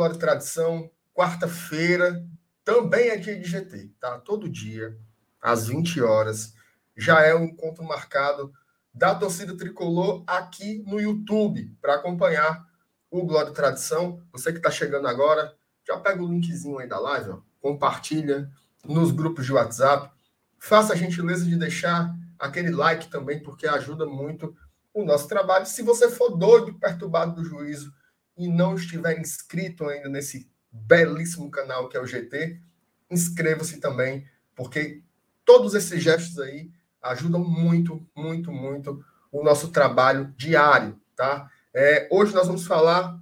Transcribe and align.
Glória 0.00 0.14
e 0.14 0.18
Tradição, 0.18 0.90
quarta-feira, 1.12 2.26
também 2.64 3.10
é 3.10 3.18
dia 3.18 3.38
de 3.38 3.46
GT, 3.46 3.90
tá? 4.00 4.18
Todo 4.18 4.48
dia, 4.48 4.96
às 5.42 5.66
20 5.66 6.00
horas, 6.00 6.54
já 6.96 7.20
é 7.20 7.34
um 7.34 7.44
encontro 7.44 7.84
marcado 7.84 8.50
da 8.94 9.14
torcida 9.14 9.54
tricolor 9.54 10.24
aqui 10.26 10.82
no 10.86 10.98
YouTube 10.98 11.76
para 11.82 11.96
acompanhar 11.96 12.66
o 13.10 13.26
Glória 13.26 13.50
e 13.50 13.52
Tradição. 13.52 14.22
Você 14.32 14.52
que 14.52 14.56
está 14.56 14.70
chegando 14.70 15.06
agora, 15.06 15.54
já 15.86 15.98
pega 15.98 16.22
o 16.22 16.28
linkzinho 16.28 16.78
aí 16.78 16.88
da 16.88 16.98
live, 16.98 17.32
ó, 17.32 17.40
compartilha 17.60 18.50
nos 18.82 19.10
grupos 19.10 19.44
de 19.44 19.52
WhatsApp. 19.52 20.10
Faça 20.58 20.94
a 20.94 20.96
gentileza 20.96 21.44
de 21.44 21.56
deixar 21.56 22.10
aquele 22.38 22.70
like 22.70 23.08
também, 23.10 23.42
porque 23.42 23.68
ajuda 23.68 24.06
muito 24.06 24.56
o 24.94 25.04
nosso 25.04 25.28
trabalho. 25.28 25.66
Se 25.66 25.82
você 25.82 26.08
for 26.10 26.30
doido, 26.38 26.72
perturbado 26.78 27.34
do 27.34 27.44
juízo 27.44 27.92
e 28.40 28.48
não 28.48 28.74
estiver 28.74 29.20
inscrito 29.20 29.84
ainda 29.84 30.08
nesse 30.08 30.50
belíssimo 30.72 31.50
canal 31.50 31.90
que 31.90 31.96
é 31.96 32.00
o 32.00 32.06
GT, 32.06 32.58
inscreva-se 33.10 33.78
também, 33.78 34.26
porque 34.56 35.02
todos 35.44 35.74
esses 35.74 36.02
gestos 36.02 36.38
aí 36.38 36.70
ajudam 37.02 37.44
muito, 37.44 38.06
muito, 38.16 38.50
muito 38.50 39.04
o 39.30 39.44
nosso 39.44 39.68
trabalho 39.68 40.32
diário, 40.38 40.98
tá? 41.14 41.50
É, 41.74 42.08
hoje 42.10 42.34
nós 42.34 42.46
vamos 42.46 42.66
falar 42.66 43.20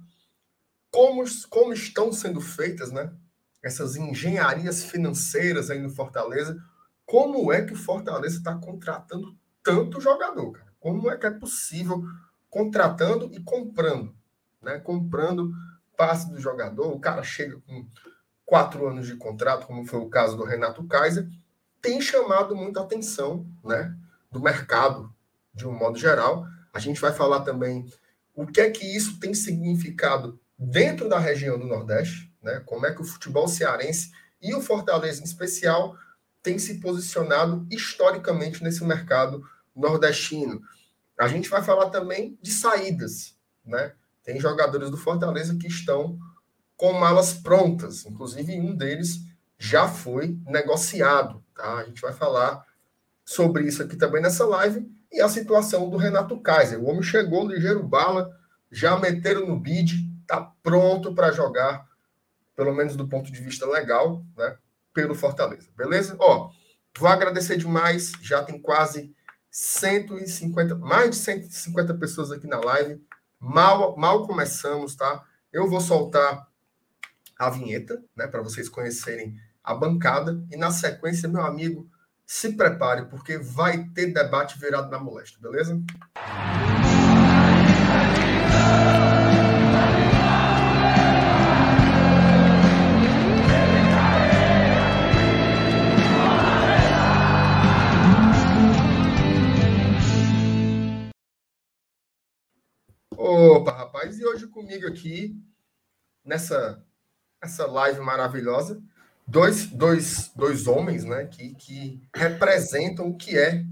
como, 0.89 1.23
como 1.49 1.73
estão 1.73 2.13
sendo 2.13 2.39
feitas, 2.39 2.89
né? 2.89 3.11
Essas 3.61 3.97
engenharias 3.97 4.85
financeiras 4.85 5.69
aí 5.69 5.79
no 5.79 5.89
Fortaleza. 5.89 6.57
Como 7.05 7.51
é 7.51 7.61
que 7.61 7.73
o 7.73 7.77
Fortaleza 7.77 8.37
está 8.37 8.55
contratando 8.55 9.37
tanto 9.61 9.99
jogador, 9.99 10.53
cara? 10.53 10.73
Como 10.79 11.11
é 11.11 11.17
que 11.17 11.25
é 11.25 11.31
possível 11.31 12.03
contratando 12.49 13.29
e 13.33 13.39
comprando, 13.41 14.15
né? 14.61 14.79
Comprando 14.79 15.51
passe 15.97 16.29
do 16.29 16.39
jogador, 16.39 16.93
o 16.93 16.99
cara 16.99 17.23
chega 17.23 17.59
com 17.67 17.85
quatro 18.45 18.87
anos 18.87 19.05
de 19.05 19.15
contrato, 19.15 19.67
como 19.67 19.85
foi 19.85 19.99
o 19.99 20.09
caso 20.09 20.37
do 20.37 20.43
Renato 20.43 20.83
Kaiser, 20.85 21.27
tem 21.81 22.01
chamado 22.01 22.55
muita 22.55 22.81
atenção, 22.81 23.45
né? 23.63 23.95
Do 24.31 24.41
mercado 24.41 25.13
de 25.53 25.67
um 25.67 25.71
modo 25.71 25.97
geral. 25.97 26.45
A 26.73 26.79
gente 26.79 26.99
vai 26.99 27.11
falar 27.11 27.41
também 27.41 27.85
o 28.33 28.45
que 28.45 28.61
é 28.61 28.69
que 28.69 28.85
isso 28.85 29.19
tem 29.19 29.33
significado 29.33 30.39
dentro 30.57 31.07
da 31.07 31.19
região 31.19 31.59
do 31.59 31.65
Nordeste, 31.65 32.33
né? 32.41 32.61
Como 32.65 32.85
é 32.85 32.93
que 32.93 33.01
o 33.01 33.05
futebol 33.05 33.47
cearense 33.47 34.11
e 34.41 34.53
o 34.55 34.61
Fortaleza 34.61 35.21
em 35.21 35.25
especial 35.25 35.97
tem 36.41 36.57
se 36.57 36.79
posicionado 36.79 37.67
historicamente 37.69 38.63
nesse 38.63 38.83
mercado 38.83 39.43
nordestino. 39.75 40.61
A 41.17 41.27
gente 41.27 41.49
vai 41.49 41.61
falar 41.61 41.89
também 41.89 42.37
de 42.41 42.51
saídas, 42.51 43.35
né? 43.65 43.93
Tem 44.29 44.39
jogadores 44.39 44.91
do 44.91 44.97
Fortaleza 44.97 45.57
que 45.57 45.65
estão 45.65 46.15
com 46.77 46.93
malas 46.93 47.33
prontas, 47.33 48.05
inclusive 48.05 48.59
um 48.59 48.75
deles 48.75 49.21
já 49.57 49.87
foi 49.87 50.37
negociado, 50.45 51.43
tá? 51.55 51.77
A 51.77 51.85
gente 51.85 51.99
vai 51.99 52.13
falar 52.13 52.63
sobre 53.25 53.63
isso 53.63 53.81
aqui 53.81 53.95
também 53.95 54.21
nessa 54.21 54.45
live 54.45 54.87
e 55.11 55.19
a 55.19 55.27
situação 55.27 55.89
do 55.89 55.97
Renato 55.97 56.39
Kaiser. 56.41 56.79
O 56.79 56.85
homem 56.85 57.01
chegou 57.01 57.47
ligeiro 57.47 57.81
bala, 57.81 58.29
já 58.71 58.95
meteram 58.99 59.47
no 59.47 59.59
bid, 59.59 60.07
tá 60.27 60.53
pronto 60.61 61.15
para 61.15 61.31
jogar, 61.31 61.87
pelo 62.55 62.71
menos 62.71 62.95
do 62.95 63.07
ponto 63.07 63.31
de 63.31 63.41
vista 63.41 63.65
legal, 63.65 64.23
né? 64.37 64.59
Pelo 64.93 65.15
Fortaleza, 65.15 65.69
beleza? 65.75 66.15
Ó, 66.19 66.51
vou 66.99 67.09
agradecer 67.09 67.57
demais, 67.57 68.11
já 68.21 68.43
tem 68.43 68.61
quase 68.61 69.11
150, 69.49 70.75
mais 70.75 71.09
de 71.09 71.15
150 71.15 71.95
pessoas 71.95 72.31
aqui 72.31 72.45
na 72.45 72.59
live. 72.59 73.01
Mal, 73.41 73.95
mal 73.95 74.27
começamos, 74.27 74.95
tá? 74.95 75.23
Eu 75.51 75.69
vou 75.69 75.79
soltar 75.79 76.45
a 77.37 77.49
vinheta, 77.49 78.03
né, 78.13 78.27
para 78.27 78.41
vocês 78.41 78.67
conhecerem 78.67 79.33
a 79.63 79.73
bancada 79.73 80.45
e 80.51 80.57
na 80.57 80.71
sequência, 80.71 81.29
meu 81.29 81.41
amigo, 81.41 81.89
se 82.25 82.51
prepare 82.57 83.05
porque 83.05 83.37
vai 83.37 83.85
ter 83.95 84.07
debate 84.07 84.59
virado 84.59 84.91
na 84.91 84.99
moléstia, 84.99 85.39
beleza? 85.41 85.81
Opa, 103.21 103.71
rapaz, 103.73 104.17
e 104.17 104.25
hoje 104.25 104.47
comigo 104.47 104.87
aqui, 104.87 105.35
nessa 106.23 106.81
essa 107.41 107.67
live 107.67 107.99
maravilhosa, 107.99 108.81
dois, 109.27 109.65
dois, 109.65 110.31
dois 110.33 110.67
homens 110.67 111.03
né, 111.03 111.25
que, 111.25 111.53
que 111.55 112.01
representam 112.15 113.09
o 113.09 113.17
que 113.17 113.37
é 113.37 113.65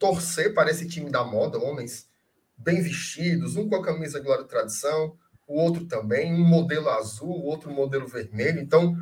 torcer 0.00 0.52
para 0.52 0.72
esse 0.72 0.88
time 0.88 1.12
da 1.12 1.22
moda, 1.22 1.60
homens 1.60 2.10
bem 2.56 2.82
vestidos, 2.82 3.54
um 3.54 3.68
com 3.68 3.76
a 3.76 3.84
camisa 3.84 4.18
Glória 4.18 4.42
e 4.42 4.48
Tradição, 4.48 5.16
o 5.46 5.60
outro 5.60 5.86
também, 5.86 6.34
um 6.34 6.44
modelo 6.44 6.88
azul, 6.90 7.30
o 7.30 7.44
outro 7.44 7.70
modelo 7.70 8.08
vermelho. 8.08 8.60
Então, 8.60 8.96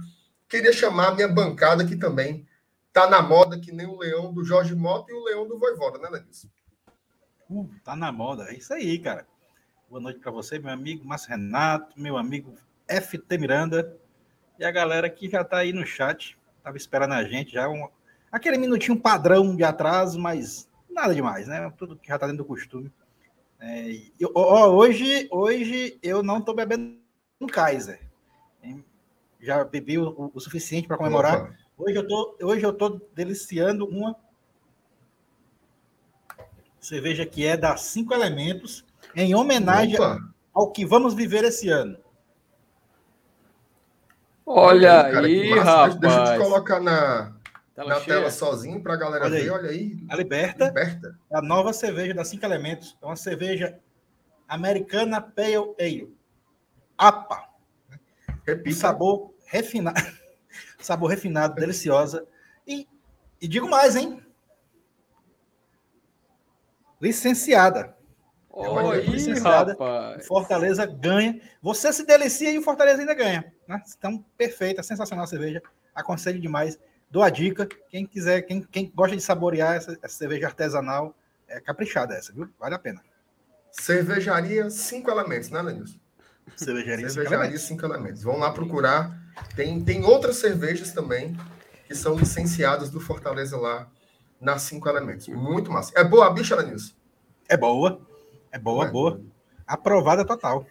queria 0.46 0.74
chamar 0.74 1.08
a 1.08 1.14
minha 1.14 1.28
bancada 1.28 1.86
que 1.86 1.96
também 1.96 2.46
tá 2.92 3.08
na 3.08 3.22
moda, 3.22 3.58
que 3.58 3.72
nem 3.72 3.86
o 3.86 3.96
leão 3.96 4.30
do 4.30 4.44
Jorge 4.44 4.74
Mota 4.74 5.10
e 5.10 5.14
o 5.14 5.24
leão 5.24 5.48
do 5.48 5.58
Voivoda, 5.58 5.98
né, 5.98 6.10
Lenilson? 6.10 6.48
Uh, 7.48 7.70
tá 7.82 7.96
na 7.96 8.12
moda, 8.12 8.50
é 8.50 8.56
isso 8.56 8.74
aí, 8.74 8.98
cara. 8.98 9.26
Boa 9.88 10.00
noite 10.00 10.18
para 10.18 10.32
você, 10.32 10.58
meu 10.58 10.72
amigo 10.72 11.06
Márcio 11.06 11.30
Renato, 11.30 11.98
meu 11.98 12.16
amigo 12.16 12.52
FT 12.88 13.38
Miranda 13.38 13.96
e 14.58 14.64
a 14.64 14.70
galera 14.72 15.08
que 15.08 15.30
já 15.30 15.42
está 15.42 15.58
aí 15.58 15.72
no 15.72 15.86
chat. 15.86 16.36
Estava 16.58 16.76
esperando 16.76 17.12
a 17.12 17.22
gente 17.22 17.52
já. 17.52 17.68
Um, 17.68 17.88
aquele 18.30 18.58
minutinho 18.58 19.00
padrão 19.00 19.54
de 19.54 19.62
atraso, 19.62 20.18
mas 20.18 20.68
nada 20.90 21.14
demais, 21.14 21.46
né? 21.46 21.72
Tudo 21.78 21.94
que 21.94 22.08
já 22.08 22.16
está 22.16 22.26
dentro 22.26 22.42
do 22.42 22.48
costume. 22.48 22.92
É, 23.60 23.92
eu, 24.18 24.32
ó, 24.34 24.70
hoje, 24.70 25.28
hoje 25.30 25.96
eu 26.02 26.20
não 26.20 26.38
estou 26.38 26.52
bebendo 26.52 26.98
no 27.38 27.46
Kaiser. 27.46 28.00
Já 29.40 29.62
bebi 29.62 29.98
o, 29.98 30.32
o 30.34 30.40
suficiente 30.40 30.88
para 30.88 30.96
comemorar. 30.96 31.44
Opa. 31.44 31.56
Hoje 31.78 31.96
eu 31.96 32.08
tô, 32.08 32.36
hoje 32.42 32.66
eu 32.66 32.72
tô 32.72 33.00
deliciando 33.14 33.86
uma 33.86 34.16
cerveja 36.80 37.24
que 37.24 37.46
é 37.46 37.56
da 37.56 37.76
Cinco 37.76 38.12
Elementos 38.12 38.84
em 39.16 39.34
homenagem 39.34 39.96
Opa. 39.96 40.20
ao 40.52 40.70
que 40.70 40.84
vamos 40.84 41.14
viver 41.14 41.42
esse 41.42 41.70
ano. 41.70 41.98
Olha 44.44 45.06
aí, 45.06 45.12
cara, 45.12 45.26
aí 45.26 45.58
rapaz. 45.58 45.94
Deixa 45.96 46.18
eu 46.18 46.32
te 46.32 46.38
colocar 46.38 46.80
na, 46.80 47.32
tela, 47.74 47.94
na 47.94 48.00
tela 48.00 48.30
sozinho 48.30 48.80
para 48.80 48.94
a 48.94 48.96
galera 48.96 49.24
olha 49.24 49.30
ver. 49.34 49.42
Aí. 49.42 49.50
Olha 49.50 49.70
aí. 49.70 50.06
A 50.08 50.16
Liberta, 50.16 50.66
Liberta, 50.66 51.18
a 51.32 51.42
nova 51.42 51.72
cerveja 51.72 52.12
da 52.14 52.24
Cinco 52.24 52.44
Elementos. 52.44 52.96
É 53.02 53.06
uma 53.06 53.16
cerveja 53.16 53.80
americana 54.46 55.20
Pale 55.20 55.74
Ale. 55.80 56.14
APA. 56.98 57.48
Repita. 58.46 58.76
Sabor 58.76 59.34
refinado. 59.46 60.00
Sabor 60.78 61.10
refinado, 61.10 61.54
deliciosa. 61.54 62.24
E, 62.66 62.86
e 63.40 63.48
digo 63.48 63.68
mais, 63.68 63.96
hein? 63.96 64.22
Licenciada. 67.00 67.95
Oi, 68.58 69.04
é 70.16 70.20
Fortaleza 70.20 70.86
ganha. 70.86 71.38
Você 71.60 71.92
se 71.92 72.06
delicia 72.06 72.50
e 72.50 72.56
o 72.56 72.62
Fortaleza 72.62 73.00
ainda 73.00 73.12
ganha. 73.12 73.52
Né? 73.68 73.82
Então, 73.98 74.24
perfeita, 74.36 74.82
sensacional 74.82 75.24
a 75.24 75.28
cerveja. 75.28 75.62
Aconselho 75.94 76.40
demais. 76.40 76.78
Dou 77.10 77.22
a 77.22 77.28
dica. 77.28 77.68
Quem 77.90 78.06
quiser, 78.06 78.40
quem, 78.42 78.62
quem 78.62 78.90
gosta 78.94 79.14
de 79.14 79.22
saborear 79.22 79.76
essa, 79.76 79.98
essa, 80.02 80.16
cerveja 80.16 80.46
artesanal, 80.46 81.14
é 81.46 81.60
caprichada 81.60 82.14
essa, 82.14 82.32
viu? 82.32 82.48
Vale 82.58 82.74
a 82.74 82.78
pena. 82.78 83.02
Cervejaria 83.70 84.70
cinco 84.70 85.10
elementos, 85.10 85.50
né, 85.50 85.60
Lenilson? 85.60 85.98
Cervejaria, 86.56 87.10
Cervejaria 87.10 87.58
cinco, 87.58 87.84
elementos. 87.84 88.00
elementos. 88.00 88.22
Vão 88.22 88.38
lá 88.38 88.52
procurar. 88.52 89.20
Tem, 89.54 89.84
tem 89.84 90.02
outras 90.02 90.36
cervejas 90.36 90.92
também 90.92 91.36
que 91.86 91.94
são 91.94 92.16
licenciadas 92.16 92.88
do 92.88 93.00
Fortaleza 93.00 93.58
lá 93.58 93.86
nas 94.40 94.62
cinco 94.62 94.88
elementos. 94.88 95.28
Muito 95.28 95.70
massa. 95.70 95.92
É 95.94 96.02
boa 96.02 96.28
a 96.28 96.30
bicha, 96.30 96.56
Lenilson? 96.56 96.94
É 97.50 97.56
boa. 97.56 98.05
É 98.56 98.58
boa, 98.58 98.86
é. 98.86 98.90
boa. 98.90 99.20
Aprovada 99.66 100.24
total. 100.24 100.66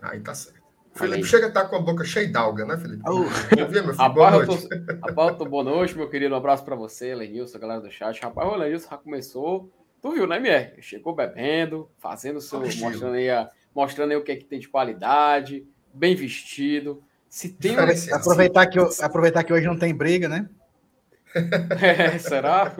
Aí 0.00 0.20
tá 0.20 0.34
certo. 0.34 0.62
Felipe 0.94 1.24
chega 1.24 1.46
a 1.46 1.48
estar 1.48 1.64
tá 1.64 1.68
com 1.68 1.76
a 1.76 1.80
boca 1.80 2.04
cheia 2.04 2.30
d'alga, 2.30 2.64
né, 2.64 2.76
Felipe? 2.76 3.02
Oh. 3.08 3.24
Dia, 3.54 3.82
meu 3.82 3.94
filho. 3.94 4.14
boa 4.14 4.30
noite. 4.30 4.68
Rapaz, 5.02 5.36
tô, 5.36 5.44
boa 5.44 5.64
noite, 5.64 5.96
meu 5.96 6.08
querido. 6.08 6.32
Um 6.32 6.38
abraço 6.38 6.64
para 6.64 6.76
você, 6.76 7.12
Lenilson, 7.16 7.58
galera 7.58 7.80
do 7.80 7.90
chat. 7.90 8.22
Rapaz, 8.22 8.48
o 8.48 8.54
Lenilson 8.54 8.88
já 8.88 8.96
começou. 8.96 9.68
Tu 10.00 10.12
viu, 10.12 10.28
né, 10.28 10.38
Mier? 10.38 10.76
Chegou 10.80 11.12
bebendo, 11.12 11.90
fazendo 11.98 12.36
o 12.36 12.40
seu. 12.40 12.60
mostrando 12.60 13.14
aí, 13.14 13.28
a, 13.28 13.50
mostrando 13.74 14.12
aí 14.12 14.16
o 14.16 14.22
que 14.22 14.30
é 14.30 14.36
que 14.36 14.44
tem 14.44 14.60
de 14.60 14.68
qualidade, 14.68 15.66
bem 15.92 16.14
vestido. 16.14 17.02
Se 17.28 17.48
tem 17.48 17.76
um... 17.76 18.14
aproveitar, 18.14 18.66
que, 18.68 18.78
eu, 18.78 18.88
aproveitar 19.02 19.42
que 19.42 19.52
hoje 19.52 19.66
não 19.66 19.76
tem 19.76 19.92
briga, 19.92 20.28
né? 20.28 20.48
É, 21.82 22.16
será? 22.18 22.72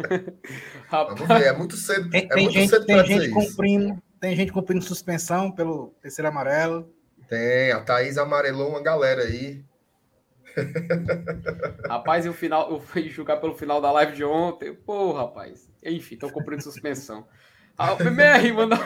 Rapaz. 0.86 1.20
Vamos 1.20 1.38
ver, 1.38 1.48
é 1.48 1.52
muito 1.52 1.76
cedo. 1.76 2.08
Tem, 2.08 2.24
é 2.24 2.28
tem 2.28 2.44
muito 2.44 2.54
gente, 2.54 2.70
cedo 2.70 2.86
tem 2.86 3.04
gente 3.04 3.30
cumprindo, 3.30 4.02
Tem 4.20 4.34
gente 4.34 4.52
cumprindo 4.52 4.82
suspensão 4.82 5.50
pelo 5.50 5.94
terceiro 6.00 6.28
amarelo. 6.28 6.92
Tem, 7.28 7.72
a 7.72 7.80
Thaís 7.80 8.18
amarelou 8.18 8.70
uma 8.70 8.82
galera 8.82 9.22
aí. 9.22 9.64
rapaz, 11.88 12.26
e 12.26 12.28
o 12.28 12.32
final, 12.32 12.70
eu 12.70 12.80
fui 12.80 13.08
julgar 13.08 13.40
pelo 13.40 13.54
final 13.54 13.80
da 13.80 13.92
live 13.92 14.16
de 14.16 14.24
ontem. 14.24 14.74
Pô, 14.74 15.12
rapaz. 15.12 15.70
Enfim, 15.84 16.14
estão 16.14 16.30
cumprindo 16.30 16.62
suspensão. 16.62 17.26
Ah, 17.76 17.96
MR, 18.00 18.52
manda, 18.52 18.76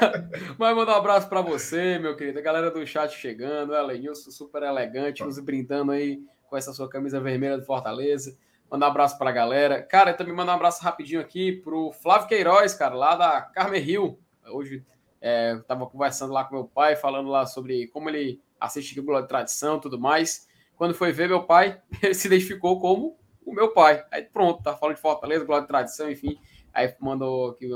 vai 0.59 0.75
mandar 0.75 0.93
um 0.93 0.99
abraço 0.99 1.27
para 1.27 1.41
você, 1.41 1.99
meu 1.99 2.15
querido. 2.15 2.39
A 2.39 2.43
galera 2.43 2.71
do 2.71 2.87
chat 2.87 3.17
chegando, 3.17 3.75
Elenilson 3.75 4.31
super 4.31 4.63
elegante, 4.63 5.25
nos 5.25 5.39
brindando 5.39 5.93
aí 5.93 6.21
com 6.47 6.59
essa 6.59 6.75
sua 6.75 6.91
camisa 6.91 7.19
vermelha 7.19 7.59
de 7.59 7.65
Fortaleza. 7.65 8.37
Mandar 8.71 8.89
um 8.89 8.91
abraço 8.91 9.17
para 9.17 9.31
a 9.31 9.33
galera. 9.33 9.83
Cara, 9.83 10.13
também 10.13 10.35
mandar 10.35 10.53
um 10.53 10.57
abraço 10.57 10.83
rapidinho 10.83 11.23
aqui 11.23 11.53
pro 11.53 11.91
Flávio 11.93 12.29
Queiroz, 12.29 12.75
cara, 12.75 12.95
lá 12.95 13.17
da 13.17 13.41
Carmen 13.41 13.81
Rio. 13.81 14.19
Hoje 14.47 14.85
é, 15.23 15.53
eu 15.53 15.63
tava 15.63 15.87
conversando 15.87 16.33
lá 16.33 16.45
com 16.45 16.57
meu 16.57 16.65
pai, 16.65 16.97
falando 16.97 17.29
lá 17.29 17.47
sobre 17.47 17.87
como 17.87 18.11
ele 18.11 18.43
assiste 18.61 19.01
Glória 19.01 19.23
de 19.23 19.29
Tradição 19.29 19.79
tudo 19.79 19.99
mais. 19.99 20.49
Quando 20.77 20.95
foi 20.95 21.13
ver 21.13 21.29
meu 21.29 21.45
pai, 21.45 21.81
ele 22.03 22.13
se 22.13 22.27
identificou 22.27 22.81
como 22.81 23.17
o 23.47 23.55
meu 23.55 23.73
pai. 23.73 24.05
Aí 24.11 24.25
pronto, 24.25 24.65
tá 24.65 24.77
falando 24.77 24.97
de 24.97 25.01
Fortaleza, 25.01 25.45
Glória 25.45 25.63
de 25.63 25.69
Tradição, 25.69 26.11
enfim. 26.11 26.37
Aí 26.75 26.93
mandou 26.99 27.51
aqui, 27.51 27.71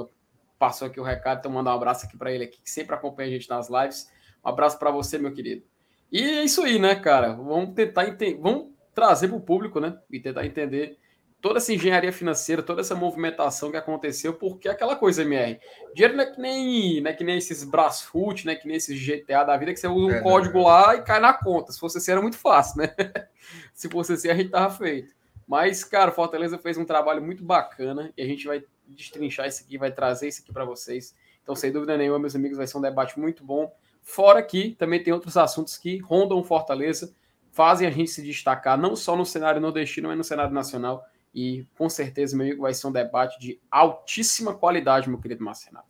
passou 0.58 0.88
aqui 0.88 0.98
o 0.98 1.04
recado, 1.04 1.38
então 1.38 1.52
mandar 1.52 1.70
um 1.72 1.76
abraço 1.76 2.06
aqui 2.06 2.16
para 2.16 2.32
ele 2.32 2.44
aqui, 2.44 2.60
que 2.60 2.68
sempre 2.70 2.96
acompanha 2.96 3.28
a 3.28 3.32
gente 3.32 3.48
nas 3.48 3.70
lives. 3.70 4.10
Um 4.44 4.48
abraço 4.48 4.76
para 4.76 4.90
você, 4.90 5.16
meu 5.16 5.32
querido. 5.32 5.64
E 6.10 6.20
é 6.20 6.42
isso 6.42 6.64
aí, 6.64 6.80
né, 6.80 6.96
cara? 6.96 7.34
Vamos 7.34 7.74
tentar 7.74 8.08
entender, 8.08 8.40
vamos 8.40 8.72
trazer 8.92 9.28
para 9.28 9.36
o 9.36 9.40
público, 9.40 9.78
né? 9.78 9.96
E 10.10 10.18
tentar 10.18 10.44
entender 10.44 10.98
toda 11.40 11.58
essa 11.58 11.72
engenharia 11.72 12.12
financeira, 12.12 12.62
toda 12.62 12.80
essa 12.80 12.94
movimentação 12.94 13.70
que 13.70 13.76
aconteceu, 13.76 14.34
porque 14.34 14.68
é 14.68 14.72
aquela 14.72 14.96
coisa, 14.96 15.22
MR. 15.22 15.58
Dinheiro 15.94 16.16
não 16.16 16.24
é 16.24 16.26
que 16.26 16.40
nem, 16.40 17.00
não 17.00 17.10
é 17.10 17.14
que 17.14 17.24
nem 17.24 17.38
esses 17.38 17.64
Brasfoot, 17.64 18.46
né? 18.46 18.54
Que 18.54 18.66
nem 18.66 18.76
esses 18.76 19.00
GTA 19.00 19.44
da 19.44 19.56
vida, 19.56 19.72
que 19.72 19.80
você 19.80 19.88
usa 19.88 20.14
um 20.14 20.16
é, 20.16 20.20
código 20.20 20.62
lá 20.62 20.96
e 20.96 21.02
cai 21.02 21.20
na 21.20 21.32
conta. 21.32 21.72
Se 21.72 21.78
fosse 21.78 21.98
assim, 21.98 22.10
era 22.10 22.22
muito 22.22 22.38
fácil, 22.38 22.82
né? 22.82 22.94
Se 23.72 23.88
fosse 23.88 24.14
assim, 24.14 24.28
a 24.28 24.34
gente 24.34 24.50
tava 24.50 24.74
feito. 24.74 25.14
Mas, 25.46 25.84
cara, 25.84 26.10
Fortaleza 26.10 26.58
fez 26.58 26.76
um 26.76 26.84
trabalho 26.84 27.22
muito 27.22 27.44
bacana 27.44 28.12
e 28.16 28.22
a 28.22 28.26
gente 28.26 28.46
vai 28.46 28.64
destrinchar 28.86 29.46
isso 29.46 29.62
aqui, 29.62 29.78
vai 29.78 29.92
trazer 29.92 30.28
isso 30.28 30.42
aqui 30.42 30.52
para 30.52 30.64
vocês. 30.64 31.14
Então, 31.42 31.54
sem 31.54 31.70
dúvida 31.70 31.96
nenhuma, 31.96 32.18
meus 32.18 32.34
amigos, 32.34 32.58
vai 32.58 32.66
ser 32.66 32.78
um 32.78 32.80
debate 32.80 33.18
muito 33.20 33.44
bom. 33.44 33.72
Fora 34.02 34.42
que 34.42 34.74
também 34.74 35.00
tem 35.00 35.12
outros 35.12 35.36
assuntos 35.36 35.76
que 35.76 35.98
rondam 35.98 36.42
Fortaleza, 36.42 37.14
fazem 37.52 37.86
a 37.86 37.90
gente 37.90 38.10
se 38.10 38.22
destacar, 38.22 38.76
não 38.76 38.96
só 38.96 39.14
no 39.16 39.24
cenário 39.24 39.60
nordestino, 39.60 40.08
mas 40.08 40.18
no 40.18 40.24
cenário 40.24 40.52
nacional 40.52 41.04
e 41.36 41.68
com 41.76 41.86
certeza, 41.90 42.34
meu 42.34 42.46
amigo, 42.46 42.62
vai 42.62 42.72
ser 42.72 42.86
um 42.86 42.92
debate 42.92 43.38
de 43.38 43.60
altíssima 43.70 44.54
qualidade, 44.54 45.06
meu 45.06 45.20
querido 45.20 45.44
Marcelo. 45.44 45.84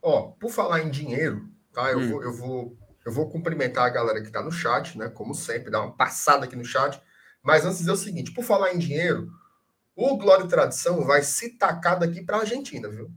Ó, 0.00 0.28
por 0.40 0.50
falar 0.50 0.80
em 0.80 0.90
dinheiro, 0.90 1.46
tá? 1.70 1.92
Eu, 1.92 1.98
hum. 1.98 2.08
vou, 2.08 2.22
eu, 2.22 2.32
vou, 2.32 2.78
eu 3.04 3.12
vou 3.12 3.28
cumprimentar 3.28 3.84
a 3.84 3.90
galera 3.90 4.22
que 4.22 4.28
está 4.28 4.42
no 4.42 4.50
chat, 4.50 4.96
né? 4.96 5.10
Como 5.10 5.34
sempre, 5.34 5.70
dar 5.70 5.82
uma 5.82 5.94
passada 5.94 6.46
aqui 6.46 6.56
no 6.56 6.64
chat. 6.64 6.98
Mas 7.42 7.66
antes 7.66 7.76
dizer 7.76 7.90
o 7.90 7.96
seguinte: 7.96 8.32
por 8.32 8.42
falar 8.42 8.72
em 8.72 8.78
dinheiro, 8.78 9.30
o 9.94 10.16
Glória 10.16 10.44
e 10.44 10.48
Tradição 10.48 11.04
vai 11.04 11.22
se 11.22 11.58
tacar 11.58 11.98
daqui 11.98 12.22
para 12.22 12.38
a 12.38 12.40
Argentina, 12.40 12.88
viu? 12.88 13.12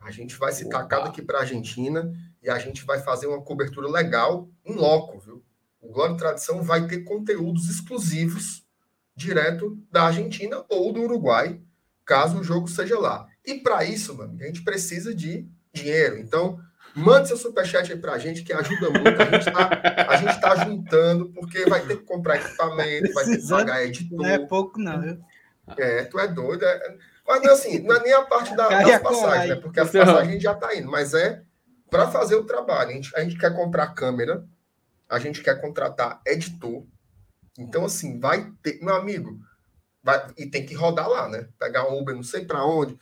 A 0.00 0.10
gente 0.10 0.34
vai 0.34 0.50
se 0.50 0.64
Opa. 0.64 0.80
tacar 0.80 1.04
daqui 1.04 1.22
para 1.22 1.38
a 1.38 1.42
Argentina 1.42 2.12
e 2.42 2.50
a 2.50 2.58
gente 2.58 2.84
vai 2.84 2.98
fazer 2.98 3.28
uma 3.28 3.40
cobertura 3.40 3.88
legal 3.88 4.48
em 4.64 4.74
loco, 4.74 5.20
viu? 5.20 5.44
O 5.80 5.92
Glória 5.92 6.14
e 6.14 6.18
Tradição 6.18 6.64
vai 6.64 6.88
ter 6.88 7.04
conteúdos 7.04 7.70
exclusivos 7.70 8.68
direto 9.20 9.78
da 9.90 10.04
Argentina 10.04 10.64
ou 10.68 10.92
do 10.92 11.02
Uruguai, 11.02 11.60
caso 12.04 12.40
o 12.40 12.44
jogo 12.44 12.68
seja 12.68 12.98
lá. 12.98 13.26
E 13.44 13.54
para 13.54 13.84
isso, 13.84 14.16
mano, 14.16 14.36
a 14.40 14.46
gente 14.46 14.62
precisa 14.62 15.14
de 15.14 15.46
dinheiro. 15.72 16.18
Então, 16.18 16.58
mande 16.94 17.28
seu 17.28 17.36
superchat 17.36 17.92
aí 17.92 17.98
para 17.98 18.12
a 18.12 18.18
gente, 18.18 18.42
que 18.42 18.52
ajuda 18.52 18.90
muito. 18.90 19.22
A 19.22 20.16
gente 20.16 20.30
está 20.30 20.54
tá 20.54 20.64
juntando, 20.64 21.30
porque 21.32 21.64
vai 21.66 21.80
ter 21.80 21.98
que 21.98 22.04
comprar 22.04 22.36
equipamento, 22.36 23.12
vai 23.12 23.24
ter 23.24 23.38
que 23.38 23.48
pagar 23.48 23.84
editor. 23.84 24.18
Não 24.18 24.26
é 24.26 24.38
pouco, 24.38 24.80
não, 24.80 25.00
viu? 25.00 25.18
É, 25.76 26.04
tu 26.04 26.18
é 26.18 26.26
doido. 26.26 26.64
É... 26.64 26.96
Mas 27.26 27.44
assim, 27.46 27.78
não 27.80 27.94
é 27.94 28.02
nem 28.02 28.12
a 28.12 28.22
parte 28.22 28.56
da, 28.56 28.68
das 28.68 29.02
passagens, 29.02 29.48
né? 29.50 29.56
Porque 29.56 29.80
as 29.80 29.90
passagens 29.90 30.28
a 30.28 30.32
gente 30.32 30.42
já 30.42 30.52
está 30.52 30.74
indo, 30.74 30.90
mas 30.90 31.14
é 31.14 31.42
para 31.88 32.10
fazer 32.10 32.36
o 32.36 32.44
trabalho. 32.44 32.90
A 32.90 32.92
gente, 32.94 33.16
a 33.16 33.20
gente 33.20 33.38
quer 33.38 33.54
comprar 33.54 33.94
câmera, 33.94 34.44
a 35.08 35.18
gente 35.18 35.42
quer 35.42 35.60
contratar 35.60 36.20
editor, 36.26 36.84
então, 37.60 37.84
assim, 37.84 38.18
vai 38.18 38.50
ter. 38.62 38.80
Meu 38.82 38.94
amigo, 38.94 39.38
vai, 40.02 40.26
e 40.38 40.46
tem 40.46 40.64
que 40.64 40.74
rodar 40.74 41.08
lá, 41.08 41.28
né? 41.28 41.48
Pegar 41.58 41.88
um 41.88 42.00
Uber, 42.00 42.14
não 42.14 42.22
sei 42.22 42.44
para 42.44 42.64
onde. 42.64 42.98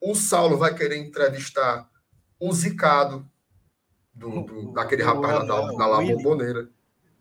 O 0.00 0.14
Saulo 0.14 0.58
vai 0.58 0.74
querer 0.74 0.96
entrevistar 0.96 1.88
o 2.40 2.52
Zicado, 2.52 3.28
do, 4.12 4.42
do 4.42 4.72
daquele 4.72 5.02
rapaz 5.02 5.34
lá 5.34 5.44
da, 5.44 5.72
da 5.72 5.86
La 5.86 6.00
Bomboneira. 6.00 6.68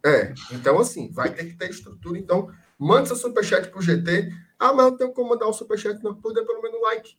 É, 0.04 0.33
então, 0.51 0.80
assim, 0.80 1.12
vai 1.12 1.33
ter 1.33 1.45
que 1.45 1.54
ter 1.54 1.69
estrutura. 1.69 2.18
Então, 2.18 2.51
manda 2.78 3.06
seu 3.06 3.16
superchat 3.16 3.69
pro 3.69 3.81
GT. 3.81 4.31
Ah, 4.57 4.73
mas 4.73 4.85
eu 4.87 4.97
tenho 4.97 5.14
como 5.14 5.30
mandar 5.30 5.45
o 5.45 5.49
um 5.49 5.54
superchat, 5.54 6.04
não. 6.04 6.16
Pode 6.16 6.44
pelo 6.45 6.61
menos 6.61 6.81
like. 6.81 7.18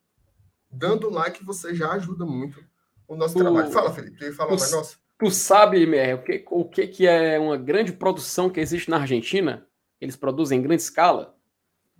Dando 0.71 1.09
like, 1.11 1.45
você 1.45 1.75
já 1.75 1.92
ajuda 1.92 2.26
muito 2.26 2.62
o 3.07 3.16
nosso 3.16 3.38
o... 3.38 3.40
trabalho. 3.40 3.71
Fala, 3.71 3.92
Felipe, 3.92 4.18
tu 4.18 4.25
ia 4.25 4.35
falar 4.35 4.52
um 4.52 4.57
negócio? 4.57 4.99
Tu 5.18 5.30
sabe, 5.32 5.82
MR, 5.82 6.14
o 6.14 6.22
que, 6.22 6.44
o 6.48 6.64
que, 6.64 6.87
que 6.87 7.06
é 7.06 7.38
uma 7.38 7.56
grande 7.56 7.92
produção 7.92 8.48
que 8.48 8.60
existe 8.60 8.88
na 8.88 8.98
Argentina? 8.98 9.66
Eles 10.00 10.14
produzem 10.14 10.60
em 10.60 10.62
grande 10.62 10.82
escala? 10.82 11.37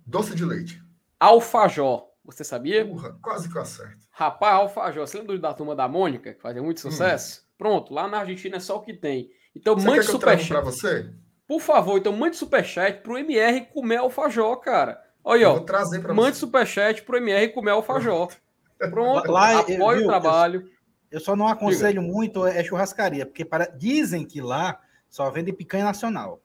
Doce 0.05 0.33
de 0.33 0.45
leite. 0.45 0.81
Alfajor. 1.19 2.07
Você 2.23 2.43
sabia? 2.43 2.85
Urra, 2.85 3.17
quase 3.21 3.49
que 3.49 3.57
eu 3.57 3.61
acerto. 3.61 4.07
Rapaz, 4.11 4.55
alfajor. 4.55 5.05
Você 5.05 5.17
lembra 5.17 5.37
da 5.37 5.53
turma 5.53 5.75
da 5.75 5.87
Mônica, 5.87 6.33
que 6.33 6.41
fazia 6.41 6.61
muito 6.61 6.77
hum. 6.77 6.91
sucesso? 6.91 7.41
Hum. 7.41 7.49
Pronto, 7.57 7.93
lá 7.93 8.07
na 8.07 8.19
Argentina 8.19 8.55
é 8.55 8.59
só 8.59 8.77
o 8.77 8.81
que 8.81 8.93
tem. 8.93 9.29
Então 9.53 9.75
você 9.75 9.85
mande 9.85 10.03
superchat. 10.03 10.47
para 10.47 10.61
você? 10.61 11.11
Por 11.45 11.59
favor, 11.59 11.97
então 11.97 12.13
mande 12.13 12.37
superchat 12.37 13.01
pro 13.01 13.17
MR 13.17 13.65
comer 13.73 13.97
alfajor, 13.97 14.57
cara. 14.57 15.01
Olha, 15.23 15.43
eu 15.43 15.49
ó. 15.49 15.53
Vou 15.55 15.65
trazer 15.65 15.99
pra 15.99 16.13
mande 16.13 16.35
você. 16.35 16.41
superchat 16.41 17.01
pro 17.01 17.17
MR 17.17 17.49
comer 17.49 17.71
alfajor. 17.71 18.31
Pronto, 18.89 19.29
lá, 19.29 19.59
apoie 19.59 20.03
o 20.03 20.07
trabalho. 20.07 20.61
Eu 20.61 20.69
eu 21.11 21.19
só 21.19 21.35
não 21.35 21.47
aconselho 21.47 22.01
Diga. 22.01 22.13
muito 22.13 22.45
é 22.45 22.63
churrascaria, 22.63 23.25
porque 23.25 23.43
para... 23.43 23.65
dizem 23.65 24.25
que 24.25 24.41
lá 24.41 24.79
só 25.09 25.29
vende 25.29 25.51
picanha 25.51 25.85
nacional. 25.85 26.41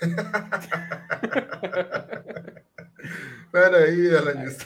Peraí, 3.50 4.06
Elanis. 4.06 4.58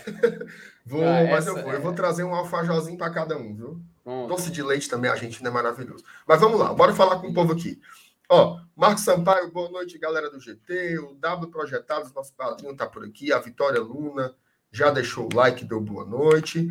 Vou, 0.85 1.03
ah, 1.03 1.25
mas 1.29 1.47
eu 1.49 1.55
vou, 1.55 1.73
é... 1.73 1.77
eu 1.77 1.83
vou 1.83 1.93
trazer 1.93 2.23
um 2.23 2.33
alfajorzinho 2.33 2.97
para 2.97 3.13
cada 3.13 3.37
um, 3.37 3.53
viu? 3.57 3.83
Hum. 4.07 4.29
Doce 4.29 4.53
de 4.53 4.63
leite 4.63 4.89
também, 4.89 5.11
a 5.11 5.17
gente 5.17 5.45
é 5.45 5.51
maravilhoso. 5.51 6.05
Mas 6.25 6.41
vamos 6.41 6.61
lá, 6.61 6.73
bora 6.73 6.95
falar 6.95 7.19
com 7.19 7.27
o 7.27 7.35
povo 7.35 7.53
aqui. 7.53 7.81
Ó, 8.29 8.61
Marcos 8.77 9.03
Sampaio, 9.03 9.51
boa 9.51 9.69
noite, 9.69 9.99
galera 9.99 10.31
do 10.31 10.39
GT. 10.39 10.99
O 11.01 11.15
W 11.15 11.51
Projetados, 11.51 12.13
nosso 12.13 12.33
padrinho 12.35 12.77
tá 12.77 12.87
por 12.87 13.05
aqui. 13.05 13.33
A 13.33 13.41
Vitória 13.41 13.81
Luna 13.81 14.33
já 14.71 14.91
deixou 14.91 15.29
o 15.33 15.37
like, 15.37 15.65
deu 15.65 15.81
boa 15.81 16.05
noite. 16.05 16.69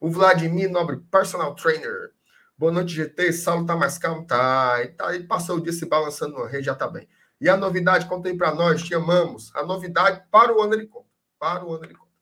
O 0.00 0.08
Vladimir 0.08 0.70
Nobre, 0.70 0.96
personal 1.10 1.56
trainer. 1.56 2.12
Boa 2.56 2.70
noite, 2.70 2.94
GT. 2.94 3.32
Saulo 3.32 3.66
tá 3.66 3.74
mais 3.74 3.98
calmo? 3.98 4.24
Tá. 4.24 4.76
Ele, 4.80 4.92
tá, 4.92 5.14
ele 5.14 5.24
passou 5.24 5.56
o 5.56 5.60
dia 5.60 5.72
se 5.72 5.86
balançando 5.86 6.38
na 6.38 6.46
rede, 6.46 6.66
já 6.66 6.74
tá 6.74 6.86
bem. 6.86 7.08
E 7.40 7.48
a 7.48 7.56
novidade, 7.56 8.06
contem 8.06 8.36
para 8.36 8.54
nós, 8.54 8.82
te 8.82 8.94
amamos. 8.94 9.54
A 9.56 9.64
novidade 9.64 10.22
para 10.30 10.56
o 10.56 10.62
ano 10.62 10.74
ele 10.74 10.86
conta. 10.86 11.08
Para 11.36 11.64
o 11.64 11.74
ano 11.74 11.84
ele 11.84 11.94
conta. 11.94 12.12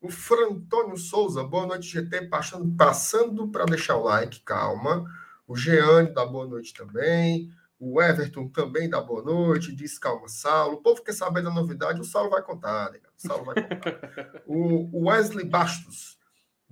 O 0.00 0.08
Frantônio 0.08 0.96
Souza, 0.96 1.42
boa 1.42 1.66
noite, 1.66 1.88
GT. 1.88 2.28
Passando, 2.28 2.76
passando 2.76 3.48
para 3.48 3.64
deixar 3.64 3.96
o 3.96 4.04
like, 4.04 4.40
calma. 4.40 5.04
O 5.48 5.56
Jeane 5.56 6.14
dá 6.14 6.24
boa 6.24 6.46
noite 6.46 6.72
também. 6.72 7.50
O 7.76 8.00
Everton 8.00 8.46
também 8.48 8.88
dá 8.88 9.00
boa 9.00 9.22
noite, 9.22 9.74
diz 9.74 9.98
calma, 9.98 10.28
Saulo. 10.28 10.76
O 10.76 10.82
povo 10.82 11.02
quer 11.02 11.12
saber 11.12 11.42
da 11.42 11.50
novidade, 11.50 12.00
o 12.00 12.04
Saulo 12.04 12.30
vai 12.30 12.42
contar, 12.42 12.92
né? 12.92 13.00
O 13.18 13.26
Saulo 13.26 13.46
vai 13.46 13.54
contar. 13.56 14.42
o 14.46 15.08
Wesley 15.08 15.44
Bastos, 15.44 16.19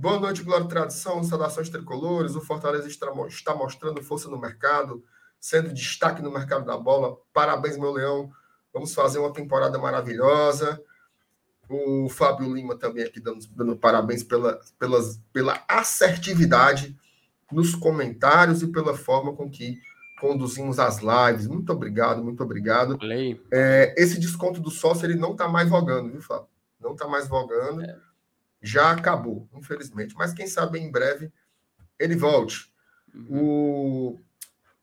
Boa 0.01 0.21
noite, 0.21 0.45
Glória 0.45 0.65
e 0.65 0.69
Tradição, 0.69 1.25
saudações 1.25 1.69
tricolores. 1.69 2.37
O 2.37 2.41
Fortaleza 2.41 2.87
está 2.87 3.53
mostrando 3.53 4.01
força 4.01 4.31
no 4.31 4.39
mercado, 4.39 5.03
sendo 5.41 5.75
destaque 5.75 6.23
no 6.23 6.31
mercado 6.31 6.65
da 6.65 6.77
bola. 6.77 7.17
Parabéns, 7.33 7.77
meu 7.77 7.91
leão. 7.91 8.31
Vamos 8.73 8.95
fazer 8.95 9.19
uma 9.19 9.33
temporada 9.33 9.77
maravilhosa. 9.77 10.81
O 11.69 12.09
Fábio 12.09 12.55
Lima 12.55 12.79
também 12.79 13.03
aqui 13.03 13.19
dando, 13.19 13.45
dando 13.49 13.75
parabéns 13.75 14.23
pela, 14.23 14.61
pelas, 14.79 15.21
pela 15.33 15.65
assertividade 15.67 16.97
nos 17.51 17.75
comentários 17.75 18.63
e 18.63 18.69
pela 18.69 18.97
forma 18.97 19.35
com 19.35 19.51
que 19.51 19.81
conduzimos 20.21 20.79
as 20.79 21.01
lives. 21.01 21.49
Muito 21.49 21.73
obrigado, 21.73 22.23
muito 22.23 22.41
obrigado. 22.45 22.97
É, 23.51 23.97
esse 23.99 24.21
desconto 24.21 24.61
do 24.61 24.71
sócio 24.71 25.05
ele 25.05 25.19
não 25.19 25.33
está 25.33 25.49
mais 25.49 25.69
vogando, 25.69 26.13
viu, 26.13 26.23
Fábio? 26.23 26.47
Não 26.81 26.93
está 26.93 27.09
mais 27.09 27.27
vogando. 27.27 27.83
É 27.83 28.08
já 28.61 28.91
acabou, 28.91 29.49
infelizmente. 29.55 30.15
Mas 30.17 30.33
quem 30.33 30.47
sabe 30.47 30.79
em 30.79 30.91
breve 30.91 31.33
ele 31.99 32.17
volte. 32.17 32.73
Uhum. 33.15 33.27
O 33.31 34.21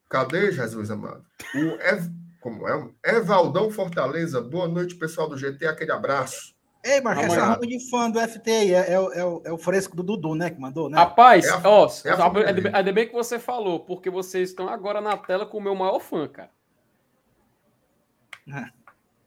cadê 0.10 0.52
Jesus 0.52 0.92
amado? 0.92 1.26
O 1.54 1.82
Ev... 1.82 2.08
como 2.42 2.68
é? 2.68 2.90
Evaldão 3.04 3.70
Fortaleza. 3.72 4.42
Boa 4.42 4.68
noite, 4.68 4.96
pessoal 4.96 5.30
do 5.30 5.38
GT. 5.38 5.68
Aquele 5.68 5.92
abraço. 5.92 6.56
Ei, 6.84 7.02
mas 7.02 7.18
essa 7.18 7.44
rama 7.44 7.66
de 7.66 7.90
fã 7.90 8.12
do 8.12 8.20
FT 8.20 8.52
aí 8.52 8.74
é, 8.74 8.92
é, 8.92 8.94
é, 8.94 9.26
o, 9.26 9.42
é 9.44 9.52
o 9.52 9.58
fresco 9.58 9.96
do 9.96 10.04
Dudu, 10.04 10.36
né? 10.36 10.52
Que 10.52 10.62
mandou, 10.62 10.88
né? 10.88 10.96
Rapaz, 10.98 11.44
é 11.44 11.50
a, 11.50 11.62
ó, 11.66 11.88
é 11.88 12.78
ainda 12.78 12.94
bem 12.94 13.08
que 13.08 13.14
você 13.14 13.40
falou, 13.40 13.80
porque 13.80 14.08
vocês 14.08 14.50
estão 14.50 14.70
agora 14.70 15.02
na 15.02 15.18
tela 15.18 15.48
com 15.48 15.58
o 15.58 15.62
meu 15.62 15.74
maior 15.74 16.00
fã, 16.00 16.28
cara. 16.28 16.52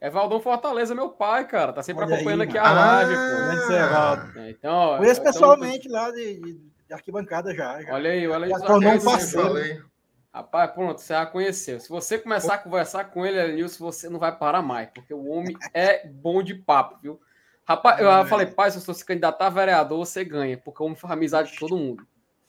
É 0.01 0.09
Valdão 0.09 0.41
Fortaleza, 0.41 0.95
meu 0.95 1.09
pai, 1.09 1.47
cara. 1.47 1.73
Tá 1.73 1.83
sempre 1.83 2.05
Olha 2.05 2.15
acompanhando 2.15 2.43
aí, 2.43 2.49
aqui 2.49 2.59
a 2.59 2.73
live, 2.73 3.15
ah, 3.15 4.31
pô. 4.33 4.39
É, 4.39 4.51
então, 4.51 4.75
ó, 4.75 4.99
Conheço 4.99 5.21
então, 5.21 5.33
pessoalmente 5.33 5.89
lá 5.89 6.11
de, 6.13 6.41
de, 6.41 6.53
de, 6.55 6.95
arquibancada 6.95 7.53
já, 7.55 7.83
já. 7.83 7.95
Olha 7.95 8.11
aí, 8.11 8.29
olha 8.29 8.45
aí. 8.45 8.51
Já 8.51 8.61
tornou 8.61 8.93
um 8.93 9.01
parceiro. 9.01 9.89
Rapaz, 10.33 10.71
pronto, 10.71 11.01
você 11.01 11.15
já 11.15 11.27
conheceu. 11.27 11.81
Se 11.81 11.89
você 11.89 12.17
começar 12.17 12.55
a 12.55 12.59
conversar 12.59 13.05
com 13.07 13.27
ele, 13.27 13.55
Nilson, 13.55 13.85
você 13.85 14.09
não 14.09 14.21
vai 14.21 14.37
parar 14.37 14.63
mais, 14.63 14.89
porque 14.95 15.13
o 15.13 15.27
homem 15.27 15.57
é 15.75 16.07
bom 16.07 16.43
de 16.43 16.55
papo, 16.55 16.99
viu? 17.03 17.21
Rapaz, 17.65 18.01
eu 18.01 18.27
falei, 18.27 18.47
pai, 18.47 18.71
se 18.71 18.81
você 18.81 18.95
se 18.95 19.05
candidatar 19.05 19.47
a 19.47 19.51
vereador, 19.51 19.99
você 19.99 20.25
ganha, 20.25 20.57
porque 20.57 20.81
o 20.83 20.87
homem 20.87 20.97
faz 20.97 21.13
amizade 21.13 21.51
com 21.53 21.59
todo 21.67 21.77
mundo. 21.77 22.07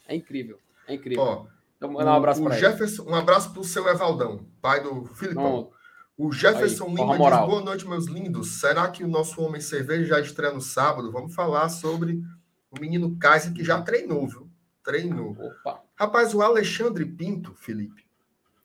É 0.08 0.16
incrível, 0.16 0.60
é 0.88 0.94
incrível. 0.94 1.24
Ó, 1.24 1.46
então, 1.78 1.94
um 1.94 2.00
abraço 2.00 2.44
para 2.44 2.58
Jefferson, 2.58 3.04
Um 3.10 3.16
abraço 3.16 3.52
para 3.52 3.62
o 3.62 3.64
seu 3.64 3.88
Evaldão, 3.88 4.46
pai 4.62 4.84
do 4.84 5.06
Filipão. 5.16 5.72
O 6.20 6.34
Jefferson 6.34 6.88
Aí, 6.88 6.96
Lima 6.96 7.18
diz: 7.18 7.48
Boa 7.48 7.62
noite, 7.62 7.88
meus 7.88 8.08
lindos. 8.08 8.60
Será 8.60 8.90
que 8.90 9.06
o 9.06 9.08
nosso 9.08 9.42
Homem 9.42 9.62
Cerveja 9.62 10.04
já 10.04 10.20
estreia 10.20 10.54
no 10.54 10.60
sábado? 10.60 11.14
Vamos 11.14 11.34
falar 11.34 11.70
sobre 11.70 12.22
o 12.70 12.78
menino 12.78 13.18
Kaiser 13.18 13.54
que 13.54 13.64
já 13.64 13.82
treinou, 13.82 14.28
viu? 14.28 14.52
Treinou. 14.84 15.32
Opa. 15.40 15.82
Rapaz, 15.96 16.34
o 16.34 16.42
Alexandre 16.42 17.06
Pinto, 17.06 17.56
Felipe, 17.56 18.06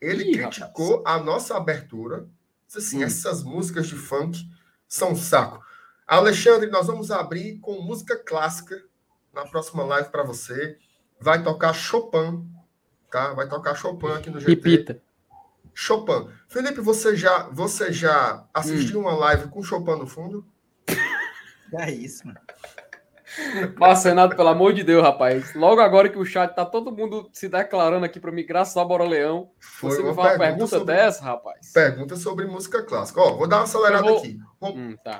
ele 0.00 0.24
Ih, 0.24 0.32
criticou 0.32 0.96
rapaz. 0.96 1.20
a 1.20 1.24
nossa 1.24 1.56
abertura. 1.56 2.28
Disse 2.66 2.78
assim: 2.78 2.98
hum. 2.98 3.06
essas 3.06 3.44
músicas 3.44 3.86
de 3.86 3.94
funk 3.94 4.50
são 4.88 5.12
um 5.12 5.16
saco. 5.16 5.64
Alexandre, 6.08 6.68
nós 6.68 6.88
vamos 6.88 7.12
abrir 7.12 7.60
com 7.60 7.80
música 7.80 8.16
clássica 8.16 8.82
na 9.32 9.46
próxima 9.46 9.84
live 9.84 10.08
para 10.08 10.24
você. 10.24 10.76
Vai 11.20 11.40
tocar 11.40 11.72
Chopin, 11.72 12.50
tá? 13.12 13.32
Vai 13.32 13.48
tocar 13.48 13.76
Chopin 13.76 14.08
aqui 14.08 14.28
no 14.28 14.40
GT. 14.40 14.50
Repita. 14.50 15.03
Chopin. 15.74 16.28
Felipe, 16.48 16.80
você 16.80 17.16
já, 17.16 17.48
você 17.50 17.92
já 17.92 18.46
assistiu 18.54 19.00
hum. 19.00 19.02
uma 19.02 19.14
live 19.14 19.48
com 19.48 19.62
Chopin 19.62 19.98
no 19.98 20.06
fundo? 20.06 20.46
É 21.76 21.90
isso, 21.90 22.24
mano. 22.24 22.38
Mas, 23.78 24.04
Renato, 24.04 24.36
pelo 24.36 24.48
amor 24.48 24.72
de 24.72 24.84
Deus, 24.84 25.02
rapaz. 25.02 25.54
Logo 25.54 25.80
agora 25.80 26.08
que 26.08 26.18
o 26.18 26.24
chat 26.24 26.54
tá 26.54 26.64
todo 26.64 26.92
mundo 26.92 27.28
se 27.32 27.48
declarando 27.48 28.04
aqui 28.04 28.20
para 28.20 28.30
mim, 28.30 28.46
graças 28.46 28.76
a 28.76 28.84
Bora 28.84 29.04
Leão. 29.04 29.50
Foi 29.58 29.90
você 29.90 30.02
me 30.02 30.14
fala 30.14 30.32
uma 30.32 30.38
pergunta, 30.38 30.66
sobre, 30.66 30.94
dessa, 30.94 31.24
rapaz? 31.24 31.72
Pergunta 31.72 32.16
sobre 32.16 32.46
música 32.46 32.82
clássica. 32.82 33.20
Ó, 33.20 33.36
vou 33.36 33.48
dar 33.48 33.56
uma 33.56 33.64
acelerada 33.64 34.04
vou... 34.04 34.18
aqui. 34.18 34.38
Hum, 34.62 34.96
tá. 35.02 35.18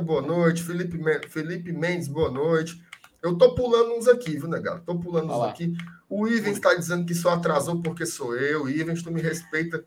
Boa 0.00 0.22
noite. 0.22 0.62
Felipe, 0.62 0.98
Felipe 1.30 1.72
Mendes, 1.72 2.08
boa 2.08 2.30
noite. 2.30 2.78
Eu 3.26 3.36
tô 3.36 3.54
pulando 3.54 3.94
uns 3.94 4.06
aqui, 4.08 4.38
viu, 4.38 4.48
negado? 4.48 4.82
Tô 4.84 4.98
pulando 4.98 5.32
uns 5.32 5.42
aqui. 5.42 5.72
O 6.08 6.28
Ivens 6.28 6.56
está 6.56 6.74
dizendo 6.74 7.04
que 7.04 7.14
só 7.14 7.30
atrasou 7.30 7.82
porque 7.82 8.06
sou 8.06 8.36
eu. 8.36 8.68
Ivens, 8.68 9.02
tu 9.02 9.10
me 9.10 9.20
respeita. 9.20 9.84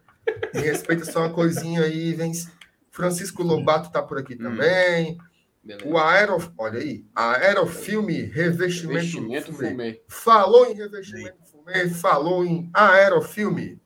Me 0.54 0.62
respeita 0.62 1.06
só 1.06 1.22
uma 1.22 1.30
coisinha, 1.30 1.88
Ivens. 1.88 2.52
Francisco 2.92 3.42
Lobato 3.44 3.92
tá 3.92 4.02
por 4.02 4.18
aqui 4.18 4.34
hum. 4.36 4.44
também. 4.44 5.18
Beleza. 5.64 5.88
O 5.88 5.98
Aero, 5.98 6.54
olha 6.58 6.80
aí, 6.80 7.06
Aerofilme 7.14 8.24
Revestimento, 8.24 8.94
revestimento 8.94 9.54
fumê. 9.54 9.70
fumê. 9.70 10.02
Falou 10.08 10.66
em 10.66 10.74
revestimento 10.74 11.38
fumê, 11.46 11.90
falou 11.90 12.46
em 12.46 12.70
Aerofilme. 12.74 13.80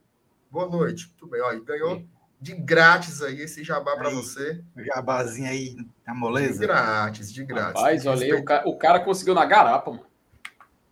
Boa 0.50 0.70
noite. 0.70 1.14
Tudo 1.18 1.32
bem, 1.32 1.42
olha, 1.42 1.60
ganhou 1.60 1.98
Sim. 1.98 2.10
De 2.44 2.54
grátis 2.54 3.22
aí 3.22 3.42
esse 3.42 3.64
jabá 3.64 3.96
para 3.96 4.10
você. 4.10 4.62
Jabazinho 4.76 5.50
aí, 5.50 5.78
a 6.06 6.14
moleza. 6.14 6.60
De 6.60 6.68
grátis, 6.68 7.32
de 7.32 7.46
grátis. 7.46 7.82
Rapaz, 7.82 8.06
olha 8.06 8.26
aí, 8.26 8.34
o 8.34 8.44
cara, 8.44 8.68
o 8.68 8.78
cara 8.78 9.00
conseguiu 9.00 9.34
na 9.34 9.46
garapa, 9.46 9.92
mano. 9.92 10.06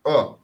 Ó, 0.01 0.37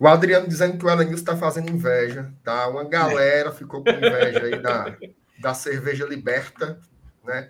o 0.00 0.08
Adriano 0.08 0.48
dizendo 0.48 0.78
que 0.78 0.86
o 0.86 0.90
Elenilson 0.90 1.20
está 1.20 1.36
fazendo 1.36 1.70
inveja, 1.70 2.32
tá? 2.42 2.66
Uma 2.66 2.82
galera 2.82 3.50
é. 3.50 3.52
ficou 3.54 3.84
com 3.84 3.90
inveja 3.90 4.42
aí 4.42 4.60
da, 4.60 4.96
da 5.38 5.52
cerveja 5.52 6.06
liberta, 6.06 6.80
né? 7.22 7.46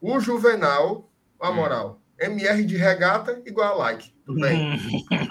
O 0.00 0.18
Juvenal 0.18 1.10
a 1.38 1.50
hum. 1.50 1.54
moral. 1.54 2.00
MR 2.18 2.64
de 2.64 2.76
regata 2.78 3.42
igual 3.44 3.74
a 3.74 3.76
like. 3.76 4.10
Tudo 4.24 4.40
bem. 4.40 4.80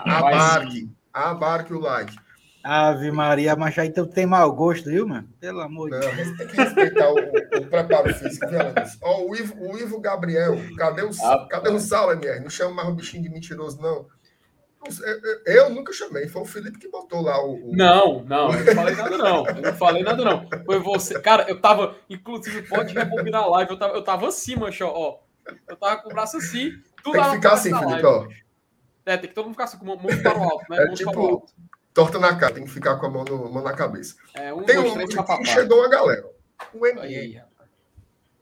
abarque. 0.05 0.89
Abarque 1.13 1.73
o 1.73 1.79
like. 1.79 2.15
Ave 2.63 3.11
Maria, 3.11 3.55
mas 3.55 3.77
aí 3.77 3.89
tu 3.91 4.05
tem 4.05 4.25
mau 4.25 4.51
gosto, 4.53 4.89
viu, 4.89 5.07
mano? 5.07 5.27
Pelo 5.39 5.61
amor 5.61 5.89
de 5.89 5.99
Deus. 5.99 6.37
Tem 6.37 6.47
que 6.47 6.55
respeitar 6.55 7.09
o, 7.09 7.15
o, 7.15 7.65
preparo 7.67 8.13
físico, 8.13 8.47
viu, 8.47 8.59
Ó, 9.01 9.23
o 9.23 9.35
Ivo, 9.35 9.55
o 9.59 9.77
Ivo 9.77 9.99
Gabriel, 9.99 10.55
cadê 10.77 11.01
o, 11.01 11.09
ah, 11.23 11.47
cadê 11.49 11.69
o 11.69 11.79
Sal, 11.79 12.11
MR? 12.13 12.39
Não 12.39 12.49
chama 12.49 12.75
mais 12.75 12.89
o 12.89 12.93
bichinho 12.93 13.23
de 13.23 13.29
mentiroso, 13.29 13.81
não. 13.81 14.05
Eu 15.45 15.69
nunca 15.69 15.93
chamei, 15.93 16.27
foi 16.27 16.41
o 16.41 16.45
Felipe 16.45 16.79
que 16.79 16.89
botou 16.89 17.21
lá 17.21 17.39
o. 17.43 17.69
o... 17.69 17.75
Não, 17.75 18.23
não, 18.23 18.51
eu 18.51 18.65
não 18.65 18.73
falei 18.73 18.95
nada, 18.95 19.17
não. 19.17 19.47
Eu 19.47 19.61
não 19.61 19.73
falei 19.73 20.03
nada, 20.03 20.25
não. 20.25 20.49
Foi 20.65 20.79
você. 20.79 21.19
Cara, 21.19 21.45
eu 21.47 21.61
tava. 21.61 21.95
Inclusive, 22.09 22.63
pode 22.63 22.93
rebobinar 22.93 23.43
a 23.43 23.47
live, 23.47 23.71
eu 23.71 23.77
tava, 23.77 23.93
eu 23.93 24.03
tava 24.03 24.27
assim, 24.27 24.55
mancha, 24.55 24.85
ó. 24.85 25.19
Eu 25.67 25.75
tava 25.75 26.01
com 26.01 26.09
o 26.09 26.13
braço 26.13 26.37
assim. 26.37 26.71
Tudo 27.03 27.13
tem 27.13 27.23
que 27.23 27.31
ficar 27.31 27.53
assim, 27.53 27.77
Felipe, 27.77 28.05
ó. 28.05 28.27
É, 29.05 29.17
tem 29.17 29.29
que 29.29 29.35
todo 29.35 29.45
mundo 29.45 29.53
ficar 29.53 29.65
assim, 29.65 29.77
com 29.77 29.85
mão 29.85 29.97
para 29.97 30.39
o 30.39 30.43
alto, 30.43 30.65
né? 30.69 30.83
É 30.83 30.87
tipo, 30.93 31.45
torta 31.93 32.19
na 32.19 32.35
cara, 32.35 32.53
tem 32.53 32.63
que 32.63 32.69
ficar 32.69 32.95
com 32.97 33.05
a 33.05 33.09
mão, 33.09 33.23
no, 33.23 33.51
mão 33.51 33.63
na 33.63 33.73
cabeça. 33.73 34.15
É, 34.33 34.53
um, 34.53 34.63
tem 34.63 34.75
dois, 34.75 34.91
um 34.91 34.93
três, 34.93 35.13
que 35.13 35.45
chegou 35.45 35.79
uma 35.79 35.89
galera. 35.89 36.25
O 36.73 36.85
MM, 36.85 37.41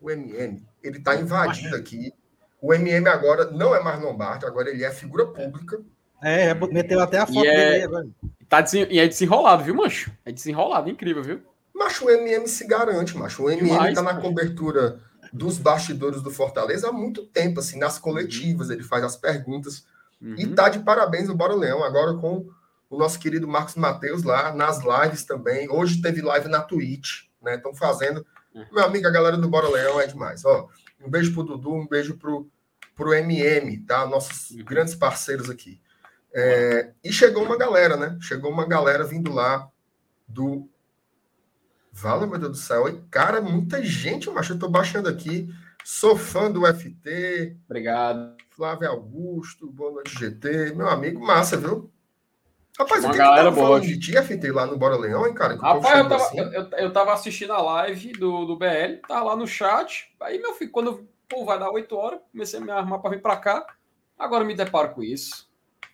o 0.02 0.12
MM, 0.12 0.66
ele 0.84 1.00
tá 1.00 1.16
invadindo 1.16 1.76
aqui. 1.76 2.14
O 2.62 2.74
MM 2.74 3.08
agora 3.08 3.50
não 3.52 3.74
é 3.74 3.82
mais 3.82 4.02
Lombardi, 4.02 4.46
agora 4.46 4.70
ele 4.70 4.84
é 4.84 4.92
figura 4.92 5.26
pública. 5.28 5.82
É, 6.22 6.54
meteu 6.54 7.00
até 7.00 7.18
a 7.18 7.26
foto 7.26 7.40
e 7.40 7.50
dele 7.50 7.82
é, 7.82 7.84
agora. 7.84 8.08
Tá 8.50 8.62
desen... 8.62 8.88
E 8.90 9.00
é 9.00 9.08
desenrolado, 9.08 9.64
viu, 9.64 9.76
mancho? 9.76 10.12
É 10.26 10.32
desenrolado, 10.32 10.90
incrível, 10.90 11.24
viu? 11.24 11.42
Macho, 11.74 12.06
o 12.06 12.10
MM 12.10 12.46
se 12.48 12.68
garante, 12.68 13.18
macho. 13.18 13.44
O 13.44 13.50
MM 13.50 13.70
Demais, 13.70 13.96
tá 13.96 14.02
na 14.02 14.16
cobertura 14.16 15.00
dos 15.32 15.58
bastidores 15.58 16.22
do 16.22 16.32
Fortaleza 16.32 16.90
há 16.90 16.92
muito 16.92 17.26
tempo, 17.26 17.60
assim, 17.60 17.80
nas 17.80 17.98
coletivas, 17.98 18.70
ele 18.70 18.84
faz 18.84 19.04
as 19.04 19.16
perguntas. 19.16 19.86
Uhum. 20.22 20.36
E 20.38 20.48
tá 20.48 20.68
de 20.68 20.80
parabéns 20.80 21.30
o 21.30 21.36
Bora 21.36 21.56
Leão, 21.56 21.84
agora 21.84 22.16
com 22.16 22.50
o 22.90 22.98
nosso 22.98 23.20
querido 23.20 23.48
Marcos 23.48 23.76
Mateus 23.76 24.24
lá, 24.24 24.54
nas 24.54 24.80
lives 24.80 25.24
também. 25.24 25.70
Hoje 25.70 26.02
teve 26.02 26.22
live 26.22 26.48
na 26.48 26.62
Twitch, 26.62 27.26
né? 27.42 27.56
Estão 27.56 27.74
fazendo. 27.74 28.26
Uhum. 28.54 28.66
Meu 28.72 28.84
amigo, 28.84 29.08
a 29.08 29.12
galera 29.12 29.38
do 29.38 29.48
Bora 29.48 29.70
Leão 29.70 30.00
é 30.00 30.08
demais. 30.08 30.44
Ó, 30.44 30.68
um 31.00 31.10
beijo 31.10 31.34
pro 31.34 31.44
Dudu, 31.44 31.74
um 31.74 31.88
beijo 31.88 32.18
pro, 32.18 32.50
pro 32.96 33.14
MM, 33.14 33.78
tá? 33.80 34.06
Nossos 34.08 34.52
uhum. 34.52 34.64
grandes 34.64 34.96
parceiros 34.96 35.50
aqui. 35.50 35.80
É, 36.34 36.92
e 37.04 37.12
chegou 37.12 37.44
uma 37.44 37.58
galera, 37.58 37.96
né? 37.96 38.18
Chegou 38.22 38.52
uma 38.52 38.66
galera 38.66 39.04
vindo 39.04 39.32
lá 39.32 39.70
do 40.28 40.68
Fala, 41.92 42.26
meu 42.26 42.40
Deus 42.40 42.52
do 42.52 42.58
céu. 42.58 42.88
E, 42.88 43.02
cara, 43.10 43.42
muita 43.42 43.84
gente, 43.84 44.30
macho. 44.30 44.54
Eu 44.54 44.60
tô 44.60 44.70
baixando 44.70 45.10
aqui. 45.10 45.50
Sou 45.84 46.16
fã 46.16 46.50
do 46.50 46.66
FT. 46.66 47.58
Obrigado. 47.66 48.38
Flávio 48.52 48.90
Augusto, 48.90 49.70
boa 49.70 49.92
noite, 49.92 50.18
GT. 50.18 50.74
Meu 50.76 50.88
amigo, 50.88 51.20
massa, 51.20 51.58
viu? 51.58 51.92
Rapaz, 52.80 53.04
Uma 53.04 53.10
o 53.10 53.12
que 53.12 53.18
galera 53.18 53.52
boa. 53.52 53.82
de 53.82 54.00
ti, 54.00 54.14
FT, 54.14 54.52
lá 54.52 54.66
no 54.66 54.78
Bora 54.78 54.96
Leão, 54.96 55.28
hein, 55.28 55.34
cara? 55.34 55.56
Rapaz, 55.58 55.98
eu 55.98 56.08
tava, 56.08 56.24
assim. 56.24 56.40
eu, 56.40 56.70
eu, 56.78 56.94
tava 56.94 57.14
assistindo 57.14 57.52
a 57.52 57.62
live 57.62 58.14
do, 58.14 58.46
do 58.46 58.56
BL, 58.56 59.02
tava 59.06 59.26
lá 59.26 59.36
no 59.36 59.46
chat. 59.46 60.10
Aí, 60.22 60.40
meu 60.40 60.54
filho, 60.54 60.72
quando 60.72 61.06
pô, 61.28 61.44
vai 61.44 61.60
dar 61.60 61.70
8 61.70 61.94
horas, 61.96 62.20
comecei 62.32 62.58
a 62.58 62.64
me 62.64 62.72
arrumar 62.72 63.00
para 63.00 63.12
vir 63.12 63.22
para 63.22 63.36
cá. 63.36 63.66
Agora 64.18 64.46
me 64.46 64.56
deparo 64.56 64.92
com 64.92 65.04
isso. 65.04 65.50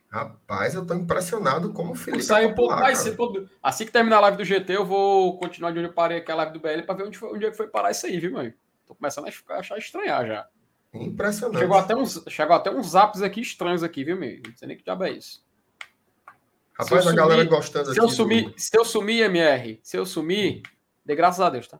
Rapaz, 0.09 0.75
eu 0.75 0.85
tô 0.85 0.93
impressionado 0.93 1.73
como 1.73 1.93
o 1.93 1.95
Felipe. 1.95 2.23
Sai 2.23 2.45
um 2.45 2.53
pouco 2.53 2.75
mais 2.75 2.99
cedo. 2.99 3.49
Assim 3.61 3.85
que 3.85 3.91
terminar 3.91 4.17
a 4.17 4.21
live 4.21 4.37
do 4.37 4.45
GT, 4.45 4.77
eu 4.77 4.85
vou 4.85 5.37
continuar 5.37 5.71
de 5.71 5.79
onde 5.79 5.89
eu 5.89 5.93
parei 5.93 6.19
aqui 6.19 6.31
a 6.31 6.35
live 6.35 6.53
do 6.53 6.59
BL 6.59 6.83
para 6.85 6.95
ver 6.95 7.03
onde, 7.03 7.17
foi, 7.17 7.33
onde 7.33 7.45
é 7.45 7.51
que 7.51 7.57
foi 7.57 7.67
parar 7.67 7.91
isso 7.91 8.05
aí, 8.05 8.19
viu, 8.19 8.31
mãe? 8.31 8.53
Tô 8.85 8.95
começando 8.95 9.25
a 9.27 9.55
achar 9.55 9.77
estranhar 9.77 10.25
já. 10.25 10.47
Impressionante. 10.93 11.59
Chegou 11.59 11.77
até 11.77 11.95
uns, 11.95 12.23
chegou 12.29 12.55
até 12.55 12.71
uns 12.71 12.91
zaps 12.91 13.21
aqui 13.21 13.41
estranhos 13.41 13.83
aqui, 13.83 14.03
viu, 14.03 14.17
meu? 14.17 14.39
Não 14.45 14.55
sei 14.55 14.67
nem 14.67 14.77
que 14.77 14.83
diabo 14.83 15.03
é 15.03 15.11
isso. 15.11 15.44
Rapaz, 16.77 16.91
a 16.91 17.01
sumir, 17.03 17.15
galera 17.15 17.43
gostando 17.45 17.93
se. 17.93 17.99
Eu 17.99 18.09
sumir, 18.09 18.51
do... 18.51 18.59
Se 18.59 18.77
eu 18.77 18.83
sumir, 18.83 19.23
MR, 19.23 19.79
se 19.81 19.97
eu 19.97 20.05
sumir, 20.05 20.61
dê 21.05 21.15
graças 21.15 21.39
a 21.39 21.49
Deus, 21.49 21.67
tá? 21.67 21.79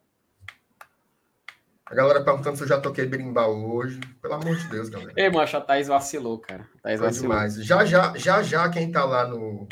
A 1.85 1.93
galera 1.93 2.23
perguntando 2.23 2.57
se 2.57 2.63
eu 2.63 2.67
já 2.67 2.79
toquei 2.79 3.05
berimbau 3.05 3.75
hoje. 3.75 3.99
Pelo 4.21 4.33
amor 4.33 4.55
de 4.55 4.67
Deus, 4.69 4.89
galera. 4.89 5.13
Ei, 5.15 5.29
mancha, 5.29 5.59
a 5.59 5.61
Thaís 5.61 5.87
vacilou, 5.87 6.39
cara. 6.39 6.67
Thaís 6.81 6.99
Foi 6.99 7.09
vacilou. 7.09 7.31
demais. 7.31 7.55
Já, 7.63 7.85
já, 7.85 8.17
já, 8.17 8.41
já, 8.41 8.69
quem 8.69 8.91
tá 8.91 9.03
lá 9.03 9.27
no. 9.27 9.67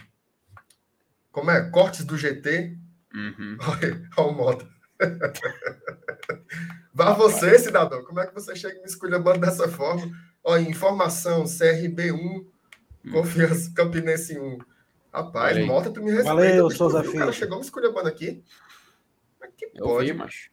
Como 1.31 1.49
é? 1.49 1.69
Cortes 1.69 2.05
do 2.05 2.17
GT. 2.17 2.77
Uhum. 3.15 3.57
Olha, 3.67 4.09
olha 4.17 4.27
o 4.27 4.33
modo. 4.33 4.67
Vá 6.93 7.13
você, 7.13 7.57
cidadão. 7.57 8.03
Como 8.03 8.19
é 8.19 8.27
que 8.27 8.33
você 8.33 8.55
chega 8.55 8.75
e 8.77 8.79
me 8.81 8.85
esculhambando 8.85 9.39
dessa 9.39 9.67
forma? 9.67 10.11
Olha, 10.43 10.61
informação, 10.61 11.43
CRB1, 11.45 12.13
hum. 12.13 13.11
Confiança 13.11 13.71
Campinense 13.73 14.39
1. 14.39 14.57
Rapaz, 15.13 15.55
Valeu. 15.55 15.93
Tu 15.93 16.01
me 16.01 16.11
respeita. 16.11 16.33
Valeu, 16.33 16.71
Souza 16.71 17.03
Filho. 17.03 17.15
O 17.15 17.19
cara 17.19 17.31
chegou 17.31 17.57
me 17.57 17.63
esculhambando 17.63 18.07
aqui. 18.07 18.43
Mas 19.39 19.51
que 19.55 19.69
Eu 19.75 19.85
pode. 19.85 20.11
Vi, 20.11 20.17
macho. 20.17 20.49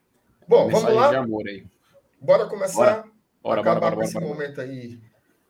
Bom, 0.46 0.68
vamos 0.68 0.94
lá. 0.94 1.10
Bora 2.20 2.46
começar. 2.46 2.76
Bora. 2.76 3.10
Bora, 3.42 3.60
acabar 3.62 3.80
bora, 3.80 3.80
bora, 3.80 3.96
com 3.96 4.02
esse 4.02 4.14
bora, 4.14 4.26
momento 4.26 4.60
aí, 4.60 5.00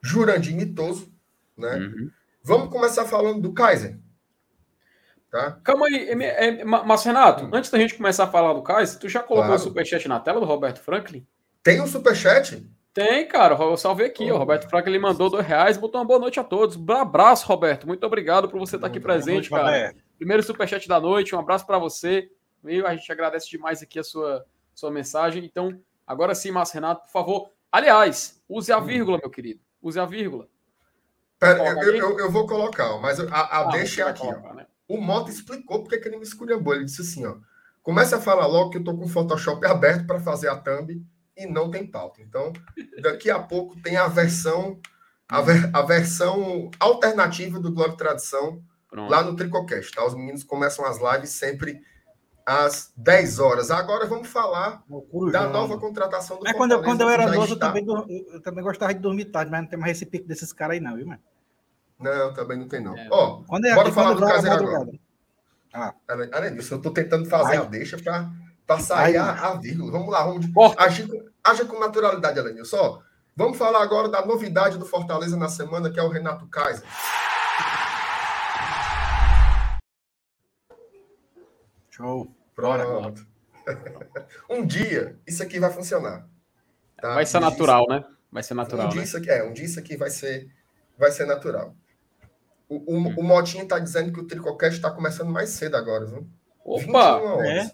Jurandir 0.01 0.55
mitoso, 0.55 1.13
né? 1.57 1.77
Uhum. 1.77 2.11
Vamos 2.45 2.71
começar 2.71 3.05
falando 3.05 3.41
do 3.41 3.53
Kaiser. 3.53 3.99
Tá? 5.29 5.59
Calma 5.65 5.87
aí, 5.87 6.09
é, 6.11 6.65
mas 6.65 7.05
Renato, 7.05 7.45
hum. 7.45 7.51
antes 7.53 7.71
da 7.71 7.79
gente 7.79 7.95
começar 7.95 8.25
a 8.25 8.31
falar 8.31 8.53
do 8.53 8.63
Kaiser, 8.63 8.99
tu 8.99 9.09
já 9.09 9.21
colocou 9.21 9.47
claro. 9.47 9.61
o 9.61 9.65
superchat 9.65 10.07
na 10.09 10.21
tela 10.21 10.41
do 10.41 10.47
Roberto 10.47 10.81
Franklin? 10.81 11.27
Tem 11.63 11.81
um 11.81 11.87
superchat? 11.87 12.69
Tem, 12.93 13.27
cara. 13.27 13.55
Eu 13.55 13.77
salvei 13.77 14.07
aqui. 14.07 14.31
Oh. 14.31 14.35
O 14.35 14.39
Roberto 14.39 14.69
Franklin 14.69 14.99
mandou 14.99 15.31
dois 15.31 15.47
reais 15.47 15.77
botou 15.77 16.01
uma 16.01 16.07
boa 16.07 16.19
noite 16.19 16.41
a 16.41 16.45
todos. 16.45 16.77
Um 16.77 16.93
abraço, 16.93 17.47
Roberto. 17.47 17.87
Muito 17.87 18.05
obrigado 18.05 18.49
por 18.49 18.59
você 18.59 18.77
estar 18.77 18.89
aqui 18.89 19.01
presente, 19.01 19.35
noite, 19.35 19.51
cara. 19.51 19.65
Roberto. 19.65 20.05
Primeiro 20.17 20.43
superchat 20.43 20.89
da 20.89 21.01
noite. 21.01 21.35
Um 21.35 21.39
abraço 21.39 21.67
para 21.67 21.79
você. 21.79 22.31
Meio, 22.63 22.87
a 22.87 22.95
gente 22.95 23.11
agradece 23.11 23.49
demais 23.49 23.83
aqui 23.83 23.99
a 23.99 24.05
sua, 24.05 24.45
sua 24.75 24.91
mensagem. 24.91 25.45
Então, 25.45 25.79
agora 26.07 26.35
sim, 26.35 26.51
Márcio 26.51 26.75
Renato, 26.75 27.03
por 27.03 27.13
favor. 27.13 27.51
Aliás, 27.71 28.43
use 28.49 28.73
a 28.73 28.79
hum. 28.79 28.85
vírgula, 28.85 29.19
meu 29.19 29.31
querido. 29.31 29.61
Use 29.81 29.99
a 29.99 30.05
vírgula. 30.05 30.49
Pera, 31.39 31.59
eu, 31.83 31.97
eu, 31.97 32.19
eu, 32.19 32.31
vou 32.31 32.47
colocar, 32.47 32.99
mas 32.99 33.19
a, 33.19 33.25
a 33.25 33.61
ah, 33.61 33.65
deixa 33.71 34.03
é 34.03 34.09
aqui. 34.11 34.21
Colocar, 34.21 34.53
né? 34.53 34.67
O 34.87 35.01
Mota 35.01 35.31
explicou 35.31 35.83
porque 35.83 35.97
que 35.97 36.07
ele 36.07 36.19
me 36.19 36.23
esculhambou. 36.23 36.75
Ele 36.75 36.85
disse 36.85 37.01
assim: 37.01 37.25
ó, 37.25 37.37
comece 37.83 38.15
a 38.15 38.21
falar 38.21 38.47
logo 38.47 38.69
que 38.69 38.77
eu 38.77 38.85
tô 38.85 38.95
com 38.95 39.05
o 39.05 39.09
Photoshop 39.09 39.65
aberto 39.65 40.07
para 40.07 40.21
fazer 40.21 40.49
a 40.49 40.57
thumb 40.57 41.03
e 41.41 41.47
não 41.47 41.71
tem 41.71 41.87
pauta. 41.87 42.21
Então, 42.21 42.53
daqui 43.01 43.31
a 43.31 43.39
pouco 43.39 43.81
tem 43.81 43.97
a 43.97 44.07
versão 44.07 44.79
a, 45.29 45.41
ver, 45.41 45.71
a 45.73 45.83
versão 45.83 46.71
alternativa 46.79 47.59
do 47.59 47.73
Glória 47.73 47.97
Tradição 47.97 48.63
Pronto. 48.89 49.11
lá 49.11 49.23
no 49.23 49.35
Tricocast, 49.35 49.93
tá? 49.93 50.05
Os 50.05 50.15
meninos 50.15 50.45
começam 50.45 50.85
as 50.85 50.99
lives 51.01 51.31
sempre 51.31 51.81
às 52.45 52.93
10 52.97 53.39
horas. 53.39 53.71
Agora 53.71 54.07
vamos 54.07 54.29
falar 54.29 54.83
Loucura, 54.89 55.33
da 55.33 55.49
nova 55.49 55.79
contratação 55.79 56.39
do 56.39 56.47
é, 56.47 56.53
quando, 56.53 56.73
eu, 56.73 56.83
quando 56.83 57.03
eu 57.03 57.09
era 57.09 57.27
novo, 57.27 57.55
está... 57.55 57.69
eu, 57.69 57.87
também, 57.87 58.27
eu 58.33 58.43
também 58.43 58.65
gostava 58.65 58.93
de 58.93 59.01
dormir 59.01 59.27
tarde, 59.27 59.51
mas 59.51 59.63
não 59.63 59.69
tem 59.69 59.79
mais 59.79 59.97
esse 59.97 60.05
pico 60.05 60.27
desses 60.27 60.53
caras 60.53 60.75
aí, 60.75 60.81
não, 60.81 60.97
viu, 60.97 61.07
mano? 61.07 61.21
Não, 61.99 62.33
também 62.35 62.59
não 62.59 62.67
tem, 62.67 62.83
não. 62.83 62.97
É. 62.97 63.09
Ó, 63.11 63.43
quando 63.47 63.67
é, 63.67 63.75
bora 63.75 63.93
falar 63.93 64.15
do 64.15 64.21
caso 64.21 64.51
agora. 64.51 64.91
Ah. 65.73 65.95
Além 66.33 66.55
disso, 66.55 66.75
eu 66.75 66.79
estou 66.79 66.93
tentando 66.93 67.27
fazer 67.27 67.57
Ai. 67.57 67.59
a 67.59 67.65
deixa 67.65 67.97
para 67.99 68.29
sair 68.79 69.17
a, 69.17 69.33
a, 69.33 69.55
vírgula. 69.55 69.91
Vamos 69.91 70.11
lá, 70.11 70.25
vamos 70.25 70.47
agir, 70.79 71.09
agir 71.43 71.67
com 71.67 71.81
naturalidade, 71.81 72.39
Alenil. 72.39 72.65
Só, 72.65 73.01
vamos 73.35 73.59
falar 73.59 73.83
agora 73.83 74.09
da 74.09 74.25
novidade 74.25 74.79
do 74.79 74.87
Fortaleza 74.87 75.37
na 75.37 75.49
semana, 75.49 75.91
que 75.91 75.99
é 75.99 76.03
o 76.03 76.09
Renato 76.09 76.47
Kaiser. 76.47 76.87
Show. 81.91 82.33
Pronto. 82.55 83.27
um 84.49 84.65
dia, 84.65 85.19
isso 85.27 85.43
aqui 85.43 85.59
vai 85.59 85.71
funcionar. 85.71 86.27
Tá? 87.01 87.15
Vai 87.15 87.27
ser 87.27 87.39
um 87.39 87.41
natural, 87.41 87.87
dia, 87.87 87.99
né? 88.01 88.05
Vai 88.31 88.43
ser 88.43 88.55
natural. 88.55 88.87
Um 88.87 88.91
dia, 88.91 89.01
né? 89.01 89.05
isso 89.05 89.17
aqui, 89.17 89.31
é, 89.31 89.43
um 89.43 89.53
dia 89.53 89.65
isso 89.65 89.79
aqui 89.79 89.97
vai 89.97 90.11
ser, 90.11 90.51
vai 90.99 91.11
ser 91.11 91.27
natural. 91.27 91.75
O, 92.69 92.77
o, 92.77 92.99
hum. 92.99 93.15
o 93.17 93.23
Motinho 93.23 93.65
está 93.65 93.79
dizendo 93.79 94.13
que 94.13 94.21
o 94.21 94.27
Tricocast 94.27 94.77
está 94.77 94.91
começando 94.91 95.31
mais 95.31 95.51
cedo 95.51 95.77
agora, 95.77 96.07
viu? 96.07 96.27
Opa! 96.65 97.21
É? 97.45 97.71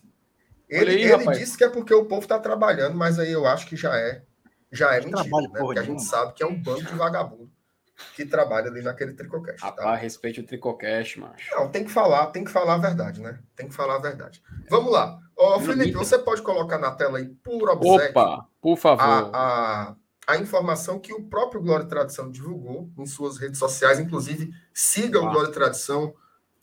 Ele, 0.68 0.90
aí, 0.90 1.12
ele 1.12 1.30
disse 1.32 1.56
que 1.56 1.64
é 1.64 1.68
porque 1.68 1.94
o 1.94 2.06
povo 2.06 2.22
está 2.22 2.38
trabalhando, 2.38 2.96
mas 2.96 3.18
aí 3.18 3.30
eu 3.30 3.46
acho 3.46 3.66
que 3.66 3.76
já 3.76 3.96
é 3.96 4.22
já 4.72 4.94
é 4.94 5.00
mentira, 5.00 5.22
trabalho, 5.22 5.48
né? 5.52 5.60
Porque 5.60 5.78
a 5.78 5.82
gente 5.82 6.02
sabe 6.02 6.34
que 6.34 6.42
é 6.42 6.46
um 6.46 6.60
bando 6.60 6.84
de 6.84 6.94
vagabundo 6.94 7.50
que 8.14 8.26
trabalha 8.26 8.68
ali 8.68 8.82
naquele 8.82 9.12
Tricocast. 9.12 9.60
Tá? 9.60 9.68
Rapaz, 9.68 9.86
tá? 9.86 9.94
respeite 9.94 10.40
o 10.40 10.46
Tricocast, 10.46 11.18
macho. 11.18 11.54
Não, 11.54 11.68
tem 11.70 11.84
que 11.84 11.90
falar, 11.90 12.26
tem 12.26 12.44
que 12.44 12.50
falar 12.50 12.74
a 12.74 12.78
verdade, 12.78 13.22
né? 13.22 13.38
Tem 13.54 13.68
que 13.68 13.74
falar 13.74 13.96
a 13.96 14.00
verdade. 14.00 14.42
É. 14.64 14.68
Vamos 14.68 14.92
lá. 14.92 15.18
Ó, 15.36 15.58
Felipe, 15.60 15.92
você 15.92 16.18
pode 16.18 16.42
colocar 16.42 16.78
na 16.78 16.90
tela 16.90 17.18
aí, 17.18 17.26
por 17.26 17.68
obséquio... 17.70 18.10
Opa, 18.10 18.46
por 18.60 18.76
favor. 18.76 19.02
A, 19.02 19.30
a, 19.32 19.96
a 20.26 20.36
informação 20.36 20.98
que 20.98 21.12
o 21.12 21.22
próprio 21.22 21.62
Glória 21.62 21.84
e 21.84 21.88
Tradição 21.88 22.30
divulgou 22.30 22.90
em 22.98 23.06
suas 23.06 23.38
redes 23.38 23.58
sociais, 23.58 23.98
inclusive 23.98 24.50
siga 24.74 25.18
o 25.18 25.30
Glória 25.30 25.48
e 25.48 25.52
Tradição 25.52 26.14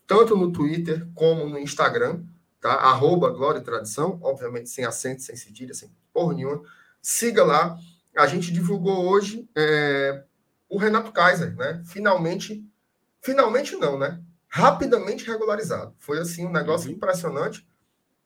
tanto 0.06 0.36
no 0.36 0.52
Twitter 0.52 1.08
como 1.16 1.48
no 1.48 1.58
Instagram, 1.58 2.24
tá? 2.64 2.76
Arroba 2.76 3.30
Glória 3.30 3.60
e 3.60 3.64
Tradição, 3.64 4.18
obviamente 4.24 4.70
sem 4.70 4.86
acento, 4.86 5.22
sem 5.22 5.36
cedilha, 5.36 5.74
sem 5.74 5.94
porra 6.14 6.34
nenhuma. 6.34 6.64
Siga 7.02 7.44
lá. 7.44 7.78
A 8.16 8.26
gente 8.26 8.54
divulgou 8.54 9.06
hoje 9.06 9.50
é, 9.54 10.24
o 10.70 10.78
Renato 10.78 11.12
Kaiser, 11.12 11.54
né? 11.58 11.84
Finalmente, 11.86 12.66
finalmente 13.22 13.76
não, 13.76 14.00
né? 14.00 14.24
Rapidamente 14.48 15.26
regularizado. 15.26 15.94
Foi 16.00 16.20
assim 16.20 16.46
um 16.46 16.52
negócio 16.52 16.90
uhum. 16.90 16.96
impressionante. 16.96 17.68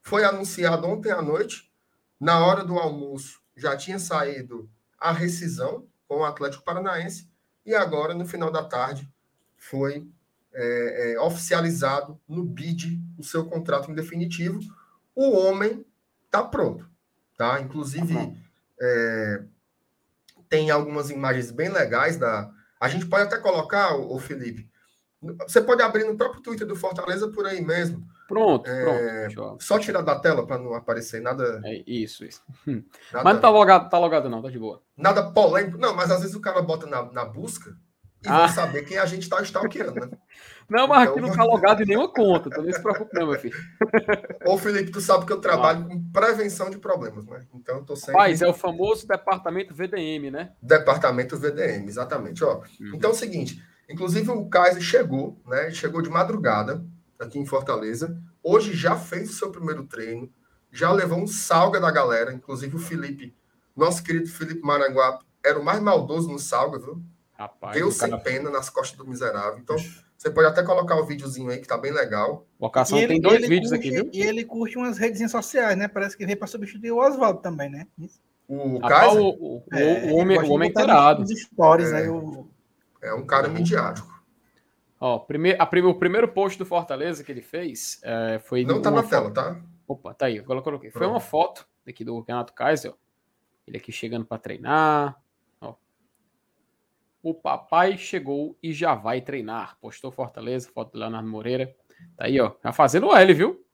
Foi 0.04 0.24
anunciado 0.24 0.86
ontem 0.86 1.12
à 1.12 1.20
noite, 1.20 1.74
na 2.20 2.46
hora 2.46 2.64
do 2.64 2.78
almoço, 2.78 3.42
já 3.56 3.76
tinha 3.76 3.98
saído 3.98 4.70
a 5.00 5.12
rescisão 5.12 5.88
com 6.08 6.18
o 6.18 6.26
Atlético 6.26 6.64
Paranaense 6.64 7.28
e 7.66 7.74
agora, 7.74 8.14
no 8.14 8.26
final 8.26 8.52
da 8.52 8.64
tarde, 8.64 9.12
foi 9.58 10.08
é, 10.54 11.14
é, 11.14 11.20
oficializado 11.20 12.20
no 12.28 12.44
BID 12.44 13.00
o 13.18 13.24
seu 13.24 13.46
contrato 13.46 13.92
em 13.92 13.96
definitivo. 13.96 14.60
O 15.16 15.32
homem 15.38 15.86
está 16.26 16.44
pronto, 16.44 16.90
tá? 17.38 17.60
Inclusive, 17.60 18.14
tá 18.14 18.32
é, 18.80 19.44
tem 20.50 20.70
algumas 20.70 21.10
imagens 21.10 21.52
bem 21.52 21.70
legais 21.70 22.18
da. 22.18 22.52
A 22.80 22.88
gente 22.88 23.06
pode 23.06 23.24
até 23.24 23.38
colocar, 23.38 23.96
o 23.96 24.20
Felipe. 24.20 24.70
Você 25.48 25.60
pode 25.62 25.82
abrir 25.82 26.04
no 26.04 26.16
próprio 26.16 26.42
Twitter 26.42 26.68
do 26.68 26.76
Fortaleza 26.76 27.28
por 27.30 27.48
aí 27.48 27.60
mesmo 27.60 28.08
Pronto, 28.28 28.70
é, 28.70 29.30
pronto. 29.30 29.64
Só 29.64 29.80
tirar 29.80 30.02
da 30.02 30.20
tela 30.20 30.46
para 30.46 30.58
não 30.58 30.74
aparecer 30.74 31.22
nada. 31.22 31.62
É 31.64 31.82
isso, 31.88 32.26
isso. 32.26 32.44
Nada, 32.68 33.24
mas 33.24 33.34
não 33.36 33.42
tá 33.42 33.50
logado, 33.50 33.90
tá 33.90 33.98
logado, 33.98 34.30
não, 34.30 34.42
tá 34.42 34.50
de 34.50 34.60
boa. 34.60 34.82
Nada 34.98 35.32
polêmico. 35.32 35.78
Não, 35.78 35.96
mas 35.96 36.12
às 36.12 36.20
vezes 36.20 36.36
o 36.36 36.42
cara 36.42 36.62
bota 36.62 36.86
na, 36.86 37.10
na 37.12 37.24
busca 37.24 37.76
e 38.28 38.32
ah. 38.32 38.40
vai 38.40 38.50
saber 38.50 38.84
quem 38.84 38.98
a 38.98 39.06
gente 39.06 39.24
está 39.24 39.42
stalkeando, 39.42 40.02
né? 40.02 40.10
Não, 40.70 40.86
mas 40.86 41.04
então... 41.04 41.14
aqui 41.14 41.22
não 41.22 41.34
tá 41.34 41.46
logado 41.46 41.82
em 41.82 41.86
nenhuma 41.86 42.12
conta, 42.12 42.50
então 42.50 42.62
não 42.62 42.74
se 42.74 42.82
preocupe, 42.82 43.18
não, 43.18 43.28
meu 43.28 43.40
filho. 43.40 43.58
Ô, 44.46 44.58
Felipe, 44.58 44.92
tu 44.92 45.00
sabe 45.00 45.26
que 45.26 45.32
eu 45.32 45.40
trabalho 45.40 45.86
ah. 45.86 45.88
com 45.88 46.12
prevenção 46.12 46.70
de 46.70 46.78
problemas, 46.78 47.26
né? 47.26 47.48
Então 47.56 47.78
eu 47.78 47.86
tô 47.86 47.96
sempre. 47.96 48.16
Mas 48.16 48.42
é 48.42 48.48
o 48.50 48.54
famoso 48.54 49.08
departamento 49.08 49.74
VDM, 49.74 50.30
né? 50.30 50.52
Departamento 50.62 51.38
VDM, 51.38 51.88
exatamente. 51.88 52.44
Ó, 52.44 52.58
uhum. 52.82 52.92
Então 52.94 53.12
é 53.12 53.14
o 53.14 53.16
seguinte: 53.16 53.64
inclusive 53.90 54.30
o 54.30 54.50
Kaiser 54.50 54.82
chegou, 54.82 55.42
né? 55.48 55.72
Chegou 55.72 56.02
de 56.02 56.10
madrugada 56.10 56.84
aqui 57.18 57.40
em 57.40 57.46
Fortaleza. 57.46 58.22
Hoje 58.44 58.74
já 58.74 58.98
fez 58.98 59.30
o 59.30 59.34
seu 59.36 59.50
primeiro 59.50 59.86
treino, 59.86 60.30
já 60.70 60.92
levou 60.92 61.18
um 61.18 61.28
salga 61.28 61.80
da 61.80 61.90
galera, 61.90 62.34
inclusive 62.34 62.76
o 62.76 62.80
Felipe, 62.80 63.34
nosso 63.74 64.04
querido 64.04 64.28
Felipe 64.28 64.62
Maranguá, 64.66 65.20
era 65.46 65.58
o 65.58 65.64
mais 65.64 65.80
maldoso 65.80 66.30
no 66.30 66.40
salga, 66.40 66.78
viu? 66.78 67.02
Rapaz, 67.38 67.76
Deu 67.76 67.92
sem 67.92 68.10
cara... 68.10 68.22
pena 68.22 68.50
nas 68.50 68.70
costas 68.70 68.98
do 68.98 69.08
miserável. 69.08 69.60
Então, 69.60 69.76
você 70.18 70.32
pode 70.32 70.48
até 70.48 70.64
colocar 70.64 70.96
o 70.96 71.06
videozinho 71.06 71.52
aí 71.52 71.60
que 71.60 71.68
tá 71.68 71.78
bem 71.78 71.94
legal. 71.94 72.48
Locação 72.60 72.98
ele, 72.98 73.08
tem 73.08 73.22
dois 73.22 73.48
vídeos 73.48 73.70
curte, 73.70 73.88
aqui, 73.88 73.96
viu? 73.96 74.10
E 74.12 74.22
ele 74.22 74.44
curte 74.44 74.78
umas 74.78 74.98
redes 74.98 75.30
sociais, 75.30 75.78
né? 75.78 75.88
Parece 75.88 76.18
que 76.18 76.26
veio 76.26 76.38
para 76.38 76.48
substituir 76.48 76.92
o 76.92 76.98
Oswaldo 76.98 77.40
também, 77.40 77.70
né? 77.70 77.88
O 78.48 78.80
Kaiser? 78.80 79.22
O, 79.22 79.30
o, 79.30 79.64
é, 79.72 80.12
o, 80.12 80.16
homem, 80.16 80.40
o 80.40 80.52
homem 80.52 80.70
inteirado. 80.70 81.24
Stories, 81.28 81.92
é, 81.92 81.98
aí 81.98 82.10
o... 82.10 82.48
é 83.04 83.14
um 83.14 83.26
cara 83.26 83.48
midiático. 83.48 84.18
Ó, 85.00 85.20
primeir, 85.20 85.58
a, 85.60 85.64
o 85.64 85.94
primeiro 85.94 86.28
post 86.28 86.58
do 86.58 86.66
Fortaleza 86.66 87.24
que 87.24 87.32
ele 87.32 87.44
fez 87.44 88.00
é, 88.04 88.40
foi. 88.40 88.66
Não 88.66 88.82
tá 88.82 88.90
na 88.90 89.04
foto. 89.04 89.10
tela, 89.12 89.32
tá? 89.32 89.62
Opa, 89.88 90.14
tá 90.16 90.26
aí, 90.26 90.40
agora 90.40 90.60
eu 90.60 90.64
coloquei. 90.64 90.90
Foi 90.90 91.06
uma 91.06 91.20
foto 91.20 91.68
aqui 91.88 92.04
do 92.04 92.20
Renato 92.22 92.54
Kaiser, 92.54 92.92
ó. 92.92 92.96
Ele 93.68 93.78
aqui 93.78 93.92
chegando 93.92 94.26
para 94.26 94.40
treinar. 94.40 95.22
O 97.28 97.34
papai 97.34 97.98
chegou 97.98 98.58
e 98.64 98.72
já 98.72 98.96
vai 98.96 99.20
treinar. 99.20 99.78
Postou 99.82 100.10
Fortaleza, 100.10 100.70
foto 100.74 100.94
do 100.94 101.00
Leonardo 101.00 101.28
Moreira. 101.28 101.76
Tá 102.16 102.24
aí, 102.24 102.40
ó. 102.40 102.54
Já 102.64 102.72
fazendo 102.72 103.14
L, 103.14 103.34
viu? 103.34 103.66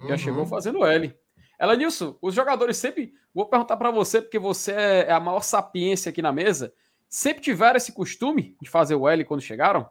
Já 0.00 0.08
uhum. 0.08 0.18
chegou 0.18 0.44
fazendo 0.44 0.84
L. 0.84 1.16
Ela, 1.56 1.76
Nilson, 1.76 2.18
os 2.20 2.34
jogadores 2.34 2.76
sempre. 2.76 3.14
Vou 3.32 3.46
perguntar 3.46 3.76
para 3.76 3.92
você, 3.92 4.20
porque 4.20 4.36
você 4.36 4.72
é 4.72 5.12
a 5.12 5.20
maior 5.20 5.42
sapiência 5.44 6.10
aqui 6.10 6.20
na 6.20 6.32
mesa. 6.32 6.74
Sempre 7.08 7.40
tiveram 7.40 7.76
esse 7.76 7.92
costume 7.92 8.56
de 8.60 8.68
fazer 8.68 8.96
o 8.96 9.08
L 9.08 9.24
quando 9.24 9.42
chegaram? 9.42 9.88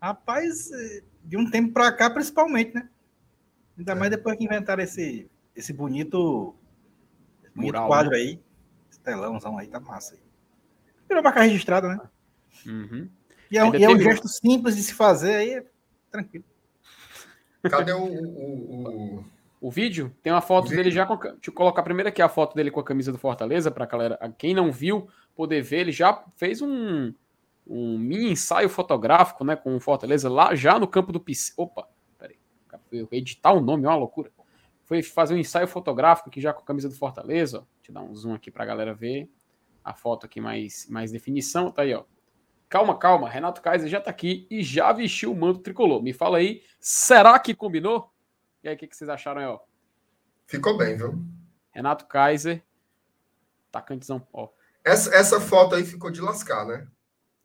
Rapaz, 0.00 0.70
de 1.24 1.36
um 1.36 1.50
tempo 1.50 1.72
para 1.72 1.90
cá, 1.90 2.08
principalmente, 2.08 2.72
né? 2.72 2.88
Ainda 3.76 3.96
mais 3.96 4.12
depois 4.12 4.38
que 4.38 4.44
inventaram 4.44 4.84
esse, 4.84 5.28
esse 5.56 5.72
bonito, 5.72 6.54
bonito 7.52 7.72
Mural, 7.74 7.88
quadro 7.88 8.12
né? 8.12 8.18
aí. 8.18 8.40
Esse 8.88 9.00
telãozão 9.00 9.58
aí, 9.58 9.66
tá 9.66 9.80
massa 9.80 10.14
aí. 10.14 10.27
Virou 11.08 11.22
marca 11.22 11.42
registrada, 11.42 11.88
né? 11.88 12.00
Uhum. 12.66 13.08
E 13.50 13.58
é, 13.58 13.78
e 13.78 13.84
é 13.84 13.88
um 13.88 13.98
gesto 13.98 14.28
simples 14.28 14.76
de 14.76 14.82
se 14.82 14.94
fazer 14.94 15.34
aí, 15.34 15.50
é 15.54 15.64
tranquilo. 16.10 16.44
Cadê 17.68 17.92
o, 17.92 18.04
o, 18.04 19.18
o... 19.18 19.24
o 19.60 19.70
vídeo? 19.70 20.14
Tem 20.22 20.32
uma 20.32 20.40
foto 20.40 20.68
dele 20.68 20.90
já 20.90 21.06
com. 21.06 21.16
Deixa 21.16 21.38
eu 21.46 21.52
colocar 21.52 21.82
primeiro 21.82 22.08
aqui 22.08 22.22
a 22.22 22.28
foto 22.28 22.54
dele 22.54 22.70
com 22.70 22.80
a 22.80 22.84
camisa 22.84 23.10
do 23.10 23.18
Fortaleza, 23.18 23.70
para 23.70 23.86
galera, 23.86 24.34
quem 24.36 24.54
não 24.54 24.70
viu, 24.70 25.08
poder 25.34 25.62
ver. 25.62 25.80
Ele 25.80 25.92
já 25.92 26.24
fez 26.36 26.60
um 26.60 27.12
um 27.68 27.98
mini 27.98 28.30
ensaio 28.30 28.68
fotográfico, 28.68 29.44
né, 29.44 29.54
com 29.54 29.76
o 29.76 29.80
Fortaleza 29.80 30.30
lá 30.30 30.54
já 30.54 30.78
no 30.78 30.88
campo 30.88 31.12
do 31.12 31.20
PC. 31.20 31.52
Opa, 31.56 31.86
peraí, 32.18 32.38
editar 33.12 33.52
o 33.52 33.60
nome 33.60 33.84
é 33.84 33.88
uma 33.88 33.96
loucura. 33.96 34.32
Foi 34.84 35.02
fazer 35.02 35.34
um 35.34 35.38
ensaio 35.38 35.68
fotográfico 35.68 36.30
aqui 36.30 36.40
já 36.40 36.52
com 36.52 36.62
a 36.62 36.64
camisa 36.64 36.88
do 36.88 36.94
Fortaleza, 36.94 37.58
ó. 37.58 37.62
Deixa 37.76 37.90
eu 37.90 37.94
dar 37.94 38.00
um 38.00 38.14
zoom 38.14 38.32
aqui 38.32 38.50
pra 38.50 38.64
galera 38.64 38.94
ver. 38.94 39.28
A 39.88 39.94
foto 39.94 40.26
aqui 40.26 40.40
mais, 40.40 40.86
mais 40.88 41.10
definição. 41.10 41.70
Tá 41.70 41.82
aí, 41.82 41.94
ó. 41.94 42.04
Calma, 42.68 42.98
calma. 42.98 43.28
Renato 43.28 43.62
Kaiser 43.62 43.88
já 43.88 44.00
tá 44.00 44.10
aqui 44.10 44.46
e 44.50 44.62
já 44.62 44.92
vestiu 44.92 45.32
o 45.32 45.36
manto 45.36 45.60
tricolor. 45.60 46.02
Me 46.02 46.12
fala 46.12 46.38
aí, 46.38 46.62
será 46.78 47.38
que 47.38 47.54
combinou? 47.54 48.12
E 48.62 48.68
aí, 48.68 48.74
o 48.74 48.78
que, 48.78 48.86
que 48.86 48.94
vocês 48.94 49.08
acharam 49.08 49.40
aí, 49.40 49.46
ó? 49.46 49.58
Ficou 50.46 50.76
bem, 50.76 50.96
viu? 50.96 51.18
Renato 51.70 52.06
Kaiser, 52.06 52.62
tacantezão, 53.72 54.26
ó. 54.30 54.48
Essa, 54.84 55.14
essa 55.14 55.40
foto 55.40 55.74
aí 55.74 55.84
ficou 55.84 56.10
de 56.10 56.20
lascar, 56.20 56.66
né? 56.66 56.86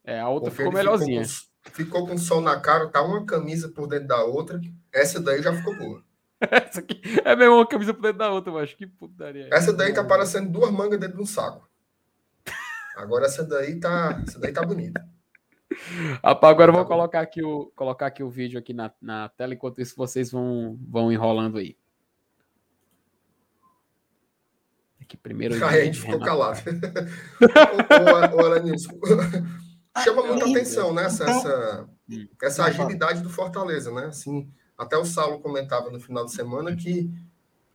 É, 0.04 0.20
a 0.20 0.28
outra 0.28 0.50
Porque 0.50 0.64
ficou 0.64 0.74
melhorzinha. 0.74 1.24
Ficou 1.24 1.48
com, 1.64 1.72
ficou 1.72 2.08
com 2.08 2.18
sol 2.18 2.42
na 2.42 2.60
cara, 2.60 2.90
tá 2.90 3.02
uma 3.02 3.26
camisa 3.26 3.70
por 3.70 3.88
dentro 3.88 4.08
da 4.08 4.22
outra. 4.24 4.60
Essa 4.92 5.22
daí 5.22 5.42
já 5.42 5.54
ficou 5.54 5.78
boa. 5.78 6.04
Essa 6.52 6.82
aqui 6.82 7.02
é 7.24 7.36
mesmo 7.38 7.56
uma 7.56 7.68
camisa 7.68 7.94
por 7.94 8.02
dentro 8.02 8.18
da 8.18 8.32
outra, 8.32 8.52
mas 8.52 8.74
que 8.74 8.86
putaria. 8.86 9.48
Essa 9.52 9.72
daí 9.72 9.94
tá 9.94 10.04
parecendo 10.04 10.52
duas 10.52 10.72
mangas 10.72 11.00
dentro 11.00 11.16
de 11.16 11.24
um 11.24 11.26
saco. 11.26 11.70
Agora 12.96 13.26
essa 13.26 13.44
daí 13.44 13.80
tá, 13.80 14.22
essa 14.26 14.40
daí 14.40 14.54
tá 14.54 14.64
bonita. 14.64 15.04
Rapaz, 16.24 16.52
agora 16.52 16.72
eu 16.72 16.76
vou 16.76 16.86
colocar 16.86 17.22
aqui 17.22 17.44
o, 17.44 17.72
colocar 17.76 18.08
aqui 18.08 18.24
o 18.24 18.30
vídeo 18.30 18.60
aqui 18.60 18.74
na, 18.74 18.92
na 19.02 19.30
tela, 19.30 19.54
enquanto 19.54 19.82
isso 19.82 19.96
vocês 19.96 20.32
vão, 20.32 20.78
vão 20.88 21.12
enrolando 21.12 21.58
aí. 21.58 21.78
Aqui 25.02 25.18
primeiro. 25.18 25.56
Aí 25.66 25.82
a 25.82 25.86
gente 25.86 26.00
ficou 26.00 26.20
calado. 26.20 26.62
ô, 27.42 28.42
ô, 28.42 28.48
ô, 28.48 30.02
chama 30.02 30.24
muita 30.24 30.50
atenção, 30.50 30.94
né? 30.94 31.06
Essa, 31.06 31.24
essa, 31.26 31.90
hum. 32.10 32.28
essa 32.42 32.66
agilidade 32.66 33.22
do 33.22 33.30
Fortaleza, 33.30 33.92
né? 33.92 34.06
Assim, 34.06 34.50
até 34.78 34.98
o 34.98 35.06
Saulo 35.06 35.40
comentava 35.40 35.90
no 35.90 36.00
final 36.00 36.26
de 36.26 36.34
semana 36.34 36.76
que 36.76 37.12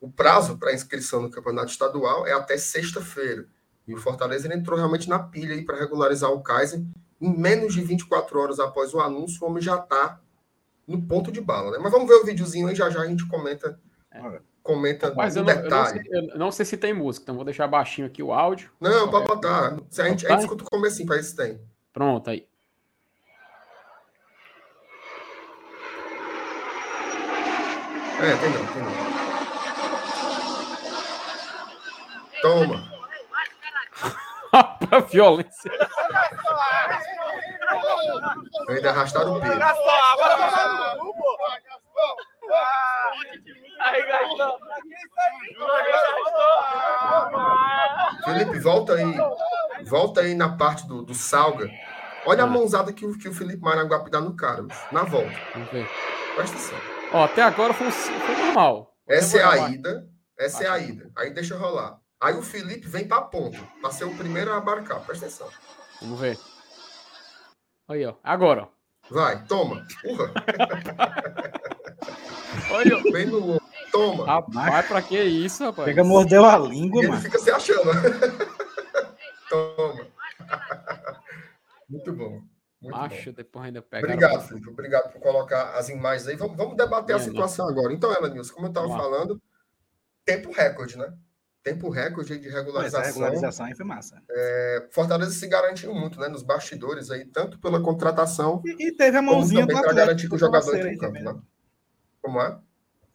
o 0.00 0.10
prazo 0.10 0.56
para 0.58 0.72
inscrição 0.72 1.22
no 1.22 1.30
campeonato 1.30 1.70
estadual 1.70 2.26
é 2.26 2.32
até 2.32 2.56
sexta-feira. 2.56 3.46
E 3.88 3.94
o 3.94 3.96
Fortaleza 3.96 4.54
entrou 4.54 4.76
realmente 4.76 5.08
na 5.08 5.18
pilha 5.18 5.54
aí 5.54 5.64
para 5.64 5.78
regularizar 5.78 6.30
o 6.30 6.42
Kaiser. 6.42 6.84
Em 7.18 7.36
menos 7.36 7.72
de 7.72 7.80
24 7.80 8.38
horas 8.38 8.60
após 8.60 8.92
o 8.92 9.00
anúncio, 9.00 9.42
o 9.42 9.48
homem 9.48 9.62
já 9.62 9.76
está 9.76 10.20
no 10.86 11.00
ponto 11.00 11.32
de 11.32 11.40
bala, 11.40 11.70
né? 11.70 11.78
Mas 11.80 11.90
vamos 11.90 12.06
ver 12.06 12.14
o 12.14 12.24
videozinho 12.24 12.68
aí, 12.68 12.74
já 12.74 12.90
já 12.90 13.00
a 13.00 13.06
gente 13.06 13.26
comenta. 13.26 13.80
É. 14.12 14.40
Comenta 14.62 15.14
Mas 15.14 15.34
eu 15.34 15.42
não, 15.42 15.54
detalhe. 15.54 15.70
Eu 15.70 16.20
não, 16.20 16.28
sei, 16.28 16.34
eu 16.34 16.38
não, 16.38 16.52
sei, 16.52 16.66
se 16.66 16.76
tem 16.76 16.92
música, 16.92 17.22
então 17.22 17.34
vou 17.34 17.44
deixar 17.44 17.66
baixinho 17.66 18.06
aqui 18.06 18.22
o 18.22 18.32
áudio. 18.32 18.70
Não, 18.78 19.10
pode 19.10 19.26
botar. 19.26 19.78
Se 19.88 20.02
a 20.02 20.08
gente, 20.08 20.26
a 20.26 20.30
gente 20.32 20.40
escuta 20.40 20.64
o 20.64 20.70
comecinho 20.70 21.06
para 21.06 21.16
ver 21.16 21.22
se 21.22 21.34
tem. 21.34 21.58
Pronto, 21.90 22.28
aí. 22.28 22.46
É, 28.20 28.36
tem 28.36 28.50
não, 28.50 28.66
tem 28.66 28.82
não. 28.82 29.18
Toma. 32.42 32.97
a 34.90 35.00
violência. 35.00 35.70
Ainda 38.68 38.90
arrastaram 38.90 39.36
o 39.36 39.40
peso. 39.40 39.58
Felipe, 48.24 48.58
volta 48.60 48.94
aí. 48.94 49.84
Volta 49.84 50.20
aí 50.20 50.34
na 50.34 50.56
parte 50.56 50.86
do, 50.86 51.02
do 51.02 51.14
Salga. 51.14 51.68
Olha 52.26 52.42
a 52.42 52.46
ah. 52.46 52.50
mãozada 52.50 52.92
que 52.92 53.06
o, 53.06 53.16
que 53.16 53.28
o 53.28 53.32
Felipe 53.32 53.62
Maranguape 53.62 54.10
dá 54.10 54.20
no 54.20 54.36
cara. 54.36 54.66
Na 54.92 55.04
volta. 55.04 55.32
Presta 56.34 56.56
atenção. 56.56 56.78
Ó, 57.12 57.24
até 57.24 57.42
agora 57.42 57.72
foi, 57.72 57.90
foi 57.90 58.36
normal. 58.36 58.94
Essa 59.08 59.38
é 59.38 59.44
a 59.44 59.68
ida. 59.70 60.06
Essa 60.38 60.64
é 60.64 60.68
a 60.68 60.78
ida. 60.78 61.10
Aí 61.16 61.32
deixa 61.32 61.56
rolar. 61.56 61.98
Aí 62.20 62.34
o 62.34 62.42
Felipe 62.42 62.88
vem 62.88 63.06
para 63.06 63.18
a 63.18 63.22
ponta, 63.22 63.58
para 63.80 63.90
ser 63.92 64.04
o 64.04 64.16
primeiro 64.16 64.52
a 64.52 64.56
abarcar. 64.56 65.00
Presta 65.04 65.26
atenção. 65.26 65.48
Vamos 66.00 66.18
ver. 66.20 66.38
Aí, 67.88 68.04
ó. 68.04 68.14
Agora. 68.22 68.68
Vai, 69.10 69.44
toma. 69.46 69.86
Urra. 70.04 70.32
Olha. 72.72 73.02
Vem 73.12 73.26
no 73.26 73.58
Toma. 73.90 74.26
Rapaz, 74.26 74.86
pra 74.86 75.02
que 75.02 75.18
isso, 75.22 75.64
rapaz? 75.64 75.86
Pega, 75.86 76.04
mordeu 76.04 76.44
a 76.44 76.58
língua, 76.58 77.00
Ele 77.00 77.08
mano. 77.08 77.22
fica 77.22 77.38
se 77.38 77.50
achando. 77.50 77.90
toma. 79.48 80.06
Muito 81.88 82.12
bom. 82.12 82.42
Muito 82.80 82.96
Acho, 82.96 83.30
bom. 83.30 83.36
depois 83.36 83.64
ainda 83.64 83.82
pega. 83.82 84.06
Obrigado, 84.06 84.46
Felipe. 84.46 84.68
Obrigado 84.68 85.12
por 85.12 85.20
colocar 85.20 85.74
as 85.74 85.88
imagens 85.88 86.28
aí. 86.28 86.36
Vamos, 86.36 86.56
vamos 86.56 86.76
debater 86.76 87.16
a 87.16 87.18
situação 87.18 87.68
agora. 87.68 87.92
Então, 87.92 88.12
Ela 88.12 88.28
Nilson, 88.28 88.54
como 88.54 88.66
eu 88.66 88.70
estava 88.70 88.88
falando, 88.88 89.40
tempo 90.24 90.52
recorde, 90.52 90.96
né? 90.98 91.12
Tempo 91.62 91.88
recorde 91.90 92.38
de 92.38 92.48
regularização. 92.48 93.00
Mas 93.00 93.08
a 93.08 93.12
regularização 93.12 93.66
aí 93.66 93.74
foi 93.74 93.84
massa. 93.84 94.22
É, 94.30 94.88
Fortaleza 94.90 95.32
se 95.32 95.46
garantiu 95.46 95.94
muito, 95.94 96.18
né? 96.20 96.28
Nos 96.28 96.42
bastidores 96.42 97.10
aí, 97.10 97.24
tanto 97.24 97.58
pela 97.58 97.80
contratação. 97.80 98.62
E, 98.64 98.88
e 98.88 98.92
teve 98.92 99.16
a 99.16 99.22
mãozinha 99.22 99.66
do 99.66 99.76
Atlético. 99.76 99.94
garantir 99.94 100.28
que 100.28 100.34
o 100.34 100.38
jogador 100.38 100.74
entre 100.74 100.94
em 100.94 100.98
campo, 100.98 101.12
né? 101.14 101.32
né? 101.32 101.40
Como 102.22 102.40
é? 102.40 102.58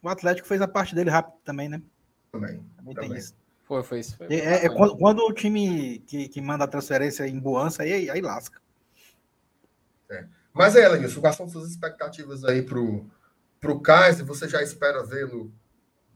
O 0.02 0.08
Atlético 0.08 0.46
fez 0.46 0.60
a 0.60 0.68
parte 0.68 0.94
dele 0.94 1.10
rápido 1.10 1.36
também, 1.44 1.68
né? 1.68 1.82
Também. 2.30 2.62
Também, 2.76 2.94
também. 2.94 3.10
tem 3.10 3.18
isso. 3.18 3.34
Foi, 3.64 3.82
foi 3.82 4.00
isso. 4.00 4.16
Foi. 4.16 4.26
É, 4.28 4.66
é, 4.66 4.68
quando, 4.68 4.96
quando, 4.96 5.20
o 5.20 5.32
time 5.32 6.00
que, 6.00 6.28
que 6.28 6.40
manda 6.40 6.64
a 6.64 6.68
transferência 6.68 7.26
em 7.26 7.38
Boança, 7.38 7.82
aí, 7.82 8.10
aí 8.10 8.20
lasca. 8.20 8.60
É. 10.10 10.26
Mas 10.52 10.76
é, 10.76 10.84
Elenilson, 10.84 11.20
quais 11.20 11.36
são 11.36 11.48
suas 11.48 11.70
expectativas 11.70 12.44
aí 12.44 12.62
pro, 12.62 13.06
pro 13.60 13.80
Kaiser? 13.80 14.24
Você 14.26 14.48
já 14.48 14.62
espera 14.62 15.02
vê-lo 15.02 15.50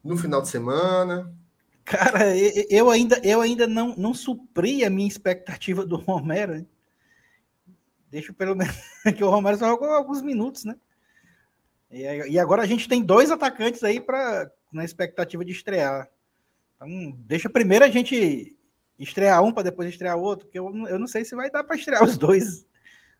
no 0.03 0.15
final 0.15 0.41
de 0.41 0.49
semana? 0.49 1.33
Cara, 1.89 2.37
eu 2.69 2.87
ainda, 2.91 3.19
eu 3.23 3.41
ainda 3.41 3.65
não, 3.65 3.95
não 3.95 4.13
supri 4.13 4.85
a 4.85 4.91
minha 4.91 5.07
expectativa 5.07 5.83
do 5.83 5.95
Romero. 5.95 6.63
Deixa 8.11 8.31
pelo 8.31 8.55
menos 8.55 8.75
que 9.17 9.23
o 9.23 9.29
Romero 9.31 9.57
só 9.57 9.67
jogou 9.67 9.89
alguns 9.89 10.21
minutos, 10.21 10.65
né? 10.65 10.75
E, 11.89 12.37
agora 12.37 12.61
a 12.61 12.67
gente 12.67 12.87
tem 12.87 13.01
dois 13.01 13.31
atacantes 13.31 13.83
aí 13.83 13.99
para 13.99 14.51
na 14.71 14.85
expectativa 14.85 15.43
de 15.43 15.51
estrear. 15.51 16.07
Então, 16.75 17.17
deixa 17.25 17.49
primeiro 17.49 17.83
a 17.83 17.89
gente 17.89 18.55
estrear 18.99 19.41
um 19.41 19.51
para 19.51 19.63
depois 19.63 19.89
estrear 19.89 20.15
outro, 20.15 20.45
porque 20.45 20.59
eu, 20.59 20.71
eu 20.87 20.99
não 20.99 21.07
sei 21.07 21.25
se 21.25 21.35
vai 21.35 21.49
dar 21.49 21.63
para 21.63 21.75
estrear 21.75 22.03
os 22.03 22.19
dois 22.19 22.67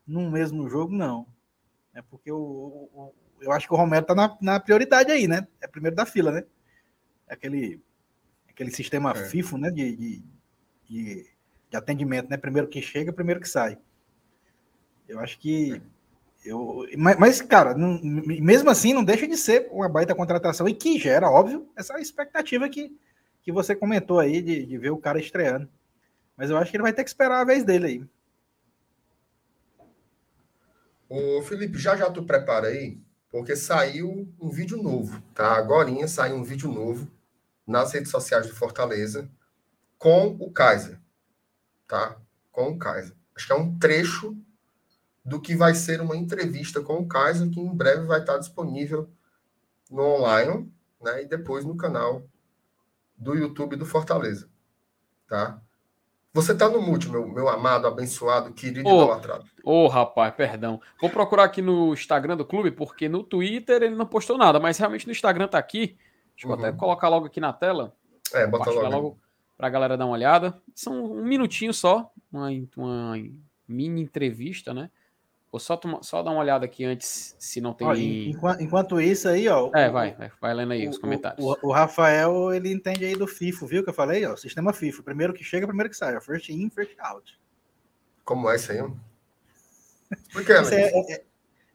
no 0.06 0.30
mesmo 0.30 0.70
jogo, 0.70 0.94
não. 0.94 1.26
É 1.92 2.04
porque 2.04 2.30
eu, 2.30 3.16
eu 3.42 3.52
acho 3.52 3.68
que 3.68 3.74
o 3.74 3.78
Romero 3.78 4.06
tá 4.06 4.14
na, 4.14 4.38
na 4.40 4.60
prioridade 4.60 5.12
aí, 5.12 5.28
né? 5.28 5.48
É 5.60 5.68
primeiro 5.68 5.96
da 5.96 6.06
fila, 6.06 6.32
né? 6.32 6.44
Aquele 7.28 7.82
aquele 8.60 8.72
sistema 8.72 9.12
é. 9.12 9.26
FIFO, 9.30 9.58
né, 9.58 9.72
de, 9.72 9.96
de, 9.96 10.24
de, 10.90 11.26
de, 11.70 11.78
atendimento, 11.78 12.30
né, 12.30 12.36
primeiro 12.36 12.68
que 12.68 12.82
chega, 12.82 13.14
primeiro 13.14 13.40
que 13.40 13.48
sai. 13.48 13.78
Eu 15.08 15.20
acho 15.22 15.40
que 15.40 15.82
eu, 16.44 16.86
mas, 16.98 17.18
mas 17.18 17.42
cara, 17.42 17.74
não, 17.74 18.00
mesmo 18.04 18.70
assim 18.70 18.94
não 18.94 19.04
deixa 19.04 19.26
de 19.26 19.38
ser 19.38 19.70
uma 19.72 19.88
baita 19.88 20.14
contratação 20.14 20.68
e 20.68 20.74
que 20.74 21.00
gera, 21.00 21.30
óbvio, 21.30 21.70
essa 21.76 22.00
expectativa 22.00 22.68
que, 22.68 22.94
que 23.42 23.52
você 23.52 23.74
comentou 23.74 24.20
aí 24.20 24.42
de, 24.42 24.66
de 24.66 24.78
ver 24.78 24.90
o 24.90 24.98
cara 24.98 25.20
estreando. 25.20 25.70
Mas 26.36 26.50
eu 26.50 26.58
acho 26.58 26.70
que 26.70 26.78
ele 26.78 26.84
vai 26.84 26.94
ter 26.94 27.04
que 27.04 27.10
esperar 27.10 27.42
a 27.42 27.46
vez 27.46 27.64
dele 27.64 27.86
aí. 27.86 28.06
Ô, 31.10 31.42
Felipe, 31.42 31.78
já 31.78 31.96
já 31.96 32.10
tu 32.10 32.24
prepara 32.24 32.68
aí, 32.68 32.98
porque 33.32 33.56
saiu 33.56 34.28
um 34.40 34.50
vídeo 34.50 34.82
novo, 34.82 35.22
tá? 35.34 35.58
Agora 35.58 36.08
saiu 36.08 36.36
um 36.36 36.44
vídeo 36.44 36.72
novo 36.72 37.10
nas 37.70 37.94
redes 37.94 38.12
sociais 38.12 38.48
do 38.48 38.56
Fortaleza 38.56 39.30
com 39.98 40.36
o 40.40 40.52
Kaiser, 40.52 41.00
tá? 41.88 42.18
Com 42.52 42.72
o 42.72 42.80
Kaiser. 42.80 43.16
Acho 43.36 43.46
que 43.46 43.54
é 43.54 43.56
um 43.56 43.78
trecho 43.78 44.36
do 45.24 45.40
que 45.40 45.56
vai 45.56 45.76
ser 45.76 46.02
uma 46.02 46.18
entrevista 46.18 46.82
com 46.82 46.98
o 46.98 47.08
Kaiser, 47.08 47.50
que 47.50 47.60
em 47.60 47.76
breve 47.76 48.06
vai 48.08 48.22
estar 48.22 48.38
disponível 48.40 49.08
no 49.90 50.02
online, 50.02 50.74
né? 51.00 51.22
E 51.22 51.28
depois 51.28 51.64
no 51.64 51.78
canal 51.78 52.24
do 53.16 53.36
YouTube 53.36 53.76
do 53.76 53.86
Fortaleza, 53.86 54.50
tá? 55.28 55.62
Você 56.34 56.56
tá 56.56 56.70
no 56.70 56.82
mute, 56.82 57.10
meu, 57.10 57.28
meu 57.28 57.50
amado, 57.50 57.88
abençoado, 57.88 58.54
querido 58.54 58.88
e 58.88 58.92
idolatrado. 58.92 59.46
Ô, 59.64 59.86
oh, 59.86 59.88
rapaz, 59.88 60.34
perdão. 60.34 60.80
Vou 61.02 61.10
procurar 61.10 61.44
aqui 61.44 61.62
no 61.62 61.94
Instagram 61.94 62.38
do 62.38 62.46
clube, 62.46 62.72
porque 62.72 63.10
no 63.10 63.24
Twitter 63.24 63.84
ele 63.84 63.96
não 63.96 64.06
postou 64.06 64.38
nada, 64.38 64.60
mas 64.60 64.78
realmente 64.78 65.06
no 65.06 65.12
Instagram 65.12 65.48
tá 65.48 65.58
aqui. 65.58 65.98
Deixa 66.40 66.48
eu 66.48 66.52
uhum. 66.52 66.66
até 66.66 66.72
colocar 66.72 67.10
logo 67.10 67.26
aqui 67.26 67.42
na 67.42 67.52
tela. 67.52 67.94
É, 68.34 68.48
bota 68.48 68.70
logo. 68.72 68.88
logo 68.88 69.20
para 69.58 69.68
a 69.68 69.70
galera 69.70 69.98
dar 69.98 70.06
uma 70.06 70.14
olhada. 70.14 70.58
São 70.74 71.04
um 71.04 71.26
minutinho 71.26 71.74
só, 71.74 72.10
uma, 72.32 72.48
uma 72.78 73.16
mini 73.68 74.02
entrevista, 74.02 74.74
né? 74.74 74.90
Vou 75.52 75.60
só, 75.60 75.76
tomar, 75.76 76.02
só 76.04 76.24
dar 76.24 76.32
uma 76.32 76.40
olhada 76.40 76.64
aqui 76.64 76.86
antes, 76.86 77.36
se 77.40 77.60
não 77.60 77.74
tem. 77.74 77.88
Ó, 77.88 77.94
enquanto, 77.94 78.62
enquanto, 78.62 79.02
isso 79.02 79.28
aí, 79.28 79.50
ó. 79.50 79.70
É, 79.76 79.90
vai, 79.90 80.14
vai, 80.14 80.32
vai 80.40 80.54
lendo 80.54 80.74
aí 80.74 80.88
o, 80.88 80.92
os 80.92 80.98
comentários. 80.98 81.44
O, 81.44 81.58
o, 81.64 81.72
Rafael, 81.74 82.54
ele 82.54 82.72
entende 82.72 83.04
aí 83.04 83.16
do 83.16 83.28
FIFO, 83.28 83.66
viu? 83.68 83.84
Que 83.84 83.90
eu 83.90 83.94
falei, 83.94 84.26
ó. 84.26 84.38
Sistema 84.38 84.72
FIFO. 84.72 85.04
Primeiro 85.04 85.34
que 85.34 85.44
chega, 85.44 85.68
primeiro 85.68 85.90
que 85.90 85.98
sai. 85.98 86.16
Ó, 86.16 86.22
first 86.22 86.48
in, 86.50 86.70
first 86.70 86.96
out. 87.00 87.38
Como 88.24 88.50
é 88.50 88.56
isso 88.56 88.72
aí? 88.72 88.80
Por 90.32 90.46
que, 90.46 90.52
é, 90.54 91.16
é, 91.16 91.26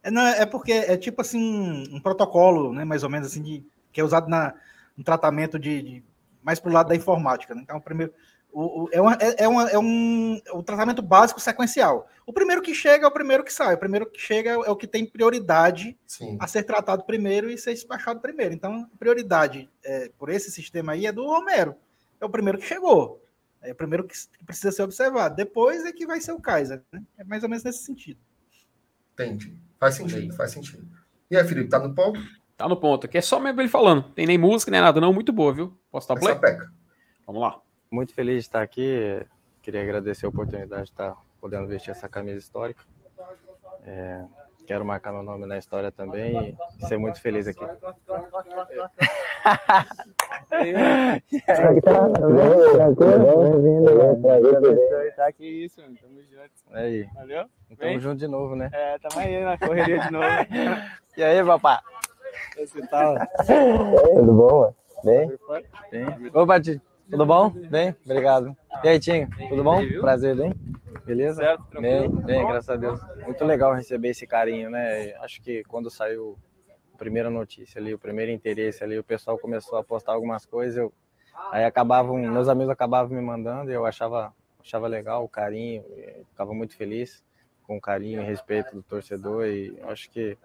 é, 0.05 0.11
não, 0.11 0.27
é 0.27 0.47
porque 0.47 0.73
é 0.73 0.97
tipo 0.97 1.21
assim, 1.21 1.85
um 1.93 2.01
protocolo, 2.01 2.73
né? 2.73 2.85
Mais 2.85 3.03
ou 3.03 3.11
menos 3.11 3.29
assim, 3.29 3.43
de 3.43 3.65
que 3.95 4.01
é 4.01 4.05
usado 4.05 4.29
na, 4.29 4.53
no 4.97 5.05
tratamento 5.05 5.59
de, 5.59 5.81
de 5.81 6.05
mais 6.43 6.61
pro 6.61 6.73
lado 6.73 6.89
da 6.89 6.97
informática. 6.97 7.55
Né? 7.55 7.63
Então, 7.63 7.81
primeiro, 7.81 8.13
o, 8.53 8.85
o, 8.85 8.89
é, 8.93 9.01
uma, 9.01 9.15
é, 9.15 9.45
é, 9.45 9.49
uma, 9.49 9.71
é 9.71 9.79
um 9.79 10.41
o 10.53 10.63
tratamento 10.63 11.01
básico 11.01 11.41
sequencial. 11.41 12.09
O 12.27 12.33
primeiro 12.33 12.61
que 12.61 12.75
chega 12.75 13.05
é 13.05 13.09
o 13.09 13.13
primeiro 13.13 13.45
que 13.45 13.53
sai. 13.53 13.75
O 13.75 13.79
primeiro 13.79 14.07
que 14.11 14.21
chega 14.21 14.51
é 14.51 14.71
o 14.71 14.77
que 14.77 14.87
tem 14.87 15.07
prioridade 15.07 15.97
Sim. 16.07 16.37
a 16.41 16.47
ser 16.47 16.65
tratado 16.65 17.05
primeiro 17.05 17.49
e 17.49 17.57
ser 17.57 17.73
despachado 17.73 18.21
primeiro. 18.21 18.53
Então, 18.53 18.91
prioridade 18.99 19.71
é, 19.85 20.11
por 20.19 20.29
esse 20.29 20.51
sistema 20.51 20.93
aí 20.93 21.07
é 21.07 21.13
do 21.13 21.25
Romero. 21.25 21.77
É 22.21 22.25
o 22.25 22.31
primeiro 22.31 22.59
que 22.59 22.67
chegou. 22.67 23.25
É 23.63 23.73
o 23.73 23.75
primeiro 23.75 24.05
que 24.05 24.15
precisa 24.45 24.73
ser 24.73 24.83
observado. 24.83 25.37
Depois 25.37 25.85
é 25.87 25.93
que 25.93 26.07
vai 26.07 26.21
ser 26.21 26.33
o 26.33 26.41
Kaiser. 26.41 26.83
Né? 26.93 27.03
É 27.17 27.25
mais 27.25 27.43
ou 27.43 27.49
menos 27.49 27.65
nesse 27.65 27.85
sentido. 27.85 28.21
Entendi. 29.15 29.57
Faz 29.79 29.95
sentido, 29.95 30.35
faz 30.35 30.51
sentido. 30.51 30.87
E 31.31 31.37
aí, 31.37 31.47
Felipe, 31.47 31.69
tá 31.69 31.79
no 31.79 31.95
ponto? 31.95 32.21
Tá 32.57 32.69
no 32.69 32.77
ponto. 32.77 33.07
Aqui 33.07 33.19
é 33.19 33.21
só 33.21 33.41
mesmo 33.41 33.61
ele 33.61 33.69
falando. 33.69 34.03
Tem 34.15 34.27
nem 34.27 34.39
música, 34.39 34.71
nem 34.71 34.81
nada, 34.81 35.01
não. 35.01 35.13
Muito 35.13 35.33
boa, 35.33 35.53
viu? 35.53 35.77
Posso 35.91 36.09
dar 36.09 36.17
play? 36.17 36.35
Peca. 36.37 36.71
Vamos 37.27 37.43
lá. 37.43 37.61
Muito 37.91 38.15
feliz 38.15 38.35
de 38.35 38.41
estar 38.41 38.63
aqui. 38.63 39.25
Queria 39.61 39.83
agradecer 39.83 40.27
a 40.27 40.29
oportunidade 40.29 40.85
de 40.85 40.91
estar 40.91 41.17
podendo 41.41 41.67
vestir 41.67 41.91
essa 41.91 42.09
camisa 42.09 42.39
histórica. 42.39 42.83
É, 43.87 44.25
quero 44.67 44.85
marcar 44.85 45.13
meu 45.13 45.23
nome 45.23 45.47
na 45.47 45.59
história 45.59 45.91
também 45.91 46.57
e 46.79 46.87
ser 46.87 46.97
muito 46.97 47.21
feliz 47.21 47.47
aqui. 47.47 47.65
Tá 55.17 55.27
aqui 55.27 55.65
isso, 55.65 55.81
mano. 55.81 55.97
Tamo 56.01 56.23
junto. 56.23 56.51
Aí. 56.73 57.09
Valeu? 57.15 57.47
Tamo 57.79 58.01
junto 58.01 58.17
de 58.17 58.29
novo, 58.29 58.55
né? 58.55 58.71
É, 58.73 58.99
tamo 58.99 59.21
aí 59.21 59.45
na 59.45 59.59
correria 59.59 59.99
de 59.99 60.11
novo. 60.11 60.27
e 61.17 61.23
aí, 61.23 61.45
papai? 61.45 61.79
Você 62.57 62.87
tá? 62.87 63.27
Tudo 64.15 64.33
bom, 64.33 64.61
mano? 64.61 64.77
Bem? 65.05 65.39
Bem. 65.91 66.31
Opa, 66.33 66.61
Tito. 66.61 66.81
Tudo 67.11 67.27
bom? 67.27 67.51
Bem? 67.51 67.95
Obrigado. 68.05 68.57
E 68.83 68.89
aí, 68.89 68.99
Tinho? 68.99 69.29
Tudo 69.49 69.63
bom? 69.63 69.81
Prazer, 70.01 70.35
bem? 70.35 70.55
Beleza? 71.05 71.43
Certo, 71.43 71.81
bem, 71.81 72.09
bem, 72.09 72.47
graças 72.47 72.71
a 72.71 72.77
Deus. 72.77 72.99
Muito 73.25 73.45
legal 73.45 73.75
receber 73.75 74.09
esse 74.09 74.27
carinho, 74.27 74.71
né? 74.71 75.13
Acho 75.17 75.43
que 75.43 75.63
quando 75.65 75.91
saiu 75.91 76.39
a 76.95 76.97
primeira 76.97 77.29
notícia 77.29 77.79
ali, 77.79 77.93
o 77.93 77.99
primeiro 77.99 78.33
interesse 78.33 78.83
ali, 78.83 78.99
o 78.99 79.05
pessoal 79.05 79.39
começou 79.39 79.79
a 79.79 79.85
postar 79.85 80.13
algumas 80.13 80.47
coisas, 80.47 80.79
eu 80.79 80.93
aí 81.53 81.65
acabavam, 81.65 82.17
meus 82.17 82.49
amigos 82.49 82.71
acabavam 82.71 83.15
me 83.15 83.23
mandando 83.23 83.71
e 83.71 83.75
eu 83.75 83.85
achava, 83.85 84.33
achava 84.61 84.87
legal 84.87 85.25
o 85.25 85.29
carinho, 85.29 85.85
ficava 86.31 86.55
muito 86.55 86.77
feliz 86.77 87.23
com 87.67 87.77
o 87.77 87.81
carinho 87.81 88.23
e 88.23 88.25
respeito 88.25 88.75
do 88.75 88.83
torcedor 88.83 89.47
e 89.47 89.77
acho 89.83 90.11
que 90.11 90.39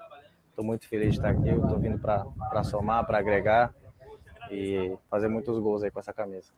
estou 0.60 0.66
muito 0.66 0.88
feliz 0.88 1.14
de 1.14 1.20
estar 1.20 1.30
aqui, 1.30 1.48
eu 1.48 1.64
estou 1.64 1.80
vindo 1.80 1.98
para 1.98 2.64
somar, 2.64 3.06
para 3.06 3.18
agregar 3.18 3.74
e 4.52 4.94
fazer 5.10 5.30
muitos 5.30 5.58
gols 5.60 5.84
aí 5.84 5.90
com 5.90 6.02
essa 6.02 6.12
camisa. 6.12 6.52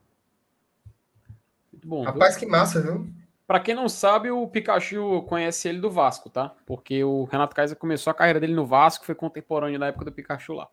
Muito 1.72 1.88
bom. 1.88 2.04
Rapaz, 2.04 2.36
viu? 2.36 2.40
que 2.40 2.52
massa, 2.52 2.82
viu? 2.82 3.08
Para 3.46 3.60
quem 3.60 3.76
não 3.76 3.88
sabe, 3.88 4.32
o 4.32 4.48
Pikachu 4.48 5.22
conhece 5.24 5.70
ele 5.70 5.80
do 5.80 5.92
Vasco, 5.92 6.30
tá? 6.30 6.56
Porque 6.66 7.04
o 7.04 7.26
Renato 7.26 7.56
Kaiser 7.56 7.78
começou 7.78 8.10
a 8.10 8.14
carreira 8.14 8.40
dele 8.40 8.56
no 8.56 8.66
Vasco, 8.66 9.06
foi 9.06 9.14
contemporâneo 9.14 9.78
na 9.78 9.88
época 9.88 10.06
do 10.06 10.12
Pikachu 10.12 10.54
lá. 10.54 10.68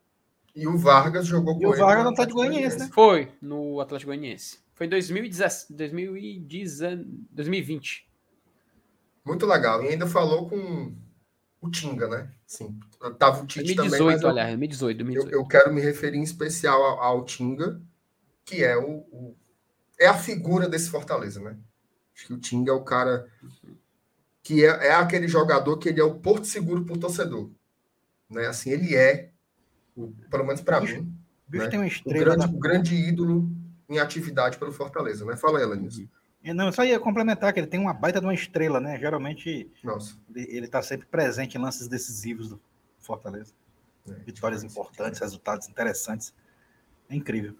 E 0.55 0.67
o 0.67 0.77
Vargas 0.77 1.27
jogou 1.27 1.55
com 1.55 1.61
e 1.61 1.65
ele. 1.65 1.73
o 1.73 1.77
Vargas 1.77 2.03
no 2.03 2.09
Atlético 2.09 2.39
Goianiense, 2.39 2.79
né? 2.79 2.89
Foi, 2.91 3.31
no 3.41 3.79
Atlético 3.79 4.09
Goianiense. 4.09 4.59
Foi 4.73 4.87
em 4.87 4.89
2010, 4.89 5.67
2020. 5.69 8.09
Muito 9.25 9.45
legal. 9.45 9.83
E 9.83 9.89
ainda 9.89 10.07
falou 10.07 10.49
com 10.49 10.95
o 11.61 11.69
Tinga, 11.69 12.07
né? 12.07 12.31
Sim. 12.45 12.79
Tava 13.17 13.43
o 13.43 13.47
Tite 13.47 13.75
2018, 13.75 13.91
também. 13.91 14.13
Mas 14.13 14.21
eu, 14.21 14.29
aliás, 14.29 14.49
2018, 14.49 14.97
2018. 14.97 15.33
Eu, 15.33 15.41
eu, 15.41 15.47
quero 15.47 15.73
me 15.73 15.81
referir 15.81 16.17
em 16.17 16.23
especial 16.23 16.81
ao, 16.81 17.01
ao 17.01 17.25
Tinga, 17.25 17.81
que 18.45 18.63
é 18.63 18.77
o, 18.77 18.99
o, 19.11 19.35
é 19.99 20.07
a 20.07 20.17
figura 20.17 20.67
desse 20.67 20.89
Fortaleza, 20.89 21.39
né? 21.41 21.57
Acho 22.15 22.27
que 22.27 22.33
o 22.33 22.39
Tinga 22.39 22.71
é 22.71 22.75
o 22.75 22.83
cara 22.83 23.27
que 24.41 24.65
é, 24.65 24.87
é 24.87 24.93
aquele 24.93 25.27
jogador 25.27 25.77
que 25.77 25.89
ele 25.89 25.99
é 25.99 26.03
o 26.03 26.15
porto 26.15 26.45
seguro 26.45 26.83
para 26.83 26.95
o 26.95 26.99
torcedor. 26.99 27.51
Né? 28.29 28.47
Assim, 28.47 28.71
ele 28.71 28.95
é, 28.95 29.29
o, 29.95 30.11
pelo 30.29 30.45
menos 30.45 30.61
para 30.61 30.81
mim, 30.81 31.13
né? 31.49 31.67
tem 31.67 31.79
uma 31.79 31.87
estrela 31.87 32.19
o, 32.19 32.25
grande, 32.25 32.47
da... 32.47 32.57
o 32.57 32.59
grande 32.59 32.95
ídolo 32.95 33.49
em 33.87 33.99
atividade 33.99 34.57
pelo 34.57 34.71
Fortaleza, 34.71 35.25
né? 35.25 35.35
Fala 35.35 35.59
aí, 35.59 35.63
Alanis. 35.65 36.03
Não, 36.43 36.71
só 36.71 36.85
ia 36.85 36.99
complementar 36.99 37.53
que 37.53 37.59
ele 37.59 37.67
tem 37.67 37.79
uma 37.79 37.93
baita 37.93 38.19
de 38.19 38.25
uma 38.25 38.33
estrela, 38.33 38.79
né? 38.79 38.97
Geralmente 38.97 39.69
Nossa. 39.83 40.17
ele 40.33 40.65
está 40.65 40.81
sempre 40.81 41.05
presente 41.05 41.57
em 41.57 41.61
lances 41.61 41.87
decisivos 41.87 42.49
do 42.49 42.61
Fortaleza. 42.97 43.53
É, 44.07 44.13
Vitórias 44.13 44.63
importantes, 44.63 45.19
resultados 45.19 45.67
interessantes. 45.67 46.33
É 47.09 47.15
incrível. 47.15 47.55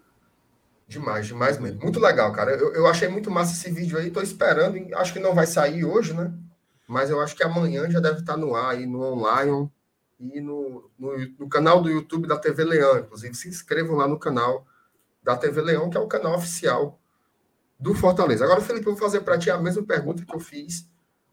Demais, 0.88 1.26
demais 1.26 1.58
mesmo. 1.58 1.80
Muito 1.80 2.00
legal, 2.00 2.32
cara. 2.32 2.52
Eu, 2.52 2.74
eu 2.74 2.86
achei 2.86 3.06
muito 3.06 3.30
massa 3.30 3.52
esse 3.52 3.70
vídeo 3.70 3.98
aí. 3.98 4.10
Tô 4.10 4.20
esperando. 4.22 4.76
Acho 4.96 5.12
que 5.12 5.20
não 5.20 5.34
vai 5.34 5.46
sair 5.46 5.84
hoje, 5.84 6.14
né? 6.14 6.32
Mas 6.88 7.10
eu 7.10 7.20
acho 7.20 7.36
que 7.36 7.44
amanhã 7.44 7.88
já 7.90 8.00
deve 8.00 8.20
estar 8.20 8.36
no 8.36 8.54
ar 8.54 8.72
aí 8.72 8.86
no 8.86 9.00
online 9.00 9.70
e 10.18 10.40
no, 10.40 10.90
no, 10.98 11.16
no 11.38 11.48
canal 11.48 11.80
do 11.80 11.90
YouTube 11.90 12.26
da 12.26 12.38
TV 12.38 12.64
Leão. 12.64 12.98
Inclusive, 12.98 13.34
se 13.34 13.48
inscrevam 13.48 13.94
lá 13.94 14.08
no 14.08 14.18
canal 14.18 14.66
da 15.22 15.36
TV 15.36 15.60
Leão, 15.60 15.90
que 15.90 15.96
é 15.96 16.00
o 16.00 16.08
canal 16.08 16.34
oficial 16.34 16.99
do 17.80 17.94
Fortaleza. 17.94 18.44
Agora, 18.44 18.60
Felipe, 18.60 18.86
eu 18.86 18.92
vou 18.92 19.02
fazer 19.02 19.22
para 19.22 19.38
ti 19.38 19.50
a 19.50 19.58
mesma 19.58 19.82
pergunta 19.82 20.24
que 20.24 20.34
eu 20.34 20.40
fiz 20.40 20.86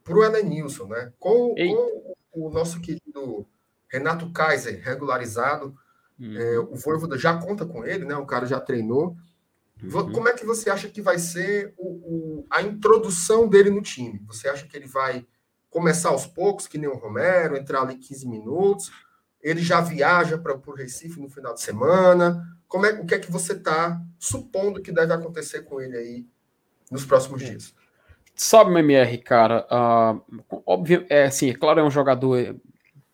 para 0.03 0.15
o 0.15 0.23
Elenilson, 0.23 0.87
né? 0.87 1.11
Com, 1.19 1.53
com, 1.53 2.13
o 2.31 2.49
nosso 2.49 2.79
querido 2.79 3.45
Renato 3.89 4.31
Kaiser 4.31 4.81
regularizado, 4.81 5.75
uhum. 6.17 6.37
é, 6.37 6.59
o 6.59 6.75
Voivoda 6.75 7.17
já 7.17 7.37
conta 7.37 7.65
com 7.65 7.83
ele, 7.83 8.05
né? 8.05 8.15
O 8.15 8.25
cara 8.25 8.45
já 8.45 8.59
treinou. 8.59 9.17
Uhum. 9.83 10.11
Como 10.11 10.29
é 10.29 10.33
que 10.33 10.45
você 10.45 10.69
acha 10.69 10.87
que 10.87 11.01
vai 11.01 11.19
ser 11.19 11.73
o, 11.77 11.87
o, 11.87 12.45
a 12.49 12.61
introdução 12.61 13.47
dele 13.47 13.69
no 13.69 13.81
time? 13.81 14.23
Você 14.27 14.47
acha 14.47 14.65
que 14.65 14.77
ele 14.77 14.87
vai 14.87 15.27
começar 15.69 16.09
aos 16.09 16.25
poucos, 16.25 16.65
que 16.65 16.77
nem 16.77 16.89
o 16.89 16.95
Romero, 16.95 17.57
entrar 17.57 17.81
ali 17.81 17.97
15 17.97 18.27
minutos? 18.27 18.89
Ele 19.41 19.61
já 19.61 19.81
viaja 19.81 20.37
para 20.37 20.55
o 20.55 20.73
Recife 20.73 21.19
no 21.19 21.29
final 21.29 21.53
de 21.53 21.61
semana? 21.61 22.41
Como 22.67 22.85
é, 22.85 22.93
o 22.93 23.05
que 23.05 23.15
é 23.15 23.19
que 23.19 23.31
você 23.31 23.53
está 23.53 24.01
supondo 24.17 24.81
que 24.81 24.91
deve 24.91 25.13
acontecer 25.13 25.63
com 25.63 25.79
ele 25.81 25.97
aí 25.97 26.27
nos 26.91 27.05
próximos 27.05 27.43
dias. 27.43 27.75
Sabe, 28.35 28.69
MMR, 28.69 29.17
cara, 29.17 29.65
uh, 29.71 30.61
óbvio, 30.65 31.05
é 31.09 31.23
assim, 31.23 31.49
é 31.49 31.53
claro, 31.55 31.79
é 31.79 31.83
um 31.83 31.89
jogador 31.89 32.55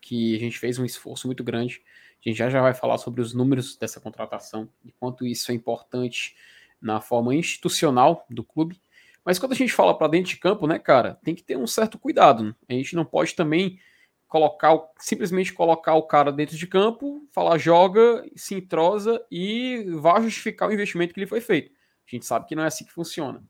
que 0.01 0.35
a 0.35 0.39
gente 0.39 0.59
fez 0.59 0.77
um 0.77 0.85
esforço 0.85 1.27
muito 1.27 1.43
grande. 1.43 1.81
A 2.25 2.29
gente 2.29 2.37
já 2.37 2.49
já 2.49 2.61
vai 2.61 2.73
falar 2.73 2.97
sobre 2.97 3.21
os 3.21 3.33
números 3.33 3.77
dessa 3.77 3.99
contratação 3.99 4.69
e 4.83 4.91
quanto 4.91 5.25
isso 5.25 5.51
é 5.51 5.55
importante 5.55 6.35
na 6.81 6.99
forma 6.99 7.33
institucional 7.33 8.25
do 8.29 8.43
clube. 8.43 8.79
Mas 9.23 9.39
quando 9.39 9.53
a 9.53 9.55
gente 9.55 9.71
fala 9.71 9.97
para 9.97 10.09
dentro 10.09 10.31
de 10.31 10.37
campo, 10.37 10.67
né, 10.67 10.77
cara, 10.77 11.17
tem 11.23 11.33
que 11.33 11.43
ter 11.43 11.57
um 11.57 11.65
certo 11.65 11.97
cuidado. 11.97 12.43
Né? 12.43 12.53
A 12.69 12.73
gente 12.73 12.95
não 12.95 13.05
pode 13.05 13.33
também 13.33 13.79
colocar 14.27 14.77
simplesmente 14.99 15.53
colocar 15.53 15.93
o 15.93 16.03
cara 16.03 16.31
dentro 16.31 16.57
de 16.57 16.67
campo, 16.67 17.25
falar 17.31 17.57
joga, 17.57 18.25
se 18.35 18.55
entrosa 18.55 19.23
e 19.31 19.85
vá 19.91 20.19
justificar 20.19 20.67
o 20.67 20.73
investimento 20.73 21.13
que 21.13 21.19
lhe 21.19 21.27
foi 21.27 21.39
feito. 21.39 21.71
A 22.05 22.11
gente 22.11 22.25
sabe 22.25 22.47
que 22.47 22.55
não 22.55 22.63
é 22.63 22.67
assim 22.67 22.83
que 22.83 22.91
funciona. 22.91 23.41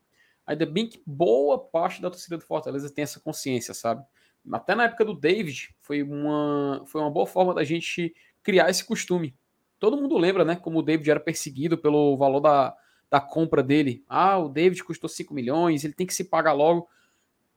Ainda 0.45 0.65
bem 0.65 0.88
que 0.88 1.01
boa 1.06 1.58
parte 1.58 2.01
da 2.01 2.10
torcida 2.10 2.38
do 2.38 2.43
Fortaleza 2.43 2.89
tem 2.89 3.03
essa 3.03 3.19
consciência, 3.19 3.73
sabe? 3.73 4.03
Até 4.51 4.75
na 4.75 4.86
época 4.86 5.06
do 5.06 5.13
David, 5.13 5.73
foi 5.79 6.03
uma, 6.03 6.84
foi 6.86 7.01
uma 7.01 7.10
boa 7.10 7.25
forma 7.25 7.53
da 7.53 7.63
gente 7.63 8.13
criar 8.41 8.69
esse 8.69 8.84
costume. 8.84 9.36
Todo 9.79 9.97
mundo 9.97 10.17
lembra, 10.17 10.43
né? 10.43 10.56
Como 10.56 10.79
o 10.79 10.84
David 10.84 11.10
era 11.10 11.19
perseguido 11.19 11.77
pelo 11.77 12.17
valor 12.17 12.41
da, 12.41 12.75
da 13.10 13.21
compra 13.21 13.63
dele. 13.63 14.03
Ah, 14.08 14.38
o 14.38 14.49
David 14.49 14.84
custou 14.84 15.10
5 15.10 15.34
milhões, 15.34 15.84
ele 15.84 15.93
tem 15.93 16.06
que 16.06 16.13
se 16.13 16.25
pagar 16.25 16.51
logo. 16.51 16.89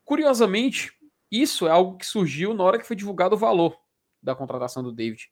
Curiosamente, 0.05 0.92
isso 1.31 1.66
é 1.66 1.70
algo 1.70 1.96
que 1.96 2.07
surgiu 2.07 2.55
na 2.55 2.62
hora 2.62 2.79
que 2.79 2.87
foi 2.87 2.94
divulgado 2.94 3.35
o 3.35 3.38
valor 3.38 3.77
da 4.22 4.35
contratação 4.35 4.83
do 4.83 4.92
David. 4.92 5.31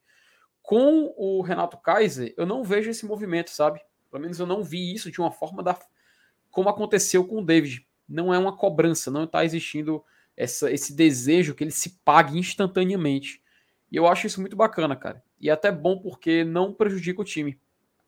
Com 0.61 1.13
o 1.15 1.41
Renato 1.41 1.77
Kaiser, 1.77 2.33
eu 2.35 2.45
não 2.45 2.63
vejo 2.63 2.89
esse 2.89 3.05
movimento, 3.05 3.49
sabe? 3.51 3.79
Pelo 4.11 4.21
menos 4.21 4.39
eu 4.39 4.45
não 4.45 4.63
vi 4.63 4.93
isso 4.93 5.11
de 5.11 5.21
uma 5.21 5.31
forma 5.31 5.61
da, 5.61 5.77
como 6.55 6.69
aconteceu 6.69 7.25
com 7.25 7.39
o 7.39 7.45
David. 7.45 7.85
Não 8.07 8.33
é 8.33 8.39
uma 8.39 8.55
cobrança, 8.55 9.11
não 9.11 9.25
está 9.25 9.43
existindo 9.43 10.01
essa, 10.37 10.71
esse 10.71 10.95
desejo 10.95 11.53
que 11.53 11.65
ele 11.65 11.71
se 11.71 11.99
pague 12.05 12.39
instantaneamente. 12.39 13.43
E 13.91 13.97
eu 13.97 14.07
acho 14.07 14.25
isso 14.25 14.39
muito 14.39 14.55
bacana, 14.55 14.95
cara. 14.95 15.21
E 15.37 15.49
é 15.49 15.51
até 15.51 15.69
bom 15.69 15.99
porque 15.99 16.45
não 16.45 16.71
prejudica 16.71 17.19
o 17.19 17.25
time. 17.25 17.59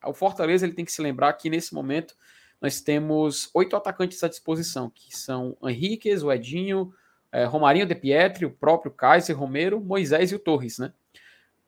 O 0.01 0.13
Fortaleza 0.13 0.65
ele 0.65 0.73
tem 0.73 0.85
que 0.85 0.93
se 0.93 1.01
lembrar 1.01 1.33
que 1.33 1.49
nesse 1.49 1.73
momento 1.73 2.15
nós 2.61 2.79
temos 2.79 3.49
oito 3.53 3.75
atacantes 3.75 4.23
à 4.23 4.29
disposição, 4.29 4.89
que 4.89 5.13
são 5.13 5.57
Henriquez, 5.61 6.23
o 6.23 6.31
Edinho, 6.31 6.93
é, 7.33 7.43
Romarinho 7.43 7.85
de 7.85 7.95
Pietri, 7.95 8.45
o 8.45 8.51
próprio 8.51 8.91
Kaiser, 8.91 9.37
Romero, 9.37 9.81
Moisés 9.81 10.31
e 10.31 10.35
o 10.35 10.39
Torres, 10.39 10.79
né? 10.79 10.93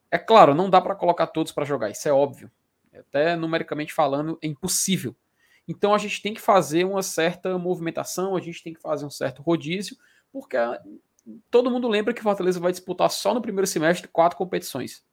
É 0.09 0.17
claro, 0.17 0.55
não 0.55 0.69
dá 0.69 0.79
para 0.79 0.95
colocar 0.95 1.27
todos 1.27 1.51
para 1.51 1.65
jogar, 1.65 1.89
isso 1.89 2.07
é 2.07 2.13
óbvio. 2.13 2.49
Até 2.97 3.35
numericamente 3.35 3.93
falando, 3.93 4.39
é 4.41 4.47
impossível. 4.47 5.13
Então 5.69 5.93
a 5.93 5.99
gente 5.99 6.19
tem 6.19 6.34
que 6.34 6.41
fazer 6.41 6.84
uma 6.84 7.03
certa 7.03 7.55
movimentação, 7.60 8.36
a 8.36 8.41
gente 8.41 8.63
tem 8.63 8.73
que 8.73 8.82
fazer 8.82 9.05
um 9.05 9.10
certo 9.12 9.43
rodízio, 9.43 9.95
porque 10.32 10.58
todo 11.51 11.69
mundo 11.69 11.88
lembra 11.88 12.12
que 12.12 12.21
o 12.21 12.23
Fortaleza 12.23 12.60
vai 12.60 12.71
disputar 12.71 13.08
só 13.12 13.36
no 13.36 13.41
primeiro 13.41 13.67
semestre 13.67 14.08
quatro 14.08 14.36
competições. 14.36 15.05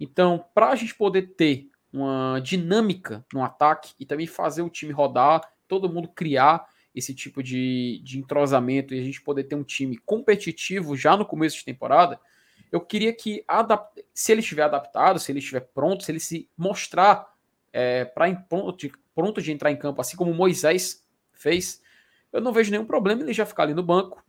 Então, 0.00 0.42
para 0.54 0.70
a 0.70 0.74
gente 0.74 0.94
poder 0.94 1.34
ter 1.36 1.68
uma 1.92 2.40
dinâmica 2.40 3.26
no 3.30 3.44
ataque 3.44 3.92
e 4.00 4.06
também 4.06 4.26
fazer 4.26 4.62
o 4.62 4.70
time 4.70 4.90
rodar, 4.90 5.42
todo 5.68 5.92
mundo 5.92 6.08
criar 6.08 6.66
esse 6.94 7.14
tipo 7.14 7.42
de, 7.42 8.00
de 8.02 8.18
entrosamento 8.18 8.94
e 8.94 8.98
a 8.98 9.02
gente 9.02 9.20
poder 9.20 9.44
ter 9.44 9.54
um 9.54 9.62
time 9.62 9.98
competitivo 9.98 10.96
já 10.96 11.14
no 11.14 11.26
começo 11.26 11.58
de 11.58 11.64
temporada, 11.64 12.18
eu 12.72 12.80
queria 12.80 13.12
que, 13.12 13.44
se 14.14 14.32
ele 14.32 14.40
estiver 14.40 14.62
adaptado, 14.62 15.20
se 15.20 15.30
ele 15.30 15.40
estiver 15.40 15.60
pronto, 15.60 16.04
se 16.04 16.10
ele 16.10 16.20
se 16.20 16.48
mostrar 16.56 17.33
é, 17.74 18.04
para 18.04 18.32
pronto, 18.36 18.88
pronto 19.12 19.42
de 19.42 19.50
entrar 19.50 19.72
em 19.72 19.76
campo, 19.76 20.00
assim 20.00 20.16
como 20.16 20.32
Moisés 20.32 21.04
fez, 21.32 21.82
eu 22.32 22.40
não 22.40 22.52
vejo 22.52 22.70
nenhum 22.70 22.86
problema 22.86 23.22
ele 23.22 23.32
já 23.32 23.44
ficar 23.44 23.64
ali 23.64 23.74
no 23.74 23.82
banco, 23.82 24.24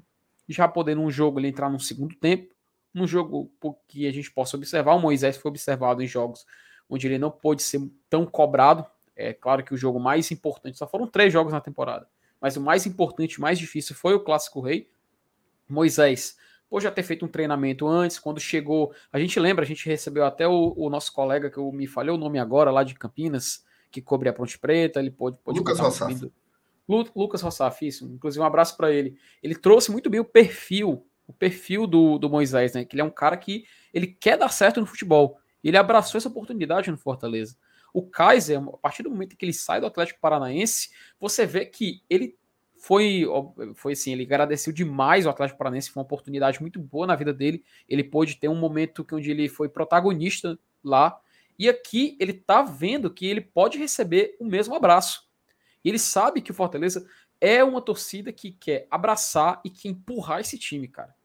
já 0.49 0.67
poder 0.67 0.95
num 0.95 1.11
jogo 1.11 1.39
ele 1.39 1.47
entrar 1.47 1.69
no 1.69 1.79
segundo 1.79 2.15
tempo, 2.15 2.51
num 2.91 3.05
jogo 3.05 3.51
que 3.87 4.07
a 4.07 4.11
gente 4.11 4.31
possa 4.31 4.57
observar, 4.57 4.95
o 4.95 4.99
Moisés 4.99 5.37
foi 5.37 5.49
observado 5.49 6.01
em 6.01 6.07
jogos 6.07 6.43
onde 6.89 7.05
ele 7.05 7.19
não 7.19 7.29
pôde 7.29 7.61
ser 7.61 7.81
tão 8.09 8.25
cobrado. 8.25 8.85
É 9.15 9.31
claro 9.31 9.63
que 9.63 9.73
o 9.73 9.77
jogo 9.77 9.99
mais 9.99 10.31
importante, 10.31 10.77
só 10.77 10.87
foram 10.87 11.05
três 11.05 11.31
jogos 11.31 11.53
na 11.53 11.61
temporada, 11.61 12.09
mas 12.41 12.57
o 12.57 12.61
mais 12.61 12.87
importante, 12.87 13.39
mais 13.39 13.59
difícil 13.59 13.95
foi 13.95 14.15
o 14.15 14.19
Clássico 14.19 14.59
Rei. 14.59 14.89
Moisés, 15.69 16.35
por 16.75 16.81
já 16.81 16.91
ter 16.91 17.03
feito 17.03 17.23
um 17.23 17.29
treinamento 17.29 17.87
antes, 17.87 18.19
quando 18.19 18.37
chegou, 18.37 18.93
a 19.09 19.17
gente 19.17 19.39
lembra, 19.39 19.63
a 19.63 19.65
gente 19.65 19.87
recebeu 19.87 20.25
até 20.25 20.45
o, 20.45 20.73
o 20.75 20.89
nosso 20.89 21.13
colega, 21.13 21.49
que 21.49 21.57
eu 21.57 21.71
me 21.71 21.87
falhou 21.87 22.17
o 22.17 22.19
nome 22.19 22.37
agora, 22.37 22.69
lá 22.69 22.83
de 22.83 22.93
Campinas, 22.95 23.63
que 23.89 24.01
cobre 24.01 24.27
a 24.27 24.33
Ponte 24.33 24.59
Preta, 24.59 24.99
ele 24.99 25.09
pôde... 25.09 25.37
pôde 25.41 25.57
Lucas 25.57 25.79
Rossaf. 25.79 26.29
Lucas 26.85 27.41
Rossaf, 27.41 27.87
isso, 27.87 28.05
inclusive 28.13 28.43
um 28.43 28.45
abraço 28.45 28.75
para 28.75 28.91
ele. 28.91 29.17
Ele 29.41 29.55
trouxe 29.55 29.89
muito 29.89 30.09
bem 30.09 30.19
o 30.19 30.25
perfil, 30.25 31.07
o 31.25 31.31
perfil 31.31 31.87
do, 31.87 32.17
do 32.17 32.29
Moisés, 32.29 32.73
né? 32.73 32.83
Que 32.83 32.95
ele 32.95 33.01
é 33.01 33.05
um 33.05 33.09
cara 33.09 33.37
que 33.37 33.63
ele 33.93 34.07
quer 34.07 34.37
dar 34.37 34.49
certo 34.49 34.81
no 34.81 34.85
futebol. 34.85 35.39
Ele 35.63 35.77
abraçou 35.77 36.17
essa 36.17 36.27
oportunidade 36.27 36.91
no 36.91 36.97
Fortaleza. 36.97 37.55
O 37.93 38.05
Kaiser, 38.05 38.61
a 38.61 38.77
partir 38.79 39.01
do 39.01 39.09
momento 39.09 39.37
que 39.37 39.45
ele 39.45 39.53
sai 39.53 39.79
do 39.79 39.87
Atlético 39.87 40.19
Paranaense, 40.19 40.89
você 41.17 41.45
vê 41.45 41.65
que 41.65 42.01
ele 42.09 42.37
foi, 42.85 43.25
foi 43.73 43.93
assim, 43.93 44.11
ele 44.11 44.21
agradeceu 44.21 44.71
demais 44.71 45.25
o 45.25 45.29
Atlético 45.31 45.57
Paranaense, 45.57 45.89
foi 45.89 46.01
uma 46.01 46.05
oportunidade 46.05 46.61
muito 46.61 46.79
boa 46.79 47.07
na 47.07 47.15
vida 47.15 47.33
dele. 47.33 47.63
Ele 47.89 48.03
pôde 48.03 48.35
ter 48.35 48.47
um 48.47 48.53
momento 48.53 49.03
onde 49.11 49.31
ele 49.31 49.49
foi 49.49 49.67
protagonista 49.67 50.55
lá. 50.83 51.19
E 51.57 51.67
aqui 51.67 52.15
ele 52.19 52.31
tá 52.31 52.61
vendo 52.61 53.09
que 53.09 53.25
ele 53.25 53.41
pode 53.41 53.79
receber 53.79 54.37
o 54.39 54.45
mesmo 54.45 54.75
abraço. 54.75 55.27
Ele 55.83 55.97
sabe 55.97 56.43
que 56.43 56.51
o 56.51 56.53
Fortaleza 56.53 57.09
é 57.41 57.63
uma 57.63 57.81
torcida 57.81 58.31
que 58.31 58.51
quer 58.51 58.85
abraçar 58.91 59.61
e 59.65 59.69
que 59.71 59.87
empurrar 59.87 60.41
esse 60.41 60.55
time, 60.59 60.87
cara. 60.87 61.15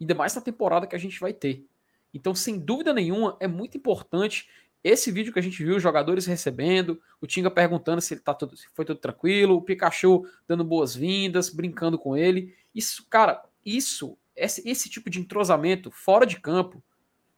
Ainda 0.00 0.14
mais 0.14 0.32
na 0.36 0.40
temporada 0.40 0.86
que 0.86 0.94
a 0.94 1.00
gente 1.00 1.18
vai 1.18 1.32
ter. 1.32 1.66
Então, 2.14 2.36
sem 2.36 2.56
dúvida 2.56 2.94
nenhuma, 2.94 3.36
é 3.40 3.48
muito 3.48 3.76
importante 3.76 4.48
esse 4.82 5.10
vídeo 5.10 5.32
que 5.32 5.38
a 5.38 5.42
gente 5.42 5.62
viu, 5.62 5.76
os 5.76 5.82
jogadores 5.82 6.26
recebendo, 6.26 7.00
o 7.20 7.26
Tinga 7.26 7.50
perguntando 7.50 8.00
se 8.00 8.14
ele 8.14 8.20
tá 8.20 8.32
tudo, 8.32 8.56
se 8.56 8.66
foi 8.72 8.84
tudo 8.84 8.98
tranquilo, 8.98 9.56
o 9.56 9.62
Pikachu 9.62 10.26
dando 10.48 10.64
boas-vindas, 10.64 11.50
brincando 11.50 11.98
com 11.98 12.16
ele. 12.16 12.56
Isso, 12.74 13.06
cara, 13.10 13.44
isso, 13.64 14.16
esse, 14.34 14.66
esse 14.68 14.88
tipo 14.88 15.10
de 15.10 15.20
entrosamento 15.20 15.90
fora 15.90 16.24
de 16.24 16.40
campo, 16.40 16.82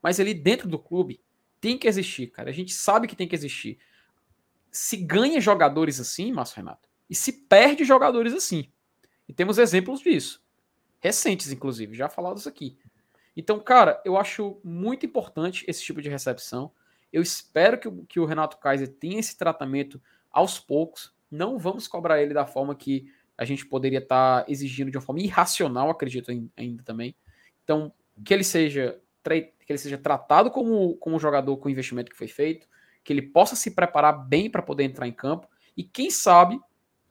mas 0.01 0.19
ali 0.19 0.33
dentro 0.33 0.69
do 0.69 0.79
clube, 0.79 1.21
tem 1.59 1.77
que 1.77 1.87
existir, 1.87 2.27
cara. 2.27 2.49
A 2.49 2.53
gente 2.53 2.73
sabe 2.73 3.07
que 3.07 3.15
tem 3.15 3.27
que 3.27 3.35
existir. 3.35 3.77
Se 4.71 4.97
ganha 4.97 5.39
jogadores 5.39 5.99
assim, 5.99 6.31
Márcio 6.31 6.57
Renato, 6.57 6.89
e 7.09 7.15
se 7.15 7.31
perde 7.31 7.83
jogadores 7.83 8.33
assim. 8.33 8.69
E 9.27 9.33
temos 9.33 9.57
exemplos 9.57 9.99
disso. 9.99 10.41
Recentes, 10.99 11.51
inclusive, 11.51 11.95
já 11.95 12.07
falados 12.07 12.47
aqui. 12.47 12.77
Então, 13.35 13.59
cara, 13.59 14.01
eu 14.05 14.15
acho 14.15 14.59
muito 14.63 15.05
importante 15.05 15.65
esse 15.67 15.83
tipo 15.83 16.01
de 16.01 16.09
recepção. 16.09 16.71
Eu 17.13 17.21
espero 17.21 17.77
que, 17.77 17.87
o, 17.87 18.03
que 18.05 18.19
o 18.19 18.25
Renato 18.25 18.57
Kaiser 18.57 18.89
tenha 18.89 19.19
esse 19.19 19.37
tratamento 19.37 20.01
aos 20.31 20.59
poucos. 20.59 21.13
Não 21.29 21.59
vamos 21.59 21.87
cobrar 21.87 22.21
ele 22.21 22.33
da 22.33 22.47
forma 22.47 22.75
que 22.75 23.05
a 23.37 23.45
gente 23.45 23.65
poderia 23.65 23.99
estar 23.99 24.43
tá 24.43 24.51
exigindo 24.51 24.89
de 24.89 24.97
uma 24.97 25.03
forma 25.03 25.21
irracional, 25.21 25.91
acredito 25.91 26.31
ainda 26.57 26.83
também. 26.83 27.15
Então, 27.63 27.93
que 28.25 28.33
ele 28.33 28.43
seja 28.43 28.99
que 29.25 29.71
ele 29.71 29.79
seja 29.79 29.97
tratado 29.97 30.51
como, 30.51 30.97
como 30.97 31.15
um 31.15 31.19
jogador 31.19 31.55
com 31.55 31.69
o 31.69 31.71
investimento 31.71 32.11
que 32.11 32.17
foi 32.17 32.27
feito, 32.27 32.67
que 33.05 33.13
ele 33.13 33.21
possa 33.21 33.55
se 33.55 33.71
preparar 33.71 34.27
bem 34.27 34.49
para 34.49 34.61
poder 34.61 34.83
entrar 34.83 35.07
em 35.07 35.13
campo 35.13 35.47
e 35.77 35.83
quem 35.83 36.11
sabe 36.11 36.59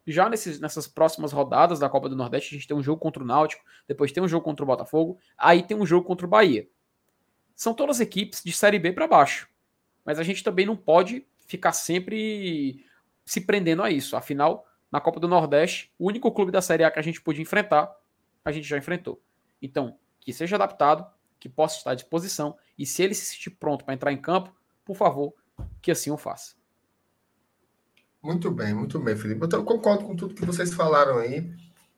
já 0.05 0.29
nesses, 0.29 0.59
nessas 0.59 0.85
próximas 0.85 1.31
rodadas 1.31 1.79
da 1.79 1.89
Copa 1.89 2.09
do 2.09 2.15
Nordeste, 2.15 2.53
a 2.53 2.57
gente 2.57 2.67
tem 2.67 2.75
um 2.75 2.83
jogo 2.83 3.01
contra 3.01 3.23
o 3.23 3.25
Náutico, 3.25 3.63
depois 3.87 4.11
tem 4.11 4.21
um 4.21 4.27
jogo 4.27 4.43
contra 4.43 4.63
o 4.63 4.67
Botafogo, 4.67 5.17
aí 5.37 5.63
tem 5.63 5.75
um 5.75 5.85
jogo 5.85 6.05
contra 6.05 6.25
o 6.25 6.29
Bahia. 6.29 6.67
São 7.55 7.73
todas 7.73 7.99
equipes 7.99 8.43
de 8.43 8.51
Série 8.51 8.79
B 8.79 8.91
para 8.91 9.07
baixo. 9.07 9.49
Mas 10.05 10.19
a 10.19 10.23
gente 10.23 10.43
também 10.43 10.65
não 10.65 10.75
pode 10.75 11.25
ficar 11.45 11.71
sempre 11.71 12.85
se 13.25 13.41
prendendo 13.41 13.83
a 13.83 13.89
isso. 13.89 14.15
Afinal, 14.15 14.65
na 14.91 14.99
Copa 15.01 15.19
do 15.19 15.27
Nordeste, 15.27 15.91
o 15.97 16.07
único 16.07 16.31
clube 16.31 16.51
da 16.51 16.61
Série 16.61 16.83
A 16.83 16.91
que 16.91 16.99
a 16.99 17.03
gente 17.03 17.21
podia 17.21 17.41
enfrentar, 17.41 17.91
a 18.43 18.51
gente 18.51 18.67
já 18.67 18.77
enfrentou. 18.77 19.21
Então, 19.61 19.97
que 20.19 20.33
seja 20.33 20.55
adaptado, 20.55 21.05
que 21.39 21.49
possa 21.49 21.77
estar 21.77 21.91
à 21.91 21.95
disposição, 21.95 22.57
e 22.77 22.85
se 22.85 23.03
ele 23.03 23.13
se 23.13 23.25
sentir 23.25 23.51
pronto 23.51 23.83
para 23.83 23.93
entrar 23.93 24.11
em 24.11 24.21
campo, 24.21 24.53
por 24.85 24.95
favor, 24.95 25.33
que 25.81 25.91
assim 25.91 26.11
o 26.11 26.17
faça. 26.17 26.55
Muito 28.21 28.49
bem, 28.49 28.73
muito 28.73 28.99
bem, 28.99 29.15
Felipe. 29.15 29.45
Então, 29.45 29.59
eu 29.59 29.65
concordo 29.65 30.05
com 30.05 30.15
tudo 30.15 30.35
que 30.35 30.45
vocês 30.45 30.73
falaram 30.73 31.17
aí. 31.17 31.53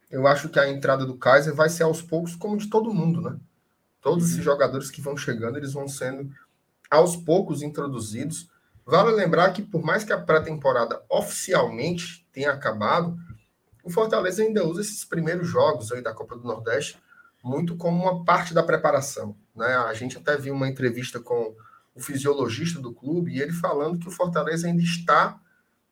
Eu 0.09 0.25
acho 0.25 0.49
que 0.49 0.59
a 0.59 0.69
entrada 0.69 1.05
do 1.05 1.17
Kaiser 1.17 1.53
vai 1.53 1.69
ser 1.69 1.83
aos 1.83 2.01
poucos, 2.01 2.35
como 2.35 2.57
de 2.57 2.67
todo 2.69 2.93
mundo, 2.93 3.21
né? 3.21 3.37
Todos 4.01 4.25
esses 4.25 4.37
uhum. 4.37 4.43
jogadores 4.43 4.89
que 4.89 5.01
vão 5.01 5.17
chegando, 5.17 5.57
eles 5.57 5.73
vão 5.73 5.87
sendo 5.87 6.31
aos 6.95 7.15
poucos 7.15 7.61
introduzidos. 7.61 8.49
Vale 8.85 9.11
lembrar 9.11 9.51
que, 9.51 9.61
por 9.61 9.83
mais 9.83 10.03
que 10.03 10.13
a 10.13 10.21
pré-temporada 10.21 11.01
oficialmente 11.09 12.27
tenha 12.31 12.51
acabado, 12.51 13.17
o 13.83 13.89
Fortaleza 13.89 14.43
ainda 14.43 14.65
usa 14.65 14.81
esses 14.81 15.05
primeiros 15.05 15.47
jogos 15.47 15.91
aí 15.91 16.01
da 16.01 16.13
Copa 16.13 16.35
do 16.35 16.43
Nordeste 16.43 16.97
muito 17.45 17.77
como 17.77 18.01
uma 18.01 18.25
parte 18.25 18.55
da 18.55 18.63
preparação. 18.63 19.37
Né? 19.55 19.67
A 19.67 19.93
gente 19.93 20.17
até 20.17 20.35
viu 20.35 20.55
uma 20.55 20.67
entrevista 20.67 21.19
com 21.19 21.55
o 21.93 22.01
fisiologista 22.01 22.79
do 22.79 22.91
clube 22.91 23.31
e 23.31 23.39
ele 23.39 23.53
falando 23.53 23.99
que 23.99 24.07
o 24.07 24.11
Fortaleza 24.11 24.65
ainda 24.65 24.81
está 24.81 25.39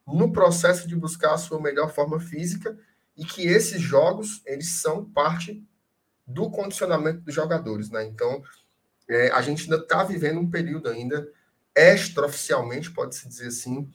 no 0.05 0.33
processo 0.33 0.87
de 0.87 0.95
buscar 0.95 1.35
a 1.35 1.37
sua 1.37 1.61
melhor 1.61 1.93
forma 1.93 2.19
física 2.19 2.75
e 3.15 3.23
que 3.23 3.43
esses 3.43 3.79
jogos 3.79 4.41
eles 4.47 4.71
são 4.71 5.05
parte 5.05 5.63
do 6.25 6.49
condicionamento 6.49 7.21
dos 7.21 7.35
jogadores, 7.35 7.91
né? 7.91 8.03
Então 8.03 8.41
é, 9.09 9.31
a 9.31 9.41
gente 9.41 9.63
ainda 9.63 9.83
está 9.83 10.03
vivendo 10.03 10.39
um 10.39 10.49
período 10.49 10.89
ainda 10.89 11.28
extraoficialmente, 11.75 12.91
pode-se 12.91 13.28
dizer 13.28 13.47
assim, 13.47 13.89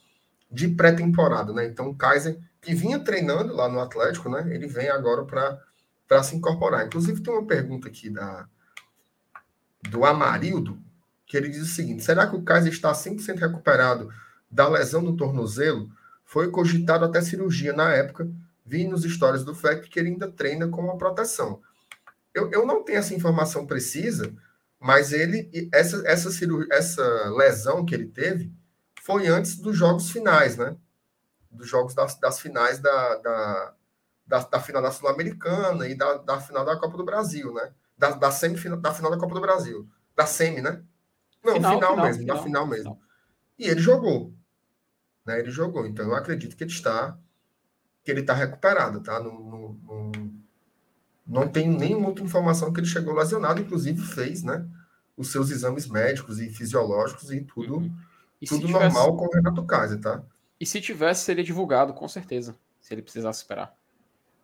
de 0.50 0.68
pré-temporada, 0.68 1.52
né? 1.52 1.66
Então 1.66 1.88
o 1.88 1.94
Kaiser 1.94 2.38
que 2.60 2.74
vinha 2.74 2.98
treinando 2.98 3.54
lá 3.54 3.68
no 3.68 3.80
Atlético, 3.80 4.28
né? 4.28 4.46
Ele 4.52 4.66
vem 4.66 4.88
agora 4.88 5.24
para 5.24 6.22
se 6.22 6.36
incorporar. 6.36 6.86
Inclusive 6.86 7.22
tem 7.22 7.32
uma 7.32 7.46
pergunta 7.46 7.88
aqui 7.88 8.10
da 8.10 8.48
do 9.90 10.04
Amarildo 10.04 10.78
que 11.26 11.36
ele 11.36 11.48
diz 11.48 11.62
o 11.62 11.66
seguinte: 11.66 12.02
será 12.02 12.26
que 12.26 12.36
o 12.36 12.42
Kaiser 12.42 12.72
está 12.72 12.92
100% 12.92 13.38
recuperado 13.38 14.12
da 14.50 14.68
lesão 14.68 15.00
no 15.00 15.16
tornozelo? 15.16 15.90
foi 16.28 16.50
cogitado 16.50 17.06
até 17.06 17.22
cirurgia 17.22 17.72
na 17.72 17.90
época. 17.90 18.30
Vi 18.66 18.86
nos 18.86 19.02
stories 19.02 19.44
do 19.44 19.54
FEC 19.54 19.88
que 19.88 19.98
ele 19.98 20.10
ainda 20.10 20.30
treina 20.30 20.68
com 20.68 20.82
uma 20.82 20.98
proteção. 20.98 21.62
Eu, 22.34 22.52
eu 22.52 22.66
não 22.66 22.84
tenho 22.84 22.98
essa 22.98 23.14
informação 23.14 23.66
precisa, 23.66 24.30
mas 24.80 25.12
ele 25.12 25.68
essa 25.72 26.02
essa 26.06 26.30
cirurgia, 26.30 26.68
essa 26.72 27.02
lesão 27.30 27.84
que 27.84 27.94
ele 27.94 28.06
teve 28.06 28.52
foi 29.02 29.26
antes 29.26 29.56
dos 29.56 29.76
jogos 29.76 30.10
finais, 30.10 30.56
né? 30.56 30.76
Dos 31.50 31.68
jogos 31.68 31.94
das, 31.94 32.18
das 32.20 32.40
finais 32.40 32.78
da, 32.78 33.16
da, 33.16 33.74
da, 34.26 34.38
da 34.40 34.60
final 34.60 34.82
da 34.82 34.90
Sul-Americana 34.90 35.88
e 35.88 35.94
da, 35.94 36.18
da 36.18 36.40
final 36.40 36.64
da 36.64 36.76
Copa 36.76 36.96
do 36.96 37.04
Brasil, 37.04 37.52
né? 37.54 37.72
Da, 37.96 38.10
da 38.10 38.30
semifinal 38.30 38.78
da 38.78 38.92
final 38.92 39.10
da 39.10 39.18
Copa 39.18 39.34
do 39.34 39.40
Brasil. 39.40 39.88
Da 40.14 40.26
semi, 40.26 40.60
né? 40.60 40.82
Não, 41.42 41.54
final, 41.54 41.74
final, 41.74 41.90
final 41.90 42.06
mesmo, 42.06 42.20
final, 42.20 42.36
da 42.36 42.42
final 42.42 42.66
mesmo. 42.66 43.00
E 43.58 43.68
ele 43.68 43.80
jogou 43.80 44.38
né? 45.28 45.38
Ele 45.38 45.50
jogou. 45.50 45.86
Então 45.86 46.06
eu 46.06 46.14
acredito 46.14 46.56
que 46.56 46.64
ele 46.64 46.72
está 46.72 47.16
que 48.02 48.10
ele 48.10 48.20
está 48.22 48.32
recuperado, 48.32 49.02
tá? 49.02 49.20
Não, 49.20 49.38
não, 49.38 49.78
não, 51.28 51.48
tenho 51.48 51.76
nenhuma 51.76 52.08
outra 52.08 52.24
informação 52.24 52.72
que 52.72 52.80
ele 52.80 52.86
chegou 52.86 53.14
lesionado, 53.14 53.60
inclusive 53.60 54.00
fez, 54.00 54.42
né? 54.42 54.66
Os 55.16 55.30
seus 55.30 55.50
exames 55.50 55.86
médicos 55.86 56.40
e 56.40 56.48
fisiológicos 56.48 57.30
e 57.30 57.40
tudo, 57.40 57.76
uhum. 57.76 57.92
e 58.40 58.46
tudo 58.46 58.66
tivesse... 58.66 58.94
normal 58.94 59.16
com 59.16 59.26
o 59.26 59.30
Renato 59.30 59.64
Kaiser, 59.64 60.00
tá? 60.00 60.22
E 60.58 60.66
se 60.66 60.80
tivesse, 60.80 61.24
seria 61.24 61.44
divulgado, 61.44 61.92
com 61.92 62.08
certeza, 62.08 62.56
se 62.80 62.94
ele 62.94 63.02
precisasse 63.02 63.40
esperar. 63.40 63.76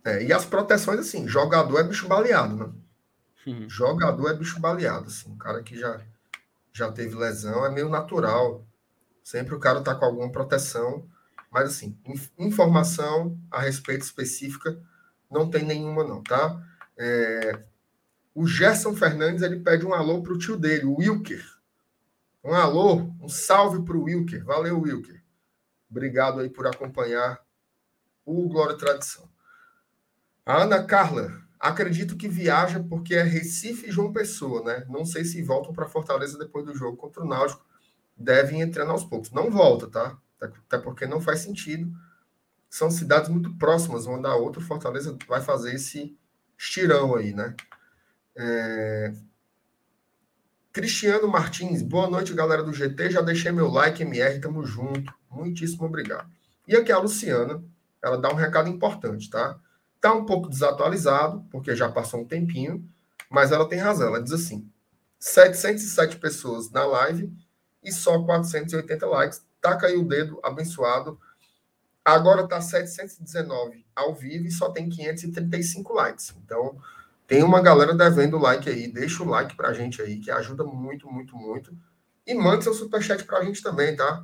É, 0.05 0.23
e 0.23 0.33
as 0.33 0.45
proteções, 0.45 1.01
assim, 1.01 1.27
jogador 1.27 1.79
é 1.79 1.85
bicho 1.85 2.07
baleado, 2.07 2.57
né? 2.57 2.71
Uhum. 3.47 3.69
Jogador 3.69 4.31
é 4.31 4.35
bicho 4.35 4.61
baleado, 4.61 5.07
assim, 5.07 5.31
um 5.31 5.37
cara 5.37 5.63
que 5.63 5.77
já, 5.77 6.01
já 6.73 6.93
teve 6.93 7.15
lesão, 7.15 7.65
é 7.65 7.71
meio 7.71 7.89
natural 7.89 8.65
Sempre 9.25 9.55
o 9.55 9.59
cara 9.59 9.79
está 9.79 9.95
com 9.95 10.05
alguma 10.05 10.31
proteção, 10.31 11.09
mas 11.51 11.71
assim, 11.71 11.97
informação 12.39 13.39
a 13.51 13.63
respeito 13.63 14.03
específica 14.03 14.79
não 15.31 15.49
tem 15.49 15.65
nenhuma 15.65 16.05
não, 16.05 16.23
tá? 16.23 16.63
É, 16.97 17.65
o 18.35 18.47
Gerson 18.47 18.95
Fernandes 18.95 19.43
ele 19.43 19.61
pede 19.61 19.87
um 19.87 19.95
alô 19.95 20.23
para 20.23 20.33
o 20.33 20.39
tio 20.39 20.57
dele, 20.57 20.85
o 20.85 20.99
Wilker. 20.99 21.45
Um 22.43 22.55
alô, 22.55 23.11
um 23.21 23.29
salve 23.29 23.83
para 23.85 23.97
o 23.97 24.03
Wilker. 24.03 24.45
Valeu, 24.45 24.81
Wilker. 24.81 25.23
Obrigado 25.91 26.41
aí 26.41 26.51
por 26.51 26.67
acompanhar 26.67 27.41
o 28.25 28.49
Glória 28.49 28.77
Tradição. 28.77 29.29
A 30.45 30.63
Ana 30.63 30.83
Carla, 30.85 31.41
acredito 31.59 32.17
que 32.17 32.29
viaja 32.29 32.83
porque 32.83 33.15
é 33.15 33.23
Recife 33.23 33.89
e 33.89 33.93
João 33.93 34.13
Pessoa, 34.13 34.63
né? 34.63 34.85
Não 34.89 35.05
sei 35.05 35.25
se 35.25 35.43
voltam 35.43 35.73
para 35.73 35.89
Fortaleza 35.89 36.39
depois 36.39 36.67
do 36.67 36.75
jogo 36.75 36.97
contra 36.97 37.23
o 37.23 37.27
Náutico. 37.27 37.65
Devem 38.17 38.61
entrando 38.61 38.91
aos 38.91 39.05
poucos. 39.05 39.31
Não 39.31 39.51
volta, 39.51 39.89
tá? 39.89 40.19
Até 40.41 40.79
porque 40.79 41.07
não 41.07 41.21
faz 41.21 41.41
sentido. 41.41 41.91
São 42.69 42.91
cidades 42.91 43.31
muito 43.31 43.57
próximas, 43.57 44.05
uma 44.05 44.21
da 44.21 44.35
outra. 44.35 44.61
Fortaleza 44.61 45.17
vai 45.27 45.41
fazer 45.41 45.75
esse 45.75 46.19
estirão 46.65 47.15
aí, 47.15 47.33
né? 47.33 47.55
É... 48.37 49.13
Cristiano 50.73 51.29
Martins, 51.29 51.83
boa 51.83 52.09
noite, 52.09 52.35
galera 52.35 52.63
do 52.63 52.73
GT. 52.73 53.11
Já 53.11 53.21
deixei 53.21 53.53
meu 53.53 53.71
like, 53.71 54.03
MR, 54.03 54.41
tamo 54.41 54.65
junto. 54.65 55.15
Muitíssimo 55.31 55.85
obrigado. 55.85 56.29
E 56.67 56.75
aqui 56.75 56.91
a 56.91 56.99
Luciana, 56.99 57.63
ela 58.03 58.17
dá 58.17 58.31
um 58.31 58.35
recado 58.35 58.69
importante, 58.69 59.31
tá? 59.31 59.59
Tá 60.01 60.13
um 60.13 60.25
pouco 60.25 60.49
desatualizado, 60.49 61.47
porque 61.51 61.77
já 61.77 61.89
passou 61.89 62.21
um 62.21 62.27
tempinho, 62.27 62.85
mas 63.31 63.53
ela 63.53 63.69
tem 63.69 63.79
razão. 63.79 64.09
Ela 64.09 64.23
diz 64.23 64.33
assim: 64.33 64.69
707 65.21 66.17
pessoas 66.17 66.71
na 66.71 66.85
live 66.85 67.33
e 67.83 67.93
só 67.93 68.21
480 68.25 69.07
likes. 69.07 69.47
Taca 69.61 69.87
aí 69.87 69.97
o 69.97 70.07
dedo, 70.07 70.41
abençoado. 70.43 71.21
Agora 72.05 72.47
tá 72.47 72.61
719 72.61 73.85
ao 73.97 74.15
vivo 74.15 74.47
e 74.47 74.51
só 74.51 74.71
tem 74.71 74.89
535 74.89 75.93
likes. 75.95 76.35
Então, 76.45 76.77
tem 77.27 77.43
uma 77.43 77.63
galera 77.63 77.95
devendo 77.95 78.37
like 78.37 78.69
aí. 78.69 78.87
Deixa 78.89 79.23
o 79.23 79.29
like 79.29 79.57
pra 79.57 79.73
gente 79.73 80.03
aí, 80.03 80.19
que 80.19 80.31
ajuda 80.31 80.65
muito, 80.65 81.11
muito, 81.11 81.35
muito. 81.35 81.73
E 82.27 82.35
mande 82.35 82.65
seu 82.65 82.75
superchat 82.75 83.25
pra 83.25 83.43
gente 83.43 83.63
também, 83.63 83.97
tá? 83.97 84.23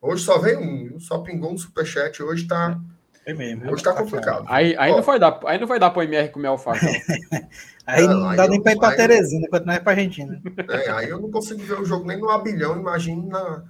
Hoje 0.00 0.22
só 0.22 0.38
veio 0.38 0.60
um, 0.60 1.00
só 1.00 1.18
pingou 1.18 1.52
um 1.52 1.58
superchat. 1.58 2.22
Hoje 2.22 2.46
tá. 2.46 2.80
É 3.24 3.34
mesmo. 3.34 3.72
Hoje 3.72 3.82
tá 3.82 3.92
complicado. 3.92 4.44
Aí, 4.46 4.76
aí, 4.78 4.92
não 4.92 5.02
vai 5.02 5.18
dar, 5.18 5.40
aí 5.46 5.58
não 5.58 5.66
vai 5.66 5.80
dar 5.80 5.90
pro 5.90 6.02
MR 6.02 6.28
comer 6.28 6.46
alface. 6.46 6.86
aí 7.84 8.06
não, 8.06 8.20
não 8.20 8.36
dá 8.36 8.46
nem 8.46 8.62
pra 8.62 8.72
ir 8.72 8.78
pra 8.78 8.90
aí, 8.90 8.96
Teresina, 8.96 9.48
quanto 9.48 9.66
mais 9.66 9.80
pra 9.80 9.92
Argentina. 9.92 10.40
É, 10.68 10.90
aí 10.90 11.08
eu 11.08 11.20
não 11.20 11.28
consigo 11.28 11.60
ver 11.60 11.80
o 11.80 11.84
jogo 11.84 12.06
nem 12.06 12.20
no 12.20 12.30
Abilhão, 12.30 12.78
imagine 12.78 13.26
na, 13.26 13.64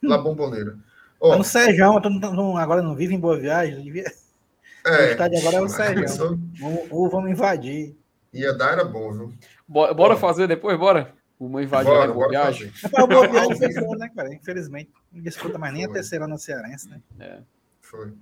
na 0.00 0.16
Bomboneira. 0.16 0.78
Oh, 1.24 1.36
no 1.36 1.44
Sérgio, 1.44 1.86
agora 2.58 2.82
não 2.82 2.96
vive 2.96 3.14
em 3.14 3.20
Boa 3.20 3.38
Viagem. 3.38 3.80
Devia... 3.80 4.04
É, 4.84 4.90
o 4.90 5.10
estádio 5.12 5.38
agora 5.38 5.56
é 5.56 5.60
o 5.60 5.68
Sérgio. 5.68 6.40
Ou 6.90 7.08
vamos 7.08 7.30
invadir. 7.30 7.96
Ia 8.32 8.52
dar, 8.52 8.72
era 8.72 8.84
bom, 8.84 9.12
viu? 9.12 9.34
Bora, 9.68 9.94
bora 9.94 10.16
fazer 10.16 10.48
depois, 10.48 10.76
bora? 10.76 11.14
Uma 11.38 11.62
invasão 11.62 11.92
bora, 11.92 12.12
boa 12.12 12.28
viagem. 12.28 12.72
A 12.96 13.06
boa 13.06 13.28
viagem 13.30 13.56
fechou, 13.56 13.96
né, 13.96 14.10
cara? 14.16 14.34
Infelizmente. 14.34 14.90
Não 15.12 15.22
disputa 15.22 15.58
mais 15.58 15.72
nem 15.72 15.84
Foi. 15.84 15.92
a 15.92 15.94
terceira 15.94 16.26
no 16.26 16.36
Cearense, 16.36 16.88
né? 16.88 17.00
É. 17.20 17.38
Foi. 17.80 18.12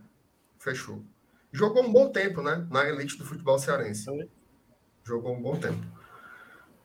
Fechou. 0.59 1.03
Jogou 1.51 1.83
um 1.83 1.91
bom 1.91 2.11
tempo, 2.11 2.43
né? 2.43 2.67
Na 2.71 2.87
elite 2.87 3.17
do 3.17 3.25
futebol 3.25 3.59
cearense. 3.59 4.05
Foi. 4.05 4.29
Jogou 5.05 5.35
um 5.35 5.41
bom 5.41 5.57
tempo. 5.57 5.83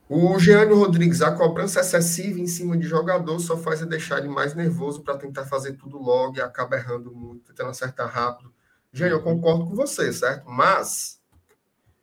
O 0.08 0.38
Jeane 0.38 0.72
Rodrigues, 0.72 1.24
a 1.24 1.32
cobrança 1.32 1.80
excessiva 1.80 2.40
em 2.40 2.46
cima 2.46 2.78
de 2.78 2.88
jogador 2.88 3.40
só 3.40 3.58
faz 3.58 3.84
deixar 3.88 4.20
ele 4.20 4.28
mais 4.28 4.54
nervoso 4.54 5.02
para 5.02 5.18
tentar 5.18 5.46
fazer 5.46 5.74
tudo 5.74 5.98
logo 5.98 6.38
e 6.38 6.42
acaba 6.42 6.76
errando 6.76 7.12
muito, 7.12 7.46
tentando 7.46 7.72
acertar 7.72 8.08
rápido. 8.08 8.54
Jeane, 8.94 9.14
eu 9.14 9.24
concordo 9.24 9.66
com 9.66 9.74
você, 9.74 10.14
certo? 10.14 10.48
Mas 10.48 11.20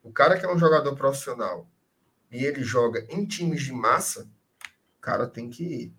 o 0.02 0.10
cara 0.10 0.36
que 0.36 0.44
é 0.44 0.52
um 0.52 0.58
jogador 0.58 0.96
profissional 0.96 1.68
e 2.28 2.44
ele 2.44 2.64
joga 2.64 3.06
em 3.08 3.24
times 3.24 3.62
de 3.62 3.72
massa, 3.72 4.28
o 4.98 5.00
cara 5.00 5.28
tem 5.28 5.48
que 5.48 5.94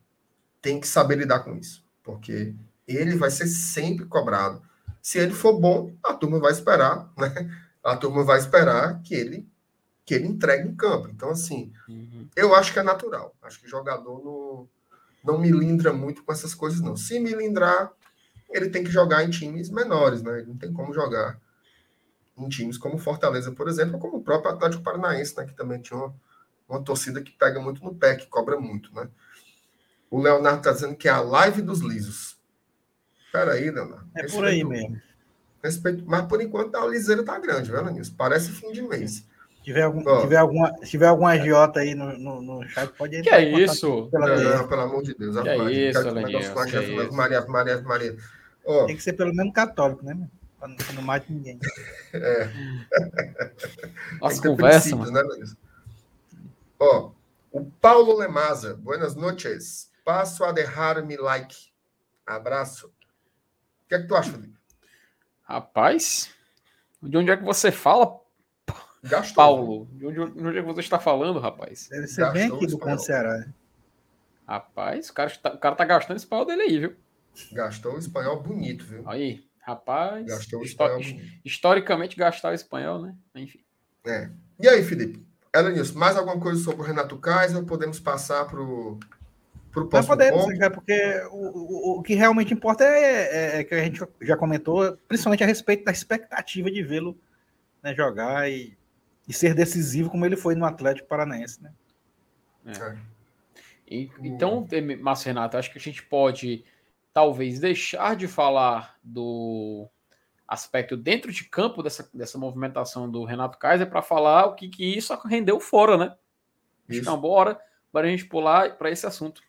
tem 0.62 0.80
que 0.80 0.88
saber 0.88 1.18
lidar 1.18 1.40
com 1.40 1.56
isso, 1.56 1.86
porque 2.02 2.54
ele 2.86 3.16
vai 3.16 3.32
ser 3.32 3.48
sempre 3.48 4.06
cobrado. 4.06 4.62
Se 5.02 5.20
ele 5.20 5.34
for 5.34 5.58
bom, 5.58 5.94
a 6.04 6.14
turma 6.14 6.40
vai 6.40 6.52
esperar, 6.52 7.12
né? 7.18 7.50
A 7.84 7.98
turma 7.98 8.24
vai 8.24 8.40
esperar 8.40 9.02
que 9.02 9.14
ele 9.14 9.46
que 10.06 10.14
ele 10.14 10.28
entregue 10.28 10.68
em 10.68 10.76
campo. 10.76 11.10
Então, 11.10 11.30
assim, 11.30 11.72
uhum. 11.88 12.28
eu 12.36 12.54
acho 12.56 12.74
que 12.74 12.80
é 12.80 12.84
natural. 12.84 13.36
Acho 13.42 13.60
que 13.60 13.68
jogador 13.68 14.24
não, 14.24 14.70
não 15.24 15.40
milindra 15.40 15.94
muito 15.94 16.24
com 16.24 16.32
essas 16.32 16.54
coisas, 16.54 16.82
não. 16.82 16.96
Se 16.96 17.20
milindrar, 17.20 17.92
ele 18.50 18.70
tem 18.70 18.84
que 18.84 18.92
jogar 18.92 19.24
em 19.24 19.30
times 19.30 19.70
menores, 19.70 20.22
né? 20.22 20.40
Ele 20.40 20.48
não 20.48 20.58
tem 20.58 20.72
como 20.74 20.94
jogar 20.94 21.40
em 22.38 22.50
times 22.50 22.78
como 22.78 22.98
Fortaleza, 22.98 23.52
por 23.52 23.68
exemplo, 23.68 23.96
ou 23.96 24.00
como 24.00 24.18
o 24.18 24.24
próprio 24.24 24.52
Atlético 24.52 24.84
Paranaense, 24.84 25.38
né, 25.38 25.46
que 25.46 25.54
também 25.54 25.80
tinha 25.80 25.98
uma, 25.98 26.16
uma 26.68 26.82
torcida 26.82 27.22
que 27.22 27.32
pega 27.32 27.62
muito 27.62 27.84
no 27.84 27.94
pé, 27.94 28.16
que 28.16 28.26
cobra 28.26 28.60
muito, 28.60 28.94
né? 28.94 29.08
O 30.10 30.22
Leonardo 30.22 30.60
está 30.60 30.72
dizendo 30.72 30.96
que 30.96 31.08
é 31.08 31.12
a 31.12 31.22
live 31.22 31.62
dos 31.62 31.80
lisos. 31.80 32.38
Peraí, 33.32 33.72
Leonardo. 33.72 34.08
É 34.16 34.22
respeito, 34.22 34.36
por 34.36 34.46
aí 34.46 34.64
mesmo. 34.64 35.02
Respeito, 35.64 36.04
mas 36.06 36.26
por 36.28 36.42
enquanto 36.42 36.76
a 36.76 36.86
liseira 36.86 37.24
tá 37.24 37.40
grande, 37.40 37.72
viu, 37.72 37.84
Nilson? 37.86 38.14
Parece 38.16 38.52
fim 38.52 38.72
de 38.72 38.82
mês. 38.82 39.26
Se 39.64 39.68
tiver, 39.68 39.84
algum, 39.84 40.04
oh. 40.06 40.22
tiver, 40.22 40.36
alguma, 40.36 40.78
se 40.80 40.90
tiver 40.90 41.08
algum 41.08 41.26
agiota 41.26 41.80
aí 41.80 41.96
no, 41.96 42.18
no, 42.20 42.42
no 42.42 42.68
chat, 42.68 42.92
pode 42.98 43.16
entrar. 43.16 43.38
Que 43.38 43.46
é 43.46 43.64
isso? 43.64 44.10
Pela 44.12 44.28
não, 44.36 44.68
pelo 44.68 44.82
amor 44.82 45.04
de 45.04 45.16
Deus. 45.16 45.42
Que 45.42 45.48
é 45.48 45.72
isso, 45.72 46.02
Leonardo? 46.02 47.14
Maria, 47.14 47.46
Maria, 47.48 47.82
Maria. 47.82 48.18
Oh. 48.66 48.86
Tem 48.86 48.98
que 48.98 49.02
ser 49.02 49.14
pelo 49.14 49.34
menos 49.34 49.54
católico, 49.54 50.04
né, 50.04 50.14
meu? 50.14 50.28
Para 50.60 50.94
não 50.94 51.02
mate 51.02 51.32
ninguém. 51.32 51.58
É. 52.14 52.50
Nossa, 54.20 54.42
conversa. 54.42 54.96
Né, 54.98 55.22
Ó, 56.78 57.12
o 57.50 57.64
Paulo 57.66 58.18
Lemaza, 58.18 58.74
buenas 58.76 59.16
noches. 59.16 59.90
Passo 60.04 60.44
a 60.44 60.52
deixar-me 60.52 61.16
like. 61.16 61.56
Abraço. 62.26 62.88
O 62.88 63.88
que 63.88 63.96
é 63.96 64.02
que 64.02 64.08
tu 64.08 64.16
acha, 64.16 64.30
Felipe? 64.30 64.58
Rapaz, 65.44 66.34
de 67.02 67.18
onde 67.18 67.32
é 67.32 67.38
que 67.38 67.44
você 67.44 67.72
fala, 67.72 68.20
Gastou. 69.04 69.36
Paulo? 69.36 69.88
De 69.92 70.08
onde, 70.08 70.16
de 70.16 70.48
onde 70.48 70.58
é 70.58 70.62
que 70.62 70.68
você 70.68 70.80
está 70.80 71.00
falando, 71.00 71.40
rapaz? 71.40 71.90
Deve 71.90 72.08
ser 72.08 72.22
Gastou 72.22 72.34
bem 72.42 72.52
aqui 72.56 72.68
do 72.68 72.78
Ponto 72.80 73.02
Ceará. 73.02 73.46
Rapaz, 74.48 75.10
o 75.10 75.14
cara, 75.14 75.30
está, 75.30 75.54
o 75.54 75.58
cara 75.58 75.76
tá 75.76 75.86
gastando 75.86 76.18
esse 76.18 76.28
pau 76.28 76.46
dele 76.46 76.64
aí, 76.64 76.80
viu? 76.80 76.96
Gastou 77.52 77.96
o 77.96 77.98
espanhol 77.98 78.42
bonito, 78.42 78.86
viu? 78.86 79.04
Aí. 79.08 79.44
Rapaz, 79.60 80.26
Gastou 80.26 80.60
o 80.60 80.64
espanhol. 80.64 81.00
historicamente 81.44 82.18
gastar 82.18 82.52
o 82.52 82.54
espanhol, 82.54 83.02
né? 83.02 83.16
Enfim. 83.34 83.60
É. 84.06 84.30
E 84.60 84.68
aí, 84.68 84.84
Felipe? 84.84 85.26
Elenilson, 85.56 85.98
mais 85.98 86.18
alguma 86.18 86.40
coisa 86.40 86.62
sobre 86.62 86.82
o 86.82 86.86
Renato 86.86 87.18
Kaiser 87.18 87.58
ou 87.58 87.64
podemos 87.64 88.00
passar 88.00 88.46
para 88.46 88.60
o 88.60 89.00
próximo 89.72 90.18
podemos, 90.18 90.46
ponto? 90.46 90.72
porque 90.72 91.24
o, 91.32 91.38
o, 91.38 92.00
o, 92.00 92.04
que 92.04 92.16
realmente 92.16 92.54
importa 92.54 92.84
é, 92.84 92.98
é, 92.98 93.60
é, 93.60 93.64
que 93.64 93.76
a 93.76 93.84
gente 93.84 94.02
já 94.22 94.36
comentou, 94.36 94.98
principalmente 95.08 95.44
a 95.44 95.48
respeito 95.48 95.86
da 95.86 95.92
expectativa 95.92 96.70
de 96.70 96.84
vê-lo 96.84 97.18
né, 97.82 97.94
jogar 97.94 98.50
e, 98.50 98.76
e, 99.28 99.34
ser 99.34 99.54
decisivo 99.54 100.10
como 100.10 100.26
ele 100.26 100.36
foi 100.36 100.56
no 100.56 100.66
Atlético 100.66 101.08
Paranaense, 101.08 101.62
né? 101.62 101.74
É. 102.66 102.72
é. 102.72 102.98
E, 103.88 104.12
então, 104.22 104.68
Márcio 105.00 105.28
Renato, 105.28 105.58
acho 105.58 105.72
que 105.72 105.78
a 105.78 105.82
gente 105.82 106.04
pode 106.04 106.64
talvez 107.14 107.60
deixar 107.60 108.16
de 108.16 108.28
falar 108.28 108.98
do 109.04 109.88
aspecto 110.48 110.98
dentro 110.98 111.32
de 111.32 111.46
campo 111.46 111.82
dessa, 111.82 112.10
dessa 112.14 112.38
movimentação 112.38 113.10
do 113.10 113.24
Renato 113.24 113.58
Kaiser 113.58 113.90
para 113.90 114.02
falar 114.02 114.46
o 114.46 114.56
que, 114.56 114.68
que 114.68 114.86
isso 114.86 115.14
rendeu 115.26 115.60
fora, 115.60 115.98
né? 115.98 116.16
É 116.90 117.02
boa 117.18 117.40
hora 117.40 117.60
para 117.92 118.08
a 118.08 118.10
gente 118.10 118.26
pular 118.26 118.78
para 118.78 118.92
esse 118.92 119.06
assunto. 119.06 119.42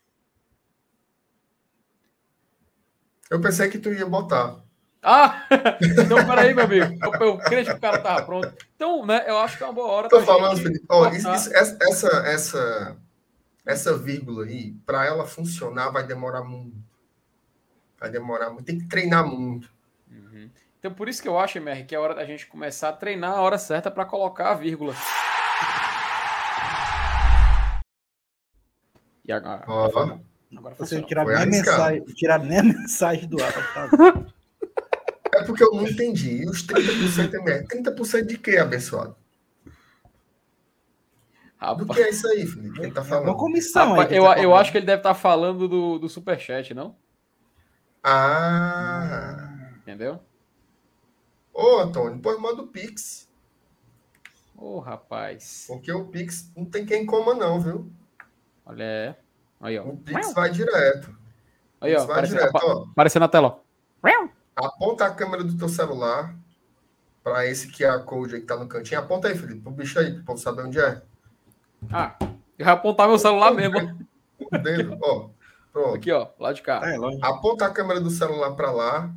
Eu 3.30 3.40
pensei 3.40 3.68
que 3.68 3.78
tu 3.78 3.92
ia 3.92 4.06
botar. 4.06 4.63
Ah! 5.04 5.46
Então, 6.02 6.26
peraí, 6.26 6.54
meu 6.54 6.64
amigo. 6.64 6.98
Eu, 7.02 7.12
eu 7.26 7.38
creio 7.38 7.66
que 7.66 7.72
o 7.72 7.80
cara 7.80 7.98
estava 7.98 8.24
pronto. 8.24 8.52
Então, 8.74 9.04
né, 9.04 9.24
eu 9.28 9.38
acho 9.38 9.58
que 9.58 9.62
é 9.62 9.66
uma 9.66 9.72
boa 9.72 9.88
hora. 9.88 10.08
Tô 10.08 10.22
falando, 10.22 10.56
Felipe. 10.56 10.84
Oh, 10.88 11.06
isso, 11.08 11.30
isso, 11.30 11.54
essa, 11.54 12.08
essa, 12.26 12.96
essa 13.66 13.98
vírgula 13.98 14.46
aí, 14.46 14.72
para 14.86 15.04
ela 15.04 15.26
funcionar, 15.26 15.90
vai 15.90 16.04
demorar 16.06 16.42
muito. 16.42 16.76
Vai 18.00 18.10
demorar 18.10 18.50
muito, 18.50 18.64
tem 18.64 18.78
que 18.78 18.88
treinar 18.88 19.26
muito. 19.26 19.70
Uhum. 20.10 20.50
Então, 20.78 20.92
por 20.92 21.08
isso 21.08 21.22
que 21.22 21.28
eu 21.28 21.38
acho, 21.38 21.58
MR, 21.58 21.84
que 21.84 21.94
é 21.94 21.98
hora 21.98 22.14
da 22.14 22.24
gente 22.24 22.46
começar 22.46 22.88
a 22.88 22.92
treinar 22.92 23.32
a 23.32 23.40
hora 23.40 23.58
certa 23.58 23.90
para 23.90 24.04
colocar 24.04 24.50
a 24.50 24.54
vírgula. 24.54 24.94
E 29.24 29.32
agora? 29.32 29.64
Oh. 29.66 30.58
Agora 30.58 30.74
você 30.76 31.02
tirar 31.02 31.24
nem, 31.24 31.46
mensagem, 31.46 32.04
tirar 32.14 32.38
nem 32.38 32.58
a 32.58 32.62
mensagem 32.62 33.28
do 33.28 33.42
ar. 33.42 33.52
Tá? 33.52 33.88
é 35.44 35.46
porque 35.46 35.62
eu 35.62 35.72
não 35.72 35.86
entendi. 35.86 36.42
E 36.42 36.46
os 36.48 36.66
30% 36.66 37.34
MR? 37.34 37.66
30% 37.66 38.26
de 38.26 38.38
quê, 38.38 38.56
abençoado? 38.56 39.16
Rapaz. 41.56 41.78
Do 41.86 41.94
que 41.94 42.02
é 42.02 42.10
isso 42.10 42.26
aí, 42.28 42.46
Felipe? 42.46 42.80
Quem 42.80 42.92
tá 42.92 43.00
é 43.00 43.04
falando? 43.04 43.28
É 43.28 43.30
uma 43.30 43.38
comissão 43.38 43.90
Rapaz, 43.90 44.12
eu, 44.12 44.24
tá 44.24 44.42
eu 44.42 44.54
acho 44.54 44.70
que 44.70 44.78
ele 44.78 44.86
deve 44.86 45.00
estar 45.00 45.14
tá 45.14 45.14
falando 45.14 45.68
do, 45.68 45.98
do 45.98 46.08
superchat, 46.08 46.74
não? 46.74 46.96
Ah. 48.02 49.70
Entendeu? 49.78 50.20
Ô, 51.52 51.78
Antônio, 51.78 52.16
depois 52.16 52.38
manda 52.38 52.62
o 52.62 52.66
Pix. 52.66 53.30
Ô, 54.56 54.78
rapaz. 54.78 55.64
Porque 55.68 55.90
o 55.92 56.06
Pix 56.06 56.50
não 56.56 56.64
tem 56.64 56.84
quem 56.84 57.06
coma, 57.06 57.34
não, 57.34 57.60
viu? 57.60 57.90
Olha, 58.66 58.84
é. 58.84 59.16
Aí, 59.60 59.78
ó. 59.78 59.84
O 59.84 59.96
Pix 59.96 60.34
vai 60.34 60.50
direto. 60.50 61.16
Aí, 61.80 61.94
ó. 61.94 62.02
Aparecendo, 62.02 62.38
direto, 62.38 62.60
ó. 62.62 62.82
aparecendo 62.90 63.22
na 63.22 63.28
tela, 63.28 63.48
ó. 63.48 63.64
Aponta 64.56 65.06
a 65.06 65.14
câmera 65.14 65.42
do 65.42 65.56
teu 65.56 65.68
celular 65.68 66.36
para 67.22 67.46
esse 67.46 67.68
QR 67.72 68.04
Code 68.04 68.34
aí 68.34 68.40
que 68.40 68.46
tá 68.46 68.56
no 68.56 68.68
cantinho. 68.68 69.00
Aponta 69.00 69.28
aí, 69.28 69.36
Felipe, 69.36 69.60
pro 69.60 69.72
bicho 69.72 69.98
aí, 69.98 70.12
pro 70.14 70.24
povo 70.24 70.38
saber 70.38 70.62
onde 70.62 70.78
é. 70.78 71.02
Ah, 71.90 72.16
eu 72.58 72.64
vou 72.64 72.74
apontar 72.74 73.08
meu 73.08 73.18
celular 73.18 73.52
mesmo. 73.54 74.06
O 74.38 74.58
dedo, 74.58 74.98
ó. 75.02 75.30
Pronto. 75.72 75.96
Aqui, 75.96 76.12
ó, 76.12 76.28
lá 76.38 76.52
de 76.52 76.62
cá. 76.62 76.80
É, 76.84 76.96
Aponta 77.22 77.66
a 77.66 77.70
câmera 77.70 78.00
do 78.00 78.10
celular 78.10 78.52
para 78.54 78.70
lá, 78.70 79.12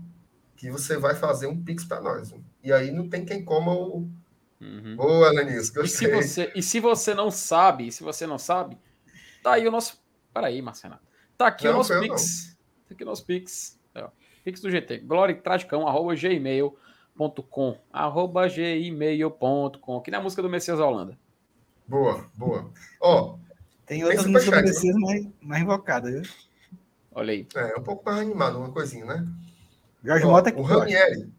que 0.56 0.72
você 0.72 0.98
vai 0.98 1.14
fazer 1.14 1.46
um 1.46 1.64
Pix 1.64 1.86
para 1.86 2.02
nós. 2.02 2.34
E 2.64 2.74
aí 2.74 2.90
não 2.92 3.08
tem 3.08 3.24
quem 3.24 3.46
coma 3.46 3.74
o. 3.74 4.10
Uhum. 4.60 4.96
Ô, 4.98 5.24
Alanis, 5.24 5.70
gostei. 5.70 5.84
E 5.84 5.88
se, 5.88 6.08
você, 6.08 6.52
e 6.56 6.64
se 6.64 6.80
você 6.80 7.14
não 7.14 7.30
sabe, 7.30 7.92
se 7.92 8.04
você 8.04 8.26
não 8.26 8.40
sabe, 8.40 8.76
tá 9.44 9.54
aí 9.54 9.68
o 9.68 9.72
nosso. 9.72 10.02
Peraí, 10.34 10.60
Marcena. 10.62 11.00
Tá 11.38 11.48
aqui 11.48 11.66
não, 11.66 11.74
o 11.74 11.78
nosso 11.78 12.00
Pix. 12.00 12.58
Tá 12.88 12.96
aqui 12.96 13.04
o 13.04 13.06
nosso 13.06 13.24
Pix. 13.24 13.80
É, 13.94 14.10
Pix 14.48 14.62
do 14.62 14.72
GT. 14.72 15.00
Gloritragicão, 15.00 15.86
arroba 15.86 16.16
gmail.com. 16.16 17.78
Arroba 17.92 18.48
gmail.com. 18.48 20.00
Que 20.00 20.10
na 20.10 20.22
música 20.22 20.42
do 20.42 20.50
Messias 20.50 20.80
Holanda. 20.80 21.20
Boa, 21.86 22.26
boa. 22.34 22.72
Ó. 23.02 23.38
Tem 23.86 24.06
outras 24.06 24.26
músicas 24.26 24.62
do 24.62 24.66
Messias 24.66 24.96
mais, 24.96 25.28
mais 25.42 25.64
invocadas, 25.64 26.14
viu? 26.14 26.22
Olha 27.12 27.34
aí. 27.34 27.46
É, 27.56 27.78
um 27.78 27.84
pouco 27.84 28.06
mais 28.06 28.20
animado, 28.22 28.58
uma 28.58 28.72
coisinha, 28.72 29.04
né? 29.04 29.28
Jorge 30.02 30.26
Ó, 30.26 30.32
Mota 30.32 30.56
O 30.56 30.62
Ranieri. 30.62 31.30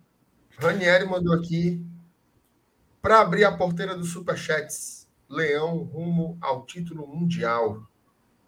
Ranieri 0.58 1.06
mandou 1.06 1.32
aqui 1.32 1.82
para 3.00 3.20
abrir 3.20 3.44
a 3.44 3.56
porteira 3.56 3.96
dos 3.96 4.12
superchats. 4.12 5.08
Leão 5.30 5.78
rumo 5.78 6.36
ao 6.42 6.66
título 6.66 7.06
mundial. 7.06 7.82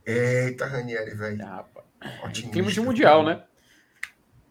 Eita, 0.04 0.66
Ranieri, 0.66 1.14
velho. 1.14 1.46
Ah, 1.46 1.64
clima 2.52 2.70
de 2.70 2.80
mundial, 2.82 3.24
né? 3.24 3.42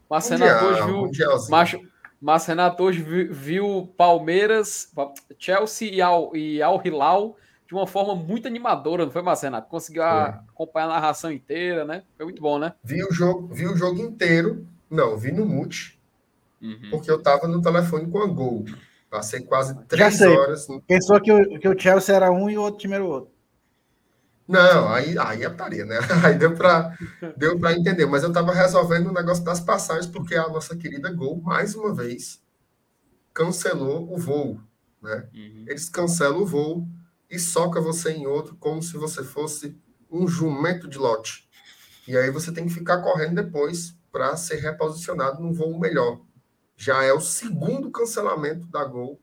Mas 0.09 0.27
Renato 0.29 0.65
hoje 0.65 0.81
viu. 0.85 1.49
Macho, 1.49 1.79
mas 2.19 2.45
Renato 2.45 2.83
hoje 2.83 3.01
viu, 3.01 3.93
Palmeiras, 3.95 4.91
Chelsea 5.37 5.93
e 5.93 6.01
Al, 6.01 6.35
e 6.35 6.61
Al 6.61 6.81
Hilal 6.83 7.37
de 7.69 7.75
uma 7.75 7.85
forma 7.85 8.15
muito 8.15 8.47
animadora, 8.47 9.05
não 9.05 9.11
foi, 9.11 9.21
Marcelo? 9.21 9.61
Conseguiu 9.61 10.01
acompanhar 10.01 10.85
a 10.85 10.93
narração 10.95 11.31
inteira, 11.31 11.85
né? 11.85 12.01
Foi 12.17 12.25
muito 12.25 12.41
bom, 12.41 12.57
né? 12.57 12.73
Vi 12.83 13.03
o 13.03 13.13
jogo, 13.13 13.47
vi 13.53 13.67
o 13.67 13.77
jogo 13.77 14.01
inteiro. 14.01 14.65
Não, 14.89 15.15
vi 15.15 15.31
no 15.31 15.45
mute. 15.45 15.99
Uhum. 16.59 16.89
Porque 16.89 17.11
eu 17.11 17.21
tava 17.21 17.47
no 17.47 17.61
telefone 17.61 18.09
com 18.09 18.23
a 18.23 18.25
Gol. 18.25 18.65
Passei 19.07 19.41
quase 19.41 19.75
três 19.85 20.19
horas. 20.19 20.67
No... 20.67 20.81
Pensou 20.81 21.21
que 21.21 21.31
o, 21.31 21.59
que 21.59 21.69
o 21.69 21.79
Chelsea 21.79 22.15
era 22.15 22.31
um 22.31 22.49
e 22.49 22.57
o 22.57 22.61
outro 22.63 22.79
time 22.79 22.95
era 22.95 23.05
o 23.05 23.07
outro. 23.07 23.31
Não, 24.49 24.91
aí, 24.91 25.15
aí 25.19 25.43
é 25.43 25.49
putaria, 25.49 25.85
né? 25.85 25.99
Aí 26.25 26.35
deu 26.35 26.55
para 26.55 26.97
deu 27.37 27.53
entender. 27.69 28.07
Mas 28.07 28.23
eu 28.23 28.29
estava 28.29 28.51
resolvendo 28.51 29.05
o 29.05 29.13
negócio 29.13 29.43
das 29.43 29.59
passagens, 29.59 30.07
porque 30.07 30.33
a 30.33 30.49
nossa 30.49 30.75
querida 30.75 31.11
Gol, 31.13 31.39
mais 31.39 31.75
uma 31.75 31.93
vez, 31.93 32.41
cancelou 33.31 34.11
o 34.11 34.17
voo. 34.17 34.59
Né? 35.03 35.29
Uhum. 35.35 35.65
Eles 35.67 35.87
cancelam 35.87 36.41
o 36.41 36.47
voo 36.47 36.87
e 37.29 37.37
soca 37.37 37.79
você 37.79 38.09
em 38.09 38.25
outro 38.25 38.55
como 38.55 38.81
se 38.81 38.97
você 38.97 39.23
fosse 39.23 39.79
um 40.09 40.27
jumento 40.27 40.87
de 40.87 40.97
lote. 40.97 41.47
E 42.07 42.17
aí 42.17 42.31
você 42.31 42.51
tem 42.51 42.65
que 42.65 42.73
ficar 42.73 43.03
correndo 43.03 43.35
depois 43.35 43.95
para 44.11 44.35
ser 44.35 44.55
reposicionado 44.55 45.39
num 45.43 45.53
voo 45.53 45.79
melhor. 45.79 46.19
Já 46.75 47.03
é 47.03 47.13
o 47.13 47.21
segundo 47.21 47.91
cancelamento 47.91 48.65
da 48.65 48.83
Gol 48.83 49.21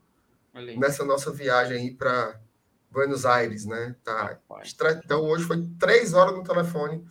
nessa 0.78 1.04
nossa 1.04 1.32
viagem 1.32 1.78
aí 1.78 1.90
para 1.92 2.40
Buenos 2.96 3.26
Aires, 3.26 3.66
né? 3.66 3.94
Tá. 4.02 4.38
Então 5.04 5.20
hoje 5.26 5.44
foi 5.44 5.62
três 5.78 6.14
horas 6.14 6.34
no 6.34 6.42
telefone 6.42 7.04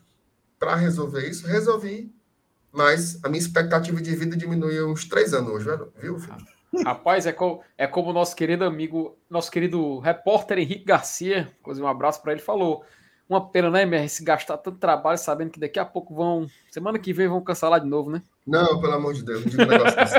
para 0.58 0.76
resolver 0.76 1.30
isso. 1.30 1.46
Resolvi, 1.46 2.12
mas 2.72 3.24
a 3.24 3.30
minha 3.30 3.40
expectativa 3.40 4.02
de 4.02 4.16
vida 4.16 4.36
diminuiu 4.36 4.90
uns 4.90 5.08
três 5.08 5.32
anos 5.32 5.52
hoje, 5.52 5.70
viu, 6.02 6.18
filho? 6.18 6.38
Rapaz, 6.84 7.28
é 7.28 7.32
como, 7.32 7.62
é 7.78 7.86
como 7.86 8.10
o 8.10 8.14
nosso 8.14 8.36
querido 8.36 8.66
amigo, 8.66 9.16
nosso 9.30 9.52
querido 9.52 10.00
repórter 10.00 10.58
Henrique 10.58 10.86
Garcia, 10.86 11.54
inclusive 11.60 11.86
um 11.86 11.90
abraço 11.90 12.20
para 12.24 12.32
ele, 12.32 12.42
falou. 12.42 12.84
Uma 13.30 13.48
pena, 13.50 13.70
né, 13.70 13.84
MR, 13.84 14.10
se 14.10 14.24
gastar 14.24 14.58
tanto 14.58 14.80
trabalho 14.80 15.20
sabendo 15.20 15.52
que 15.52 15.60
daqui 15.60 15.80
a 15.80 15.86
pouco 15.86 16.16
vão. 16.16 16.48
Semana 16.72 16.98
que 16.98 17.14
vem 17.14 17.28
vão 17.28 17.44
cancelar 17.44 17.80
de 17.80 17.88
novo, 17.88 18.10
né? 18.10 18.24
Não, 18.46 18.82
pelo 18.82 18.94
amor 18.94 19.14
de 19.14 19.24
Deus, 19.24 19.46
não 19.46 19.52
diga 19.52 19.64
um 19.64 19.68
negócio 19.68 19.96
desse. 19.96 20.16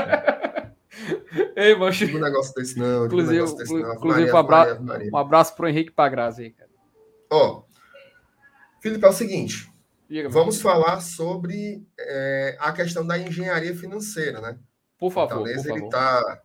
Ei, 1.55 1.75
macho. 1.75 2.05
Um 2.05 2.19
negócio 2.19 2.53
desse, 2.53 2.77
não. 2.77 3.05
Inclusive, 3.05 3.41
um 3.41 3.55
desse, 3.55 3.73
não. 3.73 3.93
inclusive 3.93 4.31
um, 4.31 4.37
abraço, 4.37 4.83
Maria, 4.83 5.11
um 5.11 5.17
abraço 5.17 5.55
pro 5.55 5.67
Henrique 5.67 5.91
Pagraz 5.91 6.39
aí, 6.39 6.51
cara. 6.51 6.69
Ó, 7.29 7.63
Felipe, 8.81 9.05
é 9.05 9.09
o 9.09 9.13
seguinte. 9.13 9.71
Diga, 10.09 10.29
vamos 10.29 10.61
falar 10.61 11.01
sobre 11.01 11.85
é, 11.99 12.57
a 12.59 12.71
questão 12.71 13.05
da 13.05 13.17
engenharia 13.17 13.75
financeira, 13.75 14.39
né? 14.39 14.57
Por 14.97 15.11
favor. 15.11 15.35
Talvez 15.35 15.63
por 15.63 15.71
ele 15.71 15.79
favor. 15.79 15.89
tá 15.89 16.41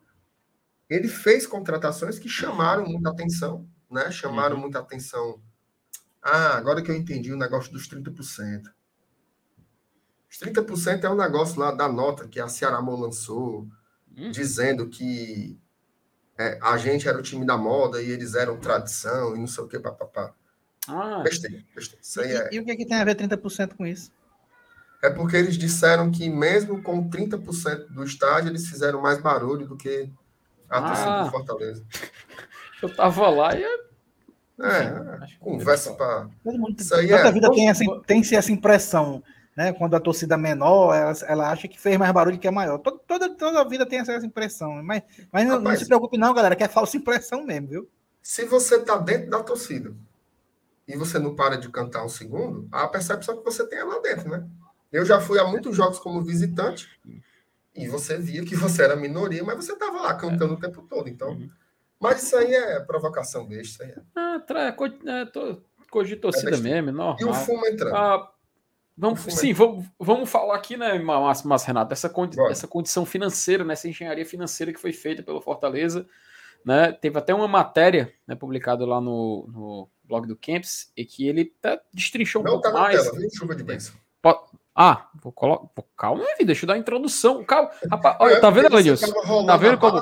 ele 0.93 1.09
fez 1.09 1.47
contratações 1.47 2.19
que 2.19 2.29
chamaram 2.29 2.85
muita 2.85 3.09
atenção, 3.09 3.67
né? 3.91 4.11
Chamaram 4.11 4.57
uhum. 4.57 4.63
muita 4.63 4.79
atenção. 4.79 5.41
Ah, 6.21 6.59
agora 6.59 6.83
que 6.83 6.91
eu 6.91 6.95
entendi 6.95 7.33
o 7.33 7.37
negócio 7.37 7.73
dos 7.73 7.89
30%. 7.89 8.65
Os 10.31 10.39
30% 10.39 11.05
é 11.05 11.09
o 11.09 11.13
um 11.13 11.17
negócio 11.17 11.59
lá 11.59 11.73
da 11.73 11.89
nota 11.89 12.29
que 12.29 12.39
a 12.39 12.47
Ceará 12.47 12.79
lançou, 12.79 13.67
uhum. 14.17 14.31
dizendo 14.31 14.89
que 14.89 15.59
é, 16.39 16.59
a 16.63 16.77
gente 16.77 17.09
era 17.09 17.19
o 17.19 17.23
time 17.23 17.45
da 17.45 17.57
moda 17.57 18.03
e 18.03 18.11
eles 18.11 18.35
eram 18.35 18.59
tradição 18.59 19.37
e 19.37 19.39
não 19.39 19.47
sei 19.47 19.65
o 19.65 19.69
que, 19.69 19.79
papapá. 19.79 20.33
Ah. 20.89 21.21
Besteira, 21.23 21.63
besteira. 21.75 22.03
Isso 22.03 22.21
aí 22.21 22.31
e, 22.31 22.37
é... 22.37 22.49
e 22.53 22.59
o 22.59 22.65
que, 22.65 22.71
é 22.71 22.77
que 22.77 22.87
tem 22.87 22.97
a 22.97 23.05
ver 23.05 23.17
30% 23.17 23.75
com 23.77 23.87
isso? 23.87 24.11
É 25.03 25.11
porque 25.11 25.37
eles 25.37 25.57
disseram 25.57 26.11
que 26.11 26.29
mesmo 26.29 26.83
com 26.83 27.09
30% 27.09 27.89
do 27.89 28.05
estádio, 28.05 28.51
eles 28.51 28.69
fizeram 28.69 29.01
mais 29.01 29.21
barulho 29.21 29.67
do 29.67 29.77
que 29.77 30.09
a 30.71 30.79
ah, 30.79 30.83
torcida 30.83 31.25
do 31.25 31.31
Fortaleza. 31.31 31.85
Eu 32.83 32.95
tava 32.95 33.29
lá 33.29 33.55
e. 33.57 33.65
É, 33.65 35.39
conversa 35.41 35.93
para. 35.95 36.29
Todo 36.45 36.59
mundo, 36.59 36.79
Isso 36.79 36.95
aí 36.95 37.09
toda 37.09 37.29
é... 37.29 37.33
vida 37.33 37.51
tem, 37.51 37.69
essa, 37.69 37.85
tem 38.07 38.23
essa 38.33 38.53
impressão, 38.53 39.23
né? 39.57 39.73
Quando 39.73 39.95
a 39.95 40.01
torcida 40.01 40.35
é 40.35 40.39
menor, 40.39 40.95
ela, 40.95 41.13
ela 41.27 41.51
acha 41.51 41.69
que 41.69 41.81
fez 41.81 41.97
mais 41.99 42.13
barulho 42.13 42.39
que 42.39 42.49
é 42.49 42.51
maior. 42.51 42.79
Toda, 42.79 42.99
toda, 43.07 43.37
toda 43.37 43.61
a 43.61 43.65
vida 43.65 43.87
tem 43.87 43.99
essa 43.99 44.15
impressão. 44.25 44.83
Mas, 44.83 45.03
mas 45.31 45.47
não, 45.47 45.59
Rapaz, 45.59 45.75
não 45.75 45.77
se 45.77 45.87
preocupe, 45.87 46.19
não, 46.19 46.35
galera, 46.35 46.57
que 46.57 46.65
é 46.65 46.69
falsa 46.69 46.97
impressão 46.97 47.45
mesmo, 47.45 47.69
viu? 47.69 47.91
Se 48.23 48.45
você 48.45 48.79
tá 48.81 48.97
dentro 48.97 49.31
da 49.31 49.43
torcida 49.43 49.95
e 50.87 50.97
você 50.97 51.19
não 51.19 51.35
para 51.35 51.57
de 51.57 51.69
cantar 51.69 52.05
um 52.05 52.09
segundo, 52.09 52.69
a 52.71 52.87
percepção 52.89 53.37
que 53.37 53.45
você 53.45 53.67
tem 53.67 53.79
é 53.79 53.85
lá 53.85 53.99
dentro, 54.01 54.29
né? 54.29 54.47
Eu 54.91 55.05
já 55.05 55.21
fui 55.21 55.39
a 55.39 55.45
muitos 55.45 55.75
jogos 55.75 55.99
como 55.99 56.23
visitante 56.23 56.89
e 57.75 57.89
você 57.89 58.19
via 58.19 58.45
que 58.45 58.55
você 58.55 58.83
era 58.83 58.95
minoria, 58.95 59.43
mas 59.43 59.57
você 59.57 59.73
estava 59.73 60.03
lá 60.03 60.15
cantando 60.15 60.55
é. 60.55 60.57
o 60.57 60.61
tempo 60.61 60.83
todo. 60.83 61.09
Então, 61.09 61.31
uhum. 61.31 61.49
mas 61.99 62.23
isso 62.23 62.37
aí 62.37 62.55
é 62.55 62.81
provocação 62.81 63.47
besta. 63.47 63.85
Aí 63.85 63.91
é. 63.91 64.03
Ah, 64.15 64.41
tra... 64.47 64.77
é, 65.07 65.25
tô... 65.27 65.63
Cogir 65.91 66.19
torcida 66.19 66.57
é 66.57 66.59
mesmo, 66.59 66.91
normal. 66.91 67.17
E 67.21 67.25
o 67.25 67.35
fumo 67.35 67.67
entrando. 67.67 67.95
Ah, 67.95 68.33
vamos, 68.97 69.21
sim, 69.21 69.53
vamos, 69.53 69.87
vamos 69.99 70.31
falar 70.31 70.57
aqui, 70.57 70.77
né, 70.77 70.99
mas, 70.99 71.43
mas 71.43 71.65
Renato, 71.65 71.91
dessa, 71.91 72.09
condi... 72.09 72.41
essa 72.51 72.67
condição 72.67 73.05
financeira, 73.05 73.65
nessa 73.65 73.89
engenharia 73.89 74.25
financeira 74.27 74.73
que 74.73 74.81
foi 74.81 74.93
feita 74.93 75.23
pelo 75.23 75.41
Fortaleza. 75.41 76.07
Né? 76.65 76.93
Teve 76.93 77.19
até 77.19 77.35
uma 77.35 77.49
matéria 77.49 78.13
né, 78.27 78.37
publicada 78.37 78.87
lá 78.87 79.01
no, 79.01 79.49
no 79.53 79.89
blog 80.05 80.29
do 80.29 80.37
Camps 80.37 80.93
e 80.97 81.05
que 81.05 81.27
ele 81.27 81.53
até 81.59 81.81
destrinchou 81.93 82.41
um 82.41 82.45
Não, 82.45 82.53
pouco 82.53 82.71
tá 82.71 82.73
mais. 82.73 83.03
Tela, 83.03 83.29
chuva 83.37 83.55
de 83.57 83.65
bênção. 83.65 83.95
Ah, 84.75 85.09
vou 85.21 85.33
colocar. 85.33 85.69
Calma 85.97 86.25
aí, 86.39 86.47
deixa 86.47 86.65
eu 86.65 86.69
dar 86.69 86.75
a 86.75 86.79
introdução. 86.79 87.45
Calma. 87.45 87.71
Rapaz, 87.91 88.17
olha, 88.21 88.41
tá 88.41 88.49
vendo, 88.49 88.67
Elenilson? 88.67 89.13
Tá 89.45 89.57
vendo 89.57 89.79
como, 89.79 90.01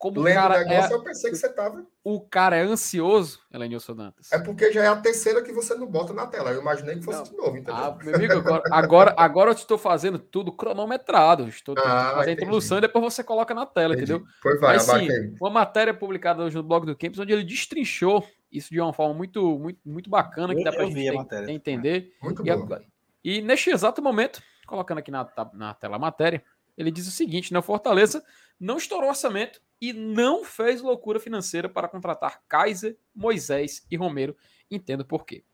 como 0.00 0.22
o 0.22 0.24
cara 0.24 0.64
negócio, 0.64 0.94
é... 0.94 0.96
Eu 0.96 1.02
pensei 1.02 1.30
que 1.30 1.36
você 1.36 1.52
tava. 1.52 1.84
O 2.02 2.22
cara 2.22 2.56
é 2.56 2.62
ansioso, 2.62 3.38
Elenilson 3.52 3.94
Dantas. 3.94 4.32
É 4.32 4.38
porque 4.38 4.72
já 4.72 4.82
é 4.82 4.86
a 4.86 4.96
terceira 4.96 5.42
que 5.42 5.52
você 5.52 5.74
não 5.74 5.86
bota 5.86 6.14
na 6.14 6.26
tela. 6.26 6.50
Eu 6.52 6.62
imaginei 6.62 6.96
que 6.96 7.04
fosse 7.04 7.18
não. 7.18 7.24
de 7.24 7.36
novo, 7.36 7.58
entendeu? 7.58 7.74
Ah, 7.74 7.98
meu 8.02 8.14
amigo, 8.14 8.32
agora, 8.32 8.62
agora, 8.70 9.14
agora 9.14 9.50
eu 9.50 9.54
estou 9.54 9.76
fazendo 9.76 10.18
tudo 10.18 10.52
cronometrado. 10.52 11.46
Estou 11.50 11.74
ah, 11.76 12.12
fazendo 12.14 12.28
a 12.30 12.32
introdução 12.32 12.78
e 12.78 12.80
depois 12.80 13.04
você 13.04 13.22
coloca 13.22 13.52
na 13.52 13.66
tela, 13.66 13.92
entendi. 13.92 14.14
entendeu? 14.14 14.26
Pois 14.42 14.58
vai, 14.58 14.76
Mas 14.76 14.84
sim, 14.84 15.36
uma 15.38 15.50
matéria 15.50 15.92
publicada 15.92 16.44
hoje 16.44 16.56
no 16.56 16.62
blog 16.62 16.86
do 16.86 16.96
Campos, 16.96 17.18
onde 17.18 17.34
ele 17.34 17.44
destrinchou 17.44 18.26
isso 18.50 18.70
de 18.70 18.80
uma 18.80 18.94
forma 18.94 19.12
muito, 19.12 19.58
muito, 19.58 19.80
muito 19.84 20.08
bacana, 20.08 20.54
que 20.54 20.64
dá 20.64 20.72
pra 20.72 20.86
gente 20.86 20.98
entender. 21.46 22.14
Muito 22.22 22.42
e, 22.48 22.56
bom. 22.56 22.78
E 23.22 23.42
neste 23.42 23.68
exato 23.68 24.00
momento, 24.00 24.42
colocando 24.66 24.96
aqui 24.96 25.10
na, 25.10 25.28
na 25.52 25.74
tela 25.74 25.96
a 25.96 25.98
matéria, 25.98 26.42
ele 26.74 26.90
diz 26.90 27.06
o 27.06 27.10
seguinte: 27.10 27.52
né, 27.52 27.60
Fortaleza 27.60 28.24
não 28.58 28.78
estourou 28.78 29.10
orçamento 29.10 29.60
e 29.80 29.92
não 29.92 30.44
fez 30.44 30.80
loucura 30.80 31.18
financeira 31.18 31.68
para 31.68 31.88
contratar 31.88 32.42
Kaiser, 32.48 32.96
Moisés 33.14 33.86
e 33.90 33.96
Romero. 33.96 34.36
Entendo 34.70 35.04
por 35.04 35.24
quê. 35.24 35.44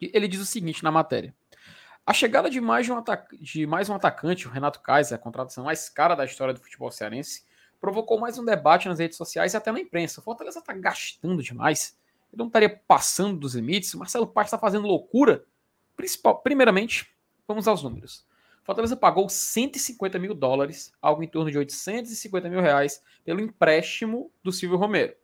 Ele 0.00 0.28
diz 0.28 0.40
o 0.40 0.46
seguinte 0.46 0.84
na 0.84 0.92
matéria: 0.92 1.34
a 2.06 2.12
chegada 2.12 2.48
de 2.48 2.60
mais, 2.60 2.88
um, 2.88 2.96
de 3.40 3.66
mais 3.66 3.88
um 3.88 3.94
atacante, 3.94 4.46
o 4.46 4.50
Renato 4.50 4.80
Kaiser, 4.80 5.16
a 5.16 5.20
contratação 5.20 5.64
mais 5.64 5.88
cara 5.88 6.14
da 6.14 6.24
história 6.24 6.54
do 6.54 6.60
futebol 6.60 6.90
cearense, 6.90 7.44
provocou 7.80 8.18
mais 8.18 8.38
um 8.38 8.44
debate 8.44 8.88
nas 8.88 8.98
redes 8.98 9.16
sociais 9.16 9.54
e 9.54 9.56
até 9.56 9.72
na 9.72 9.80
imprensa. 9.80 10.20
O 10.20 10.24
Fortaleza 10.24 10.60
está 10.60 10.72
gastando 10.72 11.42
demais. 11.42 11.98
Ele 12.32 12.38
não 12.38 12.46
estaria 12.46 12.80
passando 12.86 13.38
dos 13.38 13.54
limites. 13.54 13.94
Marcelo 13.94 14.26
Paz 14.26 14.48
está 14.48 14.58
fazendo 14.58 14.86
loucura 14.86 15.44
Principal, 15.98 16.40
primeiramente, 16.42 17.12
vamos 17.44 17.66
aos 17.66 17.82
números. 17.82 18.24
Fortaleza 18.68 18.98
pagou 18.98 19.30
150 19.30 20.18
mil 20.18 20.34
dólares, 20.34 20.92
algo 21.00 21.22
em 21.22 21.26
torno 21.26 21.50
de 21.50 21.56
850 21.56 22.50
mil 22.50 22.60
reais, 22.60 23.02
pelo 23.24 23.40
empréstimo 23.40 24.30
do 24.42 24.52
Silvio 24.52 24.76
Romero. 24.76 25.16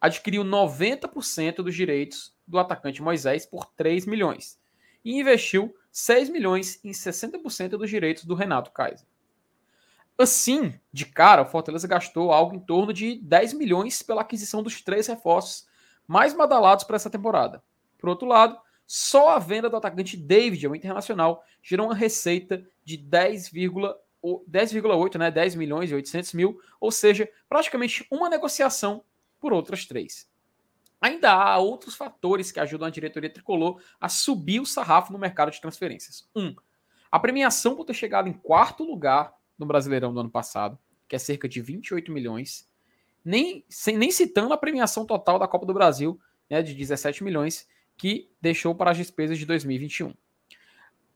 Adquiriu 0.00 0.42
90% 0.42 1.56
dos 1.56 1.74
direitos 1.74 2.34
do 2.48 2.58
atacante 2.58 3.02
Moisés 3.02 3.44
por 3.44 3.66
3 3.76 4.06
milhões 4.06 4.58
e 5.04 5.20
investiu 5.20 5.76
6 5.92 6.30
milhões 6.30 6.82
em 6.82 6.92
60% 6.92 7.76
dos 7.76 7.90
direitos 7.90 8.24
do 8.24 8.34
Renato 8.34 8.72
Kaiser. 8.72 9.06
Assim, 10.16 10.72
de 10.90 11.04
cara, 11.04 11.42
o 11.42 11.46
Fortaleza 11.46 11.86
gastou 11.86 12.32
algo 12.32 12.56
em 12.56 12.60
torno 12.60 12.94
de 12.94 13.16
10 13.16 13.52
milhões 13.52 14.02
pela 14.02 14.22
aquisição 14.22 14.62
dos 14.62 14.80
três 14.80 15.06
reforços 15.06 15.68
mais 16.06 16.32
badalados 16.32 16.84
para 16.84 16.96
essa 16.96 17.10
temporada. 17.10 17.62
Por 17.98 18.08
outro 18.08 18.26
lado, 18.26 18.58
só 18.92 19.28
a 19.28 19.38
venda 19.38 19.70
do 19.70 19.76
atacante 19.76 20.16
David 20.16 20.66
ao 20.66 20.74
Internacional 20.74 21.44
gerou 21.62 21.86
uma 21.86 21.94
receita 21.94 22.66
de 22.84 22.98
10,8, 22.98 24.42
10, 24.48 24.72
né, 25.14 25.30
10 25.30 25.54
milhões 25.54 25.92
e 25.92 25.94
800 25.94 26.32
mil, 26.32 26.60
ou 26.80 26.90
seja, 26.90 27.30
praticamente 27.48 28.04
uma 28.10 28.28
negociação 28.28 29.04
por 29.38 29.52
outras 29.52 29.86
três. 29.86 30.28
Ainda 31.00 31.30
há 31.30 31.56
outros 31.58 31.94
fatores 31.94 32.50
que 32.50 32.58
ajudam 32.58 32.88
a 32.88 32.90
diretoria 32.90 33.30
tricolor 33.30 33.80
a 34.00 34.08
subir 34.08 34.58
o 34.58 34.66
sarrafo 34.66 35.12
no 35.12 35.20
mercado 35.20 35.52
de 35.52 35.60
transferências. 35.60 36.28
Um, 36.34 36.52
a 37.12 37.20
premiação 37.20 37.76
por 37.76 37.84
ter 37.84 37.94
chegado 37.94 38.28
em 38.28 38.32
quarto 38.32 38.82
lugar 38.82 39.32
no 39.56 39.66
Brasileirão 39.66 40.12
do 40.12 40.18
ano 40.18 40.30
passado, 40.30 40.76
que 41.08 41.14
é 41.14 41.18
cerca 41.20 41.48
de 41.48 41.60
28 41.60 42.10
milhões, 42.10 42.68
nem, 43.24 43.64
sem, 43.68 43.96
nem 43.96 44.10
citando 44.10 44.52
a 44.52 44.58
premiação 44.58 45.06
total 45.06 45.38
da 45.38 45.46
Copa 45.46 45.64
do 45.64 45.74
Brasil, 45.74 46.20
né, 46.50 46.60
de 46.60 46.74
17 46.74 47.22
milhões, 47.22 47.68
que 48.00 48.30
deixou 48.40 48.74
para 48.74 48.92
as 48.92 48.96
despesas 48.96 49.38
de 49.38 49.44
2021. 49.44 50.14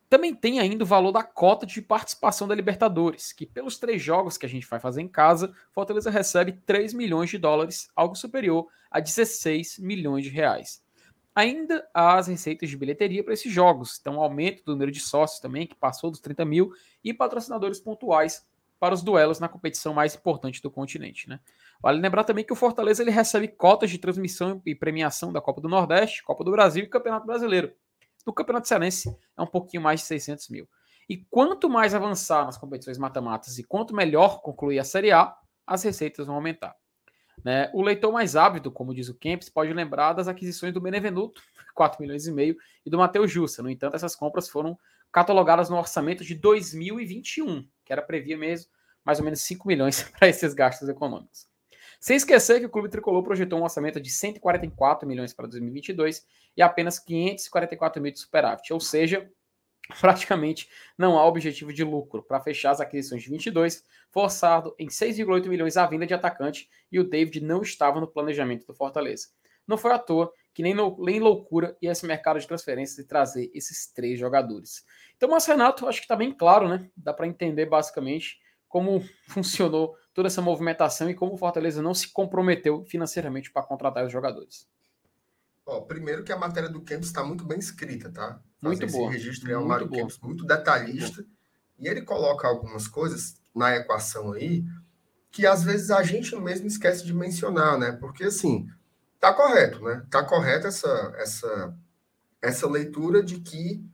Também 0.07 0.35
tem 0.35 0.61
ainda 0.61 0.85
o 0.85 0.87
valor 0.87 1.13
da 1.13 1.23
cota 1.23 1.65
de 1.65 1.81
participação 1.81 2.47
da 2.47 2.55
Libertadores, 2.55 3.33
que 3.33 3.47
pelos 3.47 3.79
três 3.79 4.03
jogos 4.03 4.37
que 4.37 4.45
a 4.45 4.49
gente 4.49 4.67
vai 4.67 4.79
fazer 4.79 5.01
em 5.01 5.09
casa, 5.09 5.55
Fortaleza 5.73 6.11
recebe 6.11 6.53
3 6.53 6.93
milhões 6.93 7.31
de 7.31 7.39
dólares, 7.39 7.89
algo 7.97 8.15
superior 8.15 8.69
a 8.91 9.01
16 9.01 9.79
milhões 9.79 10.25
de 10.25 10.29
reais. 10.29 10.85
Ainda 11.35 11.89
há 11.95 12.19
as 12.19 12.27
receitas 12.27 12.69
de 12.69 12.77
bilheteria 12.77 13.25
para 13.25 13.33
esses 13.33 13.51
jogos, 13.51 13.97
então 13.99 14.21
aumento 14.21 14.63
do 14.63 14.73
número 14.73 14.93
de 14.93 15.01
sócios 15.01 15.41
também, 15.41 15.67
que 15.67 15.75
passou 15.75 16.11
dos 16.11 16.21
30 16.21 16.45
mil, 16.45 16.71
e 17.03 17.15
patrocinadores 17.15 17.81
pontuais 17.81 18.47
para 18.79 18.93
os 18.93 19.03
duelos 19.03 19.41
na 19.41 19.49
competição 19.49 19.95
mais 19.95 20.15
importante 20.15 20.61
do 20.61 20.71
continente. 20.71 21.31
Né? 21.31 21.41
Vale 21.85 22.01
lembrar 22.01 22.25
também 22.25 22.43
que 22.43 22.53
o 22.55 22.57
Fortaleza 22.57 23.03
ele 23.03 23.11
recebe 23.11 23.47
cotas 23.47 23.91
de 23.91 23.99
transmissão 23.99 24.63
e 24.65 24.75
premiação 24.75 25.31
da 25.31 25.39
Copa 25.39 25.61
do 25.61 25.69
Nordeste, 25.69 26.23
Copa 26.23 26.43
do 26.43 26.51
Brasil 26.51 26.83
e 26.83 26.89
Campeonato 26.89 27.27
Brasileiro. 27.27 27.75
No 28.27 28.33
Campeonato 28.33 28.67
Cearense 28.67 29.15
é 29.37 29.43
um 29.43 29.47
pouquinho 29.47 29.83
mais 29.83 30.01
de 30.01 30.07
600 30.07 30.49
mil. 30.49 30.67
E 31.07 31.19
quanto 31.29 31.69
mais 31.69 31.95
avançar 31.95 32.47
nas 32.47 32.57
competições 32.57 32.97
matemáticas 32.97 33.59
e 33.59 33.63
quanto 33.63 33.95
melhor 33.95 34.41
concluir 34.41 34.79
a 34.79 34.85
Série 34.85 35.13
A, 35.13 35.37
as 35.67 35.83
receitas 35.83 36.27
vão 36.27 36.37
aumentar. 36.37 36.75
Né? 37.45 37.71
O 37.75 37.83
leitor 37.83 38.11
mais 38.11 38.35
ávido, 38.35 38.73
como 38.73 38.95
diz 38.95 39.11
o 39.11 39.15
Kempis, 39.15 39.51
pode 39.51 39.71
lembrar 39.75 40.15
das 40.15 40.27
aquisições 40.27 40.73
do 40.73 40.81
Benevenuto, 40.81 41.43
4 41.77 42.01
milhões 42.01 42.27
e 42.27 42.33
meio, 42.33 42.57
e 42.87 42.89
do 42.89 42.97
Matheus 42.97 43.31
Jussa. 43.31 43.63
No 43.63 43.69
entanto, 43.69 43.95
essas 43.95 44.17
compras 44.17 44.49
foram 44.49 44.79
catalogadas 45.13 45.69
no 45.69 45.77
orçamento 45.77 46.25
de 46.25 46.35
2021, 46.35 47.69
que 47.85 47.93
era 47.93 48.01
previa 48.01 48.39
mesmo 48.39 48.71
mais 49.05 49.19
ou 49.19 49.25
menos 49.27 49.43
5 49.43 49.69
milhões 49.69 50.03
para 50.19 50.29
esses 50.29 50.55
gastos 50.55 50.89
econômicos. 50.89 51.53
Sem 52.05 52.17
esquecer 52.17 52.61
que 52.61 52.67
o 52.67 52.69
Clube 52.69 52.91
Tricolor 52.91 53.23
projetou 53.23 53.59
um 53.59 53.63
orçamento 53.63 53.99
de 53.99 54.11
144 54.11 55.09
milhões 55.09 55.33
para 55.33 55.47
2022 55.47 56.23
e 56.55 56.61
apenas 56.61 56.99
544 56.99 58.03
mil 58.03 58.13
de 58.13 58.21
superávit, 58.21 58.75
ou 58.75 58.79
seja, 58.79 59.27
praticamente 60.03 60.69
não 60.99 61.19
há 61.19 61.27
objetivo 61.27 61.73
de 61.73 61.83
lucro 61.83 62.23
para 62.23 62.43
fechar 62.43 62.73
as 62.73 62.81
aquisições 62.83 63.23
de 63.23 63.31
22, 63.31 63.83
forçado 64.11 64.75
em 64.79 64.89
6,8 64.89 65.49
milhões 65.49 65.79
a 65.79 65.87
vinda 65.87 66.07
de 66.07 66.13
atacante 66.13 66.69
e 66.93 67.01
o 67.01 67.09
David 67.09 67.41
não 67.41 67.63
estava 67.63 67.99
no 67.99 68.07
planejamento 68.07 68.67
do 68.67 68.75
Fortaleza. 68.75 69.29
Não 69.67 69.79
foi 69.79 69.93
à 69.93 69.99
toa 69.99 70.31
que 70.53 70.63
nem, 70.63 70.75
no, 70.75 71.03
nem 71.03 71.19
loucura 71.19 71.75
e 71.81 71.87
esse 71.87 72.05
mercado 72.05 72.39
de 72.39 72.47
transferências 72.47 72.99
de 72.99 73.05
trazer 73.05 73.51
esses 73.55 73.87
três 73.87 74.21
jogadores. 74.21 74.85
Então, 75.17 75.31
mas 75.31 75.47
Renato, 75.47 75.89
acho 75.89 76.01
que 76.01 76.05
está 76.05 76.17
bem 76.17 76.33
claro, 76.33 76.69
né? 76.69 76.87
Dá 76.95 77.15
para 77.15 77.27
entender 77.27 77.65
basicamente 77.65 78.43
como 78.69 79.03
funcionou 79.27 79.97
toda 80.15 80.29
essa 80.29 80.41
movimentação 80.41 81.11
e 81.11 81.15
como 81.15 81.35
o 81.35 81.37
Fortaleza 81.37 81.83
não 81.83 81.93
se 81.93 82.09
comprometeu 82.09 82.85
financeiramente 82.85 83.51
para 83.51 83.63
contratar 83.63 84.07
os 84.07 84.13
jogadores. 84.13 84.67
Ó, 85.67 85.81
primeiro 85.81 86.25
que 86.25 86.33
a 86.33 86.39
matéria 86.39 86.69
do 86.69 86.81
Campos 86.81 87.09
está 87.09 87.25
muito 87.25 87.45
bem 87.45 87.59
escrita, 87.59 88.11
tá? 88.11 88.41
Muito 88.63 88.87
bom. 88.87 89.11
Esse 89.11 89.19
registro 89.19 89.53
é 89.53 89.59
o 89.59 89.67
Mário 89.67 89.91
Campos 89.91 90.19
muito 90.21 90.47
detalhista. 90.47 91.23
Muito 91.23 91.35
e 91.79 91.89
ele 91.89 92.03
coloca 92.03 92.47
algumas 92.47 92.87
coisas 92.87 93.37
na 93.55 93.77
equação 93.77 94.33
aí 94.33 94.65
que 95.31 95.47
às 95.47 95.65
vezes 95.65 95.91
a 95.91 96.03
gente 96.03 96.35
mesmo 96.37 96.67
esquece 96.67 97.05
de 97.05 97.13
mencionar, 97.13 97.77
né? 97.77 97.93
Porque 97.93 98.25
assim, 98.25 98.69
tá 99.19 99.33
correto, 99.33 99.83
né? 99.83 100.07
Tá 100.09 100.23
correta 100.23 100.69
essa, 100.69 101.13
essa, 101.17 101.77
essa 102.41 102.69
leitura 102.69 103.21
de 103.23 103.41
que 103.41 103.85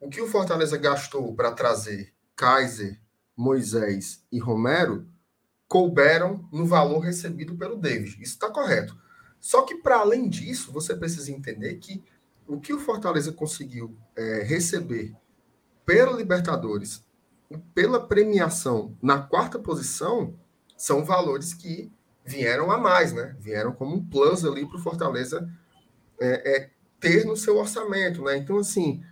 o 0.00 0.08
que 0.08 0.20
o 0.20 0.26
Fortaleza 0.26 0.76
gastou 0.76 1.34
para 1.36 1.52
trazer 1.52 2.12
Kaiser, 2.34 3.00
Moisés 3.36 4.24
e 4.32 4.40
Romero 4.40 5.06
couberam 5.68 6.48
no 6.50 6.66
valor 6.66 7.00
recebido 7.00 7.54
pelo 7.54 7.76
David. 7.76 8.20
Isso 8.22 8.32
está 8.32 8.50
correto. 8.50 8.96
Só 9.38 9.62
que, 9.62 9.76
para 9.76 9.98
além 9.98 10.28
disso, 10.28 10.72
você 10.72 10.96
precisa 10.96 11.30
entender 11.30 11.74
que 11.76 12.02
o 12.46 12.58
que 12.58 12.72
o 12.72 12.80
Fortaleza 12.80 13.30
conseguiu 13.30 13.96
é, 14.16 14.42
receber 14.42 15.14
pela 15.84 16.16
Libertadores 16.16 17.04
e 17.50 17.58
pela 17.58 18.06
premiação 18.06 18.96
na 19.02 19.20
quarta 19.20 19.58
posição 19.58 20.34
são 20.76 21.04
valores 21.04 21.52
que 21.52 21.92
vieram 22.24 22.70
a 22.70 22.78
mais, 22.78 23.12
né? 23.12 23.36
Vieram 23.38 23.72
como 23.72 23.94
um 23.94 24.04
plus 24.04 24.44
ali 24.44 24.66
para 24.66 24.78
o 24.78 24.82
Fortaleza 24.82 25.48
é, 26.20 26.56
é, 26.56 26.70
ter 26.98 27.24
no 27.24 27.36
seu 27.36 27.56
orçamento, 27.56 28.22
né? 28.22 28.36
Então, 28.36 28.58
assim, 28.58 29.02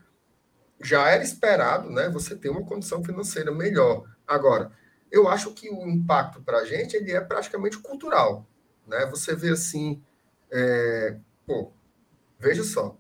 já 0.83 1.09
era 1.09 1.23
esperado, 1.23 1.91
né? 1.91 2.09
Você 2.11 2.35
ter 2.35 2.49
uma 2.49 2.65
condição 2.65 3.03
financeira 3.05 3.53
melhor. 3.53 4.05
Agora, 4.27 4.73
eu 5.11 5.29
acho 5.29 5.53
que 5.53 5.71
o 5.71 5.89
impacto 5.89 6.41
para 6.43 6.59
a 6.59 6.65
gente 6.65 6.97
ele 6.97 7.13
é 7.13 7.21
praticamente 7.21 7.79
cultural, 7.79 8.47
né? 8.87 9.07
Você 9.07 9.35
vê 9.35 9.51
assim, 9.51 10.03
é, 10.51 11.17
pô, 11.47 11.73
veja 12.39 12.65
só, 12.65 12.97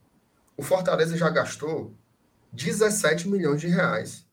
o 0.57 0.63
Fortaleza 0.63 1.17
já 1.17 1.29
gastou 1.29 1.95
17 2.53 3.29
milhões 3.29 3.61
de 3.61 3.69
reais 3.69 4.27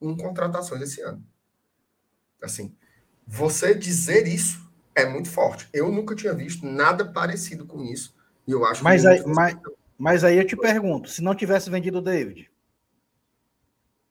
em 0.00 0.16
contratações 0.16 0.82
esse 0.82 1.00
ano. 1.00 1.24
Assim, 2.42 2.74
você 3.26 3.74
dizer 3.74 4.26
isso 4.26 4.68
é 4.94 5.04
muito 5.04 5.28
forte. 5.28 5.68
Eu 5.72 5.90
nunca 5.90 6.14
tinha 6.14 6.34
visto 6.34 6.66
nada 6.66 7.04
parecido 7.04 7.66
com 7.66 7.82
isso. 7.84 8.14
E 8.46 8.52
eu 8.52 8.64
acho 8.64 8.82
mas 8.82 9.04
aí, 9.04 9.22
mas, 9.26 9.56
mas 9.96 10.24
aí 10.24 10.38
eu 10.38 10.46
te 10.46 10.56
pergunto: 10.56 11.08
se 11.08 11.22
não 11.22 11.34
tivesse 11.34 11.68
vendido 11.70 11.98
o 11.98 12.02
David? 12.02 12.50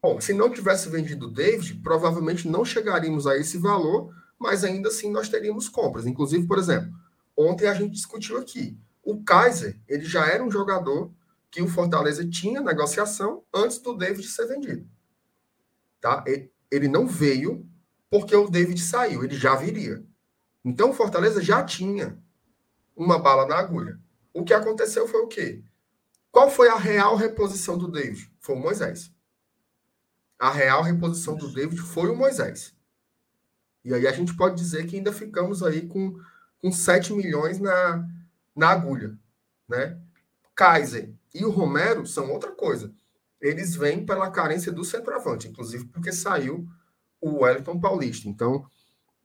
Bom, 0.07 0.21
se 0.21 0.33
não 0.33 0.49
tivesse 0.49 0.87
vendido 0.87 1.27
o 1.27 1.29
David, 1.29 1.81
provavelmente 1.83 2.47
não 2.47 2.63
chegaríamos 2.63 3.27
a 3.27 3.35
esse 3.35 3.57
valor, 3.57 4.15
mas 4.39 4.63
ainda 4.63 4.87
assim 4.87 5.11
nós 5.11 5.27
teríamos 5.27 5.67
compras. 5.67 6.07
Inclusive, 6.07 6.47
por 6.47 6.57
exemplo, 6.57 6.93
ontem 7.35 7.67
a 7.67 7.73
gente 7.73 7.91
discutiu 7.91 8.37
aqui. 8.37 8.79
O 9.03 9.21
Kaiser, 9.21 9.77
ele 9.85 10.05
já 10.05 10.25
era 10.25 10.41
um 10.41 10.49
jogador 10.49 11.11
que 11.51 11.61
o 11.61 11.67
Fortaleza 11.67 12.25
tinha 12.25 12.61
negociação 12.61 13.43
antes 13.53 13.79
do 13.79 13.97
David 13.97 14.25
ser 14.29 14.47
vendido. 14.47 14.89
Tá? 15.99 16.23
Ele 16.71 16.87
não 16.87 17.05
veio 17.05 17.67
porque 18.09 18.33
o 18.33 18.49
David 18.49 18.79
saiu, 18.79 19.25
ele 19.25 19.35
já 19.35 19.57
viria. 19.57 20.01
Então 20.63 20.91
o 20.91 20.93
Fortaleza 20.93 21.41
já 21.41 21.61
tinha 21.65 22.17
uma 22.95 23.19
bala 23.19 23.45
na 23.45 23.57
agulha. 23.57 23.99
O 24.33 24.45
que 24.45 24.53
aconteceu 24.53 25.05
foi 25.05 25.19
o 25.19 25.27
quê? 25.27 25.65
Qual 26.31 26.49
foi 26.49 26.69
a 26.69 26.77
real 26.77 27.17
reposição 27.17 27.77
do 27.77 27.91
David? 27.91 28.31
Foi 28.39 28.55
o 28.55 28.59
Moisés. 28.59 29.11
A 30.39 30.51
real 30.51 30.83
reposição 30.83 31.35
do 31.35 31.51
David 31.51 31.79
foi 31.81 32.09
o 32.09 32.15
Moisés. 32.15 32.75
E 33.83 33.93
aí 33.93 34.05
a 34.05 34.11
gente 34.11 34.35
pode 34.35 34.55
dizer 34.55 34.85
que 34.85 34.97
ainda 34.97 35.11
ficamos 35.11 35.63
aí 35.63 35.87
com, 35.87 36.19
com 36.59 36.71
7 36.71 37.13
milhões 37.13 37.59
na, 37.59 38.05
na 38.55 38.69
agulha. 38.69 39.17
Né? 39.67 39.99
Kaiser 40.55 41.13
e 41.33 41.45
o 41.45 41.49
Romero 41.49 42.05
são 42.05 42.31
outra 42.31 42.51
coisa. 42.51 42.93
Eles 43.39 43.75
vêm 43.75 44.05
pela 44.05 44.31
carência 44.31 44.71
do 44.71 44.83
centroavante, 44.83 45.47
inclusive 45.47 45.85
porque 45.85 46.11
saiu 46.11 46.67
o 47.21 47.43
Wellington 47.43 47.79
Paulista. 47.79 48.27
Então, 48.27 48.65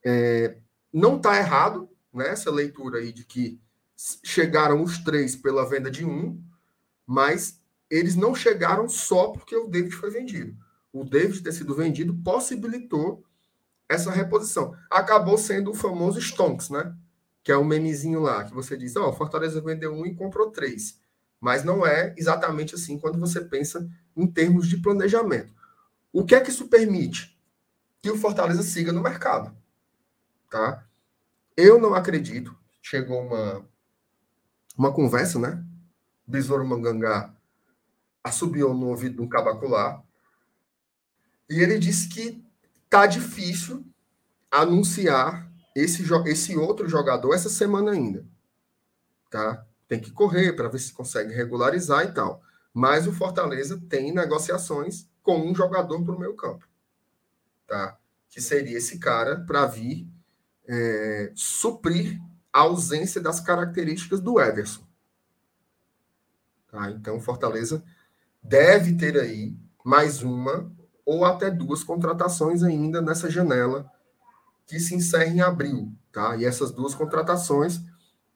é, 0.05 0.59
não 0.93 1.17
está 1.17 1.37
errado 1.37 1.89
né, 2.13 2.29
essa 2.29 2.51
leitura 2.51 2.99
aí 2.99 3.13
de 3.13 3.25
que 3.25 3.61
chegaram 4.23 4.83
os 4.83 4.99
três 4.99 5.35
pela 5.35 5.69
venda 5.69 5.91
de 5.91 6.05
um, 6.05 6.43
mas 7.07 7.61
eles 7.89 8.17
não 8.17 8.35
chegaram 8.35 8.89
só 8.89 9.29
porque 9.29 9.57
o 9.57 9.69
David 9.69 9.95
foi 9.95 10.11
vendido. 10.11 10.57
O 10.93 11.05
David 11.05 11.43
ter 11.43 11.53
sido 11.53 11.75
vendido 11.75 12.15
possibilitou 12.23 13.25
essa 13.89 14.11
reposição. 14.11 14.75
Acabou 14.91 15.39
sendo 15.39 15.71
o 15.71 15.75
famoso 15.75 16.21
Stonks, 16.21 16.71
né? 16.71 16.95
Que 17.43 17.51
é 17.51 17.57
o 17.57 17.65
memezinho 17.65 18.21
lá, 18.21 18.45
que 18.45 18.55
você 18.55 18.77
diz, 18.77 18.95
ó, 18.97 19.09
oh, 19.09 19.13
Fortaleza 19.13 19.61
vendeu 19.61 19.93
um 19.93 20.07
e 20.07 20.15
comprou 20.15 20.51
três. 20.51 21.01
Mas 21.41 21.65
não 21.65 21.85
é 21.85 22.15
exatamente 22.17 22.75
assim 22.75 22.99
quando 22.99 23.19
você 23.19 23.41
pensa 23.41 23.91
em 24.17 24.27
termos 24.27 24.69
de 24.69 24.77
planejamento. 24.77 25.53
O 26.13 26.25
que 26.25 26.35
é 26.35 26.41
que 26.41 26.51
isso 26.51 26.69
permite? 26.69 27.37
Que 28.01 28.11
o 28.11 28.19
Fortaleza 28.19 28.63
siga 28.63 28.93
no 28.93 29.03
mercado. 29.03 29.55
Tá? 30.51 30.87
Eu 31.57 31.81
não 31.81 31.95
acredito. 31.95 32.57
Chegou 32.81 33.23
uma, 33.23 33.65
uma 34.77 34.93
conversa, 34.93 35.39
né? 35.39 35.65
Besouro 36.27 36.67
Mangangá 36.67 37.35
assobiou 38.23 38.73
no 38.73 38.89
ouvido 38.89 39.17
de 39.17 39.23
um 39.23 39.29
cabacular. 39.29 40.03
E 41.49 41.61
ele 41.61 41.79
disse 41.79 42.09
que 42.09 42.45
tá 42.89 43.07
difícil 43.07 43.85
anunciar 44.51 45.51
esse, 45.75 46.05
esse 46.27 46.57
outro 46.57 46.89
jogador 46.89 47.35
essa 47.35 47.49
semana 47.49 47.93
ainda. 47.93 48.25
Tá? 49.31 49.67
Tem 49.89 50.01
que 50.01 50.11
correr 50.11 50.53
para 50.53 50.69
ver 50.69 50.79
se 50.79 50.93
consegue 50.93 51.33
regularizar 51.33 52.05
e 52.05 52.13
tal. 52.13 52.43
Mas 52.73 53.07
o 53.07 53.13
Fortaleza 53.13 53.81
tem 53.89 54.13
negociações 54.13 55.09
com 55.23 55.39
um 55.51 55.55
jogador 55.55 56.03
para 56.05 56.15
o 56.15 56.19
meio 56.19 56.35
campo. 56.35 56.69
Tá? 57.67 57.99
Que 58.29 58.41
seria 58.41 58.79
esse 58.79 58.99
cara 58.99 59.41
para 59.41 59.67
vir 59.67 60.07
é, 60.67 61.33
suprir 61.35 62.21
a 62.53 62.61
ausência 62.61 63.21
das 63.21 63.41
características 63.41 64.21
do 64.21 64.41
Ederson. 64.41 64.87
Tá? 66.71 66.91
Então, 66.91 67.21
Fortaleza 67.21 67.83
deve 68.43 68.95
ter 68.97 69.19
aí 69.19 69.57
mais 69.85 70.23
uma 70.23 70.71
ou 71.05 71.25
até 71.25 71.51
duas 71.51 71.83
contratações 71.83 72.63
ainda 72.63 73.01
nessa 73.01 73.31
janela 73.31 73.91
que 74.67 74.79
se 74.79 74.95
encerra 74.95 75.27
em 75.27 75.41
abril, 75.41 75.93
tá? 76.13 76.37
E 76.37 76.45
essas 76.45 76.71
duas 76.71 76.95
contratações, 76.95 77.81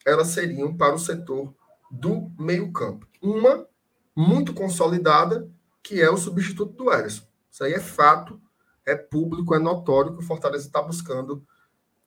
elas 0.04 0.28
seriam 0.28 0.76
para 0.76 0.94
o 0.94 0.98
setor 0.98 1.54
do 1.90 2.30
meio-campo. 2.38 3.06
Uma 3.22 3.66
muito 4.14 4.52
consolidada, 4.52 5.48
que 5.82 6.00
é 6.00 6.10
o 6.10 6.16
substituto 6.16 6.72
do 6.72 6.92
Ederson. 6.92 7.24
Isso 7.50 7.64
aí 7.64 7.72
é 7.72 7.80
fato, 7.80 8.40
é 8.84 8.94
público, 8.94 9.54
é 9.54 9.58
notório 9.58 10.12
que 10.12 10.22
o 10.22 10.26
Fortaleza 10.26 10.66
está 10.66 10.82
buscando 10.82 11.46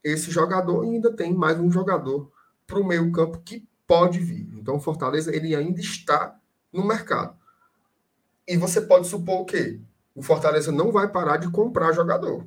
esse 0.04 0.32
jogador 0.32 0.86
e 0.86 0.90
ainda 0.90 1.14
tem 1.14 1.34
mais 1.34 1.60
um 1.60 1.72
jogador 1.72 2.32
para 2.66 2.80
o 2.80 2.86
meio-campo 2.86 3.40
que 3.40 3.68
pode 3.88 4.20
vir. 4.20 4.48
Então, 4.54 4.76
o 4.76 4.80
Fortaleza 4.80 5.36
ele 5.36 5.56
ainda 5.56 5.80
está 5.80 6.40
no 6.72 6.86
mercado. 6.86 7.36
E 8.48 8.58
você 8.58 8.82
pode 8.82 9.08
supor 9.08 9.42
o 9.42 9.46
quê? 9.46 9.82
O 10.16 10.22
Fortaleza 10.22 10.72
não 10.72 10.92
vai 10.92 11.08
parar 11.08 11.38
de 11.38 11.50
comprar 11.50 11.94
jogador. 11.94 12.46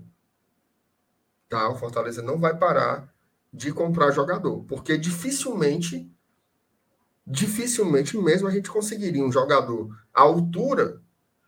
Tá? 1.48 1.68
O 1.68 1.76
Fortaleza 1.76 2.22
não 2.22 2.38
vai 2.38 2.56
parar 2.56 3.12
de 3.52 3.72
comprar 3.72 4.10
jogador, 4.10 4.64
porque 4.64 4.96
dificilmente 4.96 6.10
dificilmente 7.26 8.18
mesmo 8.18 8.48
a 8.48 8.50
gente 8.50 8.70
conseguiria 8.70 9.24
um 9.24 9.30
jogador 9.30 9.88
à 10.12 10.22
altura 10.22 11.00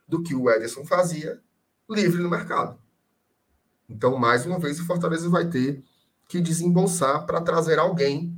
do 0.07 0.23
que 0.23 0.33
o 0.33 0.49
Ederson 0.49 0.85
fazia 0.85 1.41
livre 1.89 2.21
no 2.21 2.29
mercado. 2.29 2.79
Então, 3.89 4.17
mais 4.17 4.45
uma 4.45 4.57
vez, 4.57 4.79
o 4.79 4.85
Fortaleza 4.85 5.29
vai 5.29 5.49
ter 5.49 5.83
que 6.27 6.41
desembolsar 6.41 7.25
para 7.25 7.41
trazer 7.41 7.77
alguém 7.77 8.35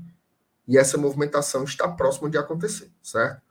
e 0.67 0.78
essa 0.78 0.97
movimentação 0.97 1.63
está 1.63 1.88
próxima 1.88 2.30
de 2.30 2.38
acontecer, 2.38 2.91
certo? 3.01 3.41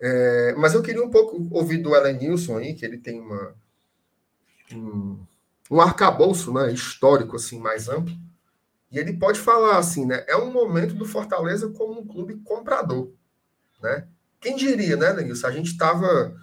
É, 0.00 0.54
mas 0.56 0.74
eu 0.74 0.82
queria 0.82 1.02
um 1.02 1.10
pouco 1.10 1.48
ouvir 1.50 1.78
do 1.78 1.94
Elenilson 1.94 2.58
aí, 2.58 2.74
que 2.74 2.84
ele 2.84 2.98
tem 2.98 3.20
uma, 3.20 3.54
um, 4.72 5.18
um 5.70 5.80
arcabouço 5.80 6.52
né, 6.52 6.72
histórico 6.72 7.36
assim 7.36 7.58
mais 7.58 7.88
amplo. 7.88 8.14
E 8.90 8.98
ele 8.98 9.12
pode 9.12 9.38
falar 9.38 9.76
assim, 9.76 10.06
né? 10.06 10.24
É 10.26 10.36
um 10.36 10.50
momento 10.50 10.94
do 10.94 11.04
Fortaleza 11.04 11.68
como 11.70 12.00
um 12.00 12.06
clube 12.06 12.36
comprador. 12.36 13.12
Né? 13.82 14.06
Quem 14.40 14.56
diria, 14.56 14.96
né, 14.96 15.10
Lenilson? 15.12 15.46
A 15.46 15.52
gente 15.52 15.72
estava. 15.72 16.34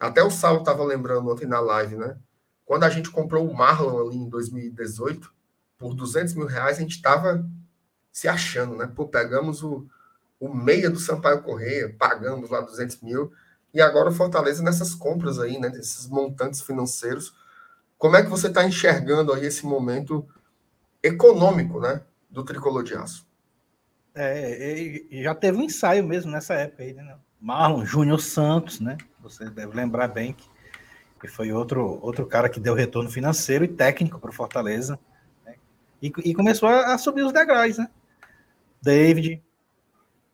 Até 0.00 0.22
o 0.22 0.30
Saulo 0.30 0.60
estava 0.60 0.82
lembrando 0.84 1.30
ontem 1.30 1.46
na 1.46 1.60
live, 1.60 1.96
né? 1.96 2.16
Quando 2.64 2.84
a 2.84 2.90
gente 2.90 3.10
comprou 3.10 3.46
o 3.48 3.54
Marlon 3.54 4.00
ali 4.00 4.16
em 4.16 4.28
2018, 4.28 5.32
por 5.76 5.94
200 5.94 6.34
mil 6.34 6.46
reais, 6.46 6.78
a 6.78 6.80
gente 6.80 6.96
estava 6.96 7.46
se 8.10 8.26
achando, 8.26 8.76
né? 8.76 8.90
Pô, 8.94 9.06
pegamos 9.06 9.62
o, 9.62 9.86
o 10.42 10.52
meia 10.52 10.90
do 10.90 10.98
Sampaio 10.98 11.40
Correia, 11.40 11.94
pagamos 11.96 12.50
lá 12.50 12.60
200 12.60 13.00
mil, 13.00 13.32
e 13.72 13.80
agora 13.80 14.10
o 14.10 14.12
Fortaleza 14.12 14.60
nessas 14.60 14.92
compras 14.92 15.38
aí, 15.38 15.56
né, 15.56 15.68
desses 15.68 16.08
montantes 16.08 16.60
financeiros. 16.60 17.32
Como 17.96 18.16
é 18.16 18.24
que 18.24 18.28
você 18.28 18.48
está 18.48 18.64
enxergando 18.64 19.32
aí 19.32 19.46
esse 19.46 19.64
momento 19.64 20.26
econômico, 21.00 21.78
né, 21.78 22.02
do 22.28 22.44
tricolor 22.44 22.82
de 22.82 22.92
aço? 22.92 23.24
É, 24.16 25.00
já 25.22 25.32
teve 25.32 25.58
um 25.58 25.62
ensaio 25.62 26.04
mesmo 26.04 26.32
nessa 26.32 26.54
época 26.54 26.82
aí, 26.82 26.92
né? 26.92 27.16
Marlon 27.40 27.84
Júnior 27.84 28.20
Santos, 28.20 28.80
né? 28.80 28.98
Você 29.20 29.48
deve 29.48 29.76
lembrar 29.76 30.08
bem 30.08 30.32
que, 30.32 30.50
que 31.20 31.28
foi 31.28 31.52
outro, 31.52 32.00
outro 32.02 32.26
cara 32.26 32.48
que 32.48 32.58
deu 32.58 32.74
retorno 32.74 33.08
financeiro 33.08 33.64
e 33.64 33.68
técnico 33.68 34.18
para 34.18 34.30
o 34.30 34.34
Fortaleza. 34.34 34.98
Né? 35.46 35.54
E, 36.02 36.12
e, 36.24 36.34
começou 36.34 36.68
a, 36.68 36.94
a 36.94 36.98
subir 36.98 37.22
os 37.22 37.32
degraus, 37.32 37.78
né? 37.78 37.88
David, 38.82 39.40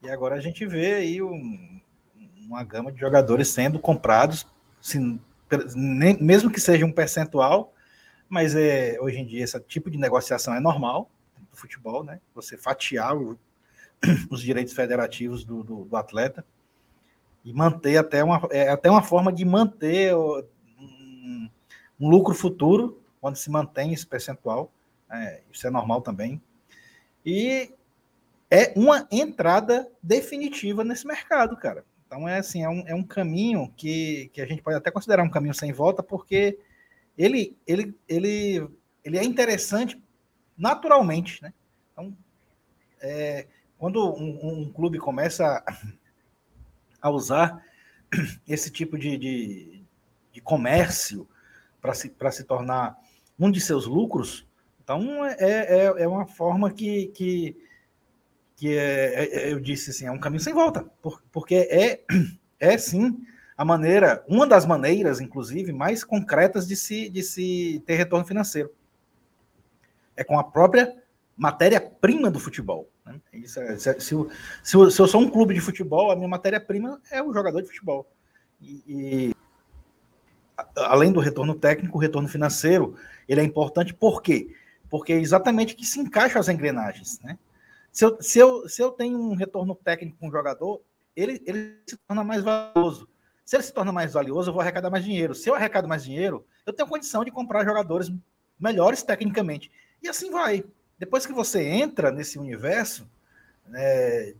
e 0.02 0.08
agora 0.08 0.36
a 0.36 0.40
gente 0.40 0.64
vê 0.66 0.94
aí 0.94 1.22
um, 1.22 1.80
uma 2.46 2.62
gama 2.62 2.92
de 2.92 2.98
jogadores 2.98 3.48
sendo 3.48 3.78
comprados, 3.78 4.46
assim, 4.80 5.20
nem, 5.74 6.16
mesmo 6.22 6.50
que 6.50 6.60
seja 6.60 6.86
um 6.86 6.92
percentual, 6.92 7.72
mas 8.28 8.54
é, 8.54 8.96
hoje 9.00 9.18
em 9.18 9.26
dia 9.26 9.42
esse 9.42 9.58
tipo 9.60 9.90
de 9.90 9.98
negociação 9.98 10.54
é 10.54 10.60
normal 10.60 11.10
no 11.38 11.56
futebol, 11.56 12.04
né? 12.04 12.20
Você 12.34 12.56
fatiar 12.56 13.16
o, 13.16 13.38
os 14.30 14.40
direitos 14.40 14.74
federativos 14.74 15.44
do, 15.44 15.62
do, 15.62 15.84
do, 15.84 15.96
atleta 15.96 16.44
e 17.44 17.52
manter 17.52 17.96
até 17.96 18.22
uma, 18.22 18.40
é, 18.50 18.68
até 18.68 18.90
uma 18.90 19.02
forma 19.02 19.32
de 19.32 19.44
manter 19.44 20.14
um, 20.14 21.50
um 21.98 22.08
lucro 22.08 22.34
futuro 22.34 23.02
quando 23.20 23.36
se 23.36 23.50
mantém 23.50 23.92
esse 23.92 24.06
percentual. 24.06 24.70
É, 25.10 25.42
isso 25.50 25.66
é 25.66 25.70
normal 25.70 26.02
também. 26.02 26.40
E 27.24 27.72
é 28.50 28.72
uma 28.76 29.06
entrada 29.10 29.90
definitiva 30.02 30.82
nesse 30.82 31.06
mercado, 31.06 31.56
cara. 31.56 31.84
Então 32.06 32.26
é 32.26 32.38
assim, 32.38 32.64
é 32.64 32.68
um, 32.68 32.84
é 32.86 32.94
um 32.94 33.02
caminho 33.02 33.72
que, 33.76 34.30
que 34.32 34.40
a 34.40 34.46
gente 34.46 34.62
pode 34.62 34.76
até 34.76 34.90
considerar 34.90 35.22
um 35.22 35.30
caminho 35.30 35.52
sem 35.52 35.72
volta, 35.72 36.02
porque 36.02 36.58
ele, 37.16 37.56
ele, 37.66 37.94
ele, 38.08 38.66
ele 39.04 39.18
é 39.18 39.24
interessante 39.24 40.02
naturalmente, 40.56 41.42
né? 41.42 41.52
Então, 41.92 42.16
é, 43.00 43.46
quando 43.76 44.14
um, 44.14 44.62
um, 44.62 44.72
clube 44.72 44.98
começa 44.98 45.62
a 47.00 47.10
usar 47.10 47.62
esse 48.48 48.70
tipo 48.70 48.98
de, 48.98 49.18
de, 49.18 49.84
de 50.32 50.40
comércio 50.40 51.28
para 51.80 51.92
se, 51.92 52.12
se 52.32 52.44
tornar 52.44 52.98
um 53.38 53.50
de 53.50 53.60
seus 53.60 53.86
lucros, 53.86 54.46
então 54.82 55.24
é, 55.24 55.36
é, 55.38 55.84
é 55.84 56.08
uma 56.08 56.26
forma 56.26 56.72
que, 56.72 57.08
que 57.08 57.67
que 58.58 58.76
é, 58.76 59.14
é, 59.14 59.38
é, 59.38 59.52
eu 59.52 59.60
disse 59.60 59.90
assim, 59.90 60.06
é 60.06 60.10
um 60.10 60.18
caminho 60.18 60.42
sem 60.42 60.52
volta, 60.52 60.84
por, 61.00 61.22
porque 61.30 61.54
é, 61.70 62.00
é 62.58 62.76
sim 62.76 63.24
a 63.56 63.64
maneira, 63.64 64.24
uma 64.26 64.48
das 64.48 64.66
maneiras, 64.66 65.20
inclusive, 65.20 65.72
mais 65.72 66.02
concretas 66.02 66.66
de 66.66 66.74
se, 66.74 67.08
de 67.08 67.22
se 67.22 67.80
ter 67.86 67.94
retorno 67.94 68.26
financeiro. 68.26 68.72
É 70.16 70.24
com 70.24 70.40
a 70.40 70.44
própria 70.44 70.92
matéria-prima 71.36 72.32
do 72.32 72.40
futebol. 72.40 72.90
Né? 73.06 73.20
Isso 73.32 73.60
é, 73.60 73.76
se, 73.78 74.00
se, 74.00 74.12
eu, 74.12 74.28
se, 74.60 74.90
se, 74.90 75.00
eu, 75.00 75.06
sou 75.06 75.20
um 75.20 75.30
clube 75.30 75.54
de 75.54 75.60
futebol, 75.60 76.10
a 76.10 76.16
minha 76.16 76.28
matéria-prima 76.28 77.00
é 77.12 77.22
o 77.22 77.32
jogador 77.32 77.62
de 77.62 77.68
futebol. 77.68 78.10
E, 78.60 78.82
e, 78.88 79.34
além 80.76 81.12
do 81.12 81.20
retorno 81.20 81.54
técnico, 81.54 81.96
o 81.96 82.00
retorno 82.00 82.28
financeiro, 82.28 82.96
ele 83.28 83.40
é 83.40 83.44
importante 83.44 83.94
por 83.94 84.20
quê? 84.20 84.52
Porque 84.90 85.12
é 85.12 85.20
exatamente 85.20 85.76
que 85.76 85.86
se 85.86 86.00
encaixa 86.00 86.40
as 86.40 86.48
engrenagens, 86.48 87.20
né? 87.20 87.38
Se 87.98 88.04
eu, 88.04 88.22
se 88.22 88.38
eu, 88.38 88.68
se 88.68 88.80
eu 88.80 88.92
tenho 88.92 89.18
um 89.18 89.34
retorno 89.34 89.74
técnico 89.74 90.18
com 90.20 90.28
um 90.28 90.30
jogador, 90.30 90.80
ele, 91.16 91.42
ele 91.44 91.80
se 91.84 91.96
torna 91.96 92.22
mais 92.22 92.44
valioso. 92.44 93.08
Se 93.44 93.56
ele 93.56 93.64
se 93.64 93.72
torna 93.72 93.90
mais 93.90 94.12
valioso, 94.12 94.50
eu 94.50 94.52
vou 94.54 94.62
arrecadar 94.62 94.88
mais 94.88 95.02
dinheiro. 95.02 95.34
Se 95.34 95.50
eu 95.50 95.54
arrecado 95.56 95.88
mais 95.88 96.04
dinheiro, 96.04 96.46
eu 96.64 96.72
tenho 96.72 96.88
condição 96.88 97.24
de 97.24 97.32
comprar 97.32 97.64
jogadores 97.64 98.08
melhores 98.56 99.02
tecnicamente. 99.02 99.68
E 100.00 100.08
assim 100.08 100.30
vai. 100.30 100.64
Depois 100.96 101.26
que 101.26 101.32
você 101.32 101.60
entra 101.60 102.12
nesse 102.12 102.38
universo 102.38 103.10
né, 103.66 104.32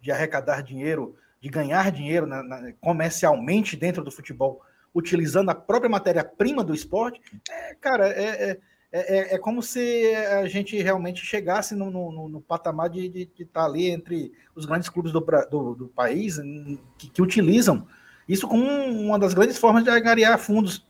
de 0.00 0.12
arrecadar 0.12 0.62
dinheiro, 0.62 1.16
de 1.40 1.48
ganhar 1.48 1.90
dinheiro 1.90 2.28
na, 2.28 2.44
na, 2.44 2.72
comercialmente 2.74 3.76
dentro 3.76 4.04
do 4.04 4.12
futebol, 4.12 4.62
utilizando 4.94 5.50
a 5.50 5.54
própria 5.56 5.90
matéria-prima 5.90 6.62
do 6.62 6.72
esporte, 6.72 7.20
é, 7.50 7.74
cara, 7.74 8.06
é, 8.10 8.50
é 8.50 8.60
é, 8.96 9.00
é, 9.00 9.34
é, 9.34 9.38
como 9.38 9.60
se 9.60 10.14
a 10.14 10.46
gente 10.46 10.80
realmente 10.80 11.26
chegasse 11.26 11.74
no, 11.74 11.90
no, 11.90 12.28
no 12.28 12.40
patamar 12.40 12.88
de 12.88 13.28
estar 13.36 13.62
tá 13.62 13.64
ali 13.64 13.90
entre 13.90 14.32
os 14.54 14.66
grandes 14.66 14.88
clubes 14.88 15.10
do, 15.10 15.18
do, 15.18 15.74
do 15.74 15.88
país 15.88 16.36
que, 16.96 17.10
que, 17.10 17.20
utilizam 17.20 17.88
isso 18.28 18.46
como 18.46 18.64
uma 18.64 19.18
das 19.18 19.34
grandes 19.34 19.58
formas 19.58 19.82
de 19.82 19.90
angariar 19.90 20.38
fundos. 20.38 20.86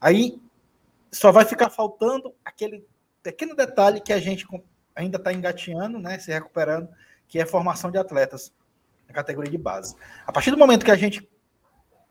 Aí 0.00 0.40
só 1.10 1.32
vai 1.32 1.44
ficar 1.44 1.68
faltando 1.68 2.32
aquele 2.44 2.86
pequeno 3.24 3.56
detalhe 3.56 4.00
que 4.00 4.12
a 4.12 4.20
gente 4.20 4.46
ainda 4.94 5.16
está 5.16 5.32
engateando, 5.32 5.98
né, 5.98 6.20
se 6.20 6.30
recuperando, 6.30 6.88
que 7.26 7.40
é 7.40 7.42
a 7.42 7.46
formação 7.46 7.90
de 7.90 7.98
atletas 7.98 8.52
na 9.08 9.14
categoria 9.14 9.50
de 9.50 9.58
base. 9.58 9.96
A 10.24 10.30
partir 10.30 10.52
do 10.52 10.58
momento 10.58 10.84
que 10.84 10.92
a 10.92 10.96
gente 10.96 11.28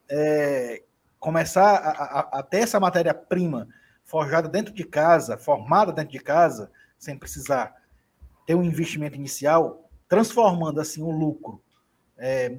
é, 0.10 0.84
começar 1.22 1.74
a, 1.74 1.90
a, 1.90 2.40
a 2.40 2.44
ter 2.44 2.58
essa 2.58 2.82
matéria-prima 2.82 3.70
forjada 4.12 4.50
dentro 4.50 4.74
de 4.74 4.84
casa, 4.84 5.38
formada 5.38 5.94
dentro 5.94 6.12
de 6.12 6.20
casa, 6.20 6.70
sem 7.00 7.18
precisar 7.18 7.74
ter 8.46 8.56
um 8.56 8.64
investimento 8.64 9.16
inicial, 9.16 9.90
transformando 10.10 10.82
assim 10.82 11.02
o 11.02 11.10
lucro 11.10 11.64
é, 12.18 12.58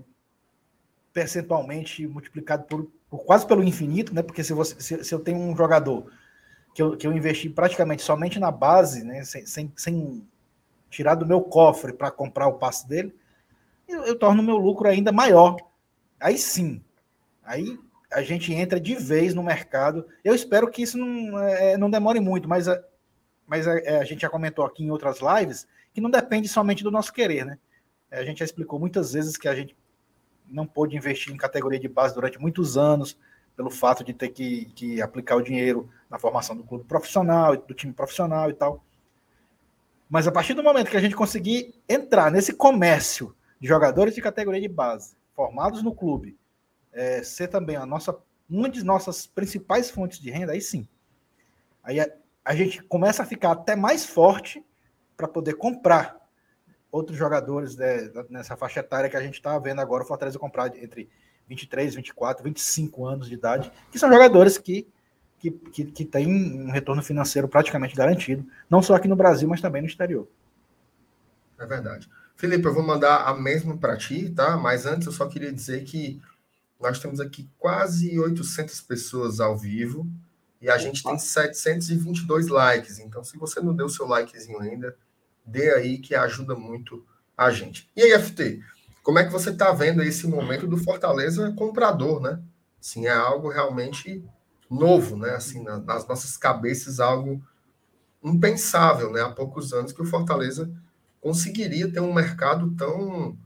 percentualmente 1.12 2.06
multiplicado 2.06 2.64
por, 2.64 2.90
por, 3.10 3.24
quase 3.26 3.46
pelo 3.46 3.62
infinito, 3.62 4.14
né? 4.14 4.22
Porque 4.22 4.42
se, 4.42 4.54
você, 4.54 4.80
se, 4.80 5.04
se, 5.04 5.14
eu 5.14 5.20
tenho 5.20 5.38
um 5.38 5.54
jogador 5.54 6.10
que 6.74 6.82
eu, 6.82 6.96
que 6.96 7.06
eu 7.06 7.12
investi 7.12 7.50
praticamente 7.50 8.02
somente 8.02 8.38
na 8.38 8.50
base, 8.50 9.04
né? 9.04 9.22
Sem, 9.22 9.44
sem, 9.44 9.72
sem 9.76 10.26
tirar 10.88 11.16
do 11.16 11.26
meu 11.26 11.42
cofre 11.42 11.92
para 11.92 12.10
comprar 12.10 12.46
o 12.46 12.54
passe 12.54 12.88
dele, 12.88 13.14
eu, 13.86 14.04
eu 14.04 14.18
torno 14.18 14.42
meu 14.42 14.56
lucro 14.56 14.88
ainda 14.88 15.12
maior. 15.12 15.56
Aí 16.18 16.38
sim, 16.38 16.82
aí 17.44 17.78
a 18.12 18.22
gente 18.22 18.52
entra 18.52 18.78
de 18.78 18.94
vez 18.94 19.34
no 19.34 19.42
mercado. 19.42 20.06
Eu 20.22 20.34
espero 20.34 20.70
que 20.70 20.82
isso 20.82 20.98
não, 20.98 21.38
é, 21.38 21.76
não 21.76 21.90
demore 21.90 22.20
muito, 22.20 22.48
mas, 22.48 22.68
a, 22.68 22.82
mas 23.46 23.66
a, 23.66 23.78
é, 23.78 23.98
a, 23.98 24.04
gente 24.04 24.22
já 24.22 24.30
comentou 24.30 24.64
aqui 24.64 24.84
em 24.84 24.90
outras 24.90 25.18
lives 25.20 25.66
que 25.92 26.00
não 26.00 26.10
depende 26.10 26.48
somente 26.48 26.82
do 26.82 26.90
nosso 26.90 27.12
querer, 27.12 27.44
né? 27.44 27.58
É, 28.10 28.18
a 28.18 28.24
gente 28.24 28.38
já 28.38 28.44
explicou 28.44 28.78
muitas 28.78 29.12
vezes 29.12 29.36
que 29.36 29.48
a 29.48 29.54
gente 29.54 29.76
não 30.48 30.66
pôde 30.66 30.96
investir 30.96 31.32
em 31.32 31.36
categoria 31.36 31.78
de 31.78 31.88
base 31.88 32.14
durante 32.14 32.38
muitos 32.38 32.76
anos, 32.76 33.18
pelo 33.56 33.70
fato 33.70 34.04
de 34.04 34.12
ter 34.12 34.28
que, 34.28 34.66
que 34.74 35.00
aplicar 35.00 35.36
o 35.36 35.42
dinheiro 35.42 35.88
na 36.10 36.18
formação 36.18 36.56
do 36.56 36.64
clube 36.64 36.84
profissional, 36.84 37.56
do 37.56 37.74
time 37.74 37.92
profissional 37.92 38.50
e 38.50 38.54
tal. 38.54 38.84
Mas 40.08 40.26
a 40.26 40.32
partir 40.32 40.54
do 40.54 40.62
momento 40.62 40.90
que 40.90 40.96
a 40.96 41.00
gente 41.00 41.16
conseguir 41.16 41.74
entrar 41.88 42.30
nesse 42.30 42.52
comércio 42.52 43.34
de 43.58 43.66
jogadores 43.66 44.14
de 44.14 44.20
categoria 44.20 44.60
de 44.60 44.68
base, 44.68 45.16
formados 45.34 45.82
no 45.82 45.94
clube, 45.94 46.36
é, 46.92 47.22
ser 47.22 47.48
também 47.48 47.76
a 47.76 47.86
nossa, 47.86 48.16
uma 48.48 48.68
de 48.68 48.84
nossas 48.84 49.26
principais 49.26 49.90
fontes 49.90 50.18
de 50.18 50.30
renda, 50.30 50.52
aí 50.52 50.60
sim. 50.60 50.86
Aí 51.82 51.98
a, 52.00 52.08
a 52.44 52.54
gente 52.54 52.82
começa 52.82 53.22
a 53.22 53.26
ficar 53.26 53.52
até 53.52 53.74
mais 53.74 54.04
forte 54.04 54.64
para 55.16 55.26
poder 55.28 55.54
comprar 55.54 56.20
outros 56.90 57.16
jogadores 57.16 57.76
né, 57.76 58.10
nessa 58.28 58.56
faixa 58.56 58.80
etária 58.80 59.08
que 59.08 59.16
a 59.16 59.22
gente 59.22 59.34
está 59.34 59.58
vendo 59.58 59.80
agora 59.80 60.04
o 60.04 60.06
Fortaleza 60.06 60.38
comprar 60.38 60.76
entre 60.76 61.08
23, 61.48 61.94
24, 61.94 62.44
25 62.44 63.06
anos 63.06 63.28
de 63.28 63.34
idade, 63.34 63.72
que 63.90 63.98
são 63.98 64.12
jogadores 64.12 64.58
que, 64.58 64.86
que, 65.38 65.50
que, 65.50 65.84
que 65.84 66.04
têm 66.04 66.26
um 66.26 66.70
retorno 66.70 67.02
financeiro 67.02 67.48
praticamente 67.48 67.96
garantido, 67.96 68.46
não 68.68 68.82
só 68.82 68.94
aqui 68.94 69.08
no 69.08 69.16
Brasil, 69.16 69.48
mas 69.48 69.60
também 69.60 69.82
no 69.82 69.88
exterior. 69.88 70.28
É 71.58 71.66
verdade. 71.66 72.08
Felipe, 72.36 72.66
eu 72.66 72.74
vou 72.74 72.82
mandar 72.82 73.26
a 73.26 73.34
mesma 73.34 73.76
para 73.76 73.96
ti, 73.96 74.28
tá? 74.30 74.56
Mas 74.56 74.84
antes 74.84 75.06
eu 75.06 75.12
só 75.12 75.26
queria 75.26 75.52
dizer 75.52 75.84
que 75.84 76.20
nós 76.82 76.98
temos 76.98 77.20
aqui 77.20 77.48
quase 77.58 78.18
800 78.18 78.80
pessoas 78.80 79.38
ao 79.38 79.56
vivo 79.56 80.06
e 80.60 80.68
a 80.68 80.76
gente 80.76 81.02
tem 81.02 81.16
722 81.16 82.48
likes. 82.48 82.98
Então, 82.98 83.22
se 83.22 83.38
você 83.38 83.60
não 83.60 83.74
deu 83.74 83.86
o 83.86 83.90
seu 83.90 84.06
likezinho 84.06 84.60
ainda, 84.60 84.96
dê 85.46 85.72
aí 85.72 85.98
que 85.98 86.14
ajuda 86.14 86.56
muito 86.56 87.06
a 87.36 87.50
gente. 87.50 87.88
E 87.96 88.02
aí, 88.02 88.18
FT, 88.20 88.60
como 89.02 89.18
é 89.18 89.24
que 89.24 89.32
você 89.32 89.50
está 89.50 89.72
vendo 89.72 90.02
esse 90.02 90.26
momento 90.26 90.66
do 90.66 90.76
Fortaleza 90.76 91.52
comprador, 91.52 92.20
né? 92.20 92.40
Assim, 92.80 93.06
é 93.06 93.12
algo 93.12 93.48
realmente 93.48 94.24
novo, 94.68 95.16
né? 95.16 95.30
Assim, 95.30 95.62
nas 95.62 96.06
nossas 96.06 96.36
cabeças, 96.36 96.98
algo 96.98 97.40
impensável, 98.22 99.12
né? 99.12 99.20
Há 99.20 99.30
poucos 99.30 99.72
anos 99.72 99.92
que 99.92 100.02
o 100.02 100.06
Fortaleza 100.06 100.68
conseguiria 101.20 101.90
ter 101.90 102.00
um 102.00 102.12
mercado 102.12 102.74
tão 102.76 103.38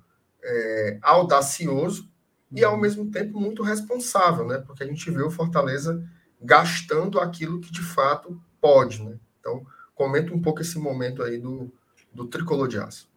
é, 0.42 0.98
audacioso 1.02 2.08
e, 2.56 2.64
ao 2.64 2.78
mesmo 2.78 3.10
tempo, 3.10 3.38
muito 3.38 3.62
responsável, 3.62 4.46
né? 4.46 4.56
Porque 4.58 4.82
a 4.82 4.86
gente 4.86 5.10
vê 5.10 5.22
o 5.22 5.30
Fortaleza 5.30 6.02
gastando 6.40 7.20
aquilo 7.20 7.60
que 7.60 7.70
de 7.70 7.82
fato 7.82 8.40
pode, 8.58 9.02
né? 9.04 9.18
Então, 9.38 9.64
comenta 9.94 10.32
um 10.32 10.40
pouco 10.40 10.62
esse 10.62 10.78
momento 10.78 11.22
aí 11.22 11.38
do, 11.38 11.70
do 12.10 12.26
tricolor 12.26 12.66
de 12.66 12.78
aço. 12.78 13.10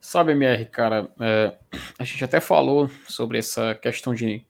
Sabe, 0.00 0.32
MR, 0.32 0.66
cara, 0.66 1.12
é, 1.20 1.58
a 1.98 2.04
gente 2.04 2.24
até 2.24 2.40
falou 2.40 2.88
sobre 3.08 3.38
essa 3.38 3.74
questão 3.74 4.14
de, 4.14 4.46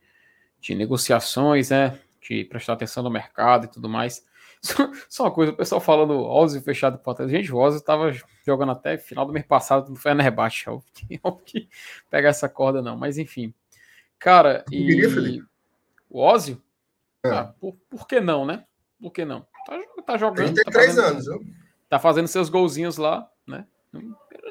de 0.61 0.75
negociações, 0.75 1.71
né? 1.71 1.99
De 2.21 2.45
prestar 2.45 2.73
atenção 2.73 3.01
no 3.01 3.09
mercado 3.09 3.65
e 3.65 3.69
tudo 3.69 3.89
mais. 3.89 4.23
Só, 4.61 4.91
só 5.09 5.23
uma 5.23 5.31
coisa, 5.31 5.51
o 5.51 5.55
pessoal 5.55 5.81
falando 5.81 6.19
Ozzy 6.19 6.61
fechado 6.61 6.95
com 6.95 7.03
Fortaleza. 7.03 7.35
Gente, 7.35 7.51
o 7.51 7.57
Ozzy 7.57 7.77
estava 7.77 8.11
jogando 8.45 8.71
até 8.71 8.95
final 8.95 9.25
do 9.25 9.33
mês 9.33 9.43
passado 9.43 9.89
no 9.89 9.95
Fenerbahçe. 9.95 10.65
Eu 11.09 11.31
que 11.43 11.67
pegar 12.11 12.29
essa 12.29 12.47
corda, 12.47 12.79
não. 12.79 12.95
Mas 12.95 13.17
enfim. 13.17 13.51
Cara, 14.21 14.63
e. 14.71 14.85
Queria, 14.85 15.43
o 16.07 16.19
Ozzy? 16.21 16.61
É. 17.25 17.29
Ah, 17.29 17.53
por, 17.59 17.75
por 17.89 18.07
que 18.07 18.21
não, 18.21 18.45
né? 18.45 18.63
Por 19.01 19.11
que 19.11 19.25
não? 19.25 19.45
Tá, 19.65 19.79
tá 20.05 20.17
jogando. 20.17 20.53
33 20.53 20.63
tá 20.63 20.71
fazendo, 20.71 21.05
anos, 21.05 21.25
viu? 21.25 21.45
Tá 21.89 21.99
fazendo 21.99 22.27
seus 22.27 22.47
golzinhos 22.47 22.97
lá, 22.97 23.27
né? 23.47 23.65
Eu 23.91 24.01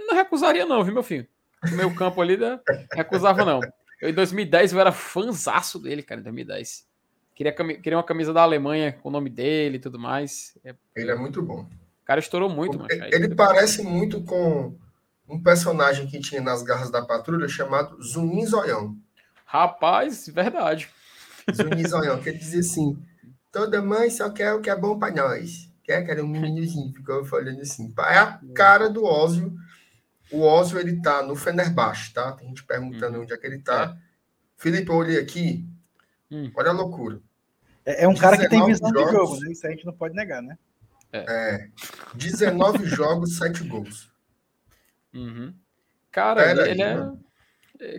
não 0.08 0.14
recusaria, 0.14 0.66
não, 0.66 0.82
viu, 0.82 0.92
meu 0.92 1.02
filho? 1.04 1.26
No 1.70 1.76
meu 1.76 1.94
campo 1.94 2.20
ali, 2.20 2.36
né? 2.36 2.58
recusava, 2.92 3.44
não. 3.44 3.60
Eu, 4.00 4.10
em 4.10 4.14
2010, 4.14 4.72
eu 4.72 4.80
era 4.80 4.92
fanzaço 4.92 5.78
dele, 5.78 6.02
cara, 6.02 6.20
em 6.20 6.24
2010. 6.24 6.86
Queria, 7.34 7.52
queria 7.52 7.96
uma 7.96 8.04
camisa 8.04 8.32
da 8.32 8.42
Alemanha 8.42 8.92
com 8.92 9.08
o 9.08 9.12
nome 9.12 9.30
dele 9.30 9.76
e 9.76 9.80
tudo 9.80 9.98
mais. 9.98 10.58
É, 10.64 10.74
ele 10.96 11.10
é 11.10 11.14
muito 11.14 11.40
bom. 11.42 11.60
O 11.62 12.04
cara 12.04 12.18
estourou 12.18 12.48
muito, 12.48 12.76
mano. 12.76 12.88
Ele 12.90 13.34
parece 13.34 13.82
muito 13.82 14.22
com 14.24 14.76
um 15.28 15.40
personagem 15.40 16.08
que 16.08 16.18
tinha 16.18 16.40
nas 16.40 16.62
garras 16.62 16.90
da 16.90 17.02
patrulha 17.02 17.46
chamado 17.46 18.02
Zunin 18.02 18.44
Zoião. 18.46 18.96
Rapaz, 19.50 20.28
verdade. 20.28 20.88
Zunin 21.52 21.86
Zoião, 21.86 22.20
que 22.22 22.28
ele 22.28 22.38
dizia 22.38 22.60
assim: 22.60 22.96
toda 23.50 23.82
mãe 23.82 24.10
só 24.10 24.30
quer 24.30 24.52
o 24.54 24.60
que 24.60 24.70
é 24.70 24.76
bom 24.76 24.98
para 24.98 25.14
nós 25.14 25.70
quer, 25.90 26.04
que 26.04 26.10
era 26.10 26.24
um 26.24 26.28
meninozinho, 26.28 26.92
ficou 26.92 27.24
falando 27.24 27.60
assim. 27.60 27.92
É 27.98 28.18
a 28.18 28.40
cara 28.54 28.88
do 28.88 29.04
Ósio. 29.04 29.52
O 30.30 30.42
Ósio, 30.42 30.78
ele 30.78 31.02
tá 31.02 31.22
no 31.22 31.34
Fenerbahçe, 31.34 32.12
tá? 32.12 32.32
Tem 32.32 32.48
gente 32.48 32.64
perguntando 32.64 33.16
uhum. 33.16 33.24
onde 33.24 33.32
é 33.32 33.36
que 33.36 33.46
ele 33.46 33.58
tá. 33.58 33.96
É. 33.96 34.10
Felipe, 34.56 34.88
eu 34.88 34.94
olhei 34.94 35.18
aqui. 35.18 35.68
Hum. 36.30 36.52
Olha 36.54 36.70
a 36.70 36.72
loucura. 36.72 37.20
É, 37.84 38.04
é 38.04 38.08
um 38.08 38.14
cara 38.14 38.38
que 38.38 38.48
tem 38.48 38.64
visão 38.64 38.88
jogos, 38.90 39.10
de 39.10 39.16
jogo, 39.16 39.40
né? 39.40 39.50
Isso 39.50 39.66
a 39.66 39.70
gente 39.70 39.84
não 39.84 39.92
pode 39.92 40.14
negar, 40.14 40.40
né? 40.40 40.56
É. 41.12 41.18
é 41.18 41.68
19 42.14 42.86
jogos, 42.86 43.36
7 43.38 43.64
gols. 43.64 44.08
Uhum. 45.12 45.52
Cara, 46.12 46.42
Pera 46.44 46.70
ele, 46.70 46.82
aí, 46.82 46.88
é... 46.88 47.12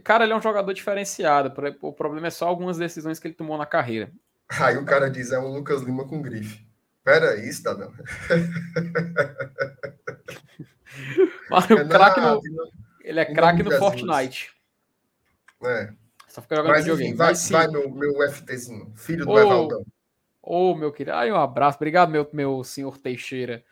Cara, 0.04 0.24
ele 0.24 0.34
é 0.34 0.36
um 0.36 0.42
jogador 0.42 0.72
diferenciado. 0.74 1.52
O 1.82 1.92
problema 1.92 2.28
é 2.28 2.32
só 2.32 2.48
algumas 2.48 2.78
decisões 2.78 3.20
que 3.20 3.28
ele 3.28 3.34
tomou 3.34 3.58
na 3.58 3.66
carreira. 3.66 4.12
Aí 4.60 4.78
o 4.78 4.86
cara 4.86 5.10
diz, 5.10 5.32
é 5.32 5.40
um 5.40 5.48
Lucas 5.48 5.82
Lima 5.82 6.08
com 6.08 6.22
grife. 6.22 6.64
Pera 7.04 7.32
aí, 7.32 7.52
cidadão. 7.52 7.92
Mano, 11.50 11.80
é 11.80 11.88
craque 11.88 12.20
no... 12.20 12.42
Ele 13.04 13.20
é 13.20 13.26
craque 13.26 13.64
no 13.64 13.72
Fortnite. 13.72 14.54
É. 15.64 15.92
Só 16.28 16.42
fica 16.42 16.56
jogando 16.56 16.72
Mas, 16.72 16.86
videogame. 16.86 17.16
Vai, 17.16 17.30
Mas, 17.30 17.50
vai 17.50 17.68
meu, 17.68 17.90
meu 17.90 18.32
FTzinho, 18.32 18.94
filho 18.96 19.26
do 19.26 19.32
oh, 19.32 19.40
Evaldão. 19.40 19.86
Ô, 20.42 20.72
oh, 20.72 20.76
meu 20.76 20.92
querido. 20.92 21.16
Ai, 21.16 21.32
um 21.32 21.36
abraço. 21.36 21.78
Obrigado, 21.78 22.10
meu, 22.10 22.28
meu 22.32 22.64
senhor 22.64 22.98
Teixeira. 22.98 23.64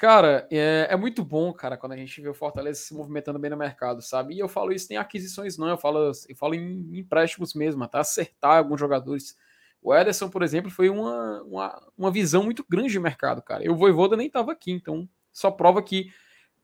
Cara, 0.00 0.48
é, 0.50 0.86
é, 0.88 0.96
muito 0.96 1.22
bom, 1.22 1.52
cara, 1.52 1.76
quando 1.76 1.92
a 1.92 1.96
gente 1.96 2.22
vê 2.22 2.28
o 2.30 2.32
Fortaleza 2.32 2.80
se 2.80 2.94
movimentando 2.94 3.38
bem 3.38 3.50
no 3.50 3.56
mercado, 3.58 4.00
sabe? 4.00 4.34
E 4.34 4.38
eu 4.38 4.48
falo 4.48 4.72
isso 4.72 4.90
em 4.90 4.96
aquisições, 4.96 5.58
não. 5.58 5.68
Eu 5.68 5.76
falo, 5.76 6.10
eu 6.26 6.36
falo 6.36 6.54
em 6.54 6.98
empréstimos 6.98 7.52
mesmo, 7.52 7.84
até 7.84 7.98
acertar 7.98 8.56
alguns 8.56 8.80
jogadores 8.80 9.36
o 9.82 9.94
Ederson, 9.94 10.30
por 10.30 10.42
exemplo, 10.42 10.70
foi 10.70 10.88
uma, 10.88 11.42
uma, 11.42 11.92
uma 11.98 12.10
visão 12.10 12.42
muito 12.42 12.64
grande 12.66 12.92
de 12.92 12.98
mercado, 12.98 13.42
cara. 13.42 13.62
E 13.62 13.68
o 13.68 13.76
Voivoda 13.76 14.16
nem 14.16 14.26
estava 14.26 14.52
aqui, 14.52 14.72
então 14.72 15.06
só 15.30 15.50
prova 15.50 15.82
que 15.82 16.10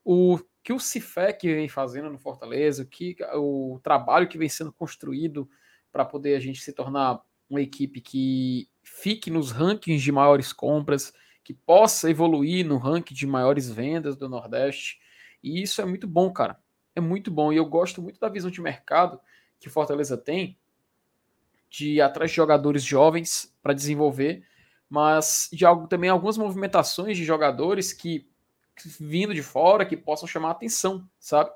o 0.02 0.38
que 0.62 0.72
o 0.72 0.80
Cifec 0.80 1.46
vem 1.46 1.68
fazendo 1.68 2.10
no 2.10 2.18
Fortaleza, 2.18 2.86
que 2.86 3.16
o 3.34 3.78
trabalho 3.82 4.26
que 4.26 4.38
vem 4.38 4.48
sendo 4.48 4.72
construído 4.72 5.46
para 5.92 6.06
poder 6.06 6.36
a 6.36 6.40
gente 6.40 6.60
se 6.62 6.72
tornar 6.72 7.20
uma 7.50 7.60
equipe 7.60 8.00
que 8.00 8.66
fique 8.82 9.30
nos 9.30 9.52
rankings 9.52 10.02
de 10.02 10.10
maiores 10.10 10.52
compras, 10.54 11.12
que 11.46 11.54
possa 11.54 12.10
evoluir 12.10 12.66
no 12.66 12.76
ranking 12.76 13.14
de 13.14 13.24
maiores 13.24 13.70
vendas 13.70 14.16
do 14.16 14.28
Nordeste. 14.28 14.98
E 15.40 15.62
isso 15.62 15.80
é 15.80 15.84
muito 15.84 16.04
bom, 16.04 16.28
cara. 16.32 16.58
É 16.92 17.00
muito 17.00 17.30
bom. 17.30 17.52
E 17.52 17.56
eu 17.56 17.64
gosto 17.64 18.02
muito 18.02 18.18
da 18.18 18.28
visão 18.28 18.50
de 18.50 18.60
mercado 18.60 19.20
que 19.60 19.70
Fortaleza 19.70 20.16
tem, 20.18 20.58
de 21.70 21.90
ir 21.92 22.00
atrás 22.00 22.32
de 22.32 22.36
jogadores 22.36 22.82
jovens 22.82 23.56
para 23.62 23.72
desenvolver, 23.72 24.44
mas 24.90 25.48
de 25.52 25.64
algo 25.64 25.86
também 25.86 26.10
algumas 26.10 26.36
movimentações 26.36 27.16
de 27.16 27.24
jogadores 27.24 27.92
que, 27.92 28.28
que 28.74 28.88
vindo 28.98 29.32
de 29.32 29.40
fora 29.40 29.86
que 29.86 29.96
possam 29.96 30.26
chamar 30.26 30.50
atenção, 30.50 31.08
sabe? 31.20 31.52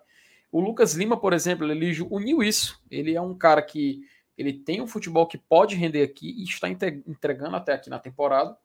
O 0.52 0.60
Lucas 0.60 0.94
Lima, 0.94 1.16
por 1.16 1.32
exemplo, 1.32 1.68
ele 1.68 2.00
uniu 2.08 2.44
isso. 2.44 2.80
Ele 2.88 3.16
é 3.16 3.20
um 3.20 3.36
cara 3.36 3.60
que 3.60 4.02
ele 4.38 4.52
tem 4.52 4.80
um 4.80 4.86
futebol 4.86 5.26
que 5.26 5.36
pode 5.36 5.74
render 5.74 6.04
aqui 6.04 6.30
e 6.30 6.44
está 6.44 6.68
entregando 6.68 7.56
até 7.56 7.72
aqui 7.72 7.90
na 7.90 7.98
temporada, 7.98 8.56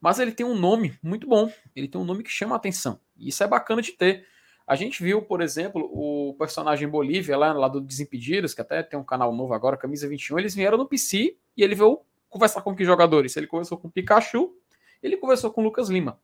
mas 0.00 0.18
ele 0.18 0.32
tem 0.32 0.46
um 0.46 0.54
nome 0.54 0.98
muito 1.02 1.26
bom. 1.26 1.52
Ele 1.76 1.86
tem 1.86 2.00
um 2.00 2.04
nome 2.04 2.22
que 2.22 2.30
chama 2.30 2.54
a 2.54 2.56
atenção. 2.56 2.98
E 3.16 3.28
isso 3.28 3.44
é 3.44 3.46
bacana 3.46 3.82
de 3.82 3.92
ter. 3.92 4.26
A 4.66 4.74
gente 4.76 5.02
viu, 5.02 5.20
por 5.20 5.42
exemplo, 5.42 5.90
o 5.92 6.34
personagem 6.38 6.88
Bolívia, 6.88 7.36
lá, 7.36 7.52
lá 7.52 7.68
do 7.68 7.80
Desimpedidos, 7.80 8.54
que 8.54 8.60
até 8.60 8.82
tem 8.82 8.98
um 8.98 9.04
canal 9.04 9.34
novo 9.34 9.52
agora, 9.52 9.76
Camisa 9.76 10.08
21, 10.08 10.38
eles 10.38 10.54
vieram 10.54 10.78
no 10.78 10.86
PC 10.86 11.36
e 11.56 11.62
ele 11.62 11.74
veio 11.74 12.00
conversar 12.28 12.62
com 12.62 12.74
que 12.74 12.84
jogadores? 12.84 13.36
Ele 13.36 13.46
conversou 13.48 13.76
com 13.76 13.88
o 13.88 13.90
Pikachu, 13.90 14.54
ele 15.02 15.16
conversou 15.16 15.50
com 15.50 15.60
o 15.60 15.64
Lucas 15.64 15.88
Lima. 15.90 16.18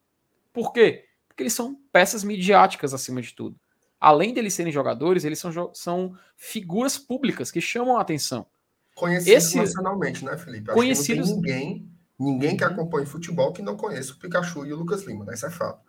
Por 0.52 0.72
quê? 0.72 1.06
Porque 1.26 1.42
eles 1.42 1.52
são 1.52 1.74
peças 1.92 2.22
midiáticas 2.22 2.94
acima 2.94 3.20
de 3.20 3.34
tudo. 3.34 3.58
Além 4.00 4.32
deles 4.32 4.54
serem 4.54 4.72
jogadores, 4.72 5.24
eles 5.24 5.38
são, 5.38 5.74
são 5.74 6.16
figuras 6.36 6.96
públicas 6.96 7.50
que 7.50 7.60
chamam 7.60 7.98
a 7.98 8.00
atenção. 8.00 8.46
Conhecidos 8.94 9.44
Esse... 9.44 9.56
nacionalmente, 9.56 10.24
né, 10.24 10.38
Felipe? 10.38 10.70
Acho 10.70 10.78
conhecidos... 10.78 11.30
Ninguém, 11.30 11.90
ninguém 12.18 12.56
que 12.56 12.64
acompanhe 12.64 13.06
futebol 13.06 13.52
que 13.52 13.62
não 13.62 13.76
conheça 13.76 14.12
o 14.12 14.18
Pikachu 14.18 14.66
e 14.66 14.72
o 14.72 14.76
Lucas 14.76 15.02
Lima, 15.02 15.24
né? 15.24 15.34
Isso 15.34 15.46
é 15.46 15.50
fato. 15.50 15.80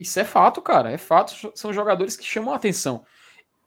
Isso 0.00 0.18
é 0.18 0.24
fato, 0.24 0.62
cara. 0.62 0.90
É 0.90 0.98
fato. 0.98 1.52
São 1.54 1.72
jogadores 1.72 2.16
que 2.16 2.24
chamam 2.24 2.52
a 2.52 2.56
atenção. 2.56 3.04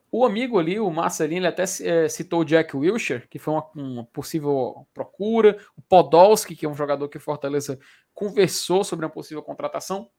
O 0.10 0.26
amigo 0.26 0.58
ali, 0.58 0.80
o 0.80 0.90
Marcelinho, 0.90 1.40
ele 1.40 1.48
até 1.48 1.64
é, 1.64 2.08
citou 2.08 2.42
o 2.42 2.46
Jack 2.46 2.76
Wilshere, 2.76 3.28
que 3.28 3.38
foi 3.38 3.54
uma, 3.54 3.70
uma, 3.76 4.04
possível 4.06 4.88
procura. 4.94 5.58
O 5.76 5.82
Podolski, 5.82 6.56
que 6.56 6.66
é 6.66 6.70
um 6.70 6.76
jogador 6.76 7.10
que 7.10 7.20
Fortaleza 7.20 7.78
conversou 8.14 8.84
sobre 8.84 9.06
uma 9.06 9.12
possível 9.12 9.44
contratação. 9.44 10.10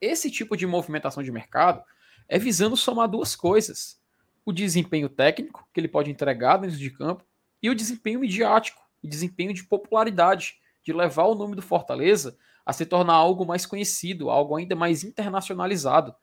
Esse 0.00 0.30
tipo 0.30 0.56
de 0.56 0.66
movimentação 0.66 1.22
de 1.22 1.30
mercado 1.30 1.82
é 2.28 2.38
visando 2.38 2.76
somar 2.76 3.08
duas 3.08 3.36
coisas: 3.36 4.00
o 4.44 4.52
desempenho 4.52 5.08
técnico, 5.08 5.68
que 5.72 5.80
ele 5.80 5.88
pode 5.88 6.10
entregar 6.10 6.56
dentro 6.56 6.76
de 6.76 6.90
campo, 6.90 7.24
e 7.62 7.70
o 7.70 7.74
desempenho 7.74 8.20
midiático, 8.20 8.82
o 9.02 9.08
desempenho 9.08 9.54
de 9.54 9.64
popularidade, 9.64 10.58
de 10.86 10.92
levar 10.92 11.24
o 11.24 11.34
nome 11.34 11.56
do 11.56 11.62
Fortaleza 11.62 12.38
a 12.64 12.72
se 12.72 12.86
tornar 12.86 13.14
algo 13.14 13.44
mais 13.44 13.66
conhecido, 13.66 14.30
algo 14.30 14.54
ainda 14.54 14.76
mais 14.76 15.02
internacionalizado. 15.02 16.14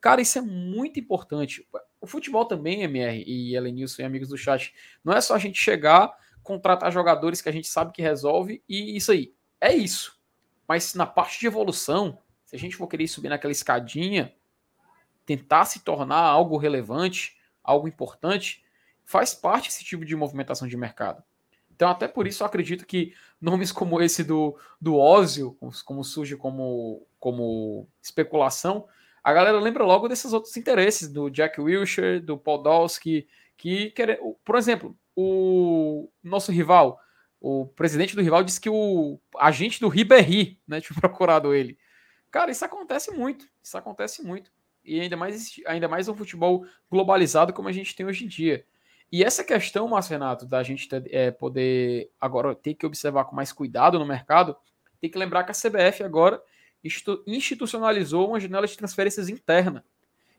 Cara, 0.00 0.20
isso 0.20 0.36
é 0.36 0.42
muito 0.42 0.98
importante. 0.98 1.64
O 2.00 2.08
futebol 2.08 2.44
também, 2.44 2.82
MR 2.82 3.22
e 3.24 3.54
Elenilson 3.54 4.02
e 4.02 4.04
amigos 4.04 4.28
do 4.28 4.36
chat, 4.36 4.74
não 5.04 5.12
é 5.12 5.20
só 5.20 5.36
a 5.36 5.38
gente 5.38 5.60
chegar, 5.60 6.12
contratar 6.42 6.90
jogadores 6.90 7.40
que 7.40 7.48
a 7.48 7.52
gente 7.52 7.68
sabe 7.68 7.92
que 7.92 8.02
resolve 8.02 8.64
e 8.68 8.96
isso 8.96 9.12
aí. 9.12 9.32
É 9.60 9.72
isso. 9.72 10.18
Mas 10.66 10.92
na 10.94 11.06
parte 11.06 11.38
de 11.38 11.46
evolução, 11.46 12.18
se 12.44 12.56
a 12.56 12.58
gente 12.58 12.74
for 12.74 12.88
querer 12.88 13.06
subir 13.06 13.28
naquela 13.28 13.52
escadinha, 13.52 14.34
tentar 15.24 15.66
se 15.66 15.84
tornar 15.84 16.20
algo 16.20 16.56
relevante, 16.56 17.36
algo 17.62 17.86
importante, 17.86 18.64
faz 19.04 19.34
parte 19.34 19.68
esse 19.68 19.84
tipo 19.84 20.04
de 20.04 20.16
movimentação 20.16 20.66
de 20.66 20.76
mercado. 20.76 21.22
Então, 21.80 21.88
até 21.88 22.06
por 22.06 22.26
isso, 22.26 22.42
eu 22.42 22.46
acredito 22.46 22.84
que 22.84 23.14
nomes 23.40 23.72
como 23.72 24.02
esse 24.02 24.22
do, 24.22 24.54
do 24.78 24.98
Ózio, 24.98 25.56
como 25.86 26.04
surge 26.04 26.36
como, 26.36 27.06
como 27.18 27.88
especulação, 28.02 28.86
a 29.24 29.32
galera 29.32 29.58
lembra 29.58 29.82
logo 29.82 30.06
desses 30.06 30.34
outros 30.34 30.54
interesses, 30.58 31.08
do 31.08 31.30
Jack 31.30 31.58
Wilshere, 31.58 32.20
do 32.20 32.36
Podolski, 32.36 33.26
que, 33.56 33.92
que 33.92 34.18
por 34.44 34.56
exemplo, 34.56 34.94
o 35.16 36.10
nosso 36.22 36.52
rival, 36.52 37.00
o 37.40 37.64
presidente 37.68 38.14
do 38.14 38.20
rival 38.20 38.44
disse 38.44 38.60
que 38.60 38.68
o 38.68 39.18
agente 39.38 39.80
do 39.80 39.88
Ribéry, 39.88 40.60
né, 40.68 40.82
tinha 40.82 41.00
procurado 41.00 41.54
ele. 41.54 41.78
Cara, 42.30 42.50
isso 42.50 42.62
acontece 42.62 43.10
muito, 43.10 43.48
isso 43.62 43.78
acontece 43.78 44.22
muito. 44.22 44.52
E 44.84 45.00
ainda 45.00 45.16
mais, 45.16 45.58
ainda 45.66 45.88
mais 45.88 46.08
um 46.08 46.14
futebol 46.14 46.62
globalizado 46.90 47.54
como 47.54 47.68
a 47.68 47.72
gente 47.72 47.96
tem 47.96 48.04
hoje 48.04 48.26
em 48.26 48.28
dia. 48.28 48.66
E 49.12 49.24
essa 49.24 49.42
questão, 49.42 49.88
Márcio 49.88 50.12
Renato, 50.12 50.46
da 50.46 50.62
gente 50.62 50.88
ter, 50.88 51.02
é, 51.12 51.30
poder 51.30 52.10
agora 52.20 52.54
ter 52.54 52.74
que 52.74 52.86
observar 52.86 53.24
com 53.24 53.34
mais 53.34 53.52
cuidado 53.52 53.98
no 53.98 54.06
mercado, 54.06 54.56
tem 55.00 55.10
que 55.10 55.18
lembrar 55.18 55.44
que 55.44 55.50
a 55.50 55.54
CBF 55.54 56.04
agora 56.04 56.40
institucionalizou 57.26 58.28
uma 58.28 58.40
janela 58.40 58.66
de 58.66 58.76
transferências 58.76 59.28
interna. 59.28 59.84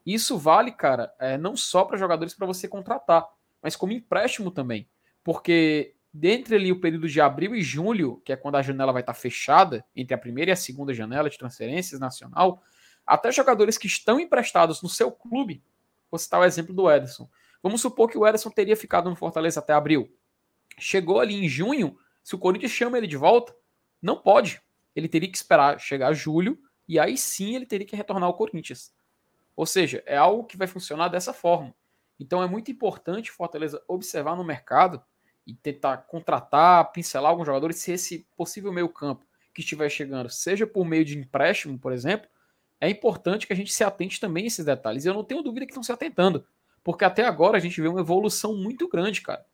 Isso 0.05 0.37
vale, 0.37 0.71
cara, 0.71 1.13
é, 1.19 1.37
não 1.37 1.55
só 1.55 1.83
para 1.83 1.97
jogadores 1.97 2.33
para 2.33 2.47
você 2.47 2.67
contratar, 2.67 3.27
mas 3.61 3.75
como 3.75 3.91
empréstimo 3.91 4.49
também. 4.49 4.87
Porque 5.23 5.93
dentre 6.13 6.55
ali 6.55 6.71
o 6.71 6.79
período 6.79 7.07
de 7.07 7.21
abril 7.21 7.55
e 7.55 7.61
julho, 7.61 8.21
que 8.25 8.33
é 8.33 8.35
quando 8.35 8.55
a 8.55 8.61
janela 8.61 8.91
vai 8.91 9.01
estar 9.01 9.13
fechada, 9.13 9.85
entre 9.95 10.13
a 10.15 10.17
primeira 10.17 10.51
e 10.51 10.53
a 10.53 10.57
segunda 10.57 10.93
janela 10.93 11.29
de 11.29 11.37
transferências 11.37 11.99
nacional, 11.99 12.63
até 13.05 13.31
jogadores 13.31 13.77
que 13.77 13.87
estão 13.87 14.19
emprestados 14.19 14.81
no 14.81 14.89
seu 14.89 15.11
clube, 15.11 15.63
vou 16.09 16.17
citar 16.17 16.39
o 16.39 16.45
exemplo 16.45 16.73
do 16.73 16.89
Ederson. 16.89 17.29
Vamos 17.61 17.81
supor 17.81 18.09
que 18.09 18.17
o 18.17 18.25
Ederson 18.25 18.49
teria 18.49 18.75
ficado 18.75 19.09
no 19.09 19.15
Fortaleza 19.15 19.59
até 19.59 19.73
abril. 19.73 20.13
Chegou 20.79 21.19
ali 21.19 21.35
em 21.35 21.47
junho, 21.47 21.97
se 22.23 22.35
o 22.35 22.39
Corinthians 22.39 22.71
chama 22.71 22.97
ele 22.97 23.07
de 23.07 23.17
volta, 23.17 23.55
não 24.01 24.17
pode 24.17 24.61
ele 24.95 25.07
teria 25.07 25.29
que 25.29 25.37
esperar 25.37 25.79
chegar 25.79 26.13
julho 26.13 26.59
e 26.87 26.99
aí 26.99 27.17
sim 27.17 27.55
ele 27.55 27.65
teria 27.65 27.87
que 27.87 27.95
retornar 27.95 28.27
ao 28.27 28.33
Corinthians. 28.33 28.93
Ou 29.55 29.65
seja, 29.65 30.03
é 30.05 30.17
algo 30.17 30.45
que 30.45 30.57
vai 30.57 30.67
funcionar 30.67 31.07
dessa 31.07 31.33
forma. 31.33 31.73
Então 32.19 32.43
é 32.43 32.47
muito 32.47 32.71
importante 32.71 33.31
Fortaleza 33.31 33.81
observar 33.87 34.35
no 34.35 34.43
mercado 34.43 35.03
e 35.45 35.53
tentar 35.53 35.97
contratar, 35.97 36.91
pincelar 36.91 37.31
alguns 37.31 37.45
jogadores 37.45 37.77
se 37.77 37.91
esse 37.91 38.27
possível 38.37 38.71
meio-campo 38.71 39.25
que 39.53 39.61
estiver 39.61 39.89
chegando, 39.89 40.29
seja 40.29 40.65
por 40.65 40.85
meio 40.85 41.03
de 41.03 41.17
empréstimo, 41.17 41.77
por 41.77 41.91
exemplo, 41.91 42.29
é 42.79 42.89
importante 42.89 43.45
que 43.45 43.53
a 43.53 43.55
gente 43.55 43.73
se 43.73 43.83
atente 43.83 44.19
também 44.19 44.45
a 44.45 44.47
esses 44.47 44.65
detalhes. 44.65 45.03
E 45.03 45.07
eu 45.07 45.13
não 45.13 45.23
tenho 45.23 45.41
dúvida 45.41 45.65
que 45.65 45.71
estão 45.71 45.83
se 45.83 45.91
atentando, 45.91 46.45
porque 46.83 47.05
até 47.05 47.25
agora 47.25 47.57
a 47.57 47.61
gente 47.61 47.81
vê 47.81 47.87
uma 47.87 48.01
evolução 48.01 48.55
muito 48.55 48.87
grande, 48.87 49.21
cara 49.21 49.45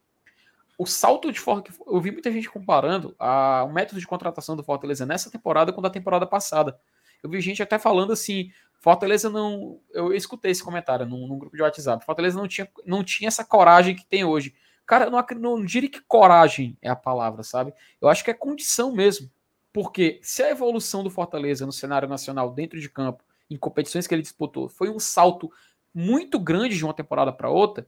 o 0.77 0.85
salto 0.85 1.31
de 1.31 1.39
Fortaleza. 1.39 1.83
Eu 1.87 1.99
vi 1.99 2.11
muita 2.11 2.31
gente 2.31 2.49
comparando 2.49 3.15
a, 3.17 3.63
o 3.63 3.73
método 3.73 3.99
de 3.99 4.05
contratação 4.05 4.55
do 4.55 4.63
Fortaleza 4.63 5.05
nessa 5.05 5.31
temporada 5.31 5.73
com 5.73 5.79
a 5.79 5.83
da 5.83 5.89
temporada 5.89 6.27
passada. 6.27 6.79
Eu 7.23 7.29
vi 7.29 7.41
gente 7.41 7.63
até 7.63 7.79
falando 7.79 8.13
assim: 8.13 8.51
Fortaleza 8.79 9.29
não. 9.29 9.79
Eu 9.91 10.13
escutei 10.13 10.51
esse 10.51 10.63
comentário 10.63 11.05
num, 11.05 11.27
num 11.27 11.39
grupo 11.39 11.55
de 11.55 11.63
WhatsApp. 11.63 12.05
Fortaleza 12.05 12.37
não 12.37 12.47
tinha, 12.47 12.69
não 12.85 13.03
tinha 13.03 13.27
essa 13.27 13.43
coragem 13.43 13.95
que 13.95 14.05
tem 14.05 14.23
hoje. 14.23 14.53
Cara, 14.85 15.09
não, 15.09 15.25
não 15.39 15.65
diria 15.65 15.89
que 15.89 16.01
coragem 16.01 16.77
é 16.81 16.89
a 16.89 16.95
palavra, 16.95 17.43
sabe? 17.43 17.73
Eu 17.99 18.07
acho 18.07 18.23
que 18.23 18.31
é 18.31 18.33
condição 18.33 18.93
mesmo. 18.93 19.29
Porque 19.73 20.19
se 20.23 20.41
a 20.43 20.49
evolução 20.49 21.03
do 21.03 21.09
Fortaleza 21.09 21.65
no 21.65 21.73
cenário 21.73 22.07
nacional, 22.07 22.51
dentro 22.51 22.79
de 22.79 22.89
campo, 22.89 23.23
em 23.49 23.57
competições 23.57 24.07
que 24.07 24.15
ele 24.15 24.21
disputou, 24.21 24.69
foi 24.69 24.89
um 24.89 24.99
salto 24.99 25.51
muito 25.97 26.39
grande 26.39 26.77
de 26.77 26.85
uma 26.85 26.93
temporada 26.93 27.33
para 27.33 27.49
outra, 27.49 27.87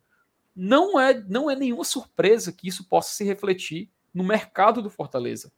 não 0.55 0.99
é, 0.99 1.13
não 1.27 1.47
é 1.47 1.55
nenhuma 1.55 1.83
surpresa 1.83 2.51
que 2.51 2.67
isso 2.67 2.89
possa 2.89 3.13
se 3.13 3.23
refletir 3.23 3.87
no 4.11 4.23
mercado 4.23 4.81
do 4.81 4.89
Fortaleza. 4.89 5.51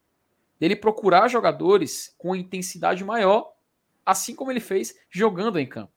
Ele 0.59 0.75
procurar 0.75 1.29
jogadores 1.29 2.13
com 2.17 2.35
intensidade 2.35 3.05
maior, 3.05 3.53
assim 4.05 4.35
como 4.35 4.51
ele 4.51 4.59
fez 4.59 4.93
jogando 5.09 5.57
em 5.59 5.65
campo. 5.65 5.93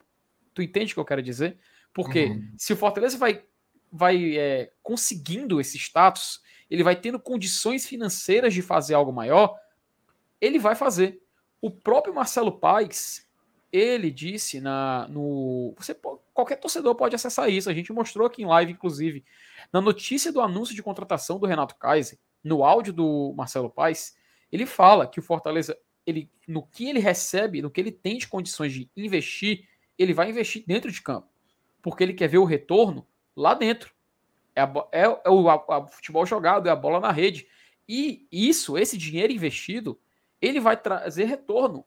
Tu 0.55 0.63
entende 0.63 0.93
o 0.93 0.95
que 0.95 1.01
eu 1.01 1.05
quero 1.05 1.21
dizer? 1.25 1.59
Porque 1.93 2.27
uhum. 2.27 2.55
se 2.57 2.73
o 2.73 2.77
Fortaleza 2.77 3.19
vai, 3.19 3.45
vai 3.91 4.37
é, 4.39 4.73
conseguindo 4.81 5.61
esse 5.61 5.77
status, 5.77 6.41
ele 6.71 6.85
vai 6.85 6.95
tendo 6.95 7.19
condições 7.19 7.85
financeiras 7.85 8.55
de 8.55 8.63
fazer 8.63 8.95
algo 8.95 9.13
maior, 9.13 9.59
ele 10.41 10.61
vai 10.61 10.77
fazer. 10.77 11.21
O 11.61 11.69
próprio 11.69 12.15
Marcelo 12.15 12.61
Paes, 12.61 13.27
ele 13.77 14.09
disse 14.09 14.61
na, 14.61 15.09
no. 15.09 15.75
Você, 15.77 15.99
qualquer 16.33 16.55
torcedor 16.55 16.95
pode 16.95 17.17
acessar 17.17 17.51
isso. 17.51 17.69
A 17.69 17.75
gente 17.75 17.93
mostrou 17.93 18.25
aqui 18.25 18.43
em 18.43 18.47
live, 18.47 18.71
inclusive, 18.71 19.25
na 19.73 19.81
notícia 19.81 20.31
do 20.31 20.41
anúncio 20.41 20.77
de 20.77 20.83
contratação 20.83 21.41
do 21.41 21.47
Renato 21.47 21.75
Kaiser, 21.75 22.17
no 22.45 22.63
áudio 22.63 22.93
do 22.93 23.35
Marcelo 23.37 23.69
Paes, 23.69 24.17
ele 24.53 24.65
fala 24.65 25.09
que 25.09 25.19
o 25.19 25.23
Fortaleza, 25.23 25.77
ele, 26.07 26.31
no 26.47 26.65
que 26.65 26.89
ele 26.89 27.01
recebe, 27.01 27.61
no 27.61 27.69
que 27.69 27.81
ele 27.81 27.91
tem 27.91 28.17
de 28.17 28.29
condições 28.29 28.73
de 28.73 28.89
investir, 28.97 29.67
ele 29.99 30.15
vai 30.15 30.31
investir 30.31 30.63
dentro 30.65 30.93
de 30.93 31.03
campo. 31.03 31.29
Porque 31.83 32.05
ele 32.05 32.15
quer 32.15 32.29
ver 32.29 32.39
o 32.39 32.45
retorno 32.45 33.05
lá 33.35 33.55
dentro. 33.55 33.93
É, 34.55 34.61
a, 34.61 34.73
é, 34.93 35.03
é 35.25 35.31
o 35.31 35.49
a, 35.49 35.55
a 35.69 35.87
futebol 35.89 36.25
jogado, 36.25 36.69
é 36.69 36.71
a 36.71 36.77
bola 36.77 37.01
na 37.01 37.11
rede. 37.11 37.49
E 37.89 38.29
isso, 38.31 38.79
esse 38.79 38.97
dinheiro 38.97 39.33
investido, 39.33 40.01
ele 40.41 40.61
vai 40.61 40.77
trazer 40.77 41.25
retorno 41.25 41.85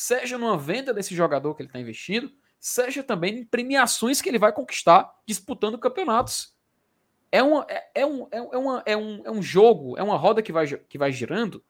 seja 0.00 0.38
numa 0.38 0.56
venda 0.56 0.94
desse 0.94 1.14
jogador 1.14 1.54
que 1.54 1.60
ele 1.60 1.68
está 1.68 1.78
investindo, 1.78 2.32
seja 2.58 3.02
também 3.02 3.40
em 3.40 3.44
premiações 3.44 4.22
que 4.22 4.30
ele 4.30 4.38
vai 4.38 4.50
conquistar 4.50 5.14
disputando 5.26 5.78
campeonatos. 5.78 6.54
É, 7.30 7.42
uma, 7.42 7.66
é, 7.68 7.90
é, 7.96 8.06
um, 8.06 8.26
é, 8.30 8.38
é, 8.38 8.58
uma, 8.58 8.82
é, 8.86 8.96
um, 8.96 9.22
é 9.26 9.30
um 9.30 9.42
jogo, 9.42 9.98
é 9.98 10.02
uma 10.02 10.16
roda 10.16 10.40
que 10.40 10.50
vai, 10.50 10.66
que 10.66 10.96
vai 10.96 11.12
girando 11.12 11.62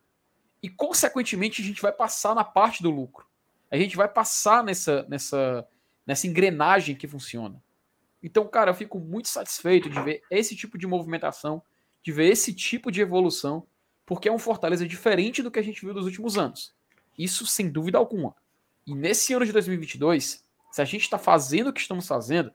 e, 0.62 0.68
consequentemente, 0.68 1.60
a 1.60 1.64
gente 1.64 1.82
vai 1.82 1.90
passar 1.90 2.32
na 2.32 2.44
parte 2.44 2.84
do 2.84 2.90
lucro. 2.90 3.26
A 3.68 3.76
gente 3.76 3.96
vai 3.96 4.06
passar 4.06 4.62
nessa, 4.62 5.04
nessa, 5.08 5.66
nessa 6.06 6.28
engrenagem 6.28 6.94
que 6.94 7.08
funciona. 7.08 7.60
Então, 8.22 8.46
cara, 8.46 8.70
eu 8.70 8.74
fico 8.74 9.00
muito 9.00 9.28
satisfeito 9.28 9.90
de 9.90 10.00
ver 10.02 10.22
esse 10.30 10.54
tipo 10.54 10.78
de 10.78 10.86
movimentação, 10.86 11.60
de 12.00 12.12
ver 12.12 12.28
esse 12.28 12.54
tipo 12.54 12.92
de 12.92 13.00
evolução, 13.00 13.66
porque 14.06 14.28
é 14.28 14.32
um 14.32 14.38
Fortaleza 14.38 14.86
diferente 14.86 15.42
do 15.42 15.50
que 15.50 15.58
a 15.58 15.62
gente 15.62 15.84
viu 15.84 15.92
nos 15.92 16.04
últimos 16.06 16.38
anos. 16.38 16.78
Isso 17.18 17.46
sem 17.46 17.70
dúvida 17.70 17.98
alguma. 17.98 18.34
E 18.86 18.94
nesse 18.94 19.32
ano 19.34 19.44
de 19.44 19.52
2022, 19.52 20.42
se 20.70 20.82
a 20.82 20.84
gente 20.84 21.02
está 21.02 21.18
fazendo 21.18 21.68
o 21.68 21.72
que 21.72 21.80
estamos 21.80 22.06
fazendo, 22.06 22.52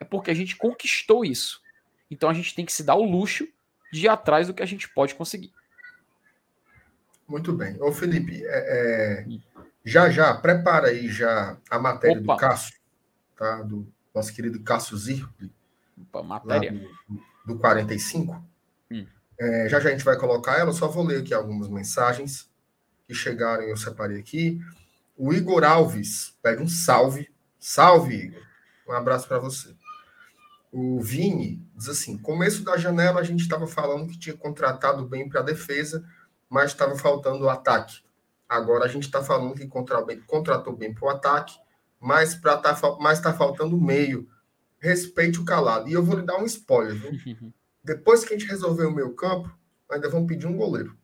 é 0.00 0.04
porque 0.04 0.30
a 0.30 0.34
gente 0.34 0.56
conquistou 0.56 1.24
isso. 1.24 1.60
Então 2.10 2.30
a 2.30 2.34
gente 2.34 2.54
tem 2.54 2.64
que 2.64 2.72
se 2.72 2.82
dar 2.82 2.94
o 2.94 3.04
luxo 3.04 3.46
de 3.92 4.04
ir 4.04 4.08
atrás 4.08 4.46
do 4.46 4.54
que 4.54 4.62
a 4.62 4.66
gente 4.66 4.88
pode 4.88 5.14
conseguir. 5.14 5.52
Muito 7.26 7.52
bem. 7.52 7.76
Ô 7.82 7.92
Felipe, 7.92 8.42
é, 8.44 9.26
é, 9.26 9.26
já 9.84 10.08
já, 10.10 10.34
prepara 10.34 10.88
aí 10.88 11.08
já 11.08 11.58
a 11.70 11.78
matéria 11.78 12.20
Opa. 12.20 12.34
do 12.34 12.38
Cássio, 12.38 12.74
tá? 13.36 13.62
Do 13.62 13.92
nosso 14.14 14.32
querido 14.34 14.60
Cássio 14.62 14.96
Zirpli. 14.96 15.52
Opa, 16.00 16.22
matéria. 16.22 16.72
Do, 17.08 17.54
do 17.54 17.58
45. 17.58 18.42
Hum. 18.90 19.06
É, 19.38 19.68
já 19.68 19.78
já 19.80 19.90
a 19.90 19.92
gente 19.92 20.04
vai 20.04 20.16
colocar 20.16 20.58
ela, 20.58 20.72
só 20.72 20.88
vou 20.88 21.04
ler 21.04 21.20
aqui 21.20 21.34
algumas 21.34 21.68
mensagens 21.68 22.48
que 23.08 23.14
chegaram 23.14 23.64
e 23.64 23.70
eu 23.70 23.76
separei 23.76 24.20
aqui. 24.20 24.60
O 25.16 25.32
Igor 25.32 25.64
Alves 25.64 26.36
pede 26.42 26.62
um 26.62 26.68
salve. 26.68 27.28
Salve, 27.58 28.14
Igor. 28.14 28.42
Um 28.86 28.92
abraço 28.92 29.26
para 29.26 29.38
você. 29.38 29.74
O 30.70 31.00
Vini 31.00 31.66
diz 31.74 31.88
assim: 31.88 32.18
começo 32.18 32.62
da 32.62 32.76
janela 32.76 33.20
a 33.20 33.24
gente 33.24 33.40
estava 33.40 33.66
falando 33.66 34.06
que 34.06 34.18
tinha 34.18 34.36
contratado 34.36 35.06
bem 35.06 35.26
para 35.26 35.40
a 35.40 35.44
defesa, 35.44 36.04
mas 36.50 36.70
estava 36.70 36.94
faltando 36.96 37.44
o 37.44 37.48
ataque. 37.48 38.02
Agora 38.46 38.84
a 38.84 38.88
gente 38.88 39.04
está 39.04 39.24
falando 39.24 39.54
que 39.54 39.66
contratou 39.66 40.76
bem 40.76 40.94
para 40.94 41.06
o 41.06 41.10
ataque, 41.10 41.58
mas 41.98 42.34
está 42.34 42.58
tá, 42.58 43.32
faltando 43.32 43.76
o 43.76 43.82
meio. 43.82 44.28
Respeite 44.78 45.40
o 45.40 45.44
calado. 45.44 45.88
E 45.88 45.94
eu 45.94 46.04
vou 46.04 46.18
lhe 46.18 46.24
dar 46.24 46.38
um 46.38 46.44
spoiler. 46.44 46.94
Viu? 46.94 47.52
Depois 47.82 48.24
que 48.24 48.34
a 48.34 48.38
gente 48.38 48.48
resolver 48.48 48.84
o 48.84 48.94
meu 48.94 49.14
campo, 49.14 49.50
ainda 49.90 50.08
vamos 50.08 50.28
pedir 50.28 50.46
um 50.46 50.56
goleiro. 50.56 50.96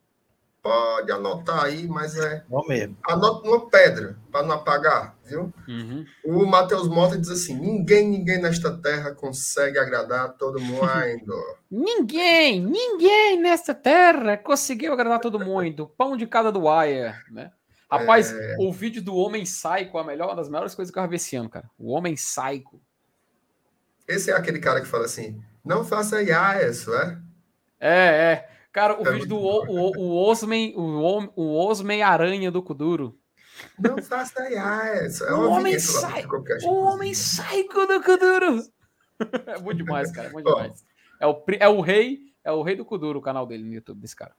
Pode 0.64 1.12
anotar 1.12 1.64
aí, 1.64 1.86
mas 1.86 2.16
é. 2.16 2.42
Bom 2.48 2.66
mesmo. 2.66 2.96
Anota 3.06 3.46
uma 3.46 3.68
pedra, 3.68 4.16
para 4.32 4.46
não 4.46 4.54
apagar, 4.54 5.14
viu? 5.22 5.52
Uhum. 5.68 6.06
O 6.24 6.46
Matheus 6.46 6.88
Mota 6.88 7.18
diz 7.18 7.28
assim: 7.28 7.54
ninguém, 7.54 8.08
ninguém 8.08 8.40
nesta 8.40 8.74
terra 8.74 9.14
consegue 9.14 9.78
agradar 9.78 10.38
todo 10.38 10.58
mundo. 10.58 11.34
ninguém, 11.70 12.64
ninguém 12.64 13.38
nesta 13.38 13.74
terra 13.74 14.38
conseguiu 14.38 14.94
agradar 14.94 15.20
todo 15.20 15.38
mundo. 15.38 15.92
Pão 15.98 16.16
de 16.16 16.26
cada 16.26 16.50
do 16.50 16.66
Wire, 16.66 17.14
né? 17.30 17.52
Rapaz, 17.90 18.32
é... 18.32 18.56
o 18.58 18.72
vídeo 18.72 19.02
do 19.02 19.14
Homem 19.14 19.42
Psycho 19.42 19.98
é 19.98 20.00
a 20.00 20.04
melhor, 20.04 20.28
uma 20.28 20.36
das 20.36 20.48
melhores 20.48 20.74
coisas 20.74 20.90
que 20.90 20.98
eu 20.98 21.06
vi 21.06 21.16
esse 21.16 21.36
ano, 21.36 21.50
cara. 21.50 21.68
O 21.78 21.92
Homem 21.92 22.14
Psycho. 22.14 22.80
Esse 24.08 24.30
é 24.30 24.34
aquele 24.34 24.60
cara 24.60 24.80
que 24.80 24.86
fala 24.86 25.04
assim: 25.04 25.38
não 25.62 25.84
faça 25.84 26.22
isso, 26.22 26.94
é? 26.94 27.18
É, 27.78 27.98
é. 28.32 28.53
Cara, 28.74 29.00
o 29.00 29.06
é 29.06 29.12
vídeo 29.12 29.28
do 29.28 29.36
o, 29.36 29.64
o, 29.68 29.98
o 29.98 30.28
Osman, 30.28 30.72
o, 30.74 31.30
o 31.36 31.54
Osman 31.54 32.02
Aranha 32.02 32.50
do 32.50 32.60
Kuduro. 32.60 33.16
Não 33.78 34.02
faça 34.02 34.42
isso. 35.06 35.24
É 35.24 35.32
o 35.32 35.48
homem 35.48 35.78
sai, 35.78 36.26
o 36.64 36.74
homem 36.82 37.12
psycho 37.12 37.86
do 37.86 38.02
Kuduro. 38.02 38.62
É 39.46 39.60
muito 39.60 39.78
demais, 39.78 40.10
cara. 40.10 40.26
É 40.26 40.32
muito 40.32 40.50
oh. 40.50 40.54
demais. 40.56 40.84
É 41.20 41.26
o, 41.26 41.44
é 41.60 41.68
o 41.68 41.80
rei, 41.80 42.18
é 42.42 42.50
o 42.50 42.62
rei 42.62 42.74
do 42.74 42.84
Kuduro, 42.84 43.20
o 43.20 43.22
canal 43.22 43.46
dele 43.46 43.62
no 43.62 43.72
YouTube 43.72 44.00
desse 44.00 44.16
cara. 44.16 44.34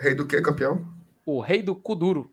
Rei 0.00 0.14
do 0.14 0.26
que, 0.26 0.40
campeão? 0.40 0.82
O 1.26 1.40
rei 1.40 1.62
do 1.62 1.76
Kuduro. 1.76 2.32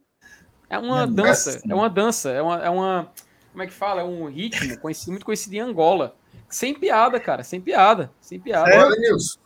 É 0.69 0.79
uma 0.79 1.03
é 1.03 1.07
dança, 1.07 1.61
é 1.69 1.75
uma 1.75 1.89
dança, 1.89 2.31
é 2.31 2.41
uma, 2.41 2.63
é 2.63 2.69
uma, 2.69 3.11
como 3.51 3.61
é 3.61 3.67
que 3.67 3.73
fala? 3.73 3.99
É 3.99 4.03
um 4.05 4.25
ritmo 4.29 4.79
conhecido, 4.79 5.11
muito 5.11 5.25
conhecido 5.25 5.53
em 5.53 5.59
Angola. 5.59 6.15
Sem 6.47 6.73
piada, 6.73 7.19
cara, 7.19 7.43
sem 7.43 7.59
piada, 7.59 8.09
sem 8.21 8.39
piada. 8.39 8.71
Olha, 8.73 8.97
Nilson, 8.97 9.37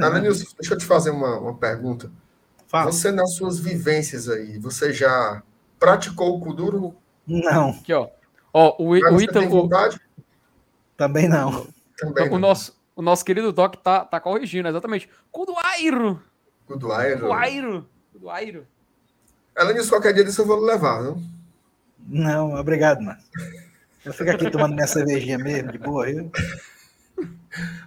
Ana 0.00 0.20
Nilson, 0.20 0.44
deixa 0.58 0.74
eu 0.74 0.78
te 0.78 0.86
fazer 0.86 1.10
uma, 1.10 1.38
uma 1.38 1.54
pergunta. 1.54 2.10
Fala. 2.66 2.90
Você, 2.90 3.10
nas 3.10 3.34
suas 3.34 3.58
vivências 3.58 4.28
aí, 4.28 4.58
você 4.58 4.92
já 4.92 5.42
praticou 5.78 6.36
o 6.36 6.40
Kuduro? 6.40 6.94
Não. 7.26 7.70
Aqui, 7.70 7.92
ó. 7.92 8.08
Ó, 8.52 8.76
o, 8.78 8.88
o 8.90 9.20
Ítalo. 9.20 9.48
vontade? 9.48 10.00
Também 10.96 11.28
não. 11.28 11.66
Também 11.98 12.28
o, 12.28 12.30
não. 12.30 12.38
Nosso, 12.38 12.74
o 12.96 13.02
nosso 13.02 13.24
querido 13.24 13.52
Doc 13.52 13.76
tá, 13.76 14.04
tá 14.04 14.20
corrigindo, 14.20 14.68
exatamente. 14.68 15.08
Kuduairo! 15.30 16.22
Kuduairo. 16.66 17.20
Kuduairo. 17.20 17.88
Kuduairo. 18.12 18.66
Disse 19.74 19.90
qualquer 19.90 20.14
dia 20.14 20.24
disso 20.24 20.42
eu 20.42 20.46
vou 20.46 20.60
levar, 20.60 21.02
não? 21.02 21.22
Não, 22.06 22.54
obrigado, 22.54 23.02
mano. 23.02 23.18
Eu 24.04 24.12
fico 24.12 24.30
aqui 24.30 24.50
tomando 24.50 24.74
minha 24.74 24.86
cervejinha 24.86 25.38
mesmo, 25.38 25.72
de 25.72 25.78
boa, 25.78 26.06
viu? 26.06 26.30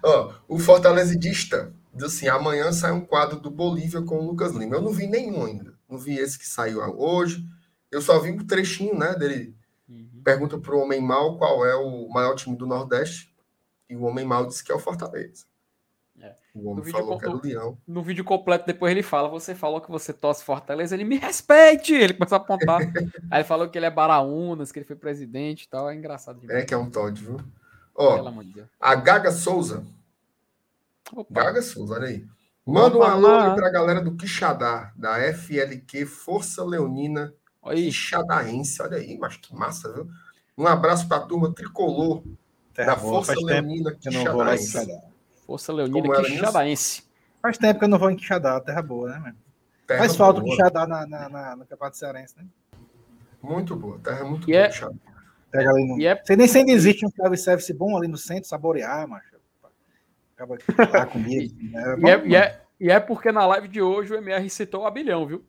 Ó, 0.02 0.32
o 0.48 0.58
Fortalecedista 0.58 1.72
diz 1.72 1.75
assim: 2.04 2.28
amanhã 2.28 2.70
sai 2.72 2.92
um 2.92 3.00
quadro 3.00 3.40
do 3.40 3.50
Bolívia 3.50 4.02
com 4.02 4.18
o 4.18 4.26
Lucas 4.26 4.52
Lima. 4.52 4.76
Eu 4.76 4.82
não 4.82 4.92
vi 4.92 5.06
nenhum 5.06 5.44
ainda. 5.44 5.74
Não 5.88 5.98
vi 5.98 6.18
esse 6.18 6.38
que 6.38 6.46
saiu 6.46 6.80
hoje. 6.98 7.46
Eu 7.90 8.02
só 8.02 8.18
vi 8.18 8.30
um 8.30 8.46
trechinho, 8.46 8.98
né? 8.98 9.14
Dele 9.14 9.56
uhum. 9.88 10.20
pergunta 10.24 10.58
para 10.58 10.74
o 10.74 10.80
Homem 10.80 11.00
Mal 11.00 11.38
qual 11.38 11.64
é 11.64 11.74
o 11.74 12.08
maior 12.08 12.34
time 12.34 12.56
do 12.56 12.66
Nordeste. 12.66 13.34
E 13.88 13.96
o 13.96 14.02
Homem 14.02 14.24
Mal 14.24 14.46
disse 14.46 14.62
que 14.62 14.72
é 14.72 14.74
o 14.74 14.80
Fortaleza. 14.80 15.44
É. 16.20 16.34
O 16.54 16.70
homem 16.70 16.84
falou 16.84 17.18
que 17.18 17.26
era 17.26 17.36
o 17.36 17.40
Leão. 17.42 17.78
No 17.86 18.02
vídeo 18.02 18.24
completo, 18.24 18.66
depois 18.66 18.90
ele 18.90 19.02
fala: 19.02 19.28
Você 19.28 19.54
falou 19.54 19.80
que 19.80 19.90
você 19.90 20.12
torce 20.12 20.42
Fortaleza, 20.42 20.94
ele 20.94 21.04
me 21.04 21.16
respeite. 21.16 21.94
Ele 21.94 22.14
começa 22.14 22.36
a 22.36 22.38
apontar. 22.38 22.80
Aí 23.30 23.40
ele 23.40 23.44
falou 23.44 23.68
que 23.68 23.78
ele 23.78 23.86
é 23.86 23.90
Baraunas, 23.90 24.72
que 24.72 24.78
ele 24.78 24.86
foi 24.86 24.96
presidente 24.96 25.64
e 25.64 25.68
tal. 25.68 25.88
É 25.90 25.94
engraçado 25.94 26.40
demais. 26.40 26.62
É 26.62 26.64
que 26.64 26.74
é 26.74 26.76
um 26.76 26.90
Todd, 26.90 27.22
viu? 27.22 27.40
Ó, 27.94 28.32
a 28.80 28.94
Gaga 28.94 29.30
Souza. 29.30 29.84
Opa. 31.12 31.42
Gaga 31.42 31.62
Souza, 31.62 31.94
olha 31.94 32.08
aí. 32.08 32.26
Manda 32.64 32.98
um 32.98 33.02
alô 33.02 33.54
para 33.54 33.68
a 33.68 33.70
galera 33.70 34.00
do 34.00 34.16
Quixadá, 34.16 34.92
da 34.96 35.18
FLQ 35.32 36.04
Força 36.04 36.64
Leonina 36.64 37.32
Quixadaense. 37.62 38.82
Olha 38.82 38.96
aí, 38.96 39.16
mas 39.16 39.36
que 39.36 39.54
massa, 39.54 39.92
viu? 39.92 40.08
Um 40.58 40.66
abraço 40.66 41.06
para 41.06 41.18
a 41.18 41.26
turma 41.26 41.52
tricolor 41.52 42.24
Terra 42.74 42.94
da 42.94 42.96
boa, 42.96 43.24
Força 43.24 43.40
Leonina 43.40 43.94
Quixadaense. 43.94 45.00
Força 45.46 45.72
Leonina 45.72 46.22
Quixadaense. 46.22 47.04
Faz 47.40 47.56
tempo 47.56 47.78
que 47.78 47.84
eu 47.84 47.88
não 47.88 47.98
vou 47.98 48.10
em 48.10 48.16
Quixadá, 48.16 48.60
terra 48.60 48.82
boa, 48.82 49.10
né, 49.10 49.18
mano? 49.18 49.36
Terra 49.86 50.00
Faz 50.00 50.16
falta 50.16 50.40
o 50.40 50.44
Quixadá 50.44 50.86
na, 50.88 51.06
na, 51.06 51.28
na, 51.28 51.56
no 51.56 51.64
Campeonato 51.64 51.96
Cearense, 51.96 52.34
né? 52.36 52.44
Muito 53.40 53.76
boa, 53.76 54.00
terra 54.00 54.24
muito 54.24 54.50
e 54.50 54.52
boa, 54.52 54.64
é... 54.64 54.70
Pega 55.52 55.70
ali 55.70 55.86
no... 55.86 56.02
é... 56.02 56.20
Você 56.20 56.34
nem 56.34 56.48
sei 56.48 56.64
se 56.64 56.72
existe 56.72 57.06
um 57.06 57.10
self-service 57.10 57.72
bom 57.72 57.96
ali 57.96 58.08
no 58.08 58.16
centro, 58.16 58.48
saborear, 58.48 59.06
macho. 59.06 59.35
Acaba 60.36 60.58
lá 60.92 61.06
comigo. 61.06 61.54
Né? 61.72 61.96
e, 61.98 62.10
é, 62.10 62.26
e, 62.26 62.36
é, 62.36 62.60
e 62.78 62.90
é 62.90 63.00
porque 63.00 63.32
na 63.32 63.46
live 63.46 63.68
de 63.68 63.80
hoje 63.80 64.12
o 64.12 64.16
MR 64.16 64.48
citou 64.50 64.82
o 64.82 64.86
Abelhão, 64.86 65.26
viu? 65.26 65.42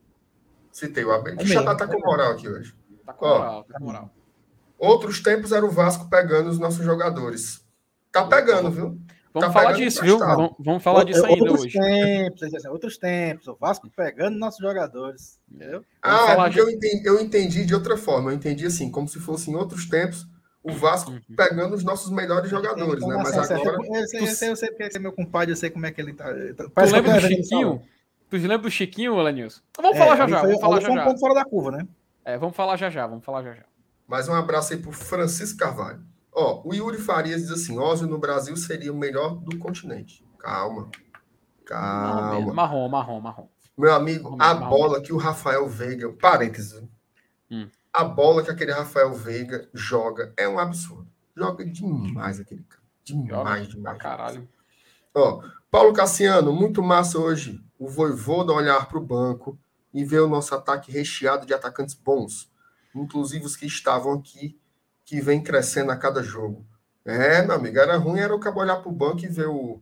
Citei 0.72 1.04
o 1.04 1.12
Abelhão. 1.12 1.42
É 1.42 1.46
já 1.46 1.76
tá 1.76 1.86
com 1.86 2.00
moral 2.00 2.32
aqui 2.32 2.48
hoje. 2.48 2.74
Tá 3.06 3.14
com 3.14 3.26
moral, 3.28 3.60
Ó, 3.60 3.64
tá 3.64 3.80
com 3.80 3.86
moral. 3.86 4.10
Outros 4.80 5.22
tempos 5.22 5.52
era 5.52 5.66
o 5.66 5.72
Vasco 5.72 6.10
pegando 6.10 6.50
os 6.50 6.58
nossos 6.58 6.86
jogadores. 6.86 7.66
Tá 8.12 8.26
pegando, 8.26 8.72
viu? 8.72 8.98
Vamos 9.34 9.48
tá 9.48 9.52
falar 9.52 9.74
disso, 9.74 10.02
viu? 10.02 10.18
Vamos, 10.18 10.52
vamos, 10.60 10.84
falar 10.84 11.04
disso 11.04 11.26
ainda 11.26 11.44
outros 11.44 11.62
hoje. 11.66 11.80
Tempos, 11.80 12.66
outros 12.66 12.98
tempos, 12.98 13.48
o 13.48 13.56
Vasco 13.56 13.90
pegando 13.96 14.38
nossos 14.38 14.60
jogadores. 14.60 15.40
Entendeu? 15.52 15.84
Ah, 16.02 16.32
é 16.32 16.36
porque 16.36 16.62
eu 16.62 16.70
entendi, 16.70 17.08
eu 17.08 17.20
entendi 17.20 17.66
de 17.66 17.76
outra 17.76 17.98
forma. 17.98 18.32
Eu 18.32 18.36
entendi 18.36 18.66
assim, 18.66 18.90
como 18.90 19.08
se 19.08 19.20
fosse 19.20 19.52
em 19.52 19.56
outros 19.56 19.88
tempos 19.88 20.28
o 20.68 20.74
Vasco 20.74 21.12
uhum. 21.12 21.22
pegando 21.36 21.76
os 21.76 21.84
nossos 21.84 22.12
melhores 22.12 22.50
jogadores, 22.50 23.06
né? 23.06 23.16
Mas 23.16 23.38
assim, 23.38 23.54
agora. 23.54 23.78
Eu 23.86 24.08
sei, 24.08 24.22
eu 24.22 24.28
sei, 24.28 24.50
eu 24.50 24.56
sei 24.56 24.70
porque 24.70 24.98
é 24.98 25.00
meu 25.00 25.14
compadre, 25.14 25.52
eu 25.52 25.56
sei 25.56 25.70
como 25.70 25.86
é 25.86 25.92
que 25.92 26.02
ele 26.02 26.14
tá. 26.14 26.26
Tu 26.34 26.92
lembra 26.92 27.14
do 27.14 27.22
Chiquinho? 27.22 27.82
Tu 28.30 28.38
lembra 28.38 28.58
do 28.58 28.72
Chiquinho, 28.72 29.22
Lenilson? 29.22 29.62
Vamos 29.78 29.96
é, 29.96 30.00
falar 30.00 30.16
já 30.18 30.28
já. 30.28 30.42
Vamos 30.42 30.60
falar 30.60 30.82
já 30.82 30.94
já. 30.94 31.02
um 31.02 31.06
ponto 31.06 31.20
fora 31.20 31.34
da 31.34 31.46
curva, 31.46 31.72
né? 31.72 31.88
É, 32.26 32.38
vamos 32.38 32.56
falar 32.56 32.76
já 32.76 32.90
já, 32.90 33.08
vamos 33.08 33.24
falar 33.24 33.44
já 33.44 33.54
já. 33.54 33.64
Mais 34.08 34.28
um 34.28 34.34
abraço 34.34 34.74
aí 34.74 34.80
pro 34.80 34.92
Francisco 34.92 35.58
Carvalho. 35.58 36.02
Ó, 36.34 36.62
o 36.66 36.74
Yuri 36.74 36.98
Farias 36.98 37.42
diz 37.42 37.52
assim: 37.52 37.80
Ozio 37.80 38.08
no 38.08 38.18
Brasil 38.18 38.56
seria 38.58 38.92
o 38.92 38.98
melhor 38.98 39.36
do 39.36 39.58
continente. 39.58 40.24
Calma. 40.38 40.90
Calma. 41.66 42.54
Marrom, 42.54 42.88
marrom, 42.90 43.20
marrom. 43.20 43.48
Meu 43.78 43.94
amigo, 43.94 44.36
marrom, 44.36 44.52
a 44.52 44.60
marrom. 44.60 44.70
bola 44.70 45.02
que 45.02 45.14
o 45.14 45.18
Rafael 45.18 45.68
Veiga. 45.68 46.12
Parênteses. 46.12 46.84
Hum. 47.50 47.68
A 47.98 48.04
bola 48.04 48.44
que 48.44 48.52
aquele 48.52 48.72
Rafael 48.72 49.12
Veiga 49.12 49.68
joga 49.74 50.32
é 50.38 50.48
um 50.48 50.60
absurdo. 50.60 51.10
Joga 51.36 51.66
demais 51.66 52.40
aquele 52.40 52.62
cara. 52.62 52.84
Demais, 53.04 53.66
joga 53.66 53.76
demais. 53.76 53.98
caralho. 53.98 54.48
Ó, 55.16 55.42
Paulo 55.72 55.94
Cassiano, 55.94 56.54
muito 56.54 56.84
massa 56.84 57.18
hoje. 57.18 57.60
O 57.80 57.90
Voivoda 57.90 58.54
olhar 58.54 58.88
para 58.88 59.00
o 59.00 59.04
banco 59.04 59.58
e 59.92 60.06
ver 60.06 60.20
o 60.20 60.28
nosso 60.28 60.54
ataque 60.54 60.92
recheado 60.92 61.48
de 61.48 61.56
atacantes 61.56 61.96
bons, 61.96 62.52
inclusive 62.94 63.44
os 63.44 63.56
que 63.56 63.66
estavam 63.66 64.14
aqui 64.14 64.62
que 65.04 65.20
vem 65.20 65.42
crescendo 65.42 65.92
a 65.92 65.98
cada 65.98 66.22
jogo. 66.22 66.64
É, 67.04 67.42
meu 67.42 67.56
amigo, 67.56 67.80
era 67.80 67.98
ruim, 67.98 68.20
era 68.20 68.36
o 68.36 68.40
cabo 68.40 68.60
olhar 68.60 68.76
para 68.76 68.90
o 68.90 68.96
banco 68.96 69.26
e 69.26 69.28
ver 69.28 69.48
o 69.48 69.82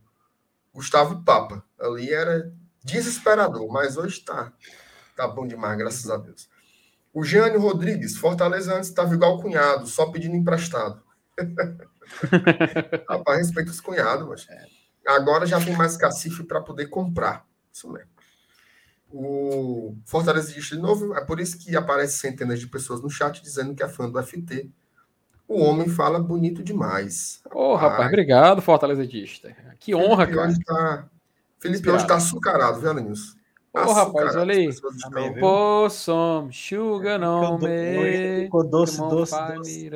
Gustavo 0.74 1.22
Papa. 1.22 1.66
Ali 1.78 2.14
era 2.14 2.50
desesperador, 2.82 3.68
mas 3.70 3.98
hoje 3.98 4.22
tá, 4.22 4.54
tá 5.18 5.28
bom 5.28 5.46
demais, 5.46 5.78
graças 5.78 6.10
a 6.10 6.16
Deus. 6.16 6.48
O 7.16 7.24
Jânio 7.24 7.62
Rodrigues, 7.62 8.18
Fortaleza 8.18 8.76
antes 8.76 8.90
estava 8.90 9.14
igual 9.16 9.42
cunhado, 9.42 9.88
só 9.88 10.12
pedindo 10.12 10.36
emprestado. 10.36 11.02
Rapaz, 13.10 13.40
respeita 13.40 13.72
os 13.72 13.82
cunhados, 13.82 14.28
mas 14.28 14.48
agora 15.08 15.46
já 15.46 15.60
tem 15.60 15.76
mais 15.76 15.98
cacife 15.98 16.44
para 16.44 16.62
poder 16.62 16.88
comprar. 16.88 17.46
Isso 17.72 17.90
mesmo. 17.90 18.10
O 19.10 19.96
Fortaleza 20.06 20.52
existe 20.52 20.76
de 20.76 20.82
novo, 20.82 21.16
é 21.16 21.24
por 21.24 21.40
isso 21.40 21.58
que 21.58 21.76
aparece 21.76 22.20
centenas 22.20 22.60
de 22.60 22.68
pessoas 22.68 23.02
no 23.02 23.10
chat 23.10 23.42
dizendo 23.42 23.74
que 23.74 23.82
é 23.82 23.88
fã 23.88 24.10
do 24.10 24.22
FT 24.22 24.70
o 25.48 25.62
homem 25.62 25.88
fala 25.88 26.20
bonito 26.20 26.64
demais. 26.64 27.42
Ô, 27.54 27.74
oh, 27.74 27.76
rapaz, 27.76 28.08
obrigado, 28.08 28.62
Fortalecedista. 28.62 29.56
Que 29.80 29.94
honra, 29.94 30.26
Felipe 30.26 30.36
cara. 30.36 30.50
Hoje 30.50 30.60
tá... 30.66 31.10
Felipe 31.60 31.90
hoje 31.90 32.08
tá 32.08 32.16
açucarado, 32.16 32.80
viu, 32.80 32.94
Nilson? 32.94 33.38
Ô, 33.76 33.89
oh, 33.89 33.93
rapaz, 33.93 34.35
olha 34.38 34.56
aí. 34.56 34.69
Pô, 35.39 35.89
som, 35.89 36.49
sugar 36.49 37.19
não 37.19 37.60
me. 37.60 38.43
Ficou 38.43 38.64
doce, 38.64 38.97
doce, 38.97 39.35
doce. 39.35 39.91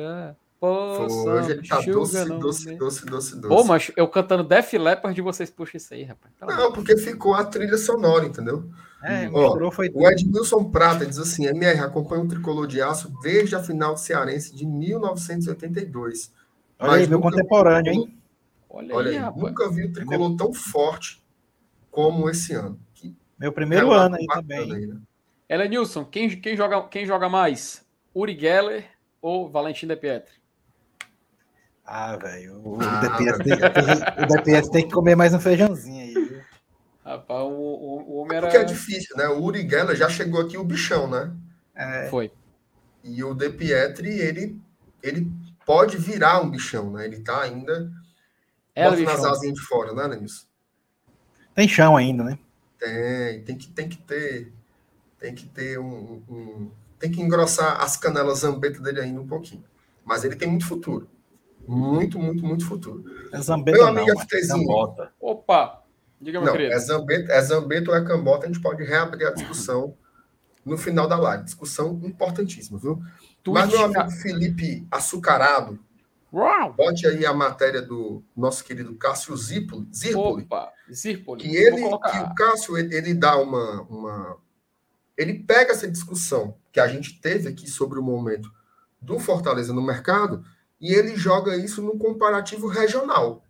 Hoje 0.60 1.52
ele 1.52 1.66
tá 1.66 1.80
doce, 1.80 2.24
doce, 2.26 2.76
doce, 2.76 3.06
doce, 3.06 3.36
doce. 3.36 3.48
Pô, 3.48 3.64
mas 3.64 3.90
eu 3.96 4.06
cantando 4.06 4.44
Def 4.44 4.74
Leppard 4.74 5.14
de 5.14 5.22
vocês 5.22 5.48
puxa 5.48 5.78
isso 5.78 5.94
aí, 5.94 6.02
rapaz. 6.02 6.34
Não, 6.42 6.72
porque 6.72 6.94
ficou 6.98 7.34
a 7.34 7.42
trilha 7.42 7.78
sonora, 7.78 8.26
entendeu? 8.26 8.68
É, 9.02 9.30
Ó, 9.32 9.70
foi 9.70 9.90
o 9.94 10.06
Edmilson 10.06 10.64
Prata 10.64 11.06
diz 11.06 11.18
assim: 11.18 11.46
MR 11.46 11.80
acompanha 11.80 12.22
o 12.22 12.28
tricolor 12.28 12.66
de 12.66 12.82
aço 12.82 13.10
desde 13.22 13.56
a 13.56 13.62
final 13.62 13.94
do 13.94 14.00
Cearense 14.00 14.54
de 14.54 14.66
1982. 14.66 16.30
Olha 16.78 16.92
aí, 16.92 17.06
meu 17.06 17.20
contemporâneo, 17.20 17.92
hein? 17.94 18.18
Olha, 18.68 18.94
Olha 18.94 19.10
aí, 19.10 19.16
aí 19.16 19.32
nunca 19.34 19.70
vi 19.70 19.86
o 19.86 19.92
tricolor 19.92 20.36
tão 20.36 20.52
forte 20.52 21.22
como 21.90 22.28
esse 22.28 22.52
ano. 22.52 22.78
Meu 23.40 23.50
primeiro 23.50 23.90
ano 23.90 24.16
aí 24.16 24.26
também. 24.26 24.70
Aí, 24.74 24.86
né? 24.86 25.00
Ela 25.48 25.66
Nilson, 25.66 26.04
quem, 26.04 26.28
quem, 26.38 26.54
joga, 26.54 26.82
quem 26.88 27.06
joga 27.06 27.26
mais? 27.26 27.82
Uri 28.14 28.38
Geller 28.38 28.84
ou 29.22 29.50
Valentim 29.50 29.86
De 29.86 29.96
Pietri? 29.96 30.34
Ah, 31.86 32.16
velho, 32.18 32.60
o, 32.62 32.78
ah, 32.82 33.00
DPS 34.26 34.68
tem, 34.68 34.70
tem 34.70 34.86
que 34.86 34.94
comer 34.94 35.16
mais 35.16 35.32
um 35.32 35.40
feijãozinho 35.40 36.04
aí. 36.04 36.42
Rapaz, 37.04 37.42
o, 37.42 37.48
o, 37.48 38.10
o 38.10 38.16
homem 38.18 38.36
era. 38.36 38.46
Porque 38.46 38.58
é 38.58 38.64
difícil, 38.64 39.16
né? 39.16 39.26
O 39.26 39.42
Uri 39.42 39.68
Geller 39.68 39.96
já 39.96 40.08
chegou 40.08 40.42
aqui 40.42 40.58
o 40.58 40.62
bichão, 40.62 41.08
né? 41.08 41.34
É. 41.74 42.08
Foi. 42.08 42.30
E 43.02 43.24
o 43.24 43.34
De 43.34 43.48
Pietri, 43.48 44.10
ele, 44.10 44.60
ele 45.02 45.32
pode 45.64 45.96
virar 45.96 46.42
um 46.42 46.50
bichão, 46.50 46.92
né? 46.92 47.06
Ele 47.06 47.20
tá 47.20 47.40
ainda. 47.40 47.90
É 48.74 48.88
bota 48.88 49.02
nas 49.02 49.24
asinhas 49.24 49.54
de 49.58 49.62
fora, 49.62 49.94
né, 49.94 50.06
Lenilson? 50.06 50.46
Tem 51.54 51.66
chão 51.66 51.96
ainda, 51.96 52.22
né? 52.22 52.38
Tem, 52.80 53.42
tem 53.42 53.56
que, 53.56 53.68
tem 53.68 53.88
que 53.88 53.98
ter. 53.98 54.52
Tem 55.18 55.34
que 55.34 55.46
ter 55.46 55.78
um, 55.78 56.22
um 56.28 56.70
Tem 56.98 57.10
que 57.10 57.20
engrossar 57.20 57.82
as 57.82 57.96
canelas 57.96 58.38
zambeta 58.38 58.80
dele 58.80 59.00
ainda 59.00 59.20
um 59.20 59.26
pouquinho. 59.26 59.62
Mas 60.04 60.24
ele 60.24 60.34
tem 60.34 60.48
muito 60.48 60.66
futuro. 60.66 61.06
Muito, 61.68 62.18
muito, 62.18 62.44
muito 62.44 62.66
futuro. 62.66 63.04
É 63.32 63.40
Zambeta 63.40 63.78
Meu 63.78 63.86
amigo 63.86 64.08
não, 64.08 64.18
FTzinho. 64.18 64.72
É 64.98 65.08
Opa! 65.20 65.82
Diga, 66.20 66.40
meu 66.40 66.46
não, 66.46 66.52
querido. 66.52 66.74
É 66.74 66.78
Zambeta, 66.78 67.32
é 67.32 67.40
Zambeta 67.42 67.90
ou 67.90 67.96
é 67.96 68.04
Cambota, 68.04 68.44
a 68.44 68.48
gente 68.48 68.60
pode 68.60 68.82
reabrir 68.82 69.26
a 69.26 69.32
discussão 69.32 69.94
no 70.64 70.76
final 70.76 71.06
da 71.06 71.16
live. 71.16 71.44
Discussão 71.44 72.00
importantíssima, 72.02 72.78
viu? 72.78 73.00
Twitch, 73.42 73.54
Mas 73.54 73.70
meu 73.70 73.84
amigo 73.84 74.10
Felipe 74.10 74.86
Açucarado, 74.90 75.78
Uau. 76.32 76.72
bote 76.74 77.06
aí 77.06 77.26
a 77.26 77.32
matéria 77.32 77.82
do 77.82 78.22
nosso 78.36 78.62
querido 78.64 78.94
Cássio 78.94 79.36
Zirpoli. 79.36 79.88
Zirpoli, 79.94 80.44
Opa, 80.44 80.72
Zirpoli. 80.92 81.42
Que, 81.42 81.56
ele, 81.56 81.76
que 81.76 82.18
o 82.18 82.34
Cássio 82.34 82.78
ele, 82.78 82.94
ele 82.94 83.14
dá 83.14 83.36
uma, 83.36 83.82
uma. 83.82 84.36
Ele 85.16 85.34
pega 85.34 85.72
essa 85.72 85.90
discussão 85.90 86.56
que 86.72 86.80
a 86.80 86.86
gente 86.86 87.20
teve 87.20 87.48
aqui 87.48 87.68
sobre 87.68 87.98
o 87.98 88.02
momento 88.02 88.50
do 89.00 89.18
Fortaleza 89.18 89.72
no 89.72 89.82
mercado 89.82 90.44
e 90.80 90.94
ele 90.94 91.16
joga 91.16 91.56
isso 91.56 91.82
no 91.82 91.98
comparativo 91.98 92.66
regional. 92.68 93.44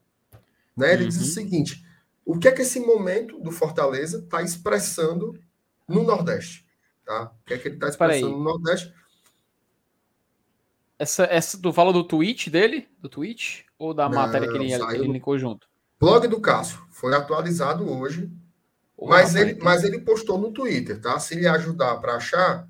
Né? 0.76 0.94
Ele 0.94 1.04
uhum. 1.04 1.08
diz 1.08 1.20
o 1.20 1.32
seguinte: 1.32 1.84
o 2.24 2.38
que 2.38 2.48
é 2.48 2.52
que 2.52 2.62
esse 2.62 2.80
momento 2.80 3.38
do 3.40 3.52
Fortaleza 3.52 4.18
está 4.18 4.42
expressando 4.42 5.38
no 5.86 6.02
Nordeste? 6.02 6.66
Tá? 7.04 7.24
O 7.24 7.44
que 7.44 7.54
é 7.54 7.58
que 7.58 7.68
ele 7.68 7.76
está 7.76 7.88
expressando 7.88 8.36
no 8.36 8.44
Nordeste? 8.44 8.92
Essa, 11.00 11.24
essa, 11.24 11.60
tu 11.60 11.72
fala 11.72 11.92
do 11.92 12.04
tweet 12.04 12.50
dele? 12.50 12.86
Do 13.00 13.08
tweet? 13.08 13.66
Ou 13.78 13.94
da 13.94 14.08
Não, 14.08 14.16
matéria 14.16 14.48
que 14.48 14.56
ele, 14.56 14.72
ele 14.72 15.12
linkou 15.12 15.38
junto? 15.38 15.66
Blog 15.98 16.28
do 16.28 16.40
Cássio. 16.40 16.80
Foi 16.90 17.14
atualizado 17.14 17.90
hoje. 17.90 18.30
mas, 19.00 19.34
ele, 19.34 19.58
mas 19.62 19.82
ele 19.82 20.00
postou 20.00 20.38
no 20.38 20.52
Twitter, 20.52 21.00
tá? 21.00 21.18
Se 21.18 21.34
ele 21.34 21.48
ajudar 21.48 21.96
para 21.96 22.16
achar, 22.16 22.68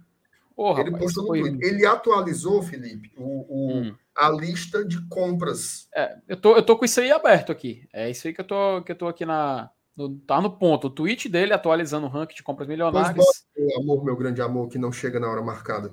oh, 0.56 0.72
ele 0.78 0.90
rapaz, 0.90 1.04
postou 1.04 1.24
no. 1.24 1.28
Twitter. 1.30 1.68
Ele 1.68 1.84
atualizou, 1.84 2.62
Felipe, 2.62 3.12
o, 3.16 3.24
o, 3.24 3.72
hum 3.72 3.94
a 4.20 4.28
lista 4.28 4.84
de 4.84 5.00
compras. 5.08 5.88
É, 5.94 6.18
eu 6.28 6.36
tô, 6.36 6.54
eu 6.54 6.62
tô 6.62 6.76
com 6.76 6.84
isso 6.84 7.00
aí 7.00 7.10
aberto 7.10 7.50
aqui. 7.50 7.88
É 7.92 8.10
isso 8.10 8.28
aí 8.28 8.34
que 8.34 8.40
eu 8.40 8.46
tô, 8.46 8.82
que 8.82 8.92
eu 8.92 8.96
tô 8.96 9.08
aqui 9.08 9.24
na. 9.24 9.70
No, 9.96 10.18
tá 10.20 10.40
no 10.40 10.50
ponto. 10.50 10.86
O 10.86 10.90
tweet 10.90 11.28
dele 11.28 11.52
atualizando 11.52 12.06
o 12.06 12.10
ranking 12.10 12.34
de 12.34 12.42
compras 12.42 12.68
milionárias. 12.68 13.26
Pois 13.54 13.76
amor, 13.76 14.04
meu 14.04 14.16
grande 14.16 14.42
amor, 14.42 14.68
que 14.68 14.78
não 14.78 14.92
chega 14.92 15.18
na 15.18 15.28
hora 15.28 15.42
marcada. 15.42 15.92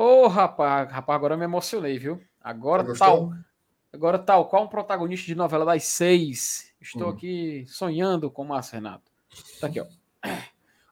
Ô, 0.00 0.24
oh, 0.24 0.28
rapaz, 0.28 0.90
rapaz, 0.90 1.16
agora 1.16 1.34
eu 1.34 1.38
me 1.38 1.44
emocionei, 1.44 1.98
viu? 1.98 2.20
Agora 2.40 2.94
tal. 2.94 3.32
Agora 3.92 4.18
tal, 4.18 4.48
qual 4.48 4.64
um 4.64 4.68
protagonista 4.68 5.26
de 5.26 5.34
novela 5.34 5.64
das 5.64 5.84
seis? 5.84 6.72
Estou 6.80 7.08
hum. 7.08 7.10
aqui 7.10 7.64
sonhando 7.66 8.30
com 8.30 8.42
o 8.42 8.48
Márcio 8.48 8.74
Renato. 8.74 9.10
Tá 9.60 9.66
aqui, 9.66 9.80
ó. 9.80 9.86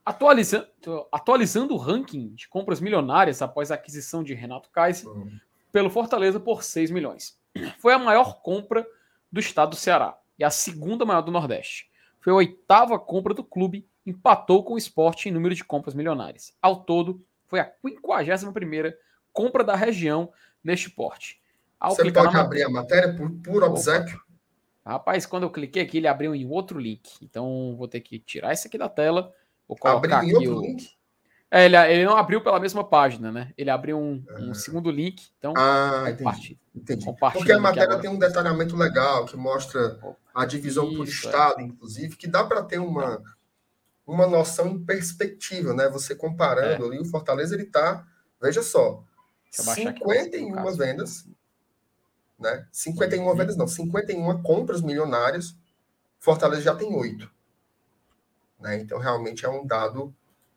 Atualizando, 0.05 0.67
atualizando 1.13 1.75
o 1.75 1.79
ranking 1.79 2.35
de 2.35 2.49
compras 2.49 2.81
milionárias 2.81 3.41
após 3.41 3.71
a 3.71 3.77
aquisição 3.77 4.23
de 4.23 4.35
Renato 4.35 4.69
Kaiser, 4.71 5.09
hum 5.09 5.39
pelo 5.73 5.91
Fortaleza 5.91 6.41
por 6.41 6.63
6 6.63 6.91
milhões. 6.91 7.39
Foi 7.79 7.93
a 7.93 7.99
maior 7.99 8.41
compra 8.43 8.87
do 9.31 9.41
estado 9.41 9.71
do 9.71 9.77
Ceará 9.77 10.19
e 10.39 10.45
a 10.45 10.51
segunda 10.51 11.05
maior 11.05 11.23
do 11.23 11.33
Nordeste. 11.33 11.91
Foi 12.21 12.33
a 12.33 12.37
oitava 12.37 12.99
compra 12.99 13.35
do 13.35 13.45
clube, 13.45 13.87
empatou 14.05 14.65
com 14.65 14.75
o 14.75 14.79
esporte 14.79 15.29
em 15.29 15.33
número 15.33 15.55
de 15.55 15.65
compras 15.65 15.95
milionárias. 15.95 16.55
Ao 16.61 16.85
todo, 16.85 17.25
foi 17.49 17.61
a 17.61 17.73
51 18.39 18.93
compra 19.33 19.65
da 19.65 19.75
região 19.75 20.31
neste 20.63 20.91
porte. 20.91 21.41
Ao 21.81 21.95
Você 21.95 22.11
pode 22.13 22.37
abrir 22.37 22.63
a 22.63 22.69
matéria 22.69 23.15
por, 23.15 23.31
por 23.31 23.63
obséquio? 23.63 24.21
Rapaz, 24.85 25.27
quando 25.27 25.43
eu 25.43 25.51
cliquei 25.51 25.83
aqui, 25.83 25.99
ele 25.99 26.09
abriu 26.09 26.35
em 26.35 26.49
outro 26.49 26.79
link. 26.79 27.11
Então, 27.23 27.75
vou 27.77 27.87
ter 27.87 28.01
que 28.01 28.19
tirar 28.19 28.53
isso 28.53 28.67
aqui 28.67 28.79
da 28.79 28.89
tela. 28.89 29.33
Vou 29.67 29.77
colocar 29.77 30.19
Abriu 30.19 30.39
aqui 30.39 30.49
o... 30.49 30.61
link? 30.61 30.99
É, 31.51 31.65
ele, 31.65 31.77
ele 31.77 32.05
não 32.05 32.17
abriu 32.17 32.43
pela 32.43 32.61
mesma 32.61 32.85
página, 32.85 33.33
né? 33.33 33.53
Ele 33.57 33.71
abriu 33.71 33.99
um, 33.99 34.23
um 34.39 34.51
ah. 34.51 34.55
segundo 34.55 34.91
link. 34.91 35.31
Então, 35.39 35.55
ah, 35.57 36.07
entendi. 36.09 36.59
entendi. 36.75 37.07
Porque 37.33 37.53
a 37.53 37.59
matéria 37.59 37.99
tem 37.99 38.11
um 38.11 38.19
detalhamento 38.19 38.77
legal 38.77 39.25
que 39.25 39.37
mostra 39.37 39.99
a 40.35 40.45
divisão 40.45 40.89
Isso, 40.89 40.97
por 40.97 41.07
é. 41.07 41.11
estado, 41.11 41.61
é. 41.61 41.65
inclusive, 41.65 42.17
que 42.17 42.27
dá 42.27 42.45
para 42.45 42.63
ter 42.63 42.79
uma, 42.79 43.23
uma 44.09 44.27
noção 44.27 44.69
em 44.69 44.83
perspectiva, 44.83 45.75
né? 45.75 45.87
Você 45.91 46.15
comparando 46.15 46.85
é. 46.85 46.89
ali, 46.89 46.99
o 46.99 47.05
Fortaleza 47.05 47.55
ele 47.55 47.67
tá, 47.67 48.07
veja 48.41 48.63
só, 48.63 49.05
51 49.51 50.75
vendas, 50.75 51.29
né? 52.39 52.67
51 52.73 53.23
uhum. 53.23 53.37
vendas 53.37 53.57
não, 53.57 53.69
51 53.69 54.43
compras 54.43 54.81
milionárias. 54.81 55.55
Fortaleza 56.19 56.63
já 56.63 56.75
tem 56.75 56.93
oito. 56.95 57.31
Né? 58.59 58.81
Então, 58.81 58.99
realmente 58.99 59.45
é 59.45 59.49
um 59.49 59.67
dado 59.67 60.15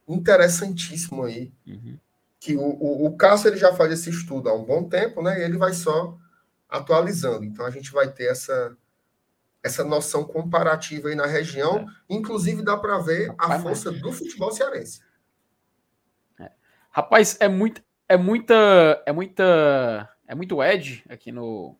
interessantíssimo 0.07 1.23
aí. 1.23 1.52
Uhum. 1.68 1.99
Que 2.40 2.56
o, 2.56 2.61
o, 2.61 3.06
o 3.06 3.18
Cássio 3.18 3.49
ele 3.49 3.57
já 3.57 3.73
faz 3.73 3.91
esse 3.91 4.10
estudo 4.10 4.49
há 4.49 4.53
um 4.53 4.64
bom 4.64 4.88
tempo, 4.88 5.22
né? 5.22 5.40
E 5.40 5.44
ele 5.44 5.57
vai 5.57 5.73
só 5.73 6.18
atualizando. 6.69 7.44
Então 7.44 7.65
a 7.65 7.69
gente 7.69 7.91
vai 7.91 8.10
ter 8.11 8.32
essa, 8.32 8.76
essa 9.64 9.84
noção 9.84 10.24
comparativa 10.24 11.10
aí 11.10 11.16
na 11.16 11.26
região. 11.26 11.80
É. 11.80 11.86
Inclusive 12.16 12.64
dá 12.64 12.78
para 12.78 12.98
ver 13.00 13.30
Rapaz, 13.30 13.52
a 13.52 13.60
força 13.60 13.92
mas... 13.92 14.02
do 14.02 14.12
futebol 14.12 14.52
cearense. 14.52 15.02
É. 16.40 16.52
Rapaz, 16.90 17.38
é 17.40 17.48
muito, 17.48 17.84
é 18.08 18.18
muita, 18.18 19.04
é 19.06 19.12
muita, 19.12 20.10
é 20.28 20.36
muito 20.36 20.64
Ed 20.64 21.04
aqui 21.10 21.32
no 21.32 21.78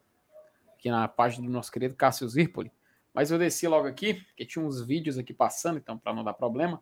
aqui 0.74 0.90
na 0.90 1.08
página 1.08 1.45
do 1.45 1.53
nosso 1.53 1.72
querido 1.72 1.95
Cássio 1.95 2.28
Zirpoli. 2.28 2.72
Mas 3.14 3.30
eu 3.30 3.38
desci 3.38 3.68
logo 3.68 3.88
aqui, 3.88 4.16
porque 4.16 4.45
tinha 4.45 4.66
uns 4.66 4.82
vídeos 4.82 5.18
aqui 5.18 5.34
passando, 5.34 5.78
então 5.78 5.98
para 5.98 6.14
não 6.14 6.24
dar 6.24 6.34
problema 6.34 6.82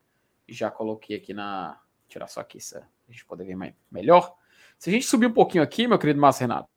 já 0.53 0.69
coloquei 0.71 1.17
aqui 1.17 1.33
na. 1.33 1.79
Tirar 2.07 2.27
só 2.27 2.41
aqui, 2.41 2.57
a 2.57 3.11
gente 3.11 3.23
poder 3.25 3.43
ver 3.43 3.55
mais, 3.55 3.73
melhor. 3.91 4.35
Se 4.79 4.89
a 4.89 4.93
gente 4.93 5.05
subir 5.05 5.27
um 5.27 5.33
pouquinho 5.33 5.63
aqui, 5.63 5.87
meu 5.87 5.99
querido 5.99 6.19
Márcio 6.19 6.41
Renato, 6.41 6.67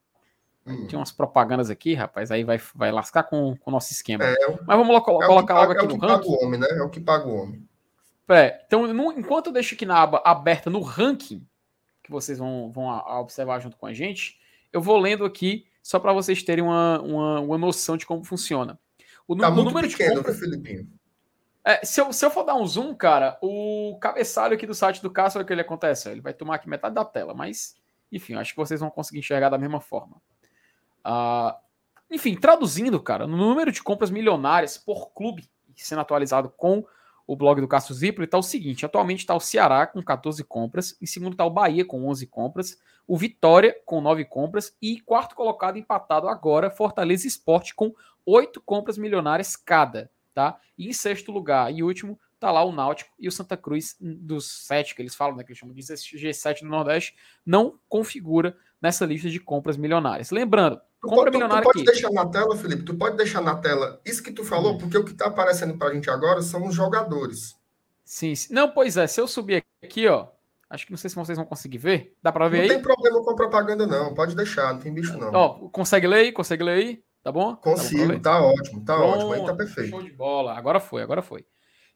hum. 0.67 0.87
tem 0.87 0.99
umas 0.99 1.13
propagandas 1.13 1.71
aqui, 1.71 1.95
rapaz, 1.95 2.31
aí 2.31 2.45
vai, 2.45 2.61
vai 2.75 2.93
lascar 2.93 3.25
com, 3.25 3.57
com 3.57 3.71
o 3.71 3.73
nosso 3.73 3.93
esquema. 3.93 4.25
É, 4.25 4.37
Mas 4.67 4.79
vamos 4.79 4.89
lo 4.89 4.97
é 4.97 5.01
colocar 5.01 5.55
logo 5.55 5.73
aqui 5.73 5.85
é 5.85 5.89
no 5.89 5.97
ranking. 5.97 6.07
É 6.07 6.15
o 6.15 6.21
que 6.21 6.27
paga 6.27 6.27
o 6.27 6.45
homem, 6.45 6.61
né? 6.61 6.67
É 6.71 6.83
o 6.83 6.91
que 6.91 7.01
paga 7.01 7.27
o 7.27 7.35
homem. 7.35 7.69
É, 8.29 8.63
então, 8.67 8.87
no, 8.93 9.13
enquanto 9.13 9.49
eu 9.49 9.53
deixo 9.53 9.75
aqui 9.75 9.85
na 9.85 10.01
aba 10.01 10.23
aberta 10.25 10.71
no 10.71 10.81
ranking, 10.81 11.47
que 12.03 12.11
vocês 12.11 12.39
vão, 12.39 12.71
vão 12.73 12.91
a, 12.91 12.99
a 13.01 13.21
observar 13.21 13.61
junto 13.61 13.77
com 13.77 13.87
a 13.87 13.93
gente, 13.93 14.41
eu 14.73 14.81
vou 14.81 14.99
lendo 14.99 15.25
aqui 15.25 15.67
só 15.83 15.99
para 15.99 16.13
vocês 16.13 16.43
terem 16.43 16.65
uma, 16.65 17.01
uma, 17.01 17.41
uma, 17.41 17.59
noção 17.59 17.97
de 17.97 18.07
como 18.07 18.25
funciona. 18.25 18.79
O, 19.27 19.37
tá 19.37 19.51
muito 19.51 19.69
número 19.69 19.89
pequeno, 19.89 20.11
de 20.11 20.17
compra... 20.19 20.35
Filipinho? 20.35 20.89
É, 21.65 21.85
se, 21.85 22.01
eu, 22.01 22.13
se 22.13 22.25
eu 22.25 22.31
for 22.31 22.45
dar 22.45 22.55
um 22.55 22.67
zoom, 22.67 22.95
cara, 22.95 23.39
o 23.41 23.97
cabeçalho 24.01 24.55
aqui 24.55 24.67
do 24.67 24.75
site 24.75 25.03
do 25.03 25.11
Cássio, 25.11 25.41
o 25.41 25.45
que 25.45 25.53
ele 25.53 25.61
acontece? 25.61 26.09
Ele 26.09 26.21
vai 26.21 26.33
tomar 26.33 26.57
aqui 26.57 26.69
metade 26.69 26.95
da 26.95 27.05
tela, 27.05 27.35
mas, 27.35 27.77
enfim, 28.11 28.35
acho 28.35 28.53
que 28.53 28.57
vocês 28.57 28.81
vão 28.81 28.91
conseguir 28.91 29.21
enxergar 29.21 29.49
da 29.49 29.59
mesma 29.59 29.81
forma. 29.81 30.17
Uh, 31.07 31.55
enfim, 32.11 32.35
traduzindo, 32.37 33.01
cara, 33.01 33.27
no 33.27 33.37
número 33.37 33.73
de 33.73 33.83
compras 33.83 34.11
milionárias 34.11 34.77
por 34.77 35.13
clube, 35.13 35.49
sendo 35.75 36.01
atualizado 36.01 36.51
com 36.51 36.85
o 37.27 37.37
blog 37.37 37.61
do 37.61 37.69
Cássio 37.69 37.95
Zipper, 37.95 38.25
está 38.25 38.39
o 38.39 38.43
seguinte: 38.43 38.85
atualmente 38.85 39.21
está 39.21 39.35
o 39.35 39.41
Ceará 39.41 39.87
com 39.87 40.03
14 40.03 40.43
compras, 40.45 40.97
em 41.01 41.07
segundo 41.07 41.33
está 41.33 41.45
o 41.45 41.51
Bahia 41.51 41.85
com 41.85 42.07
11 42.09 42.27
compras, 42.27 42.79
o 43.07 43.17
Vitória 43.17 43.77
com 43.85 44.01
9 44.01 44.25
compras 44.27 44.77
e 44.81 45.01
quarto 45.01 45.35
colocado 45.35 45.79
empatado 45.79 46.29
agora, 46.29 46.71
Fortaleza 46.71 47.27
Esporte 47.27 47.75
com 47.75 47.93
8 48.25 48.61
compras 48.61 48.99
milionárias 48.99 49.57
cada 49.57 50.11
tá? 50.35 50.59
E 50.77 50.89
em 50.89 50.93
sexto 50.93 51.31
lugar 51.31 51.73
e 51.73 51.83
último 51.83 52.19
tá 52.39 52.51
lá 52.51 52.65
o 52.65 52.73
Náutico 52.73 53.13
e 53.19 53.29
o 53.29 53.33
Santa 53.33 53.57
Cruz 53.57 53.97
dos 54.01 54.51
sete 54.67 54.95
que 54.95 55.03
eles 55.03 55.15
falam, 55.15 55.37
né, 55.37 55.45
que 55.45 55.51
eles 55.51 55.59
chamam 55.59 55.75
de 55.75 55.83
G7 55.83 56.61
do 56.63 56.69
Nordeste, 56.69 57.15
não 57.47 57.79
configura 57.89 58.57
nessa 58.81 59.07
lista 59.07 59.31
de 59.31 59.39
compras 59.39 59.77
milionárias. 59.77 60.31
Lembrando, 60.31 60.81
tu 61.03 61.09
compra 61.09 61.25
pode, 61.25 61.31
milionária 61.33 61.63
tu 61.63 61.67
pode 61.67 61.79
aqui. 61.81 61.93
deixar 61.93 62.11
na 62.11 62.27
tela, 62.27 62.57
Felipe, 62.57 62.83
tu 62.85 62.95
pode 62.95 63.17
deixar 63.17 63.41
na 63.43 63.57
tela 63.57 64.01
isso 64.05 64.23
que 64.23 64.33
tu 64.33 64.45
falou, 64.45 64.75
Hum. 64.75 64.79
porque 64.79 64.97
o 64.97 65.05
que 65.05 65.11
está 65.13 65.27
aparecendo 65.27 65.77
para 65.77 65.89
a 65.89 65.95
gente 65.95 66.09
agora 66.09 66.41
são 66.41 66.67
os 66.67 66.75
jogadores. 66.75 67.57
Sim, 68.05 68.35
sim. 68.35 68.55
Não, 68.55 68.71
pois 68.71 68.97
é, 68.97 69.07
se 69.07 69.21
eu 69.21 69.27
subir 69.29 69.65
aqui, 69.83 70.07
ó, 70.09 70.29
acho 70.71 70.87
que 70.87 70.93
não 70.93 70.97
sei 70.99 71.11
se 71.11 71.17
vocês 71.17 71.37
vão 71.37 71.45
conseguir 71.47 71.79
ver. 71.79 72.17
Dá 72.23 72.31
para 72.33 72.49
ver 72.49 72.57
Não 72.59 72.63
aí? 72.65 72.69
tem 72.71 72.83
problema 72.83 73.23
com 73.23 73.31
a 73.31 73.37
propaganda, 73.37 73.87
não. 73.87 74.15
Pode 74.15 74.35
deixar, 74.37 74.73
não 74.73 74.81
tem 74.81 74.93
bicho, 74.93 75.17
não. 75.19 75.31
Ó, 75.33 75.49
consegue 75.71 76.07
ler 76.07 76.17
aí? 76.21 76.33
Consegue 76.33 76.63
ler 76.65 76.73
aí? 76.73 77.05
Tá 77.23 77.31
bom? 77.31 77.51
Tá 77.51 77.57
bom 77.57 77.61
pra 77.63 77.73
Consigo, 77.73 78.05
ler? 78.07 78.21
tá 78.21 78.43
ótimo, 78.43 78.85
tá 78.85 78.97
Pronto, 78.97 79.15
ótimo. 79.17 79.33
Aí 79.35 79.45
tá 79.47 79.55
perfeito. 79.55 79.91
Show 79.91 80.03
de 80.03 80.11
bola. 80.13 80.55
Agora 80.59 80.81
foi, 80.81 81.03
agora 81.03 81.23
foi. 81.23 81.47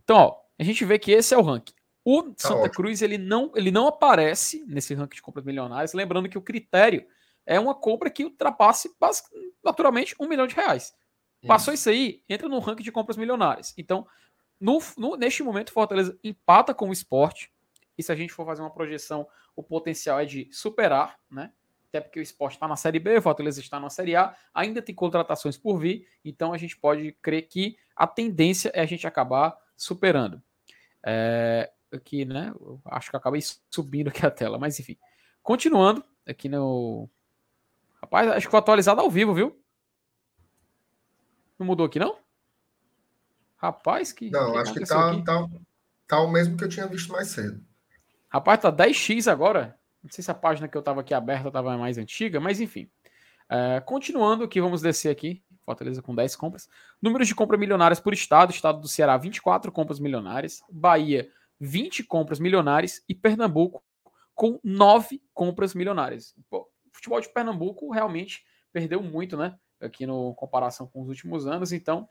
Então, 0.04 0.16
ó, 0.16 0.36
a 0.58 0.62
gente 0.62 0.84
vê 0.84 0.98
que 0.98 1.10
esse 1.10 1.34
é 1.34 1.38
o 1.38 1.42
ranking. 1.42 1.74
O 2.04 2.32
Santa 2.36 2.54
ótimo. 2.60 2.70
Cruz, 2.74 3.02
ele 3.02 3.18
não, 3.18 3.50
ele 3.56 3.72
não 3.72 3.88
aparece 3.88 4.64
nesse 4.68 4.94
ranking 4.94 5.16
de 5.16 5.22
compras 5.22 5.44
milionárias, 5.44 5.92
lembrando 5.92 6.28
que 6.28 6.38
o 6.38 6.42
critério 6.42 7.04
é 7.46 7.58
uma 7.60 7.74
compra 7.74 8.10
que 8.10 8.24
ultrapasse 8.24 8.94
naturalmente 9.64 10.14
um 10.20 10.26
milhão 10.28 10.46
de 10.46 10.54
reais. 10.54 10.94
Passou 11.46 11.72
isso 11.72 11.88
aí, 11.88 12.22
entra 12.28 12.48
no 12.48 12.58
ranking 12.58 12.82
de 12.82 12.90
compras 12.92 13.16
milionárias. 13.16 13.72
Então, 13.78 14.06
no, 14.60 14.78
no- 14.96 15.16
neste 15.16 15.42
momento, 15.42 15.72
Fortaleza 15.72 16.18
empata 16.24 16.74
com 16.74 16.88
o 16.88 16.92
esporte. 16.92 17.52
E 17.96 18.02
se 18.02 18.10
a 18.10 18.16
gente 18.16 18.32
for 18.32 18.44
fazer 18.44 18.62
uma 18.62 18.70
projeção, 18.70 19.26
o 19.54 19.62
potencial 19.62 20.18
é 20.18 20.24
de 20.24 20.48
superar, 20.52 21.18
né? 21.30 21.52
Até 21.88 22.00
porque 22.00 22.18
o 22.18 22.22
esporte 22.22 22.54
está 22.54 22.66
na 22.66 22.74
Série 22.76 22.98
B, 22.98 23.16
o 23.18 23.22
Fortaleza 23.22 23.60
está 23.60 23.78
na 23.78 23.88
Série 23.88 24.16
A, 24.16 24.34
ainda 24.52 24.82
tem 24.82 24.94
contratações 24.94 25.56
por 25.56 25.78
vir, 25.78 26.06
então 26.24 26.52
a 26.52 26.58
gente 26.58 26.76
pode 26.76 27.12
crer 27.22 27.42
que 27.48 27.78
a 27.94 28.06
tendência 28.06 28.70
é 28.74 28.80
a 28.80 28.86
gente 28.86 29.06
acabar 29.06 29.56
superando. 29.76 30.42
É, 31.04 31.70
aqui, 31.92 32.24
né? 32.24 32.52
acho 32.86 33.08
que 33.10 33.16
eu 33.16 33.18
acabei 33.18 33.40
subindo 33.70 34.08
aqui 34.08 34.26
a 34.26 34.30
tela, 34.30 34.58
mas 34.58 34.78
enfim. 34.80 34.98
Continuando 35.42 36.04
aqui 36.26 36.48
no. 36.48 37.08
Rapaz, 38.02 38.28
acho 38.30 38.46
que 38.46 38.50
foi 38.50 38.60
atualizado 38.60 39.00
ao 39.00 39.10
vivo, 39.10 39.34
viu? 39.34 39.58
Não 41.58 41.66
mudou 41.66 41.86
aqui, 41.86 41.98
não? 41.98 42.18
Rapaz, 43.56 44.12
que. 44.12 44.30
Não, 44.30 44.52
que 44.52 44.58
acho 44.58 44.74
que 44.74 44.86
tá, 44.86 45.22
tá, 45.22 45.48
tá 46.06 46.20
o 46.20 46.30
mesmo 46.30 46.56
que 46.56 46.64
eu 46.64 46.68
tinha 46.68 46.86
visto 46.86 47.12
mais 47.12 47.28
cedo. 47.28 47.64
Rapaz, 48.28 48.60
tá 48.60 48.70
10x 48.70 49.30
agora. 49.30 49.78
Não 50.02 50.10
sei 50.10 50.22
se 50.22 50.30
a 50.30 50.34
página 50.34 50.68
que 50.68 50.76
eu 50.76 50.82
tava 50.82 51.00
aqui 51.00 51.14
aberta 51.14 51.50
tava 51.50 51.76
mais 51.76 51.98
antiga, 51.98 52.38
mas 52.38 52.60
enfim. 52.60 52.88
É, 53.48 53.80
continuando 53.80 54.44
aqui, 54.44 54.60
vamos 54.60 54.82
descer 54.82 55.10
aqui. 55.10 55.42
Fortaleza 55.64 56.00
com 56.00 56.14
10 56.14 56.36
compras. 56.36 56.68
Números 57.02 57.26
de 57.26 57.34
compra 57.34 57.56
milionárias 57.56 57.98
por 57.98 58.12
estado. 58.12 58.52
Estado 58.52 58.80
do 58.80 58.86
Ceará, 58.86 59.16
24 59.16 59.72
compras 59.72 59.98
milionárias. 59.98 60.62
Bahia, 60.70 61.28
20 61.58 62.04
compras 62.04 62.38
milionárias. 62.38 63.02
E 63.08 63.14
Pernambuco, 63.14 63.82
com 64.34 64.60
9 64.62 65.20
compras 65.34 65.74
milionárias. 65.74 66.34
Pô, 66.48 66.70
futebol 66.96 67.20
de 67.20 67.28
Pernambuco 67.28 67.90
realmente 67.90 68.44
perdeu 68.72 69.02
muito, 69.02 69.36
né? 69.36 69.54
Aqui 69.80 70.06
no 70.06 70.34
comparação 70.34 70.86
com 70.86 71.02
os 71.02 71.08
últimos 71.08 71.46
anos. 71.46 71.72
Então, 71.72 72.08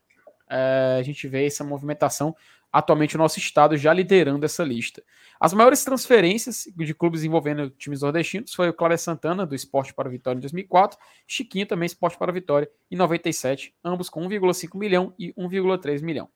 é, 0.49 0.98
a 0.99 1.03
gente 1.03 1.28
vê 1.28 1.45
essa 1.45 1.64
movimentação. 1.64 2.36
Atualmente, 2.72 3.16
o 3.16 3.18
nosso 3.18 3.40
estado 3.40 3.78
já 3.78 3.94
liderando 3.94 4.45
essa 4.45 4.64
lista. 4.64 5.02
As 5.40 5.53
maiores 5.53 5.84
transferências 5.84 6.66
de 6.76 6.94
clubes 6.94 7.24
envolvendo 7.24 7.70
times 7.70 8.02
nordestinos 8.02 8.53
foi 8.53 8.70
o 8.70 8.74
Cláudio 8.74 8.98
Santana, 8.98 9.45
do 9.45 9.56
Esporte 9.56 9.94
para 9.94 10.07
a 10.07 10.12
Vitória 10.12 10.38
em 10.38 10.41
2004, 10.41 10.99
Chiquinho 11.26 11.66
também 11.66 11.86
Esporte 11.86 12.18
para 12.18 12.32
a 12.32 12.34
Vitória 12.34 12.70
em 12.91 12.95
97, 12.95 13.74
ambos 13.84 14.10
com 14.10 14.22
1,5 14.28 14.78
milhão 14.78 15.14
e 15.18 15.34
1,3 15.34 16.02
milhão. 16.02 16.30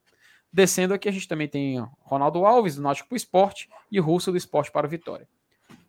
Descendo 0.52 0.94
aqui, 0.94 1.08
a 1.08 1.12
gente 1.12 1.28
também 1.28 1.46
tem 1.46 1.78
Ronaldo 2.00 2.44
Alves, 2.44 2.76
do 2.76 2.82
Náutico 2.82 3.08
para 3.08 3.14
o 3.14 3.16
Esporte, 3.16 3.68
e 3.90 4.00
Russo, 4.00 4.32
do 4.32 4.36
Esporte 4.36 4.72
para 4.72 4.86
a 4.86 4.90
Vitória. 4.90 5.28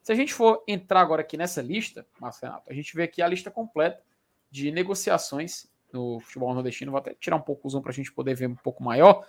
Se 0.01 0.11
a 0.11 0.15
gente 0.15 0.33
for 0.33 0.63
entrar 0.67 1.01
agora 1.01 1.21
aqui 1.21 1.37
nessa 1.37 1.61
lista, 1.61 2.05
Marcelo, 2.19 2.61
a 2.67 2.73
gente 2.73 2.95
vê 2.95 3.03
aqui 3.03 3.21
a 3.21 3.27
lista 3.27 3.51
completa 3.51 4.01
de 4.49 4.71
negociações 4.71 5.67
no 5.93 6.19
futebol 6.19 6.53
nordestino. 6.53 6.91
Vou 6.91 6.99
até 6.99 7.13
tirar 7.13 7.35
um 7.35 7.41
pouco 7.41 7.67
o 7.67 7.71
zoom 7.71 7.81
para 7.81 7.91
a 7.91 7.93
gente 7.93 8.11
poder 8.11 8.33
ver 8.33 8.47
um 8.47 8.55
pouco 8.55 8.83
maior. 8.83 9.25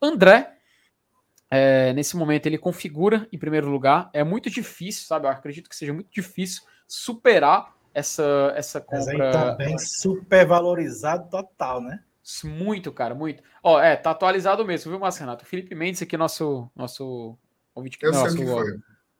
André, 0.00 0.56
é, 1.50 1.92
nesse 1.92 2.16
momento, 2.16 2.46
ele 2.46 2.58
configura 2.58 3.28
em 3.32 3.38
primeiro 3.38 3.68
lugar. 3.68 4.10
É 4.12 4.24
muito 4.24 4.48
difícil, 4.48 5.06
sabe? 5.06 5.26
Eu 5.26 5.30
acredito 5.30 5.68
que 5.68 5.76
seja 5.76 5.92
muito 5.92 6.10
difícil 6.10 6.62
superar 6.86 7.76
essa, 7.92 8.52
essa 8.54 8.84
Mas 8.90 9.08
aí 9.08 9.16
compra. 9.16 9.32
também 9.32 9.78
super 9.78 10.46
valorizado 10.46 11.28
total, 11.28 11.80
né? 11.80 12.02
Muito, 12.44 12.92
cara, 12.92 13.14
muito. 13.14 13.42
Ó, 13.62 13.80
é, 13.80 13.96
tá 13.96 14.10
atualizado 14.10 14.64
mesmo, 14.64 14.90
viu, 14.90 15.00
Márcio 15.00 15.20
Renato? 15.20 15.46
Felipe 15.46 15.74
Mendes 15.74 16.02
aqui, 16.02 16.16
nosso, 16.16 16.70
nosso 16.76 17.38
ouvinte, 17.74 17.98
Eu 18.02 18.12
nosso, 18.12 18.36
sei 18.36 18.44
que 18.44 18.50
foi. 18.50 18.78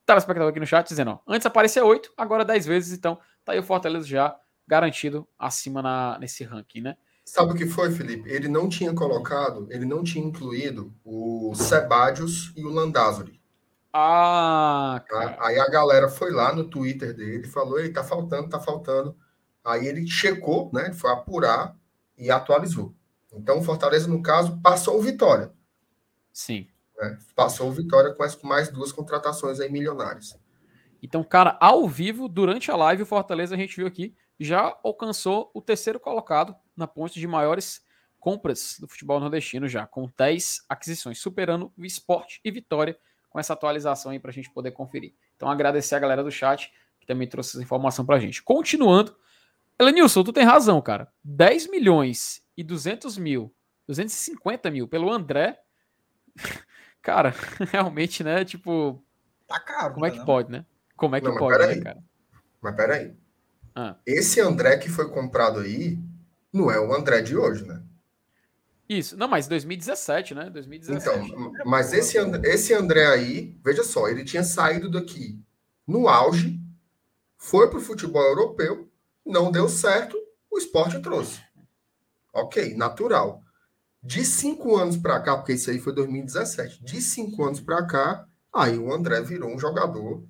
Telespectador 0.09 0.51
aqui 0.51 0.59
no 0.59 0.67
chat, 0.67 0.89
dizendo, 0.89 1.11
ó, 1.11 1.19
antes 1.27 1.47
aparecia 1.47 1.85
8, 1.85 2.13
agora 2.17 2.45
10 2.45 2.67
vezes, 2.67 2.99
então 2.99 3.19
tá 3.45 3.53
aí 3.53 3.59
o 3.59 3.63
Fortaleza 3.63 4.07
já 4.07 4.35
garantido 4.67 5.29
acima 5.39 5.83
na, 5.83 6.19
nesse 6.19 6.45
ranking, 6.45 6.81
né? 6.81 6.97
Sabe 7.25 7.53
o 7.53 7.55
que 7.55 7.67
foi, 7.67 7.91
Felipe? 7.91 8.29
Ele 8.31 8.49
não 8.49 8.71
tinha 8.71 8.95
colocado, 8.95 9.67
ele 9.71 9.85
não 9.85 10.03
tinha 10.03 10.25
incluído 10.25 10.95
o 11.05 11.53
Sebadios 11.55 12.55
e 12.57 12.65
o 12.65 12.71
Landázuri. 12.71 13.39
Ah, 13.93 15.03
tá? 15.07 15.15
cara. 15.15 15.37
Aí 15.41 15.59
a 15.59 15.69
galera 15.69 16.09
foi 16.09 16.31
lá 16.31 16.55
no 16.55 16.65
Twitter 16.65 17.15
dele 17.15 17.47
e 17.47 17.51
falou: 17.51 17.79
Ei, 17.79 17.93
tá 17.93 18.03
faltando, 18.03 18.49
tá 18.49 18.59
faltando. 18.59 19.15
Aí 19.63 19.87
ele 19.87 20.07
checou, 20.07 20.71
né? 20.73 20.93
Foi 20.95 21.11
apurar 21.11 21.77
e 22.17 22.31
atualizou. 22.31 22.95
Então 23.31 23.59
o 23.59 23.63
Fortaleza, 23.63 24.09
no 24.09 24.23
caso, 24.23 24.59
passou 24.63 24.99
o 24.99 25.03
Vitória. 25.03 25.53
Sim. 26.33 26.67
Né? 26.99 27.19
Passou 27.35 27.69
o 27.69 27.73
Vitória 27.73 28.13
com, 28.13 28.47
mais 28.47 28.71
duas 28.71 28.93
contratações 28.93 29.61
aí 29.61 29.71
milionárias. 29.71 30.39
Então, 31.03 31.23
cara, 31.23 31.57
ao 31.61 31.89
vivo, 31.89 32.29
durante 32.29 32.71
a 32.71 32.77
live, 32.77 33.05
o 33.05 33.07
Fortaleza, 33.07 33.55
a 33.55 33.59
gente 33.59 33.77
viu 33.77 33.87
aqui, 33.87 34.15
já 34.39 34.77
alcançou 34.83 35.51
o 35.55 35.63
terceiro 35.63 36.01
colocado 36.01 36.55
na 36.77 36.87
ponte 36.87 37.21
de 37.21 37.27
maiores 37.27 37.81
compras 38.19 38.77
do 38.81 38.89
futebol 38.89 39.21
nordestino 39.21 39.69
já, 39.69 39.87
com 39.87 40.11
10 40.17 40.65
aquisições, 40.69 41.21
superando 41.21 41.73
o 41.77 41.85
Esporte 41.85 42.41
e 42.45 42.51
Vitória 42.51 42.99
com 43.31 43.39
essa 43.39 43.53
atualização 43.53 44.11
aí 44.11 44.19
para 44.19 44.31
a 44.31 44.35
gente 44.35 44.51
poder 44.51 44.73
conferir. 44.73 45.15
Então, 45.37 45.49
agradecer 45.49 45.95
a 45.95 45.99
galera 46.01 46.25
do 46.25 46.31
chat 46.31 46.73
que 46.99 47.07
também 47.07 47.29
trouxe 47.29 47.51
essa 47.51 47.63
informação 47.63 48.05
para 48.05 48.17
a 48.17 48.21
gente. 48.21 48.43
Continuando, 48.43 49.17
Elenilson, 49.79 50.25
tu 50.25 50.33
tem 50.33 50.45
razão, 50.45 50.81
cara. 50.83 51.13
10 51.23 51.71
milhões 51.71 52.43
e 52.57 52.65
200 52.65 53.17
mil, 53.17 53.55
250 53.87 54.71
mil 54.71 54.89
pelo 54.89 55.13
André, 55.13 55.61
cara, 57.09 57.35
realmente, 57.73 58.23
né, 58.23 58.45
tipo, 58.45 59.03
Tá 59.47 59.59
caro. 59.59 59.95
como 59.95 60.05
é 60.05 60.11
tá 60.11 60.13
que 60.13 60.19
não? 60.19 60.27
pode, 60.27 60.51
né? 60.53 60.67
Como 60.95 61.17
é 61.17 61.21
que 61.23 61.29
Não, 61.29 61.37
pode, 61.37 61.67
né, 61.67 61.81
cara? 61.81 61.99
Mas 62.61 62.77
peraí. 62.77 63.17
Ah. 63.75 63.97
Esse 64.05 64.41
André 64.43 64.77
que 64.77 64.91
foi 64.91 65.09
comprado 65.11 65.61
aí 65.61 65.99
não 66.53 66.71
é 66.71 66.79
o 66.79 66.93
André 66.95 67.23
de 67.23 67.35
hoje, 67.35 67.65
né? 67.65 67.83
Isso, 68.87 69.17
não, 69.17 69.27
mas 69.29 69.47
2017, 69.49 70.35
né? 70.35 70.51
2017. 70.51 71.29
Então, 71.31 71.53
mas 71.65 71.93
esse, 71.95 72.19
And- 72.19 72.43
esse 72.45 72.75
André 72.75 73.07
aí, 73.07 73.57
veja 73.65 73.83
só, 73.85 74.09
ele 74.09 74.25
tinha 74.25 74.43
saído 74.45 74.91
daqui 74.91 75.39
no 75.87 76.09
auge, 76.09 76.61
foi 77.39 77.69
para 77.71 77.79
o 77.79 77.83
futebol 77.83 78.23
europeu, 78.23 78.91
não 79.25 79.51
deu 79.51 79.67
certo, 79.69 80.17
o 80.51 80.59
esporte 80.59 81.01
trouxe. 81.01 81.41
Ok, 82.35 82.75
natural. 82.75 83.43
De 84.03 84.25
cinco 84.25 84.77
anos 84.77 84.97
para 84.97 85.21
cá, 85.21 85.37
porque 85.37 85.55
isso 85.55 85.71
aí 85.71 85.79
foi 85.79 85.93
2017, 85.95 86.85
de 86.85 87.03
cinco 87.03 87.45
anos 87.45 87.61
para 87.61 87.85
cá, 87.87 88.27
aí 88.55 88.79
o 88.79 88.93
André 88.93 89.21
virou 89.23 89.53
um 89.53 89.59
jogador 89.59 90.23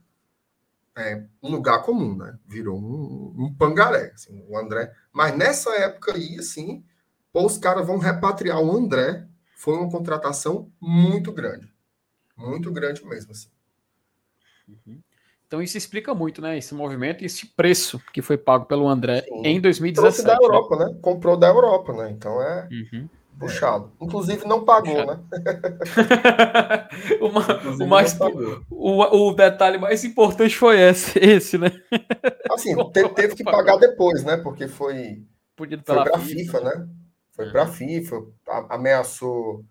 é, 0.99 1.23
um 1.41 1.51
lugar 1.51 1.83
comum, 1.83 2.17
né? 2.17 2.37
Virou 2.45 2.77
um, 2.77 3.35
um 3.39 3.55
pangaré, 3.55 4.11
assim, 4.13 4.45
o 4.49 4.59
André. 4.59 4.93
Mas 5.13 5.37
nessa 5.37 5.71
época 5.77 6.13
aí, 6.13 6.37
assim, 6.39 6.85
pô, 7.33 7.47
os 7.47 7.57
caras 7.57 7.87
vão 7.87 7.99
repatriar 7.99 8.61
o 8.61 8.77
André. 8.77 9.25
Foi 9.55 9.75
uma 9.75 9.91
contratação 9.91 10.71
muito 10.81 11.33
grande. 11.33 11.73
Muito 12.37 12.73
grande 12.73 13.05
mesmo, 13.07 13.31
assim. 13.31 13.49
Então 15.47 15.63
isso 15.63 15.79
explica 15.79 16.15
muito, 16.15 16.43
né? 16.43 16.59
Esse 16.59 16.75
movimento 16.75 17.23
e 17.23 17.27
esse 17.27 17.47
preço 17.47 18.01
que 18.13 18.21
foi 18.21 18.37
pago 18.37 18.67
pelo 18.67 18.89
André 18.89 19.23
Sim. 19.23 19.43
em 19.45 19.61
Trouxe 19.61 19.83
2017. 19.83 20.27
da 20.27 20.33
né? 20.35 20.39
Europa, 20.43 20.77
né? 20.77 20.99
Comprou 21.01 21.37
da 21.37 21.49
Europa, 21.49 21.93
né? 21.93 22.11
Então 22.11 22.43
é 22.43 22.69
Uhum. 22.71 23.09
Puxado. 23.39 23.93
Inclusive 24.01 24.47
não 24.47 24.65
pagou, 24.65 25.07
Puxado. 25.07 25.23
né? 25.33 26.89
o, 27.21 27.29
ma- 27.33 27.47
Inclusive, 27.55 27.85
o 27.85 27.87
mais, 27.87 28.15
pagou. 28.15 28.63
o, 28.71 29.29
o 29.29 29.35
detalhe 29.35 29.79
mais 29.79 30.05
importante 30.05 30.57
foi 30.57 30.79
esse, 30.81 31.19
esse 31.19 31.59
né? 31.59 31.71
Assim, 32.51 32.75
te- 32.93 33.09
teve 33.11 33.35
que 33.35 33.45
pagar 33.45 33.77
depois, 33.79 34.25
né? 34.25 34.37
Porque 34.39 34.69
foi 34.69 35.25
Podido 35.57 35.83
Foi 35.85 35.97
para 35.97 36.17
a 36.17 36.21
FIFA. 36.21 36.59
FIFA, 36.59 36.61
né? 36.61 36.89
Foi 37.33 37.45
Uhum. 37.47 37.53
para 37.53 37.63
a 37.63 37.67
FIFA, 37.69 38.17
ameaçou 38.71 39.65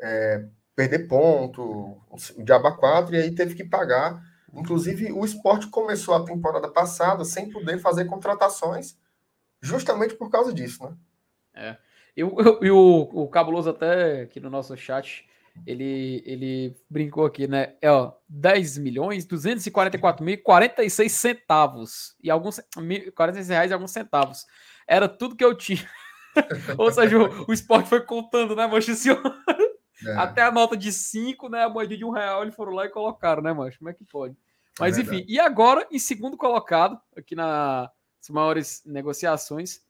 é, 0.00 0.44
perder 0.76 1.06
ponto, 1.08 1.62
o 2.10 2.42
Diaba 2.44 2.72
4, 2.76 3.14
e 3.14 3.18
aí 3.20 3.34
teve 3.34 3.54
que 3.54 3.64
pagar. 3.64 4.20
Inclusive, 4.52 5.12
o 5.12 5.24
esporte 5.24 5.66
começou 5.68 6.14
a 6.14 6.24
temporada 6.24 6.68
passada 6.68 7.24
sem 7.24 7.50
poder 7.50 7.78
fazer 7.78 8.04
contratações, 8.04 8.96
justamente 9.60 10.14
por 10.14 10.30
causa 10.30 10.52
disso, 10.52 10.84
né? 10.84 10.96
E 12.16 12.22
o, 12.24 12.34
eu- 12.40 12.58
e 12.62 12.70
o, 12.70 13.08
o 13.12 13.28
Cabuloso 13.28 13.70
até 13.70 14.22
aqui 14.22 14.40
no 14.40 14.50
nosso 14.50 14.76
chat 14.76 15.26
ele, 15.66 16.22
ele 16.26 16.76
brincou 16.90 17.24
aqui, 17.24 17.46
né? 17.46 17.74
É, 17.80 17.88
ó, 17.90 18.12
10 18.28 18.76
milhões, 18.78 19.24
244 19.24 20.24
mil, 20.24 20.42
46 20.42 21.12
centavos. 21.12 22.16
E 22.22 22.30
alguns 22.30 22.60
46 23.14 23.48
reais 23.48 23.70
e 23.70 23.74
alguns 23.74 23.92
centavos. 23.92 24.44
Era 24.86 25.08
tudo 25.08 25.36
que 25.36 25.44
eu 25.44 25.56
tinha. 25.56 25.88
Ou 26.76 26.90
seja, 26.90 27.16
o, 27.18 27.46
o 27.48 27.52
esporte 27.52 27.88
foi 27.88 28.00
contando, 28.00 28.56
né, 28.56 28.66
mancha 28.66 28.94
senhora? 28.94 29.22
É. 30.04 30.12
Até 30.16 30.42
a 30.42 30.50
nota 30.50 30.76
de 30.76 30.92
5, 30.92 31.48
né? 31.48 31.62
A 31.62 31.68
moeda 31.68 31.96
de 31.96 32.04
um 32.04 32.10
real, 32.10 32.42
eles 32.42 32.54
foram 32.54 32.72
lá 32.72 32.84
e 32.86 32.90
colocaram, 32.90 33.40
né, 33.42 33.52
mancha? 33.52 33.78
Como 33.78 33.90
é 33.90 33.94
que 33.94 34.04
pode? 34.04 34.34
É 34.34 34.36
Mas 34.80 34.98
é 34.98 35.02
enfim, 35.02 35.24
e 35.28 35.38
agora, 35.38 35.86
em 35.90 36.00
segundo 36.00 36.36
colocado, 36.36 36.98
aqui 37.16 37.36
nas 37.36 37.88
maiores 38.28 38.82
negociações, 38.84 39.82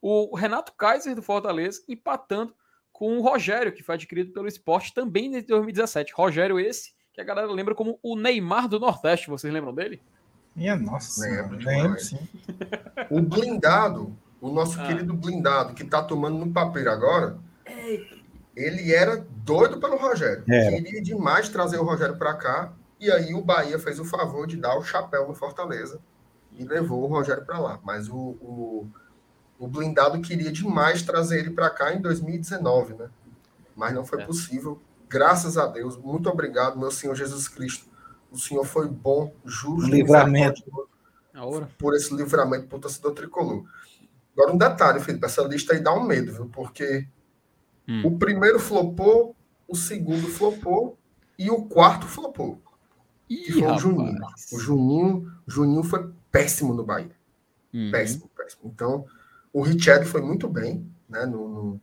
o 0.00 0.34
Renato 0.36 0.72
Kaiser 0.72 1.14
do 1.14 1.22
Fortaleza 1.22 1.82
empatando 1.88 2.54
com 2.92 3.18
o 3.18 3.22
Rogério, 3.22 3.72
que 3.72 3.82
foi 3.82 3.94
adquirido 3.94 4.32
pelo 4.32 4.46
esporte 4.46 4.92
também 4.92 5.34
em 5.34 5.42
2017. 5.42 6.12
Rogério, 6.14 6.60
esse 6.60 6.92
que 7.12 7.20
a 7.20 7.24
galera 7.24 7.50
lembra 7.50 7.74
como 7.74 7.98
o 8.02 8.16
Neymar 8.16 8.68
do 8.68 8.78
Nordeste. 8.78 9.28
Vocês 9.28 9.52
lembram 9.52 9.74
dele? 9.74 10.02
Minha 10.54 10.76
nossa, 10.76 11.26
lembro, 11.26 11.58
lembro 11.58 12.00
sim. 12.00 12.18
O 13.08 13.20
blindado, 13.22 14.16
o 14.40 14.50
nosso 14.50 14.80
ah. 14.80 14.86
querido 14.86 15.14
blindado, 15.14 15.74
que 15.74 15.84
tá 15.84 16.02
tomando 16.02 16.38
no 16.38 16.52
papel 16.52 16.90
agora, 16.90 17.38
ele 18.56 18.92
era 18.92 19.24
doido 19.44 19.80
pelo 19.80 19.96
Rogério. 19.96 20.44
É. 20.48 20.70
Queria 20.70 21.02
demais 21.02 21.48
trazer 21.48 21.78
o 21.78 21.84
Rogério 21.84 22.16
para 22.16 22.34
cá. 22.34 22.72
E 22.98 23.10
aí 23.10 23.32
o 23.32 23.40
Bahia 23.40 23.78
fez 23.78 23.98
o 23.98 24.04
favor 24.04 24.46
de 24.46 24.56
dar 24.56 24.76
o 24.76 24.82
chapéu 24.82 25.26
no 25.26 25.34
Fortaleza 25.34 26.00
e 26.52 26.64
levou 26.64 27.02
o 27.02 27.06
Rogério 27.06 27.44
para 27.46 27.58
lá. 27.58 27.80
Mas 27.82 28.08
o, 28.08 28.14
o 28.14 28.90
o 29.60 29.68
blindado 29.68 30.18
queria 30.22 30.50
demais 30.50 31.02
trazer 31.02 31.40
ele 31.40 31.50
para 31.50 31.68
cá 31.68 31.94
em 31.94 32.00
2019, 32.00 32.94
né? 32.94 33.10
Mas 33.76 33.92
não 33.94 34.06
foi 34.06 34.22
é. 34.22 34.24
possível. 34.26 34.80
Graças 35.06 35.58
a 35.58 35.66
Deus. 35.66 35.98
Muito 35.98 36.30
obrigado, 36.30 36.78
meu 36.78 36.90
Senhor 36.90 37.14
Jesus 37.14 37.46
Cristo. 37.46 37.86
O 38.30 38.38
Senhor 38.38 38.64
foi 38.64 38.88
bom, 38.88 39.34
justo. 39.44 39.90
Livramento. 39.90 40.62
Por 41.78 41.94
esse 41.94 42.14
livramento 42.14 42.68
para 42.68 42.78
o 42.78 42.80
torcedor 42.80 43.12
tricolor. 43.12 43.64
Agora, 44.32 44.52
um 44.52 44.56
detalhe, 44.56 44.98
Felipe, 45.00 45.26
essa 45.26 45.42
lista 45.42 45.74
aí 45.74 45.80
dá 45.80 45.92
um 45.92 46.04
medo, 46.04 46.32
viu? 46.32 46.46
Porque 46.46 47.06
hum. 47.86 48.06
o 48.06 48.18
primeiro 48.18 48.58
flopou, 48.58 49.36
o 49.68 49.76
segundo 49.76 50.26
flopou 50.28 50.98
e 51.38 51.50
o 51.50 51.64
quarto 51.64 52.06
flopou. 52.06 52.62
Ih, 53.28 53.36
que 53.36 53.52
foi 53.52 53.62
rapaz. 53.62 53.76
o 53.76 53.82
Juninho. 53.82 54.20
O 54.52 54.58
Juninho, 54.58 55.32
Juninho 55.46 55.82
foi 55.82 56.10
péssimo 56.32 56.72
no 56.72 56.82
Bahia. 56.82 57.14
Uhum. 57.74 57.90
Péssimo, 57.90 58.30
péssimo. 58.34 58.62
Então, 58.64 59.04
o 59.52 59.62
Richard 59.62 60.04
foi 60.06 60.20
muito 60.20 60.48
bem 60.48 60.88
né, 61.08 61.26
no, 61.26 61.48
no, 61.48 61.80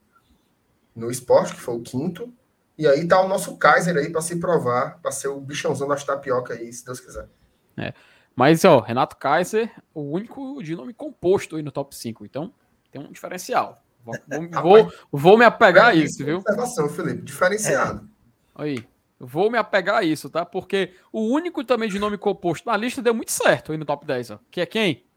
no 0.94 1.10
esporte, 1.10 1.54
que 1.54 1.60
foi 1.60 1.74
o 1.74 1.82
quinto. 1.82 2.32
E 2.76 2.86
aí 2.86 3.06
tá 3.06 3.20
o 3.20 3.28
nosso 3.28 3.56
Kaiser 3.56 3.96
aí 3.96 4.10
para 4.10 4.20
se 4.20 4.36
provar, 4.36 4.98
para 5.00 5.10
ser 5.10 5.28
o 5.28 5.40
bichãozão 5.40 5.88
das 5.88 6.04
tapioca 6.04 6.54
aí, 6.54 6.72
se 6.72 6.84
Deus 6.84 7.00
quiser. 7.00 7.28
É. 7.76 7.92
Mas, 8.34 8.64
ó, 8.64 8.78
Renato 8.78 9.16
Kaiser, 9.16 9.70
o 9.92 10.02
único 10.02 10.62
de 10.62 10.76
nome 10.76 10.94
composto 10.94 11.56
aí 11.56 11.62
no 11.62 11.72
top 11.72 11.94
5. 11.94 12.24
Então, 12.24 12.54
tem 12.90 13.02
um 13.02 13.10
diferencial. 13.10 13.82
Vou, 14.04 14.14
vou, 14.62 14.92
vou 15.10 15.38
me 15.38 15.44
apegar 15.44 15.88
a 15.88 15.94
isso, 15.94 16.24
viu? 16.24 16.38
Observação, 16.38 16.88
Felipe, 16.88 17.22
diferenciado. 17.22 18.08
É. 18.56 18.62
Aí. 18.62 18.88
Vou 19.20 19.50
me 19.50 19.58
apegar 19.58 19.96
a 19.96 20.02
isso, 20.04 20.30
tá? 20.30 20.46
Porque 20.46 20.94
o 21.12 21.22
único 21.22 21.64
também 21.64 21.88
de 21.88 21.98
nome 21.98 22.16
composto 22.16 22.68
na 22.68 22.76
lista 22.76 23.02
deu 23.02 23.12
muito 23.12 23.32
certo 23.32 23.72
aí 23.72 23.78
no 23.78 23.84
top 23.84 24.06
10, 24.06 24.30
ó. 24.30 24.38
Que 24.48 24.60
é 24.60 24.66
quem? 24.66 25.07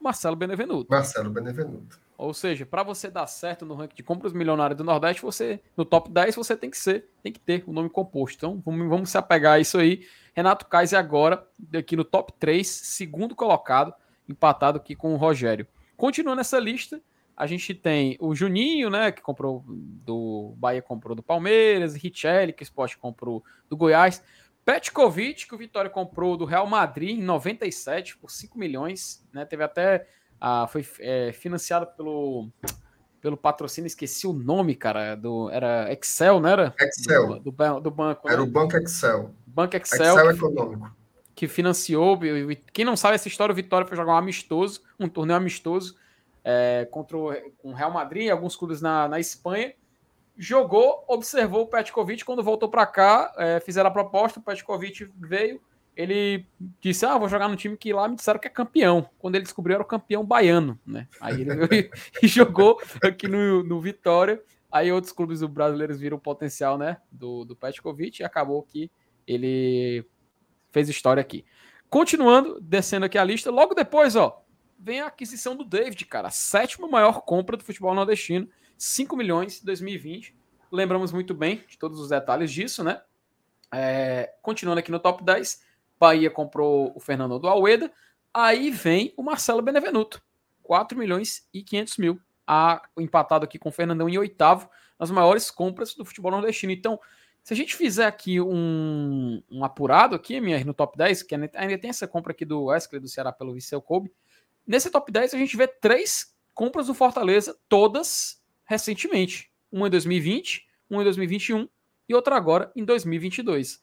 Marcelo 0.00 0.36
Benevenuto. 0.36 0.90
Marcelo 0.90 1.30
Benevenuto. 1.30 2.00
Ou 2.16 2.34
seja, 2.34 2.66
para 2.66 2.82
você 2.82 3.08
dar 3.08 3.26
certo 3.28 3.64
no 3.64 3.74
ranking 3.74 3.94
de 3.94 4.02
compras 4.02 4.32
milionárias 4.32 4.76
do 4.76 4.82
Nordeste, 4.82 5.22
você 5.22 5.60
no 5.76 5.84
top 5.84 6.10
10 6.10 6.34
você 6.34 6.56
tem 6.56 6.68
que 6.68 6.76
ser, 6.76 7.08
tem 7.22 7.32
que 7.32 7.38
ter 7.38 7.62
o 7.66 7.72
nome 7.72 7.88
composto. 7.88 8.36
Então, 8.36 8.62
vamos, 8.64 8.88
vamos 8.88 9.10
se 9.10 9.16
apegar 9.16 9.54
a 9.54 9.60
isso 9.60 9.78
aí. 9.78 10.04
Renato 10.34 10.66
Kaiser 10.66 10.98
agora 10.98 11.46
aqui 11.76 11.94
no 11.94 12.04
top 12.04 12.32
3, 12.38 12.66
segundo 12.66 13.36
colocado, 13.36 13.94
empatado 14.28 14.78
aqui 14.78 14.96
com 14.96 15.14
o 15.14 15.16
Rogério. 15.16 15.66
Continuando 15.96 16.40
essa 16.40 16.58
lista, 16.58 17.00
a 17.36 17.46
gente 17.46 17.72
tem 17.72 18.16
o 18.18 18.34
Juninho, 18.34 18.90
né, 18.90 19.12
que 19.12 19.22
comprou 19.22 19.64
do 19.68 20.54
Bahia 20.56 20.82
comprou 20.82 21.14
do 21.14 21.22
Palmeiras, 21.22 21.94
Richelli, 21.94 22.52
que 22.52 22.62
o 22.62 22.64
Sport 22.64 22.96
comprou 22.96 23.44
do 23.70 23.76
Goiás. 23.76 24.20
Petkovic, 24.68 25.48
que 25.48 25.54
o 25.54 25.58
Vitória 25.58 25.88
comprou 25.88 26.36
do 26.36 26.44
Real 26.44 26.66
Madrid 26.66 27.18
em 27.18 27.22
97 27.22 28.18
por 28.18 28.30
5 28.30 28.58
milhões, 28.58 29.26
né? 29.32 29.46
Teve 29.46 29.64
até 29.64 30.06
ah, 30.38 30.66
foi 30.66 30.86
é, 31.00 31.32
financiado 31.32 31.86
pelo 31.96 32.50
pelo 33.18 33.38
patrocínio, 33.38 33.86
esqueci 33.86 34.26
o 34.26 34.32
nome, 34.34 34.74
cara, 34.74 35.14
do 35.14 35.48
era 35.48 35.90
Excel, 35.90 36.38
não 36.38 36.50
era? 36.50 36.74
Excel. 36.78 37.40
Do, 37.40 37.50
do, 37.50 37.80
do 37.80 37.90
banco. 37.90 38.28
Era 38.28 38.36
né? 38.36 38.42
o 38.42 38.46
Banco 38.46 38.76
Excel. 38.76 39.34
Banco 39.46 39.74
Excel. 39.74 40.14
Excel 40.14 40.30
Econômico. 40.32 40.94
Que 41.34 41.48
financiou. 41.48 42.20
Quem 42.70 42.84
não 42.84 42.94
sabe 42.94 43.14
essa 43.14 43.26
história, 43.26 43.54
o 43.54 43.56
Vitória 43.56 43.86
foi 43.86 43.96
jogar 43.96 44.12
um 44.12 44.18
amistoso, 44.18 44.82
um 45.00 45.08
torneio 45.08 45.38
amistoso 45.38 45.96
é, 46.44 46.86
contra 46.90 47.16
o 47.16 47.72
Real 47.72 47.90
Madrid 47.90 48.26
e 48.26 48.30
alguns 48.30 48.54
clubes 48.54 48.82
na, 48.82 49.08
na 49.08 49.18
Espanha 49.18 49.72
jogou, 50.38 51.04
observou 51.08 51.62
o 51.62 51.66
Petkovic, 51.66 52.24
quando 52.24 52.44
voltou 52.44 52.68
para 52.68 52.86
cá, 52.86 53.34
é, 53.36 53.58
fizeram 53.58 53.88
a 53.88 53.92
proposta, 53.92 54.38
o 54.38 54.42
Petkovic 54.42 55.10
veio, 55.18 55.60
ele 55.96 56.46
disse, 56.80 57.04
ah, 57.04 57.18
vou 57.18 57.28
jogar 57.28 57.48
no 57.48 57.56
time 57.56 57.76
que 57.76 57.92
lá 57.92 58.06
me 58.06 58.14
disseram 58.14 58.38
que 58.38 58.46
é 58.46 58.50
campeão, 58.50 59.10
quando 59.18 59.34
ele 59.34 59.42
descobriu 59.42 59.74
era 59.74 59.82
o 59.82 59.86
campeão 59.86 60.24
baiano, 60.24 60.78
né, 60.86 61.08
aí 61.20 61.40
ele 61.40 61.90
e 62.22 62.28
jogou 62.28 62.80
aqui 63.02 63.26
no, 63.26 63.64
no 63.64 63.80
Vitória, 63.80 64.40
aí 64.70 64.92
outros 64.92 65.12
clubes 65.12 65.42
brasileiros 65.42 65.98
viram 65.98 66.16
o 66.16 66.20
potencial, 66.20 66.78
né, 66.78 66.98
do, 67.10 67.44
do 67.44 67.56
Petkovic 67.56 68.20
e 68.20 68.24
acabou 68.24 68.62
que 68.62 68.90
ele 69.26 70.06
fez 70.70 70.88
história 70.88 71.20
aqui. 71.20 71.44
Continuando, 71.90 72.60
descendo 72.60 73.06
aqui 73.06 73.18
a 73.18 73.24
lista, 73.24 73.50
logo 73.50 73.74
depois, 73.74 74.14
ó, 74.14 74.44
vem 74.78 75.00
a 75.00 75.06
aquisição 75.06 75.56
do 75.56 75.64
David, 75.64 76.04
cara, 76.04 76.28
a 76.28 76.30
sétima 76.30 76.86
maior 76.86 77.22
compra 77.22 77.56
do 77.56 77.64
futebol 77.64 77.94
nordestino, 77.94 78.48
5 78.78 79.16
milhões 79.16 79.60
em 79.60 79.66
2020. 79.66 80.34
Lembramos 80.70 81.12
muito 81.12 81.34
bem 81.34 81.64
de 81.68 81.76
todos 81.76 81.98
os 81.98 82.08
detalhes 82.08 82.52
disso, 82.52 82.84
né? 82.84 83.02
É, 83.74 84.34
continuando 84.40 84.78
aqui 84.78 84.90
no 84.90 85.00
top 85.00 85.24
10, 85.24 85.62
Bahia 85.98 86.30
comprou 86.30 86.92
o 86.94 87.00
Fernando 87.00 87.38
do. 87.38 87.48
Aí 88.32 88.70
vem 88.70 89.12
o 89.16 89.22
Marcelo 89.22 89.60
Benevenuto, 89.60 90.22
4 90.62 90.96
milhões 90.96 91.48
e 91.52 91.62
500 91.62 91.96
mil. 91.96 92.20
A, 92.46 92.80
empatado 92.96 93.44
aqui 93.44 93.58
com 93.58 93.68
o 93.68 93.72
Fernandão 93.72 94.08
em 94.08 94.16
oitavo, 94.16 94.70
nas 94.98 95.10
maiores 95.10 95.50
compras 95.50 95.94
do 95.94 96.04
futebol 96.04 96.30
nordestino. 96.30 96.72
Então, 96.72 96.98
se 97.42 97.52
a 97.52 97.56
gente 97.56 97.76
fizer 97.76 98.06
aqui 98.06 98.40
um, 98.40 99.42
um 99.50 99.64
apurado 99.64 100.14
aqui, 100.14 100.34
MR, 100.34 100.64
no 100.64 100.72
top 100.72 100.96
10, 100.96 101.24
que 101.24 101.34
ainda 101.34 101.78
tem 101.78 101.90
essa 101.90 102.06
compra 102.06 102.32
aqui 102.32 102.44
do 102.44 102.64
Wesley 102.64 103.00
do 103.00 103.08
Ceará 103.08 103.32
pelo 103.32 103.52
Viseu 103.52 103.82
Kobe, 103.82 104.12
nesse 104.66 104.90
top 104.90 105.10
10 105.12 105.34
a 105.34 105.38
gente 105.38 105.56
vê 105.56 105.66
três 105.66 106.34
compras 106.54 106.86
do 106.86 106.94
Fortaleza, 106.94 107.58
todas 107.68 108.37
recentemente. 108.68 109.50
Uma 109.72 109.88
em 109.88 109.90
2020, 109.90 110.68
uma 110.88 111.00
em 111.00 111.04
2021 111.04 111.68
e 112.08 112.14
outra 112.14 112.36
agora 112.36 112.70
em 112.76 112.84
2022. 112.84 113.82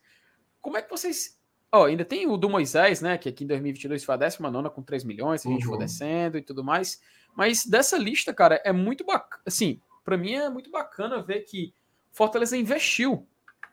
Como 0.61 0.77
é 0.77 0.81
que 0.81 0.89
vocês. 0.89 1.37
Ó, 1.71 1.81
oh, 1.81 1.85
ainda 1.85 2.05
tem 2.05 2.27
o 2.27 2.37
do 2.37 2.49
Moisés, 2.49 3.01
né? 3.01 3.17
Que 3.17 3.27
aqui 3.27 3.43
em 3.43 3.47
2022 3.47 4.03
foi 4.03 4.15
a 4.15 4.17
19 4.17 4.69
com 4.69 4.81
3 4.81 5.03
milhões, 5.03 5.41
se 5.41 5.47
a 5.47 5.51
gente 5.51 5.65
uhum. 5.65 5.73
for 5.73 5.79
descendo 5.79 6.37
e 6.37 6.41
tudo 6.41 6.63
mais. 6.63 7.01
Mas 7.35 7.65
dessa 7.65 7.97
lista, 7.97 8.33
cara, 8.33 8.61
é 8.63 8.71
muito 8.71 9.03
bacana. 9.03 9.41
Assim, 9.45 9.81
para 10.03 10.17
mim 10.17 10.33
é 10.33 10.49
muito 10.49 10.69
bacana 10.69 11.21
ver 11.21 11.41
que 11.41 11.73
Fortaleza 12.11 12.55
investiu 12.55 13.27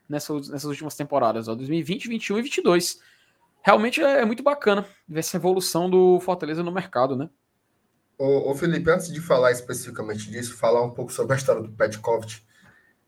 nessas, 0.09 0.49
nessas 0.49 0.65
últimas 0.65 0.97
temporadas, 0.97 1.47
ó, 1.47 1.55
2020, 1.55 2.09
21 2.09 2.39
e 2.39 2.43
22. 2.43 3.01
Realmente 3.63 4.03
é, 4.03 4.21
é 4.21 4.25
muito 4.25 4.43
bacana 4.43 4.87
ver 5.07 5.21
essa 5.21 5.37
evolução 5.37 5.89
do 5.89 6.19
Fortaleza 6.21 6.63
no 6.63 6.73
mercado, 6.73 7.15
né? 7.15 7.31
Ô, 8.19 8.51
ô, 8.51 8.55
Felipe, 8.55 8.91
antes 8.91 9.13
de 9.13 9.21
falar 9.21 9.53
especificamente 9.53 10.31
disso, 10.31 10.57
falar 10.57 10.83
um 10.83 10.91
pouco 10.91 11.13
sobre 11.13 11.35
a 11.35 11.37
história 11.37 11.63
do 11.63 11.71
Petkovic. 11.71 12.43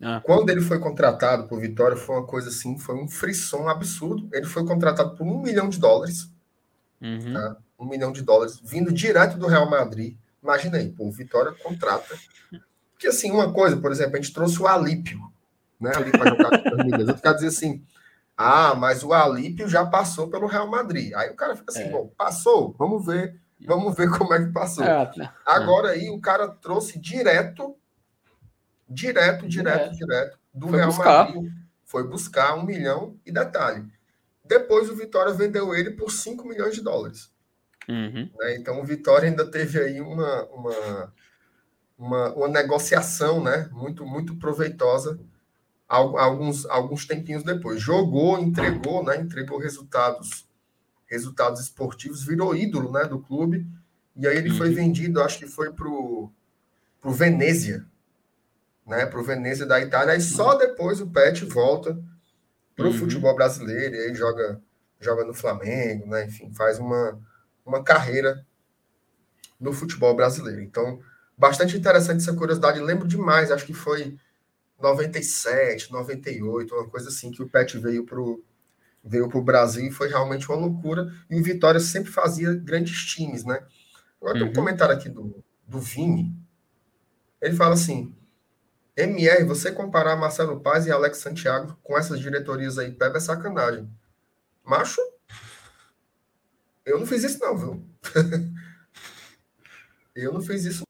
Ah. 0.03 0.21
Quando 0.25 0.51
ele 0.51 0.61
foi 0.61 0.79
contratado 0.79 1.47
por 1.47 1.61
Vitória, 1.61 1.97
foi 1.97 2.17
uma 2.17 2.27
coisa 2.27 2.49
assim, 2.49 2.79
foi 2.79 2.97
um 2.97 3.09
frisson 3.09 3.69
absurdo. 3.69 4.29
Ele 4.33 4.47
foi 4.47 4.65
contratado 4.67 5.17
por 5.17 5.27
um 5.27 5.41
milhão 5.41 5.69
de 5.69 5.79
dólares. 5.79 6.31
Uhum. 7.01 7.33
Tá? 7.33 7.57
Um 7.79 7.87
milhão 7.87 8.13
de 8.13 8.23
dólares, 8.23 8.61
vindo 8.63 8.93
direto 8.93 9.39
do 9.39 9.47
Real 9.47 9.69
Madrid. 9.69 10.17
Imagina 10.43 10.79
aí, 10.79 10.91
pô, 10.91 11.11
Vitória 11.11 11.53
contrata. 11.53 12.17
Porque 12.93 13.07
assim, 13.07 13.31
uma 13.31 13.53
coisa, 13.53 13.77
por 13.77 13.91
exemplo, 13.91 14.17
a 14.17 14.21
gente 14.21 14.33
trouxe 14.33 14.61
o 14.61 14.67
Alípio, 14.67 15.21
né? 15.81 15.93
Ali 15.95 16.11
para 16.11 16.31
jogar 16.31 16.63
com 16.63 16.95
as 16.95 17.09
Outro 17.09 17.23
cara 17.23 17.35
dizia 17.35 17.49
assim: 17.49 17.83
ah, 18.37 18.75
mas 18.75 19.03
o 19.03 19.13
Alípio 19.13 19.69
já 19.69 19.85
passou 19.87 20.29
pelo 20.29 20.47
Real 20.47 20.69
Madrid. 20.69 21.13
Aí 21.15 21.31
o 21.31 21.35
cara 21.35 21.57
fica 21.57 21.73
assim, 21.73 21.85
é. 21.85 21.91
bom, 21.91 22.11
passou, 22.17 22.75
vamos 22.79 23.05
ver 23.05 23.41
Vamos 23.65 23.97
ver 23.97 24.11
como 24.11 24.33
é 24.35 24.45
que 24.45 24.53
passou. 24.53 24.85
É, 24.85 25.11
né? 25.17 25.33
Agora 25.47 25.91
aí 25.91 26.11
o 26.11 26.21
cara 26.21 26.49
trouxe 26.49 26.99
direto, 26.99 27.77
direto, 28.89 29.49
direto, 29.49 29.87
é. 29.87 29.97
direto 29.97 30.39
do 30.53 30.69
foi 30.69 30.79
Real 30.79 30.89
buscar. 30.89 31.27
Madrid. 31.27 31.53
Foi 31.85 32.09
buscar 32.09 32.55
um 32.55 32.65
milhão 32.65 33.17
e 33.25 33.33
detalhe. 33.33 33.87
Depois 34.45 34.91
o 34.91 34.97
Vitória 34.97 35.33
vendeu 35.33 35.75
ele 35.75 35.91
por 35.93 36.11
5 36.11 36.47
milhões 36.47 36.75
de 36.75 36.83
dólares. 36.83 37.31
Uhum. 37.89 38.31
Né? 38.39 38.57
Então 38.57 38.81
o 38.81 38.85
Vitória 38.85 39.29
ainda 39.29 39.49
teve 39.49 39.79
aí 39.79 40.01
uma, 40.01 40.45
uma, 40.47 41.13
uma, 41.97 42.35
uma 42.35 42.49
negociação 42.49 43.43
né? 43.43 43.69
muito, 43.73 44.05
muito 44.05 44.37
proveitosa 44.37 45.19
alguns, 45.89 46.67
alguns 46.67 47.07
tempinhos 47.07 47.43
depois. 47.43 47.81
Jogou, 47.81 48.39
entregou, 48.39 49.05
né? 49.05 49.17
Entregou 49.17 49.59
resultados 49.59 50.44
resultados 51.07 51.61
esportivos, 51.61 52.25
virou 52.25 52.57
ídolo 52.57 52.91
né, 52.93 53.05
do 53.05 53.19
clube. 53.19 53.67
E 54.17 54.27
aí 54.27 54.37
ele 54.37 54.51
uhum. 54.51 54.57
foi 54.57 54.71
vendido, 54.71 55.23
acho 55.23 55.39
que 55.39 55.47
foi 55.47 55.73
para 55.73 55.89
o 55.89 56.31
Venezia, 57.05 57.85
né? 58.87 59.07
Para 59.07 59.21
o 59.21 59.25
Venezia 59.25 59.67
da 59.67 59.81
Itália. 59.81 60.15
Aí 60.15 60.21
só 60.21 60.55
depois 60.55 61.01
o 61.01 61.11
Pet 61.11 61.45
volta 61.45 61.99
para 62.77 62.87
o 62.87 62.89
uhum. 62.89 62.99
futebol 62.99 63.35
brasileiro, 63.35 63.95
e 63.95 63.99
aí 63.99 64.15
joga, 64.15 64.61
joga 65.01 65.25
no 65.25 65.35
Flamengo, 65.35 66.07
né? 66.07 66.27
Enfim, 66.27 66.53
faz 66.53 66.79
uma, 66.79 67.21
uma 67.65 67.83
carreira 67.83 68.45
no 69.61 69.73
futebol 69.73 70.15
brasileiro. 70.15 70.63
Então, 70.63 71.01
bastante 71.37 71.77
interessante 71.77 72.23
essa 72.23 72.35
curiosidade. 72.35 72.81
Lembro 72.81 73.09
demais, 73.09 73.51
acho 73.51 73.67
que 73.67 73.75
foi 73.75 74.17
97, 74.81 75.93
98, 75.93 76.75
uma 76.75 76.89
coisa 76.89 77.09
assim, 77.09 77.31
que 77.31 77.43
o 77.43 77.49
Pet 77.49 77.79
veio 77.79 78.05
para 78.05 78.21
o 78.21 78.43
veio 79.05 79.29
para 79.29 79.39
o 79.39 79.45
Brasil 79.45 79.87
e 79.87 79.93
foi 79.93 80.09
realmente 80.09 80.49
uma 80.49 80.59
loucura. 80.59 81.13
E 81.29 81.39
o 81.39 81.43
Vitória 81.43 81.79
sempre 81.79 82.11
fazia 82.11 82.55
grandes 82.55 83.05
times, 83.05 83.45
né? 83.45 83.65
Agora 84.21 84.35
tem 84.35 84.45
um 84.45 84.47
uhum. 84.47 84.55
comentário 84.55 84.95
aqui 84.95 85.09
do, 85.09 85.45
do 85.67 85.79
Vini. 85.79 86.35
Ele 87.41 87.55
fala 87.55 87.75
assim: 87.75 88.17
MR, 88.97 89.45
você 89.45 89.71
comparar 89.71 90.17
Marcelo 90.17 90.61
Paz 90.61 90.87
e 90.87 90.91
Alex 90.91 91.19
Santiago 91.19 91.77
com 91.83 91.99
essas 91.99 92.19
diretorias 92.19 92.79
aí, 92.79 92.91
pega 92.91 93.19
é 93.19 93.21
sacanagem. 93.21 93.91
Macho, 94.65 95.01
eu 96.87 96.99
não 96.99 97.07
fiz 97.07 97.23
isso, 97.23 97.39
não, 97.41 97.57
viu? 97.57 97.87
eu 100.15 100.33
não 100.33 100.41
fiz 100.41 100.65
isso. 100.65 100.85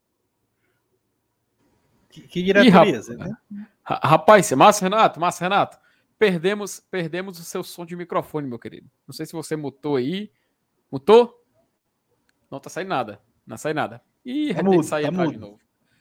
Que, 2.08 2.20
que 2.22 2.42
diretorias, 2.42 3.08
Ih, 3.08 3.16
né? 3.16 3.36
Rapaz, 3.82 4.50
Márcio 4.52 4.84
Renato, 4.84 5.18
Márcio 5.18 5.42
Renato, 5.42 5.78
perdemos, 6.18 6.80
perdemos 6.90 7.38
o 7.38 7.44
seu 7.44 7.62
som 7.62 7.84
de 7.84 7.96
microfone, 7.96 8.48
meu 8.48 8.58
querido. 8.58 8.90
Não 9.06 9.12
sei 9.12 9.26
se 9.26 9.32
você 9.32 9.56
mutou 9.56 9.96
aí. 9.96 10.30
Mutou? 10.90 11.42
Não 12.50 12.60
tá 12.60 12.70
saindo 12.70 12.88
nada. 12.88 13.20
Não 13.46 13.56
sai 13.56 13.74
nada. 13.74 14.02
Ih, 14.24 14.54
tá 14.54 14.62
tem 14.62 14.78
que 14.78 14.86
sair 14.86 15.12
tá 15.12 15.26
de 15.26 15.36
novo. 15.36 15.58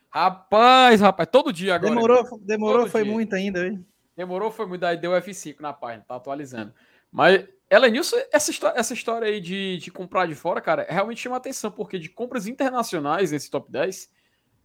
Rapaz, 0.09 1.01
rapaz, 1.01 1.27
todo 1.31 1.51
dia 1.51 1.75
agora. 1.75 1.95
Demorou, 1.95 2.39
demorou 2.39 2.87
foi 2.87 3.03
dia. 3.03 3.11
muito 3.11 3.35
ainda, 3.35 3.65
hein? 3.65 3.85
Demorou, 4.15 4.51
foi 4.51 4.67
muito. 4.67 4.85
Aí 4.85 4.95
deu 4.95 5.11
F5 5.11 5.59
na 5.59 5.73
página, 5.73 6.05
tá 6.07 6.15
atualizando. 6.15 6.73
Mas, 7.11 7.47
Elenilson, 7.69 8.17
essa 8.31 8.51
história, 8.51 8.79
essa 8.79 8.93
história 8.93 9.27
aí 9.27 9.41
de, 9.41 9.77
de 9.77 9.91
comprar 9.91 10.27
de 10.27 10.35
fora, 10.35 10.61
cara, 10.61 10.85
realmente 10.87 11.21
chama 11.21 11.37
atenção, 11.37 11.71
porque 11.71 11.97
de 11.97 12.09
compras 12.09 12.47
internacionais 12.47 13.31
nesse 13.31 13.49
top 13.49 13.71
10, 13.71 14.11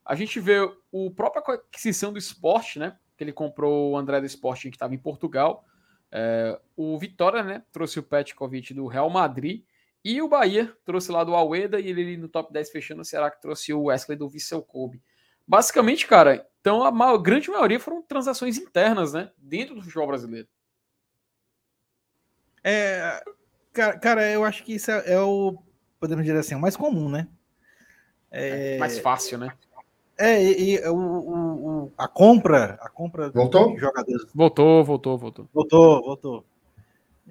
a 0.05 0.15
gente 0.15 0.39
vê 0.39 0.59
o 0.93 1.11
própria 1.11 1.43
aquisição 1.55 2.13
do 2.13 2.19
esporte, 2.19 2.79
né? 2.79 2.97
Que 3.19 3.25
ele 3.25 3.33
comprou 3.33 3.91
o 3.91 3.97
André 3.97 4.21
do 4.21 4.27
Sporting, 4.27 4.71
que 4.71 4.77
estava 4.77 4.95
em 4.95 4.99
Portugal. 4.99 5.67
É, 6.11 6.59
o 6.77 6.97
Vitória, 6.97 7.43
né, 7.43 7.63
trouxe 7.73 7.99
o 7.99 8.03
Petkovic 8.03 8.73
do 8.73 8.87
Real 8.87 9.11
Madrid. 9.11 9.65
E 10.05 10.23
o 10.23 10.29
Bahia 10.29 10.73
trouxe 10.85 11.11
lá 11.11 11.25
do 11.25 11.35
Aleda 11.35 11.81
e 11.81 11.89
ele 11.89 12.17
no 12.17 12.29
top 12.29 12.53
10 12.53 12.71
fechando 12.71 13.03
o 13.03 13.05
Ceará 13.05 13.29
que 13.31 13.43
trouxe 13.43 13.75
o 13.75 13.85
Wesley 13.85 14.17
do 14.17 14.29
Vissel 14.29 14.63
Kobe. 14.63 15.03
Basicamente, 15.47 16.07
cara, 16.07 16.49
então 16.61 16.85
a 16.85 16.93
maior, 16.93 17.19
grande 17.19 17.51
maioria 17.51 17.81
foram 17.81 18.01
transações 18.01 18.57
internas, 18.57 19.13
né, 19.13 19.33
dentro 19.37 19.75
do 19.75 19.83
futebol 19.83 20.07
brasileiro. 20.07 20.47
É, 22.63 23.21
cara, 23.73 23.99
cara 23.99 24.31
eu 24.31 24.45
acho 24.45 24.63
que 24.63 24.75
isso 24.75 24.91
é, 24.93 25.15
é, 25.15 25.21
o, 25.21 25.59
podemos 25.99 26.25
dizer 26.25 26.39
assim, 26.39 26.55
o 26.55 26.61
mais 26.61 26.77
comum, 26.77 27.09
né? 27.09 27.27
É, 28.31 28.77
é 28.77 28.79
mais 28.79 28.99
fácil, 29.01 29.39
né? 29.39 29.53
É, 30.19 30.43
e, 30.43 30.75
e 30.75 30.89
o, 30.89 30.97
o, 30.97 31.85
o, 31.85 31.93
a 31.97 32.09
compra, 32.09 32.77
a 32.81 32.89
compra 32.89 33.31
voltou? 33.31 33.73
de 33.75 33.81
jogadores. 33.81 34.27
Voltou, 34.35 34.85
voltou, 34.85 35.17
voltou. 35.17 35.49
Voltou, 35.55 36.03
voltou. 36.03 36.45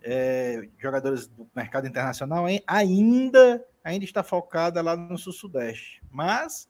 É, 0.01 0.69
jogadores 0.77 1.27
do 1.27 1.45
mercado 1.53 1.85
internacional 1.85 2.45
ainda, 2.65 3.65
ainda 3.83 4.05
está 4.05 4.23
focada 4.23 4.81
lá 4.81 4.95
no 4.95 5.17
sul-sudeste. 5.17 6.01
Mas 6.09 6.69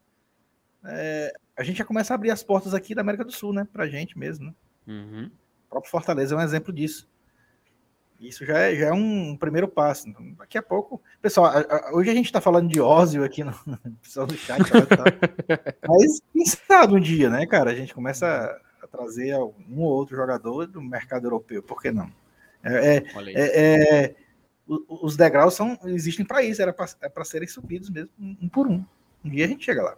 é, 0.84 1.32
a 1.56 1.64
gente 1.64 1.78
já 1.78 1.86
começa 1.86 2.14
a 2.14 2.16
abrir 2.16 2.32
as 2.32 2.42
portas 2.42 2.74
aqui 2.74 2.96
da 2.96 3.02
América 3.02 3.24
do 3.24 3.32
Sul, 3.32 3.54
né? 3.54 3.68
Pra 3.72 3.88
gente 3.88 4.18
mesmo, 4.18 4.46
né? 4.46 4.54
Uhum. 4.88 5.30
O 5.68 5.70
próprio 5.70 5.92
Fortaleza 5.92 6.34
é 6.34 6.38
um 6.38 6.42
exemplo 6.42 6.74
disso. 6.74 7.08
Isso 8.20 8.46
já 8.46 8.58
é, 8.58 8.76
já 8.76 8.88
é 8.88 8.92
um 8.92 9.36
primeiro 9.38 9.68
passo. 9.68 10.10
Então, 10.10 10.34
daqui 10.34 10.58
a 10.58 10.64
pouco. 10.64 11.02
Pessoal, 11.22 11.48
a, 11.48 11.60
a, 11.60 11.96
hoje 11.96 12.10
a 12.10 12.14
gente 12.14 12.26
está 12.26 12.42
falando 12.42 12.68
de 12.68 12.82
Ózio 12.82 13.24
aqui 13.24 13.44
no, 13.44 13.54
pessoal 14.02 14.26
do 14.26 14.36
chat. 14.36 14.60
Tá, 14.70 15.06
Mas 15.88 16.22
quem 16.34 16.46
sabe 16.46 16.96
um 16.96 17.00
dia, 17.00 17.30
né, 17.30 17.46
cara? 17.46 17.72
A 17.72 17.76
gente 17.76 17.94
começa 17.94 18.26
a, 18.26 18.86
a 18.86 18.88
trazer 18.88 19.36
um 19.36 19.82
ou 19.82 19.92
outro 19.92 20.16
jogador 20.16 20.66
do 20.66 20.82
mercado 20.82 21.26
europeu. 21.26 21.62
Por 21.62 21.82
que 21.82 21.92
não? 21.92 22.12
É, 22.64 22.98
é, 22.98 23.04
é, 23.36 24.06
é 24.06 24.16
os 24.88 25.16
degraus 25.16 25.54
são, 25.54 25.80
existem 25.86 26.26
para 26.26 26.44
isso, 26.44 26.62
era 26.62 26.74
para 26.74 26.88
é 27.02 27.24
serem 27.24 27.48
subidos 27.48 27.90
mesmo, 27.90 28.12
um 28.20 28.50
por 28.50 28.68
um. 28.68 28.84
Um 29.24 29.30
dia 29.30 29.46
a 29.46 29.48
gente 29.48 29.64
chega 29.64 29.82
lá. 29.82 29.98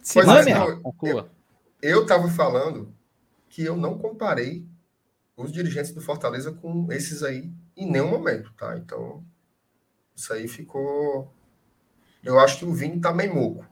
Sim, 0.00 0.22
mas, 0.24 0.46
não, 0.46 1.28
eu 1.82 2.02
estava 2.02 2.28
falando 2.28 2.94
que 3.54 3.62
eu 3.64 3.76
não 3.76 3.96
comparei 3.96 4.66
os 5.36 5.52
dirigentes 5.52 5.92
do 5.92 6.00
Fortaleza 6.00 6.50
com 6.50 6.90
esses 6.90 7.22
aí 7.22 7.52
em 7.76 7.88
nenhum 7.88 8.10
momento, 8.10 8.52
tá? 8.54 8.76
Então, 8.76 9.24
isso 10.12 10.32
aí 10.32 10.48
ficou. 10.48 11.32
Eu 12.24 12.40
acho 12.40 12.58
que 12.58 12.64
o 12.64 12.74
Vini 12.74 13.00
tá 13.00 13.12
meio 13.12 13.32
moco. 13.32 13.64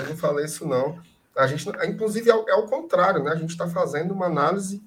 Eu 0.00 0.08
não 0.08 0.16
falei 0.16 0.46
isso, 0.46 0.66
não. 0.66 1.00
A 1.36 1.46
gente, 1.46 1.64
inclusive, 1.88 2.28
é, 2.28 2.32
é 2.32 2.54
o 2.56 2.66
contrário, 2.66 3.22
né? 3.22 3.30
A 3.30 3.36
gente 3.36 3.50
está 3.50 3.68
fazendo 3.68 4.12
uma 4.12 4.26
análise 4.26 4.82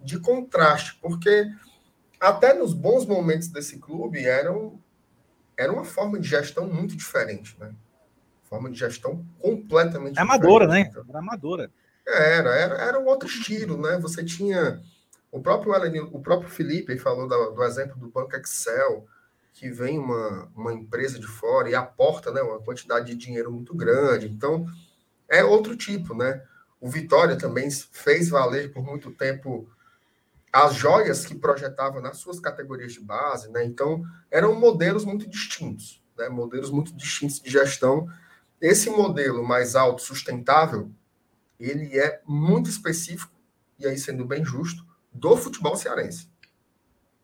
de 0.00 0.20
contraste, 0.20 0.96
porque 1.02 1.50
até 2.20 2.54
nos 2.54 2.72
bons 2.72 3.04
momentos 3.04 3.48
desse 3.48 3.78
clube 3.80 4.24
eram, 4.24 4.80
era 5.56 5.72
uma 5.72 5.84
forma 5.84 6.20
de 6.20 6.28
gestão 6.28 6.68
muito 6.68 6.96
diferente, 6.96 7.56
né? 7.58 7.74
Forma 8.44 8.70
de 8.70 8.78
gestão 8.78 9.26
completamente 9.40 10.18
é 10.20 10.22
amadora, 10.22 10.68
né? 10.68 10.88
Era 11.08 11.18
amadora. 11.18 11.68
Era, 12.12 12.54
era, 12.54 12.74
era 12.76 13.00
um 13.00 13.06
outro 13.06 13.28
estilo, 13.28 13.80
né? 13.80 13.98
Você 13.98 14.24
tinha 14.24 14.82
o 15.30 15.40
próprio 15.40 15.72
o 16.12 16.20
próprio 16.20 16.50
Felipe 16.50 16.98
falou 16.98 17.28
do, 17.28 17.50
do, 17.50 17.64
exemplo 17.64 17.96
do 17.96 18.08
Banco 18.08 18.34
Excel, 18.36 19.06
que 19.52 19.70
vem 19.70 19.98
uma, 19.98 20.50
uma 20.56 20.72
empresa 20.72 21.18
de 21.18 21.26
fora 21.26 21.68
e 21.68 21.74
aporta 21.74 22.32
né, 22.32 22.42
uma 22.42 22.60
quantidade 22.60 23.06
de 23.06 23.14
dinheiro 23.14 23.52
muito 23.52 23.74
grande. 23.74 24.26
Então, 24.26 24.66
é 25.28 25.44
outro 25.44 25.76
tipo, 25.76 26.14
né? 26.14 26.42
O 26.80 26.88
Vitória 26.88 27.36
também 27.36 27.70
fez 27.70 28.28
valer 28.28 28.72
por 28.72 28.82
muito 28.82 29.10
tempo 29.10 29.70
as 30.52 30.74
joias 30.74 31.24
que 31.24 31.34
projetava 31.34 32.00
nas 32.00 32.16
suas 32.16 32.40
categorias 32.40 32.92
de 32.92 33.00
base, 33.00 33.50
né? 33.50 33.64
Então, 33.64 34.02
eram 34.30 34.58
modelos 34.58 35.04
muito 35.04 35.28
distintos, 35.28 36.02
né? 36.18 36.28
Modelos 36.28 36.70
muito 36.70 36.92
distintos 36.92 37.40
de 37.40 37.50
gestão. 37.50 38.08
Esse 38.60 38.90
modelo 38.90 39.46
mais 39.46 39.76
alto, 39.76 40.02
sustentável, 40.02 40.90
ele 41.60 41.98
é 41.98 42.20
muito 42.26 42.70
específico, 42.70 43.32
e 43.78 43.86
aí 43.86 43.98
sendo 43.98 44.24
bem 44.24 44.44
justo, 44.44 44.84
do 45.12 45.36
futebol 45.36 45.76
cearense. 45.76 46.30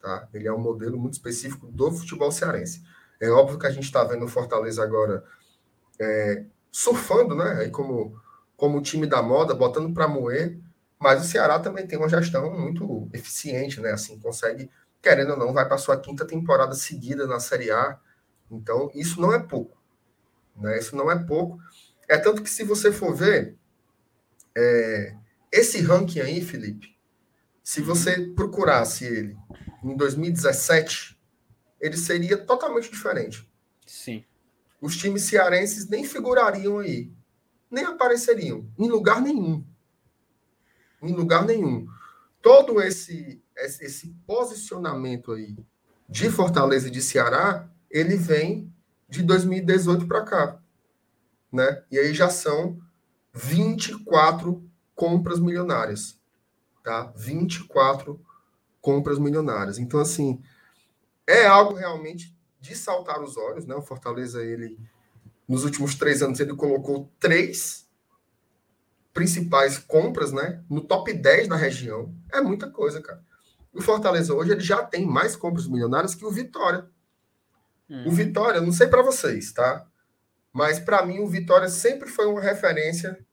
Tá? 0.00 0.28
Ele 0.32 0.46
é 0.46 0.52
um 0.52 0.58
modelo 0.58 0.98
muito 0.98 1.14
específico 1.14 1.66
do 1.66 1.90
futebol 1.90 2.30
cearense. 2.30 2.82
É 3.20 3.30
óbvio 3.30 3.58
que 3.58 3.66
a 3.66 3.70
gente 3.70 3.84
está 3.84 4.04
vendo 4.04 4.24
o 4.24 4.28
Fortaleza 4.28 4.82
agora 4.82 5.24
é, 5.98 6.44
surfando, 6.70 7.34
né? 7.34 7.60
Aí 7.60 7.70
como, 7.70 8.20
como 8.56 8.82
time 8.82 9.06
da 9.06 9.22
moda, 9.22 9.54
botando 9.54 9.92
para 9.94 10.06
moer, 10.06 10.58
mas 10.98 11.24
o 11.24 11.28
Ceará 11.28 11.58
também 11.58 11.86
tem 11.86 11.98
uma 11.98 12.08
gestão 12.08 12.50
muito 12.52 13.08
eficiente, 13.12 13.80
né? 13.80 13.92
Assim, 13.92 14.18
consegue, 14.18 14.70
querendo 15.00 15.32
ou 15.32 15.38
não, 15.38 15.52
vai 15.52 15.66
para 15.66 15.78
sua 15.78 15.96
quinta 15.98 16.26
temporada 16.26 16.74
seguida 16.74 17.26
na 17.26 17.40
Série 17.40 17.70
A. 17.70 17.98
Então, 18.50 18.90
isso 18.94 19.20
não 19.20 19.32
é 19.32 19.38
pouco. 19.38 19.76
Né? 20.56 20.78
Isso 20.78 20.94
não 20.94 21.10
é 21.10 21.18
pouco. 21.18 21.58
É 22.08 22.16
tanto 22.18 22.42
que 22.42 22.50
se 22.50 22.64
você 22.64 22.92
for 22.92 23.14
ver, 23.14 23.56
é, 24.56 25.14
esse 25.52 25.82
ranking 25.82 26.20
aí, 26.20 26.40
Felipe, 26.40 26.96
se 27.62 27.82
você 27.82 28.28
procurasse 28.34 29.04
ele 29.04 29.36
em 29.84 29.94
2017, 29.94 31.20
ele 31.78 31.96
seria 31.96 32.38
totalmente 32.38 32.90
diferente. 32.90 33.46
Sim. 33.86 34.24
Os 34.80 34.96
times 34.96 35.24
cearenses 35.24 35.88
nem 35.88 36.04
figurariam 36.04 36.78
aí, 36.78 37.12
nem 37.70 37.84
apareceriam 37.84 38.66
em 38.78 38.88
lugar 38.88 39.20
nenhum. 39.20 39.62
Em 41.02 41.12
lugar 41.12 41.44
nenhum. 41.44 41.86
Todo 42.40 42.80
esse 42.80 43.42
esse 43.56 44.14
posicionamento 44.26 45.32
aí 45.32 45.56
de 46.08 46.30
Fortaleza 46.30 46.88
e 46.88 46.90
de 46.90 47.00
Ceará, 47.00 47.68
ele 47.90 48.16
vem 48.16 48.72
de 49.08 49.22
2018 49.22 50.06
para 50.06 50.24
cá, 50.24 50.62
né? 51.50 51.82
E 51.90 51.98
aí 51.98 52.12
já 52.12 52.28
são 52.28 52.78
24 53.36 54.64
compras 54.94 55.38
milionárias, 55.38 56.18
tá? 56.82 57.12
24 57.14 58.18
compras 58.80 59.18
milionárias. 59.18 59.78
Então, 59.78 60.00
assim, 60.00 60.42
é 61.26 61.46
algo 61.46 61.74
realmente 61.74 62.34
de 62.58 62.74
saltar 62.74 63.22
os 63.22 63.36
olhos, 63.36 63.66
né? 63.66 63.74
O 63.74 63.82
Fortaleza, 63.82 64.42
ele, 64.42 64.78
nos 65.46 65.64
últimos 65.64 65.94
três 65.94 66.22
anos, 66.22 66.40
ele 66.40 66.56
colocou 66.56 67.12
três, 67.20 67.86
principais 69.12 69.78
compras, 69.78 70.32
né? 70.32 70.64
No 70.68 70.80
top 70.80 71.12
10 71.12 71.48
da 71.48 71.56
região. 71.56 72.14
É 72.32 72.40
muita 72.40 72.70
coisa, 72.70 73.02
cara. 73.02 73.22
O 73.70 73.82
Fortaleza 73.82 74.32
hoje 74.32 74.52
ele 74.52 74.60
já 74.60 74.82
tem 74.82 75.04
mais 75.04 75.36
compras 75.36 75.68
milionárias 75.68 76.14
que 76.14 76.24
o 76.24 76.30
Vitória. 76.30 76.88
Hum. 77.90 78.08
O 78.08 78.10
Vitória, 78.10 78.62
não 78.62 78.72
sei 78.72 78.86
para 78.86 79.02
vocês, 79.02 79.52
tá? 79.52 79.86
Mas 80.50 80.78
para 80.78 81.04
mim 81.04 81.18
o 81.18 81.28
Vitória 81.28 81.68
sempre 81.68 82.08
foi 82.08 82.26
uma 82.26 82.40
referência 82.40 83.25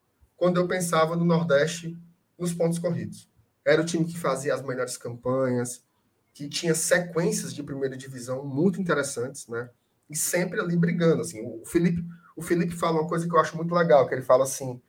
quando 0.43 0.57
eu 0.57 0.67
pensava 0.67 1.15
no 1.15 1.23
Nordeste 1.23 1.97
nos 2.37 2.53
pontos 2.53 2.77
corridos. 2.77 3.29
Era 3.63 3.81
o 3.81 3.85
time 3.85 4.03
que 4.03 4.19
fazia 4.19 4.53
as 4.53 4.61
melhores 4.61 4.97
campanhas, 4.97 5.85
que 6.33 6.49
tinha 6.49 6.75
sequências 6.75 7.53
de 7.53 7.63
primeira 7.63 7.95
divisão 7.95 8.45
muito 8.45 8.81
interessantes, 8.81 9.47
né? 9.47 9.69
E 10.09 10.17
sempre 10.17 10.59
ali 10.59 10.75
brigando, 10.75 11.21
assim. 11.21 11.41
O 11.45 11.65
Felipe, 11.65 12.03
o 12.35 12.41
Felipe 12.41 12.75
fala 12.75 12.99
uma 12.99 13.07
coisa 13.07 13.25
que 13.25 13.33
eu 13.33 13.39
acho 13.39 13.55
muito 13.55 13.73
legal, 13.73 14.05
que 14.05 14.15
ele 14.15 14.21
fala 14.21 14.43
assim, 14.43 14.81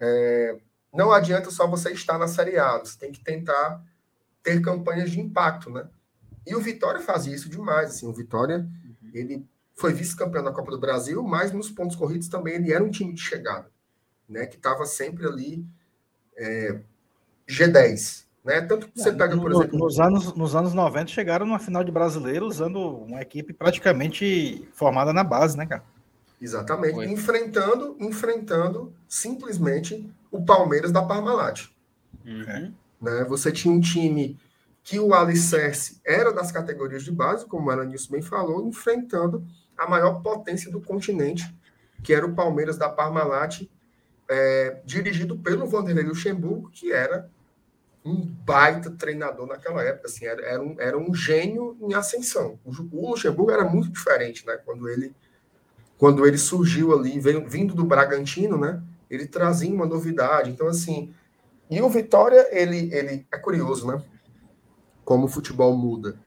é, 0.00 0.56
não 0.90 1.12
adianta 1.12 1.50
só 1.50 1.66
você 1.66 1.92
estar 1.92 2.16
na 2.16 2.26
Série 2.26 2.56
A, 2.58 2.78
você 2.78 2.98
tem 2.98 3.12
que 3.12 3.22
tentar 3.22 3.84
ter 4.42 4.62
campanhas 4.62 5.10
de 5.10 5.20
impacto, 5.20 5.68
né? 5.68 5.86
E 6.46 6.54
o 6.54 6.62
Vitória 6.62 7.02
fazia 7.02 7.34
isso 7.34 7.50
demais, 7.50 7.90
assim, 7.90 8.06
o 8.06 8.12
Vitória, 8.14 8.66
uhum. 9.02 9.10
ele 9.12 9.46
foi 9.74 9.92
vice-campeão 9.92 10.42
da 10.42 10.50
Copa 10.50 10.70
do 10.70 10.80
Brasil, 10.80 11.22
mas 11.22 11.52
nos 11.52 11.70
pontos 11.70 11.94
corridos 11.94 12.28
também 12.28 12.54
ele 12.54 12.72
era 12.72 12.82
um 12.82 12.90
time 12.90 13.12
de 13.12 13.20
chegada, 13.20 13.70
né? 14.28 14.46
Que 14.46 14.56
estava 14.56 14.84
sempre 14.84 15.26
ali 15.26 15.64
é, 16.36 16.78
G10, 17.48 18.24
né? 18.44 18.60
Tanto 18.60 18.88
que 18.88 18.98
você 18.98 19.10
é, 19.10 19.12
pega, 19.12 19.36
por 19.36 19.50
no, 19.50 19.60
exemplo... 19.60 19.78
Nos 19.78 20.00
anos, 20.00 20.34
nos 20.34 20.56
anos 20.56 20.74
90 20.74 21.06
chegaram 21.08 21.46
numa 21.46 21.58
final 21.58 21.82
de 21.82 21.92
brasileiro 21.92 22.46
usando 22.46 22.78
uma 22.78 23.20
equipe 23.20 23.52
praticamente 23.52 24.68
formada 24.72 25.12
na 25.12 25.24
base, 25.24 25.56
né, 25.56 25.66
cara? 25.66 25.82
Exatamente. 26.40 26.94
Foi. 26.94 27.06
Enfrentando, 27.06 27.96
enfrentando 28.00 28.92
simplesmente 29.08 30.10
o 30.30 30.44
Palmeiras 30.44 30.92
da 30.92 31.02
Parmalat. 31.02 31.68
Uhum. 32.24 32.72
Né? 33.00 33.24
Você 33.24 33.50
tinha 33.50 33.72
um 33.72 33.80
time 33.80 34.38
que 34.82 34.98
o 34.98 35.14
alicerce 35.14 36.00
era 36.04 36.30
das 36.30 36.52
categorias 36.52 37.02
de 37.02 37.10
base, 37.10 37.46
como 37.46 37.68
o 37.68 37.70
Aranilson 37.70 38.12
bem 38.12 38.22
falou, 38.22 38.66
enfrentando 38.66 39.42
a 39.76 39.88
maior 39.88 40.20
potência 40.22 40.70
do 40.70 40.80
continente, 40.80 41.42
que 42.02 42.12
era 42.12 42.26
o 42.26 42.34
Palmeiras 42.34 42.76
da 42.76 42.90
Parmalat, 42.90 43.62
é, 44.34 44.82
dirigido 44.84 45.38
pelo 45.38 45.66
Vanderlei 45.66 46.04
Luxemburgo, 46.04 46.68
que 46.70 46.92
era 46.92 47.30
um 48.04 48.26
baita 48.26 48.90
treinador 48.90 49.46
naquela 49.46 49.82
época, 49.82 50.08
assim, 50.08 50.26
era, 50.26 50.44
era, 50.44 50.62
um, 50.62 50.76
era 50.78 50.98
um 50.98 51.14
gênio 51.14 51.76
em 51.80 51.94
ascensão. 51.94 52.58
O, 52.64 52.70
o 52.92 53.10
Luxemburgo 53.10 53.50
era 53.50 53.64
muito 53.64 53.90
diferente, 53.90 54.44
né? 54.44 54.58
Quando 54.64 54.88
ele 54.88 55.14
quando 55.96 56.26
ele 56.26 56.36
surgiu 56.36 56.92
ali, 56.92 57.20
veio, 57.20 57.48
vindo 57.48 57.72
do 57.72 57.84
Bragantino, 57.84 58.58
né? 58.58 58.82
Ele 59.08 59.26
trazia 59.26 59.72
uma 59.72 59.86
novidade. 59.86 60.50
Então, 60.50 60.66
assim, 60.66 61.14
e 61.70 61.80
o 61.80 61.88
Vitória, 61.88 62.48
ele, 62.50 62.92
ele 62.92 63.26
é 63.32 63.38
curioso, 63.38 63.86
né? 63.86 64.02
Como 65.04 65.26
o 65.26 65.28
futebol 65.28 65.74
muda. 65.76 66.18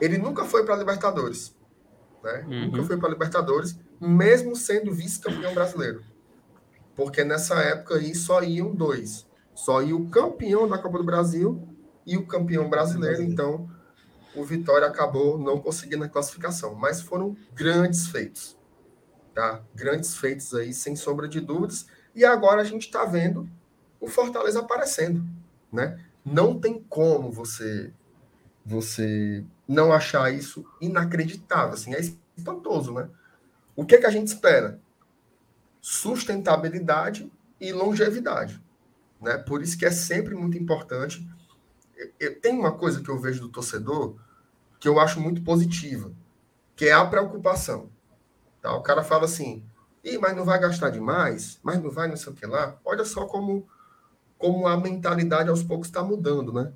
Ele 0.00 0.18
nunca 0.18 0.44
foi 0.44 0.64
para 0.64 0.74
a 0.74 0.78
Libertadores, 0.78 1.56
né? 2.22 2.44
Uhum. 2.46 2.66
Nunca 2.66 2.84
foi 2.84 2.98
para 2.98 3.08
a 3.08 3.12
Libertadores, 3.12 3.76
mesmo 3.98 4.54
sendo 4.54 4.92
vice-campeão 4.92 5.54
brasileiro. 5.54 6.04
Porque 6.96 7.24
nessa 7.24 7.54
época 7.60 7.96
aí 7.96 8.14
só 8.14 8.42
iam 8.42 8.74
dois. 8.74 9.26
Só 9.54 9.82
ia 9.82 9.96
o 9.96 10.08
campeão 10.08 10.68
da 10.68 10.78
Copa 10.78 10.98
do 10.98 11.04
Brasil 11.04 11.68
e 12.06 12.16
o 12.16 12.26
campeão 12.26 12.68
brasileiro. 12.68 13.22
Então, 13.22 13.68
o 14.34 14.44
Vitória 14.44 14.86
acabou 14.86 15.38
não 15.38 15.60
conseguindo 15.60 16.04
a 16.04 16.08
classificação. 16.08 16.74
Mas 16.74 17.00
foram 17.00 17.36
grandes 17.54 18.06
feitos 18.06 18.58
tá? 19.34 19.62
Grandes 19.74 20.16
feitos 20.16 20.54
aí, 20.54 20.72
sem 20.72 20.94
sombra 20.96 21.28
de 21.28 21.40
dúvidas. 21.40 21.86
E 22.14 22.24
agora 22.24 22.60
a 22.60 22.64
gente 22.64 22.86
está 22.86 23.04
vendo 23.04 23.48
o 24.00 24.08
Fortaleza 24.08 24.60
aparecendo, 24.60 25.24
né? 25.72 25.98
Não 26.24 26.58
tem 26.58 26.82
como 26.88 27.30
você 27.30 27.92
você 28.64 29.42
não 29.66 29.90
achar 29.90 30.32
isso 30.32 30.64
inacreditável, 30.80 31.72
assim, 31.72 31.94
é 31.94 32.00
espantoso, 32.36 32.92
né? 32.92 33.08
O 33.74 33.86
que, 33.86 33.94
é 33.94 33.98
que 33.98 34.06
a 34.06 34.10
gente 34.10 34.28
espera? 34.28 34.78
Sustentabilidade 35.80 37.30
e 37.60 37.72
longevidade, 37.72 38.62
né? 39.20 39.38
Por 39.38 39.62
isso 39.62 39.78
que 39.78 39.86
é 39.86 39.90
sempre 39.90 40.34
muito 40.34 40.58
importante. 40.58 41.26
Tem 42.40 42.58
uma 42.58 42.72
coisa 42.72 43.02
que 43.02 43.08
eu 43.08 43.18
vejo 43.18 43.40
do 43.40 43.48
torcedor 43.48 44.16
que 44.78 44.88
eu 44.88 44.98
acho 44.98 45.20
muito 45.20 45.42
positiva, 45.42 46.10
que 46.74 46.86
é 46.86 46.92
a 46.92 47.04
preocupação. 47.04 47.90
Tá? 48.62 48.74
O 48.74 48.82
cara 48.82 49.02
fala 49.02 49.26
assim, 49.26 49.62
Ih, 50.02 50.16
mas 50.16 50.34
não 50.34 50.44
vai 50.44 50.58
gastar 50.58 50.88
demais, 50.90 51.60
mas 51.62 51.82
não 51.82 51.90
vai 51.90 52.08
não 52.08 52.16
sei 52.16 52.32
o 52.32 52.36
que 52.36 52.46
lá. 52.46 52.78
Olha 52.84 53.04
só 53.04 53.26
como, 53.26 53.68
como 54.38 54.66
a 54.66 54.76
mentalidade 54.76 55.50
aos 55.50 55.62
poucos 55.62 55.88
está 55.88 56.02
mudando, 56.02 56.52
né? 56.52 56.72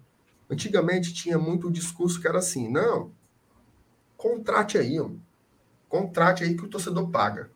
Antigamente 0.51 1.15
tinha 1.15 1.39
muito 1.39 1.71
discurso 1.71 2.21
que 2.21 2.29
era 2.29 2.39
assim, 2.39 2.69
não, 2.69 3.11
contrate 4.17 4.77
aí, 4.77 4.99
contrate 5.89 6.45
aí 6.45 6.55
que 6.55 6.65
o 6.65 6.69
torcedor 6.69 7.09
paga. 7.11 7.51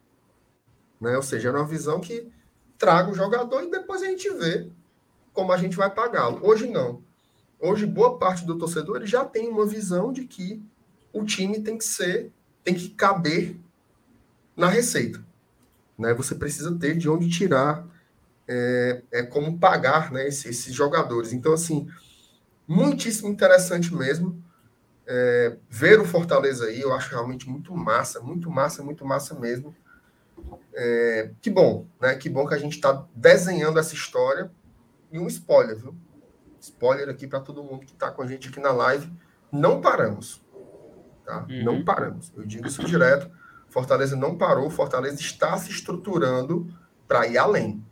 Né? 1.00 1.16
Ou 1.16 1.22
seja, 1.22 1.48
era 1.48 1.58
uma 1.58 1.66
visão 1.66 2.00
que 2.00 2.30
traga 2.76 3.10
o 3.10 3.14
jogador 3.14 3.62
e 3.62 3.70
depois 3.70 4.02
a 4.02 4.06
gente 4.06 4.28
vê 4.30 4.68
como 5.32 5.52
a 5.52 5.56
gente 5.56 5.76
vai 5.76 5.90
pagá-lo. 5.90 6.40
Hoje 6.42 6.68
não. 6.68 7.02
Hoje, 7.60 7.86
boa 7.86 8.18
parte 8.18 8.44
do 8.44 8.56
torcedor 8.56 8.96
ele 8.96 9.06
já 9.06 9.24
tem 9.24 9.48
uma 9.48 9.66
visão 9.66 10.12
de 10.12 10.24
que 10.24 10.62
o 11.12 11.24
time 11.24 11.60
tem 11.60 11.76
que 11.76 11.84
ser, 11.84 12.32
tem 12.62 12.74
que 12.74 12.90
caber 12.90 13.56
na 14.56 14.68
receita. 14.68 15.24
Né? 15.98 16.14
Você 16.14 16.34
precisa 16.34 16.74
ter 16.76 16.96
de 16.96 17.08
onde 17.08 17.28
tirar, 17.28 17.84
é, 18.46 19.02
é 19.10 19.22
como 19.22 19.58
pagar 19.58 20.12
né, 20.12 20.28
esses, 20.28 20.46
esses, 20.46 20.74
jogadores. 20.74 21.32
Então, 21.32 21.52
assim, 21.52 21.88
muitíssimo 22.66 23.28
interessante 23.28 23.92
mesmo 23.92 24.42
é, 25.06 25.56
ver 25.68 26.00
o 26.00 26.04
Fortaleza 26.04 26.66
aí. 26.66 26.80
Eu 26.80 26.92
acho 26.94 27.10
realmente 27.10 27.48
muito 27.48 27.74
massa, 27.76 28.20
muito 28.20 28.50
massa, 28.50 28.82
muito 28.82 29.04
massa 29.04 29.34
mesmo. 29.34 29.74
É, 30.74 31.30
que 31.40 31.50
bom, 31.50 31.86
né? 32.00 32.14
Que 32.14 32.28
bom 32.28 32.46
que 32.46 32.54
a 32.54 32.58
gente 32.58 32.74
está 32.74 33.04
desenhando 33.14 33.78
essa 33.78 33.94
história. 33.94 34.50
E 35.10 35.18
um 35.18 35.26
spoiler, 35.26 35.76
viu? 35.76 35.94
Spoiler 36.60 37.08
aqui 37.08 37.26
para 37.26 37.40
todo 37.40 37.62
mundo 37.62 37.86
que 37.86 37.92
está 37.92 38.10
com 38.10 38.22
a 38.22 38.26
gente 38.26 38.48
aqui 38.48 38.60
na 38.60 38.72
live. 38.72 39.10
Não 39.50 39.80
paramos. 39.80 40.44
Tá? 41.24 41.46
Uhum. 41.48 41.64
Não 41.64 41.84
paramos. 41.84 42.32
Eu 42.36 42.44
digo 42.44 42.66
isso 42.66 42.84
direto. 42.84 43.30
Fortaleza 43.68 44.16
não 44.16 44.36
parou, 44.36 44.70
Fortaleza 44.70 45.20
está 45.20 45.56
se 45.58 45.70
estruturando 45.70 46.66
para 47.06 47.26
ir 47.26 47.38
além. 47.38 47.84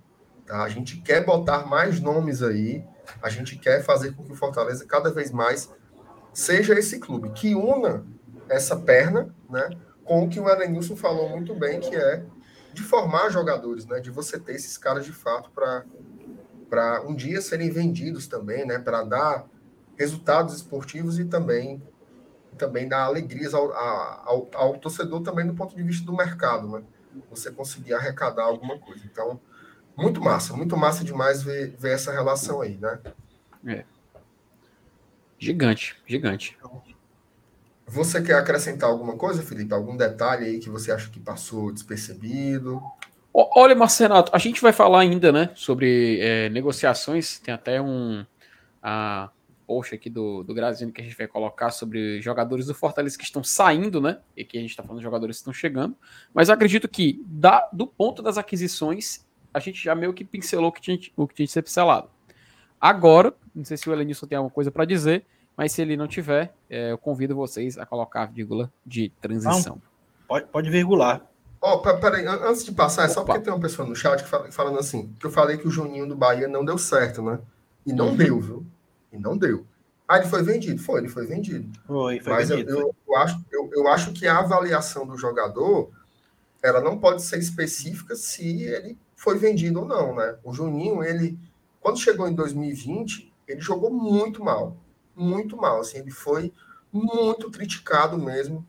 Tá? 0.47 0.63
A 0.63 0.69
gente 0.69 0.99
quer 0.99 1.25
botar 1.25 1.67
mais 1.67 2.01
nomes 2.01 2.43
aí, 2.43 2.85
a 3.23 3.29
gente 3.29 3.57
quer 3.57 3.83
fazer 3.83 4.15
com 4.15 4.25
que 4.25 4.33
o 4.33 4.37
Fortaleza 4.37 4.87
cada 4.87 5.11
vez 5.11 5.31
mais 5.31 5.71
seja 6.33 6.79
esse 6.79 6.99
clube 6.99 7.31
que 7.31 7.55
una 7.55 8.05
essa 8.49 8.77
perna, 8.77 9.35
né, 9.51 9.71
com 10.05 10.25
o 10.25 10.29
que 10.29 10.39
o 10.39 10.49
Elenilson 10.49 10.95
falou 10.95 11.29
muito 11.29 11.55
bem, 11.55 11.81
que 11.81 11.95
é 11.95 12.23
de 12.77 12.83
formar 12.83 13.31
jogadores, 13.31 13.87
né, 13.87 14.01
de 14.01 14.11
você 14.11 14.39
ter 14.39 14.55
esses 14.55 14.77
caras 14.77 15.05
de 15.05 15.13
fato 15.13 15.51
para 15.51 17.03
um 17.07 17.15
dia 17.15 17.41
serem 17.41 17.71
vendidos 17.71 18.27
também, 18.27 18.67
né, 18.67 18.79
para 18.79 19.03
dar 19.03 19.47
resultados 19.97 20.55
esportivos 20.55 21.19
e 21.19 21.25
também 21.25 21.83
também 22.59 22.89
dá 22.89 23.05
alegrias 23.05 23.53
ao, 23.53 23.71
ao, 23.75 24.49
ao, 24.55 24.79
torcedor 24.79 25.21
também 25.21 25.47
do 25.47 25.53
ponto 25.53 25.77
de 25.77 25.83
vista 25.83 26.07
do 26.07 26.17
mercado, 26.17 26.67
né? 26.67 26.83
Você 27.29 27.51
conseguir 27.51 27.93
arrecadar 27.93 28.45
alguma 28.45 28.79
coisa. 28.79 29.05
Então, 29.05 29.39
muito 29.95 30.23
massa, 30.23 30.57
muito 30.57 30.75
massa 30.75 31.05
demais 31.05 31.43
ver, 31.43 31.77
ver 31.79 31.91
essa 31.93 32.11
relação 32.11 32.63
aí, 32.63 32.79
né? 32.79 32.99
É. 33.67 33.85
Gigante, 35.39 36.03
gigante. 36.07 36.57
Você 37.87 38.21
quer 38.23 38.35
acrescentar 38.35 38.91
alguma 38.91 39.17
coisa, 39.17 39.43
Felipe? 39.43 39.73
Algum 39.73 39.97
detalhe 39.97 40.47
aí 40.47 40.59
que 40.59 40.69
você 40.69 40.91
acha 40.91 41.09
que 41.09 41.21
passou 41.21 41.73
despercebido? 41.73 42.83
Olha, 43.33 43.75
Marcenato, 43.75 44.31
a 44.35 44.39
gente 44.39 44.61
vai 44.61 44.73
falar 44.73 45.01
ainda, 45.01 45.31
né, 45.31 45.51
sobre 45.55 46.19
é, 46.21 46.49
negociações. 46.49 47.39
Tem 47.39 47.53
até 47.55 47.81
um. 47.81 48.25
A, 48.83 49.31
post 49.67 49.95
aqui 49.95 50.09
do, 50.09 50.45
do 50.45 50.55
Grazino 50.55 50.93
que 50.93 51.01
a 51.01 51.05
gente 51.05 51.17
vai 51.17 51.27
colocar 51.27 51.71
sobre 51.71 52.23
jogadores 52.23 52.67
do 52.67 52.75
Fortaleza 52.75 53.19
que 53.19 53.25
estão 53.25 53.43
saindo, 53.43 54.01
né? 54.01 54.19
E 54.37 54.45
que 54.45 54.57
a 54.57 54.61
gente 54.61 54.71
está 54.71 54.83
falando 54.83 54.99
de 54.99 55.05
jogadores 55.05 55.37
que 55.37 55.41
estão 55.41 55.53
chegando. 55.53 55.97
Mas 56.33 56.49
acredito 56.49 56.89
que, 56.89 57.21
da, 57.27 57.69
do 57.73 57.87
ponto 57.87 58.23
das 58.23 58.39
aquisições, 58.39 59.27
a 59.53 59.59
gente 59.59 59.83
já 59.83 59.95
meio 59.95 60.15
que 60.15 60.25
pincelou 60.25 60.69
o 60.69 60.73
que 60.73 60.81
tinha, 60.81 60.99
o 61.17 61.27
que 61.27 61.35
tinha 61.35 61.47
de 61.47 61.53
ser 61.53 61.63
pincelado. 61.63 62.09
Agora, 62.81 63.35
não 63.55 63.65
sei 63.65 63.77
se 63.77 63.89
o 63.89 63.93
Elenilson 63.93 64.27
tem 64.27 64.37
alguma 64.37 64.53
coisa 64.53 64.71
para 64.71 64.85
dizer, 64.85 65.25
mas 65.57 65.73
se 65.73 65.83
ele 65.83 65.97
não 65.97 66.07
tiver, 66.07 66.53
é, 66.69 66.93
eu 66.93 66.99
convido 66.99 67.35
vocês 67.35 67.79
a 67.79 67.87
colocar 67.87 68.23
a 68.23 68.27
vírgula 68.27 68.71
de 68.85 69.11
transição. 69.21 69.77
Não, 69.77 69.83
pode, 70.29 70.47
pode 70.47 70.71
virgular. 70.71 71.23
Oh, 71.61 71.79
peraí, 71.79 72.27
antes 72.27 72.65
de 72.65 72.73
passar, 72.73 73.05
é 73.05 73.09
só 73.09 73.25
porque 73.25 73.41
tem 73.41 73.53
uma 73.53 73.61
pessoa 73.61 73.89
no 73.89 73.97
chat 73.97 74.23
falando 74.51 74.79
assim, 74.79 75.13
que 75.19 75.27
eu 75.27 75.31
falei 75.31 75.57
que 75.57 75.67
o 75.67 75.71
Juninho 75.71 76.07
do 76.07 76.15
Bahia 76.15 76.47
não 76.47 76.65
deu 76.65 76.77
certo, 76.77 77.23
né? 77.23 77.41
E 77.85 77.93
não 77.93 78.09
uhum. 78.09 78.17
deu, 78.17 78.41
viu? 78.41 78.67
E 79.13 79.19
não 79.19 79.37
deu. 79.37 79.67
Ah, 80.07 80.19
ele 80.19 80.27
foi 80.27 80.43
vendido? 80.43 80.81
Foi, 80.81 81.01
ele 81.01 81.09
foi 81.09 81.27
vendido. 81.27 81.69
Foi, 81.87 82.21
foi 82.21 82.33
Mas 82.33 82.49
vendido. 82.49 82.71
Eu, 82.71 82.79
eu, 82.79 82.97
eu, 83.09 83.17
acho, 83.17 83.45
eu, 83.51 83.71
eu 83.73 83.89
acho 83.89 84.13
que 84.13 84.27
a 84.27 84.39
avaliação 84.39 85.07
do 85.07 85.17
jogador 85.17 85.91
ela 86.63 86.81
não 86.81 86.99
pode 86.99 87.23
ser 87.23 87.39
específica 87.39 88.15
se 88.15 88.63
ele 88.63 88.97
foi 89.15 89.39
vendido 89.39 89.81
ou 89.81 89.87
não, 89.87 90.15
né? 90.15 90.37
O 90.45 90.53
Juninho, 90.53 91.03
ele, 91.03 91.39
quando 91.81 91.99
chegou 91.99 92.29
em 92.29 92.35
2020, 92.35 93.33
ele 93.49 93.61
jogou 93.61 93.91
muito 93.91 94.43
mal, 94.45 94.77
muito 95.17 95.57
mal, 95.57 95.81
assim, 95.81 95.99
ele 95.99 96.11
foi 96.11 96.53
muito 96.93 97.51
criticado 97.51 98.19
mesmo 98.19 98.67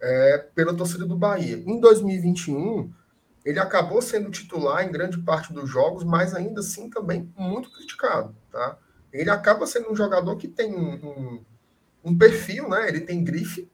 é, 0.00 0.38
pela 0.54 0.74
torcida 0.74 1.04
do 1.04 1.16
Bahia. 1.16 1.62
Em 1.66 1.80
2021, 1.80 2.90
ele 3.44 3.58
acabou 3.58 4.00
sendo 4.00 4.30
titular 4.30 4.84
em 4.84 4.92
grande 4.92 5.18
parte 5.18 5.52
dos 5.52 5.68
jogos, 5.68 6.04
mas 6.04 6.34
ainda 6.34 6.60
assim 6.60 6.88
também 6.88 7.32
muito 7.36 7.70
criticado, 7.70 8.34
tá? 8.50 8.78
Ele 9.12 9.30
acaba 9.30 9.66
sendo 9.66 9.90
um 9.90 9.96
jogador 9.96 10.36
que 10.36 10.46
tem 10.46 10.74
um, 10.74 10.94
um, 10.94 11.44
um 12.04 12.18
perfil, 12.18 12.68
né? 12.68 12.88
Ele 12.88 13.00
tem 13.00 13.24
grife, 13.24 13.68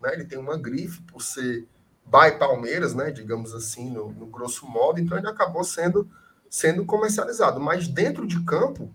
né? 0.00 0.14
Ele 0.14 0.24
tem 0.24 0.38
uma 0.38 0.56
grife 0.56 1.02
por 1.02 1.22
ser 1.22 1.66
by 2.04 2.38
Palmeiras, 2.38 2.94
né? 2.94 3.10
Digamos 3.10 3.54
assim, 3.54 3.90
no, 3.90 4.10
no 4.12 4.26
grosso 4.26 4.66
modo. 4.66 5.00
Então 5.00 5.18
ele 5.18 5.28
acabou 5.28 5.62
sendo 5.64 6.08
sendo 6.48 6.84
comercializado, 6.84 7.60
mas 7.60 7.88
dentro 7.88 8.26
de 8.26 8.42
campo 8.44 8.88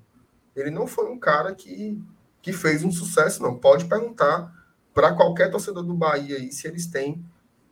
ele 0.55 0.71
não 0.71 0.87
foi 0.87 1.11
um 1.11 1.19
cara 1.19 1.53
que 1.53 2.01
que 2.41 2.51
fez 2.51 2.83
um 2.83 2.91
sucesso, 2.91 3.41
não. 3.41 3.57
Pode 3.57 3.85
perguntar 3.85 4.51
para 4.93 5.13
qualquer 5.13 5.49
torcedor 5.49 5.83
do 5.83 5.93
Bahia 5.93 6.37
aí 6.37 6.51
se 6.51 6.67
eles 6.67 6.87
têm 6.87 7.23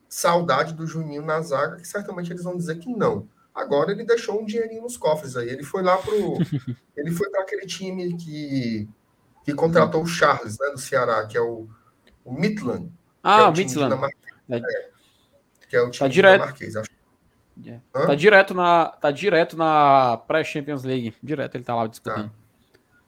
saudade 0.07 0.73
do 0.73 0.87
Juninho 0.87 1.21
na 1.23 1.41
zaga, 1.41 1.77
que 1.77 1.87
certamente 1.87 2.31
eles 2.31 2.43
vão 2.43 2.57
dizer 2.57 2.79
que 2.79 2.89
não. 2.89 3.27
Agora 3.53 3.91
ele 3.91 4.03
deixou 4.03 4.41
um 4.41 4.45
dinheirinho 4.45 4.83
nos 4.83 4.97
cofres 4.97 5.35
aí. 5.35 5.49
Ele 5.49 5.63
foi 5.63 5.83
lá 5.83 5.97
pro. 5.97 6.37
ele 6.95 7.11
foi 7.11 7.29
para 7.29 7.41
aquele 7.41 7.65
time 7.65 8.15
que, 8.15 8.87
que 9.43 9.53
contratou 9.53 10.01
o 10.01 10.07
Charles, 10.07 10.57
né, 10.59 10.69
do 10.69 10.77
Ceará, 10.77 11.25
que 11.25 11.37
é 11.37 11.41
o, 11.41 11.67
o 12.23 12.33
Midland. 12.33 12.91
Ah, 13.21 13.41
é 13.41 13.43
o 13.45 13.51
Midland. 13.51 13.95
É, 14.49 14.61
que 15.67 15.75
é 15.75 15.81
o 15.81 15.85
tá 15.85 15.91
time 15.91 15.99
tá 15.99 16.07
direto. 16.07 16.41
Marquês. 16.41 16.75
Acho. 16.75 16.89
É. 17.65 17.79
Tá 17.91 18.15
direto 18.15 18.53
na, 18.53 18.87
tá 18.87 19.11
direto 19.11 19.57
na 19.57 20.17
pré-Champions 20.25 20.83
League. 20.83 21.13
Direto 21.21 21.55
ele 21.55 21.63
tá 21.63 21.75
lá 21.75 21.87
disputando. 21.87 22.29
Tá. 22.29 22.35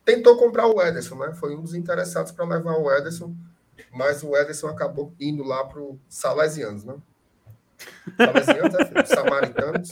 Tentou 0.03 0.37
comprar 0.37 0.67
o 0.67 0.81
Ederson, 0.81 1.15
né? 1.15 1.33
Foi 1.33 1.55
um 1.55 1.61
dos 1.61 1.73
interessados 1.73 2.31
para 2.31 2.45
levar 2.45 2.77
o 2.77 2.91
Ederson, 2.91 3.35
mas 3.93 4.23
o 4.23 4.35
Ederson 4.35 4.67
acabou 4.67 5.13
indo 5.19 5.43
lá 5.43 5.65
pro 5.65 5.99
Salesianos, 6.09 6.83
né? 6.83 6.95
Salesianos, 8.17 8.75
é, 8.75 8.85
filho? 8.85 9.07
Samaritanos. 9.07 9.89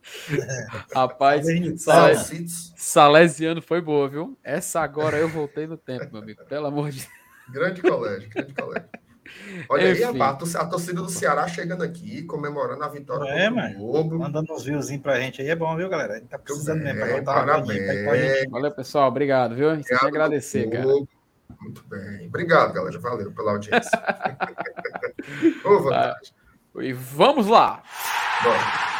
Rapaz, 0.94 1.46
Sales... 1.82 2.72
Salesiano 2.76 3.60
foi 3.60 3.80
boa, 3.80 4.08
viu? 4.08 4.38
Essa 4.42 4.80
agora 4.80 5.18
eu 5.18 5.28
voltei 5.28 5.66
no 5.66 5.76
tempo, 5.76 6.08
meu 6.12 6.22
amigo. 6.22 6.44
Pelo 6.46 6.66
amor 6.66 6.90
de 6.90 7.00
Deus. 7.00 7.10
Grande 7.50 7.82
colégio, 7.82 8.30
grande 8.30 8.54
colégio. 8.54 8.88
Olha 9.68 9.90
Enfim. 9.90 10.04
aí 10.04 10.20
a, 10.20 10.30
a, 10.30 10.66
torcida 10.66 11.02
do 11.02 11.08
Ceará 11.08 11.46
chegando 11.48 11.82
aqui, 11.82 12.22
comemorando 12.22 12.82
a 12.82 12.88
vitória 12.88 13.28
é, 13.30 13.50
mano. 13.50 13.78
Globo. 13.78 14.18
Mandando 14.18 14.52
uns 14.52 14.64
views 14.64 14.94
pra 14.98 15.20
gente 15.20 15.42
aí 15.42 15.48
é 15.48 15.56
bom, 15.56 15.76
viu, 15.76 15.88
galera? 15.88 16.14
A 16.14 16.16
gente 16.18 16.28
tá 16.28 16.38
precisando 16.38 16.86
é, 16.86 16.92
mesmo. 16.92 17.24
parabéns. 17.24 18.50
Valeu, 18.50 18.70
pessoal. 18.72 19.08
Obrigado, 19.08 19.54
viu? 19.54 19.68
Obrigado 19.68 19.88
Tem 19.88 19.98
que 19.98 20.06
agradecer, 20.06 20.70
cara. 20.70 20.86
Muito 21.60 21.84
bem. 21.88 22.26
Obrigado, 22.26 22.72
galera. 22.72 22.98
Valeu 22.98 23.32
pela 23.32 23.52
audiência. 23.52 23.90
Ô, 25.64 25.78
vantagem. 25.80 26.32
Ah, 26.76 26.82
e 26.82 26.92
vamos 26.92 27.46
lá. 27.46 27.82
Bora. 28.42 28.90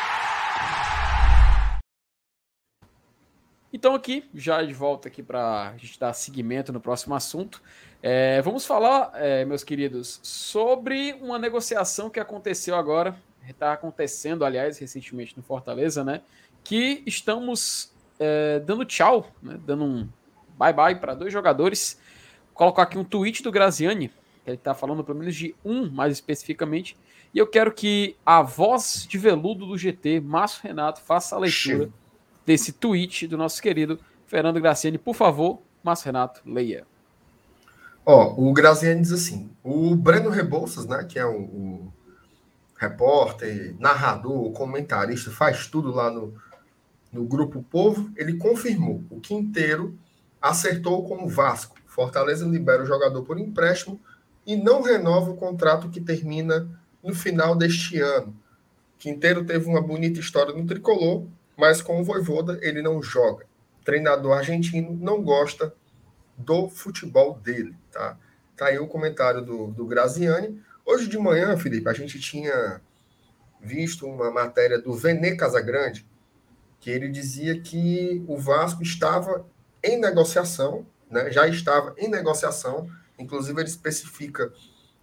Então 3.73 3.95
aqui, 3.95 4.29
já 4.35 4.63
de 4.63 4.75
volta 4.75 5.07
aqui 5.09 5.23
para 5.23 5.71
a 5.71 5.77
gente 5.77 5.99
dar 5.99 6.13
seguimento 6.13 6.73
no 6.73 6.81
próximo 6.81 7.15
assunto. 7.15 7.63
É, 8.03 8.41
vamos 8.41 8.65
falar, 8.65 9.13
é, 9.15 9.45
meus 9.45 9.63
queridos, 9.63 10.21
sobre 10.23 11.13
uma 11.21 11.39
negociação 11.39 12.09
que 12.09 12.19
aconteceu 12.19 12.75
agora, 12.75 13.15
está 13.49 13.73
acontecendo, 13.73 14.45
aliás, 14.45 14.79
recentemente 14.79 15.37
no 15.37 15.43
Fortaleza, 15.43 16.03
né? 16.05 16.23
Que 16.65 17.03
estamos 17.07 17.93
é, 18.19 18.61
dando 18.61 18.85
tchau, 18.85 19.31
né, 19.43 19.59
dando 19.67 19.85
um 19.85 20.09
bye-bye 20.59 20.97
para 20.97 21.15
dois 21.15 21.33
jogadores. 21.33 21.99
Vou 22.49 22.55
colocar 22.55 22.83
aqui 22.83 22.99
um 22.99 23.05
tweet 23.05 23.43
do 23.43 23.51
Graziani, 23.51 24.09
que 24.09 24.51
ele 24.51 24.57
está 24.57 24.75
falando 24.75 25.03
pelo 25.05 25.19
menos 25.19 25.35
de 25.35 25.55
um 25.65 25.91
mais 25.91 26.13
especificamente. 26.13 26.97
E 27.33 27.39
eu 27.39 27.47
quero 27.47 27.73
que 27.73 28.17
a 28.25 28.43
voz 28.43 29.07
de 29.09 29.17
veludo 29.17 29.67
do 29.67 29.79
GT, 29.79 30.21
Márcio 30.21 30.63
Renato, 30.63 31.01
faça 31.01 31.37
a 31.37 31.39
leitura 31.39 31.89
desse 32.45 32.73
tweet 32.73 33.27
do 33.27 33.39
nosso 33.39 33.63
querido 33.63 33.99
Fernando 34.27 34.61
Graziani. 34.61 34.99
Por 34.99 35.15
favor, 35.15 35.61
Márcio 35.83 36.07
Renato, 36.07 36.41
leia. 36.45 36.90
Ó, 38.05 38.35
o 38.37 38.53
Graziani 38.53 39.01
diz 39.01 39.13
assim: 39.13 39.51
o 39.63 39.95
Breno 39.95 40.31
Rebouças, 40.31 40.87
né, 40.87 41.05
que 41.05 41.19
é 41.19 41.27
o, 41.27 41.41
o 41.41 41.93
repórter, 42.77 43.75
narrador, 43.79 44.51
comentarista, 44.53 45.31
faz 45.31 45.67
tudo 45.67 45.91
lá 45.91 46.11
no, 46.11 46.35
no 47.13 47.25
Grupo 47.25 47.63
Povo, 47.63 48.11
ele 48.17 48.37
confirmou: 48.37 49.03
o 49.11 49.21
Quinteiro 49.21 49.99
acertou 50.41 51.07
com 51.07 51.25
o 51.25 51.29
Vasco. 51.29 51.77
Fortaleza 51.87 52.47
libera 52.47 52.83
o 52.83 52.87
jogador 52.87 53.23
por 53.23 53.39
empréstimo 53.39 54.01
e 54.47 54.57
não 54.57 54.81
renova 54.81 55.31
o 55.31 55.37
contrato 55.37 55.91
que 55.91 56.01
termina 56.01 56.69
no 57.03 57.15
final 57.15 57.55
deste 57.55 58.01
ano. 58.01 58.35
Quinteiro 58.99 59.45
teve 59.45 59.67
uma 59.67 59.83
bonita 59.83 60.21
história 60.21 60.55
no 60.55 60.67
tricolor, 60.67 61.27
mas 61.57 61.83
com 61.83 62.01
o 62.01 62.05
Voivoda 62.05 62.59
ele 62.63 62.81
não 62.81 63.03
joga. 63.03 63.45
Treinador 63.85 64.39
argentino 64.39 64.97
não 65.01 65.23
gosta 65.23 65.75
do 66.41 66.69
futebol 66.69 67.39
dele, 67.39 67.77
tá? 67.91 68.19
Tá 68.57 68.67
aí 68.67 68.79
o 68.79 68.87
comentário 68.87 69.43
do, 69.43 69.69
do 69.69 69.87
Graziani. 69.87 70.61
Hoje 70.85 71.09
de 71.09 71.19
manhã, 71.19 71.57
Felipe, 71.57 71.89
a 71.89 71.93
gente 71.93 72.19
tinha 72.21 72.81
visto 73.61 74.07
uma 74.07 74.31
matéria 74.31 74.79
do 74.79 74.93
Vene 74.93 75.37
Casagrande, 75.37 76.07
que 76.79 76.91
ele 76.91 77.09
dizia 77.09 77.61
que 77.61 78.25
o 78.27 78.37
Vasco 78.39 78.83
estava 78.83 79.47
em 79.83 79.99
negociação, 79.99 80.87
né? 81.11 81.31
já 81.31 81.47
estava 81.47 81.95
em 81.99 82.09
negociação, 82.09 82.91
inclusive 83.19 83.61
ele 83.61 83.69
especifica 83.69 84.53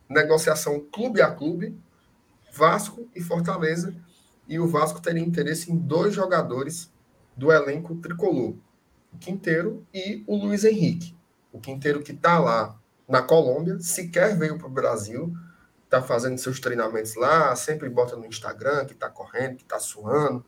negociação 0.09 0.80
clube 0.91 1.22
a 1.22 1.31
clube, 1.31 1.77
Vasco 2.51 3.07
e 3.15 3.22
Fortaleza, 3.22 3.95
e 4.47 4.59
o 4.59 4.68
Vasco 4.68 5.01
teria 5.01 5.22
interesse 5.22 5.72
em 5.72 5.76
dois 5.76 6.14
jogadores 6.14 6.91
do 7.35 7.51
elenco 7.51 7.95
tricolor, 7.95 8.55
o 9.14 9.18
Quinteiro 9.19 9.85
e 9.93 10.23
o 10.26 10.35
Luiz 10.35 10.64
Henrique. 10.64 11.16
O 11.57 11.59
Quinteiro 11.59 12.03
que 12.03 12.11
está 12.11 12.38
lá 12.38 12.77
na 13.09 13.23
Colômbia, 13.23 13.79
sequer 13.79 14.38
veio 14.38 14.59
para 14.59 14.67
o 14.67 14.69
Brasil, 14.69 15.34
está 15.85 16.03
fazendo 16.03 16.38
seus 16.38 16.59
treinamentos 16.59 17.15
lá, 17.15 17.55
sempre 17.55 17.89
bota 17.89 18.15
no 18.15 18.27
Instagram 18.27 18.85
que 18.85 18.93
está 18.93 19.09
correndo, 19.09 19.55
que 19.55 19.63
está 19.63 19.79
suando, 19.79 20.45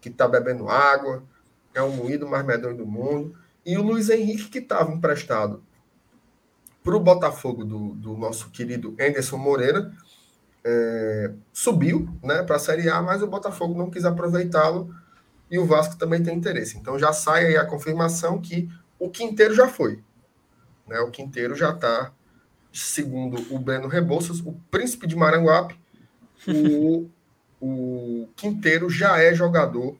que 0.00 0.08
está 0.08 0.26
bebendo 0.26 0.66
água, 0.68 1.22
é 1.74 1.82
o 1.82 1.90
moído 1.90 2.26
mais 2.26 2.46
medonho 2.46 2.74
do 2.74 2.86
mundo. 2.86 3.36
E 3.66 3.76
o 3.76 3.82
Luiz 3.82 4.08
Henrique, 4.08 4.48
que 4.48 4.58
estava 4.60 4.90
emprestado 4.90 5.62
para 6.82 6.96
o 6.96 7.00
Botafogo 7.00 7.62
do, 7.62 7.94
do, 7.94 8.16
nosso 8.16 8.48
querido 8.50 8.96
Anderson 8.98 9.36
Moreira, 9.36 9.92
é, 10.64 11.32
subiu 11.52 12.08
né, 12.22 12.42
para 12.44 12.56
a 12.56 12.60
Série 12.60 12.88
A, 12.88 13.02
mas 13.02 13.22
o 13.22 13.26
Botafogo 13.26 13.76
não 13.76 13.90
quis 13.90 14.06
aproveitá-lo 14.06 14.94
e 15.50 15.58
o 15.58 15.66
Vasco 15.66 15.96
também 15.96 16.22
tem 16.22 16.34
interesse. 16.34 16.78
Então 16.78 16.98
já 16.98 17.12
sai 17.12 17.44
aí 17.44 17.56
a 17.58 17.66
confirmação 17.66 18.40
que 18.40 18.70
o 18.98 19.10
Quinteiro 19.10 19.54
já 19.54 19.68
foi. 19.68 20.02
Né? 20.86 20.98
O 21.00 21.10
Quinteiro 21.10 21.54
já 21.54 21.70
está, 21.70 22.12
segundo 22.72 23.54
o 23.54 23.58
Breno 23.58 23.88
Rebouças, 23.88 24.40
o 24.40 24.52
príncipe 24.70 25.06
de 25.06 25.16
Maranguape, 25.16 25.78
o, 26.46 27.08
o 27.60 28.28
Quinteiro 28.36 28.88
já 28.88 29.18
é 29.18 29.34
jogador 29.34 29.96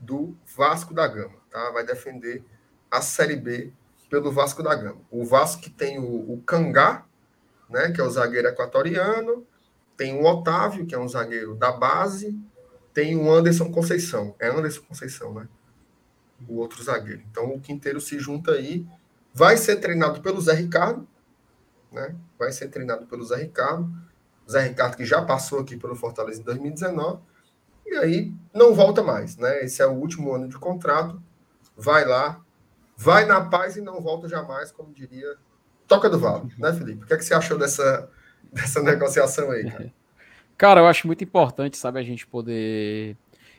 do 0.00 0.36
Vasco 0.56 0.94
da 0.94 1.06
Gama. 1.06 1.36
Tá? 1.50 1.70
Vai 1.70 1.84
defender 1.84 2.44
a 2.90 3.00
Série 3.00 3.36
B 3.36 3.72
pelo 4.08 4.30
Vasco 4.30 4.62
da 4.62 4.74
Gama. 4.74 5.00
O 5.10 5.24
Vasco 5.24 5.62
que 5.62 5.70
tem 5.70 5.98
o, 5.98 6.32
o 6.32 6.42
Cangá, 6.46 7.04
né, 7.68 7.90
que 7.90 8.00
é 8.00 8.04
o 8.04 8.10
zagueiro 8.10 8.48
equatoriano, 8.48 9.46
tem 9.96 10.14
o 10.14 10.24
Otávio, 10.24 10.86
que 10.86 10.94
é 10.94 10.98
um 10.98 11.08
zagueiro 11.08 11.54
da 11.54 11.72
base, 11.72 12.38
tem 12.92 13.16
o 13.16 13.32
Anderson 13.32 13.70
Conceição. 13.70 14.34
É 14.38 14.48
Anderson 14.48 14.82
Conceição, 14.82 15.34
né? 15.34 15.48
O 16.48 16.56
outro 16.56 16.82
zagueiro. 16.82 17.22
Então 17.30 17.52
o 17.54 17.60
Quinteiro 17.60 18.00
se 18.00 18.18
junta 18.18 18.52
aí 18.52 18.86
Vai 19.34 19.56
ser 19.56 19.76
treinado 19.76 20.20
pelo 20.20 20.40
Zé 20.40 20.54
Ricardo, 20.54 21.08
né? 21.90 22.14
Vai 22.38 22.52
ser 22.52 22.68
treinado 22.68 23.04
pelo 23.06 23.24
Zé 23.24 23.36
Ricardo. 23.36 23.92
Zé 24.48 24.60
Ricardo 24.68 24.96
que 24.96 25.04
já 25.04 25.22
passou 25.22 25.58
aqui 25.58 25.76
pelo 25.76 25.96
Fortaleza 25.96 26.40
em 26.40 26.44
2019 26.44 27.20
e 27.84 27.96
aí 27.96 28.32
não 28.52 28.72
volta 28.74 29.02
mais, 29.02 29.36
né? 29.36 29.64
Esse 29.64 29.82
é 29.82 29.86
o 29.86 29.92
último 29.92 30.32
ano 30.32 30.48
de 30.48 30.56
contrato. 30.56 31.20
Vai 31.76 32.04
lá, 32.04 32.40
vai 32.96 33.24
na 33.24 33.40
paz 33.40 33.76
e 33.76 33.80
não 33.80 34.00
volta 34.00 34.28
jamais, 34.28 34.70
como 34.70 34.92
diria 34.92 35.36
Toca 35.88 36.08
do 36.08 36.18
Vale, 36.18 36.52
né, 36.56 36.72
Felipe? 36.72 37.02
O 37.02 37.06
que, 37.06 37.14
é 37.14 37.16
que 37.16 37.24
você 37.24 37.34
achou 37.34 37.58
dessa, 37.58 38.08
dessa 38.52 38.80
negociação 38.82 39.50
aí, 39.50 39.68
cara? 39.68 39.92
Cara, 40.56 40.80
eu 40.80 40.86
acho 40.86 41.08
muito 41.08 41.24
importante, 41.24 41.76
sabe, 41.76 41.98
a 41.98 42.02
gente 42.04 42.24
poder. 42.28 43.16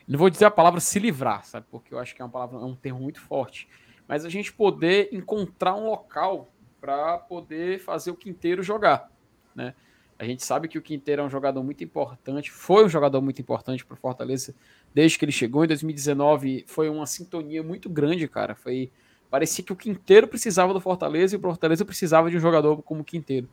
Não 0.08 0.18
vou 0.18 0.30
dizer 0.30 0.46
a 0.46 0.52
palavra 0.52 0.80
se 0.80 0.98
livrar, 0.98 1.46
sabe? 1.46 1.66
Porque 1.70 1.94
eu 1.94 2.00
acho 2.00 2.16
que 2.16 2.22
é 2.22 2.26
uma 2.26 2.32
palavra, 2.32 2.58
é 2.58 2.64
um 2.64 2.74
termo 2.74 3.02
muito 3.02 3.20
forte 3.20 3.68
mas 4.08 4.26
a 4.26 4.30
gente 4.30 4.54
poder 4.54 5.10
encontrar 5.12 5.76
um 5.76 5.88
local 5.88 6.50
para 6.80 7.18
poder 7.18 7.80
fazer 7.80 8.12
o 8.12 8.16
quinteiro 8.16 8.62
jogar, 8.62 9.10
né? 9.56 9.74
A 10.18 10.24
gente 10.24 10.46
sabe 10.46 10.68
que 10.70 10.78
o 10.78 10.82
Quinteiro 10.82 11.22
é 11.22 11.26
um 11.26 11.30
jogador 11.30 11.62
muito 11.62 11.84
importante, 11.84 12.50
foi 12.50 12.86
um 12.86 12.90
jogador 12.90 13.22
muito 13.22 13.42
importante 13.42 13.86
para 13.86 13.96
o 13.96 13.98
Fortaleza 13.98 14.56
desde 14.94 15.20
que 15.20 15.26
ele 15.26 15.32
chegou. 15.32 15.66
Em 15.66 15.68
2019 15.68 16.64
foi 16.68 16.90
uma 16.90 17.06
sintonia 17.06 17.62
muito 17.62 17.90
grande, 17.90 18.26
cara. 18.28 18.56
Foi 18.56 18.90
parecia 19.30 19.64
que 19.64 19.74
o 19.74 19.76
Quinteiro 19.76 20.28
precisava 20.28 20.74
do 20.74 20.80
Fortaleza 20.80 21.36
e 21.36 21.38
o 21.38 21.42
Fortaleza 21.42 21.84
precisava 21.84 22.32
de 22.32 22.38
um 22.38 22.40
jogador 22.40 22.82
como 22.82 23.02
o 23.02 23.04
Quinteiro. 23.04 23.50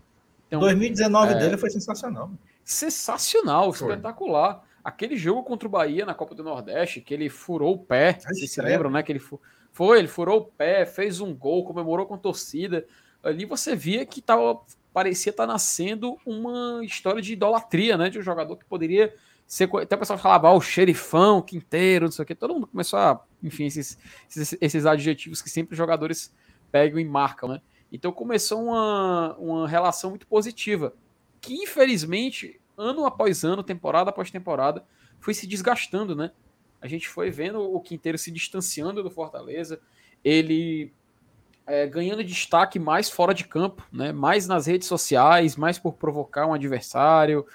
Então, 0.47 0.61
2019 0.61 1.33
é... 1.33 1.39
dele 1.39 1.57
foi 1.57 1.71
sensacional. 1.71 2.31
Sensacional, 2.63 3.73
foi. 3.73 3.89
espetacular. 3.89 4.63
Aquele 4.85 5.17
jogo 5.17 5.43
contra 5.43 5.67
o 5.67 5.71
Bahia 5.71 6.07
na 6.07 6.15
Copa 6.15 6.35
do 6.35 6.45
Nordeste, 6.45 7.01
que 7.01 7.13
ele 7.13 7.29
furou 7.29 7.75
o 7.75 7.79
pé, 7.79 8.19
vocês 8.21 8.51
se 8.51 8.63
lembram, 8.63 8.91
né? 8.91 9.03
Que 9.03 9.11
ele 9.11 9.23
foi, 9.73 9.99
ele 9.99 10.09
furou 10.09 10.41
o 10.41 10.45
pé, 10.45 10.85
fez 10.85 11.21
um 11.21 11.35
gol, 11.35 11.65
comemorou 11.65 12.07
com 12.07 12.19
torcida. 12.19 12.87
Ali 13.23 13.47
você 13.47 13.75
via 13.75 14.05
que 14.05 14.21
tava, 14.21 14.61
parecia 14.93 15.31
estar 15.31 15.47
tá 15.47 15.53
nascendo 15.53 16.19
uma 16.27 16.85
história 16.85 17.23
de 17.23 17.33
idolatria, 17.33 17.97
né? 17.97 18.11
De 18.11 18.19
um 18.19 18.23
jogador 18.23 18.57
que 18.57 18.65
poderia 18.67 19.15
ser. 19.47 19.69
Até 19.77 19.97
o 19.97 19.99
pessoal 19.99 20.19
falava, 20.19 20.49
ah, 20.49 20.55
o 20.55 20.61
xerifão, 20.61 21.39
o 21.39 21.43
quinteiro, 21.43 22.05
não 22.05 22.13
sei 22.13 22.23
o 22.23 22.27
quê. 22.27 22.35
Todo 22.35 22.55
mundo 22.55 22.67
começou 22.67 22.99
a. 22.99 23.25
Enfim, 23.43 23.65
esses, 23.65 23.99
esses, 24.31 24.59
esses 24.61 24.87
adjetivos 24.87 25.41
que 25.41 25.49
sempre 25.49 25.73
os 25.73 25.79
jogadores 25.79 26.35
pegam 26.71 27.01
e 27.01 27.05
marcam, 27.05 27.49
né? 27.49 27.63
Então 27.91 28.13
começou 28.13 28.63
uma, 28.63 29.37
uma 29.39 29.69
relação 29.69 30.11
muito 30.11 30.27
positiva, 30.27 30.95
que 31.41 31.55
infelizmente, 31.55 32.61
ano 32.77 33.05
após 33.05 33.45
ano, 33.45 33.63
temporada 33.63 34.11
após 34.11 34.31
temporada, 34.31 34.85
foi 35.21 35.35
se 35.35 35.47
desgastando, 35.47 36.17
né? 36.17 36.31
A 36.83 36.89
gente 36.89 37.09
foi 37.09 37.31
vendo 37.31 37.61
o 37.61 37.81
Quinteiro 37.81 38.19
se 38.19 38.31
distanciando 38.31 39.03
do 39.03 39.11
Fortaleza, 39.11 39.81
ele 40.23 40.93
é, 41.67 41.87
ganhando 41.87 42.25
destaque 42.25 42.79
mais 42.79 43.09
fora 43.09 43.33
de 43.33 43.45
campo, 43.45 43.87
né? 43.93 44.13
mais 44.13 44.47
nas 44.47 44.67
redes 44.67 44.89
sociais, 44.89 45.57
mais 45.57 45.79
por 45.79 45.95
provocar 45.95 46.47
um 46.47 46.53
adversário, 46.53 47.47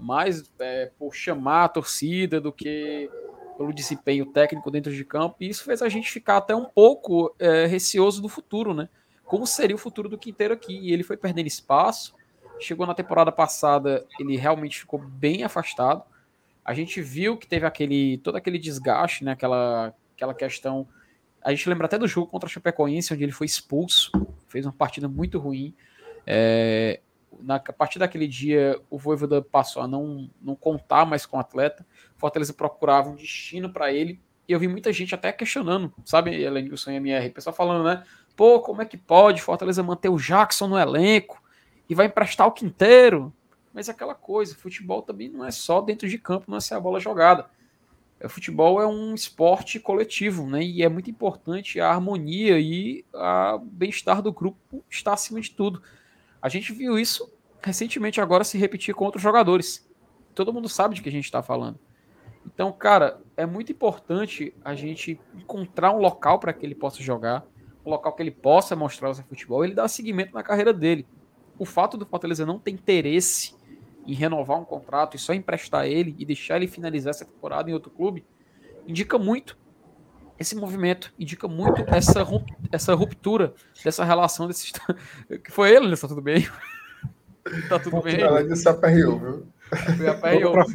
mais 0.00 0.50
é, 0.58 0.90
por 0.98 1.14
chamar 1.14 1.64
a 1.64 1.68
torcida 1.68 2.40
do 2.40 2.52
que 2.52 3.10
pelo 3.58 3.72
desempenho 3.72 4.26
técnico 4.26 4.70
dentro 4.70 4.92
de 4.92 5.04
campo. 5.04 5.36
E 5.40 5.48
isso 5.48 5.64
fez 5.64 5.82
a 5.82 5.88
gente 5.88 6.10
ficar 6.10 6.36
até 6.36 6.54
um 6.54 6.66
pouco 6.66 7.34
é, 7.38 7.66
receoso 7.66 8.22
do 8.22 8.28
futuro, 8.28 8.72
né? 8.72 8.88
como 9.26 9.46
seria 9.46 9.74
o 9.74 9.78
futuro 9.78 10.08
do 10.08 10.16
Quinteiro 10.16 10.54
aqui. 10.54 10.78
E 10.78 10.92
ele 10.92 11.02
foi 11.02 11.16
perdendo 11.16 11.48
espaço. 11.48 12.14
Chegou 12.58 12.86
na 12.86 12.94
temporada 12.94 13.30
passada, 13.30 14.06
ele 14.18 14.36
realmente 14.36 14.80
ficou 14.80 14.98
bem 14.98 15.42
afastado. 15.42 16.02
A 16.66 16.74
gente 16.74 17.00
viu 17.00 17.36
que 17.36 17.46
teve 17.46 17.64
aquele 17.64 18.18
todo 18.18 18.34
aquele 18.34 18.58
desgaste, 18.58 19.22
né? 19.22 19.30
Aquela, 19.30 19.94
aquela 20.16 20.34
questão. 20.34 20.88
A 21.40 21.50
gente 21.52 21.68
lembra 21.68 21.86
até 21.86 21.96
do 21.96 22.08
jogo 22.08 22.26
contra 22.26 22.48
a 22.48 22.50
Chapecoense, 22.50 23.14
onde 23.14 23.22
ele 23.22 23.30
foi 23.30 23.46
expulso, 23.46 24.10
fez 24.48 24.66
uma 24.66 24.72
partida 24.72 25.08
muito 25.08 25.38
ruim. 25.38 25.72
É, 26.26 26.98
na, 27.40 27.54
a 27.54 27.72
partir 27.72 28.00
daquele 28.00 28.26
dia, 28.26 28.80
o 28.90 28.98
Voivoda 28.98 29.40
passou 29.40 29.80
a 29.80 29.86
não, 29.86 30.28
não 30.42 30.56
contar 30.56 31.06
mais 31.06 31.24
com 31.24 31.36
o 31.36 31.40
atleta. 31.40 31.86
Fortaleza 32.16 32.52
procurava 32.52 33.10
um 33.10 33.14
destino 33.14 33.72
para 33.72 33.92
ele. 33.92 34.20
E 34.48 34.52
eu 34.52 34.58
vi 34.58 34.66
muita 34.66 34.92
gente 34.92 35.14
até 35.14 35.30
questionando, 35.30 35.94
sabe, 36.04 36.34
Elenilson 36.34 36.90
e 36.90 36.96
MR, 36.96 37.30
pessoal 37.30 37.54
falando, 37.54 37.84
né? 37.84 38.02
Pô, 38.34 38.60
como 38.60 38.82
é 38.82 38.84
que 38.84 38.96
pode 38.96 39.40
Fortaleza 39.40 39.84
manter 39.84 40.08
o 40.08 40.18
Jackson 40.18 40.66
no 40.66 40.78
elenco 40.78 41.40
e 41.88 41.94
vai 41.94 42.06
emprestar 42.06 42.48
o 42.48 42.52
Quinteiro? 42.52 43.32
Mas 43.76 43.90
é 43.90 43.92
aquela 43.92 44.14
coisa, 44.14 44.54
futebol 44.54 45.02
também 45.02 45.28
não 45.28 45.44
é 45.44 45.50
só 45.50 45.82
dentro 45.82 46.08
de 46.08 46.16
campo, 46.16 46.50
não 46.50 46.56
é 46.56 46.60
ser 46.60 46.72
a 46.72 46.80
bola 46.80 46.98
jogada. 46.98 47.44
O 48.24 48.26
futebol 48.26 48.80
é 48.80 48.86
um 48.86 49.14
esporte 49.14 49.78
coletivo, 49.78 50.46
né? 50.46 50.62
E 50.62 50.82
é 50.82 50.88
muito 50.88 51.10
importante 51.10 51.78
a 51.78 51.90
harmonia 51.90 52.58
e 52.58 53.04
o 53.12 53.58
bem-estar 53.58 54.22
do 54.22 54.32
grupo 54.32 54.82
estar 54.88 55.12
acima 55.12 55.38
de 55.42 55.50
tudo. 55.50 55.82
A 56.40 56.48
gente 56.48 56.72
viu 56.72 56.98
isso 56.98 57.30
recentemente 57.62 58.18
agora 58.18 58.44
se 58.44 58.56
repetir 58.56 58.94
com 58.94 59.04
outros 59.04 59.22
jogadores. 59.22 59.86
Todo 60.34 60.54
mundo 60.54 60.70
sabe 60.70 60.94
de 60.94 61.02
que 61.02 61.10
a 61.10 61.12
gente 61.12 61.26
está 61.26 61.42
falando. 61.42 61.78
Então, 62.46 62.72
cara, 62.72 63.20
é 63.36 63.44
muito 63.44 63.72
importante 63.72 64.54
a 64.64 64.74
gente 64.74 65.20
encontrar 65.34 65.92
um 65.92 65.98
local 65.98 66.38
para 66.38 66.54
que 66.54 66.64
ele 66.64 66.74
possa 66.74 67.02
jogar 67.02 67.46
um 67.84 67.90
local 67.90 68.14
que 68.14 68.22
ele 68.22 68.30
possa 68.30 68.74
mostrar 68.74 69.10
o 69.10 69.14
seu 69.14 69.24
futebol, 69.24 69.62
ele 69.62 69.74
dá 69.74 69.86
seguimento 69.86 70.32
na 70.32 70.42
carreira 70.42 70.72
dele. 70.72 71.06
O 71.58 71.66
fato 71.66 71.98
do 71.98 72.06
Fortaleza 72.06 72.46
não 72.46 72.58
ter 72.58 72.70
interesse 72.70 73.55
em 74.06 74.14
renovar 74.14 74.58
um 74.58 74.64
contrato 74.64 75.16
e 75.16 75.18
só 75.18 75.34
emprestar 75.34 75.86
ele 75.86 76.14
e 76.18 76.24
deixar 76.24 76.56
ele 76.56 76.68
finalizar 76.68 77.10
essa 77.10 77.24
temporada 77.24 77.70
em 77.70 77.74
outro 77.74 77.90
clube, 77.90 78.24
indica 78.86 79.18
muito 79.18 79.58
esse 80.38 80.54
movimento, 80.54 81.12
indica 81.18 81.48
muito 81.48 81.84
essa, 81.88 82.24
essa 82.70 82.94
ruptura 82.94 83.54
dessa 83.82 84.04
relação 84.04 84.46
desse. 84.46 84.72
que 85.42 85.50
foi 85.50 85.74
ele, 85.74 85.88
né? 85.88 85.96
Tá 86.00 86.08
tudo 86.08 86.20
bem? 86.20 86.46
tá 87.68 87.78
tudo 87.78 88.02
bem? 88.02 88.20
Ela 88.20 88.44
disse 88.44 88.68
aperreou, 88.68 89.18
viu? 89.18 89.46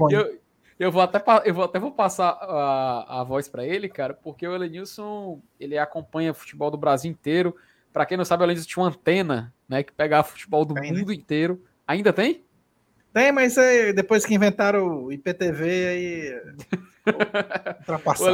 Eu, 0.09 0.39
eu 0.79 0.91
vou 0.91 1.01
até, 1.01 1.21
eu 1.45 1.53
vou 1.53 1.63
até 1.63 1.79
vou 1.79 1.91
passar 1.91 2.29
a, 2.29 3.21
a 3.21 3.23
voz 3.23 3.47
para 3.47 3.65
ele, 3.65 3.87
cara, 3.87 4.13
porque 4.13 4.47
o 4.47 4.55
Elenilson 4.55 5.41
ele 5.59 5.77
acompanha 5.77 6.33
futebol 6.33 6.71
do 6.71 6.77
Brasil 6.77 7.11
inteiro. 7.11 7.55
Para 7.93 8.05
quem 8.05 8.17
não 8.17 8.25
sabe, 8.25 8.43
o 8.43 8.45
Elenilson 8.45 8.67
tinha 8.67 8.83
uma 8.83 8.89
antena, 8.89 9.53
né, 9.69 9.83
que 9.83 9.91
pegava 9.91 10.23
futebol 10.27 10.65
do 10.65 10.73
tem, 10.73 10.91
né? 10.91 10.97
mundo 10.97 11.09
né? 11.09 11.15
inteiro. 11.15 11.61
Ainda 11.85 12.11
tem? 12.11 12.43
Tem, 13.13 13.31
mas 13.31 13.57
é, 13.57 13.91
depois 13.91 14.25
que 14.25 14.33
inventaram 14.33 15.05
o 15.05 15.11
IPTV, 15.11 15.87
aí. 15.87 16.41
o 17.87 18.27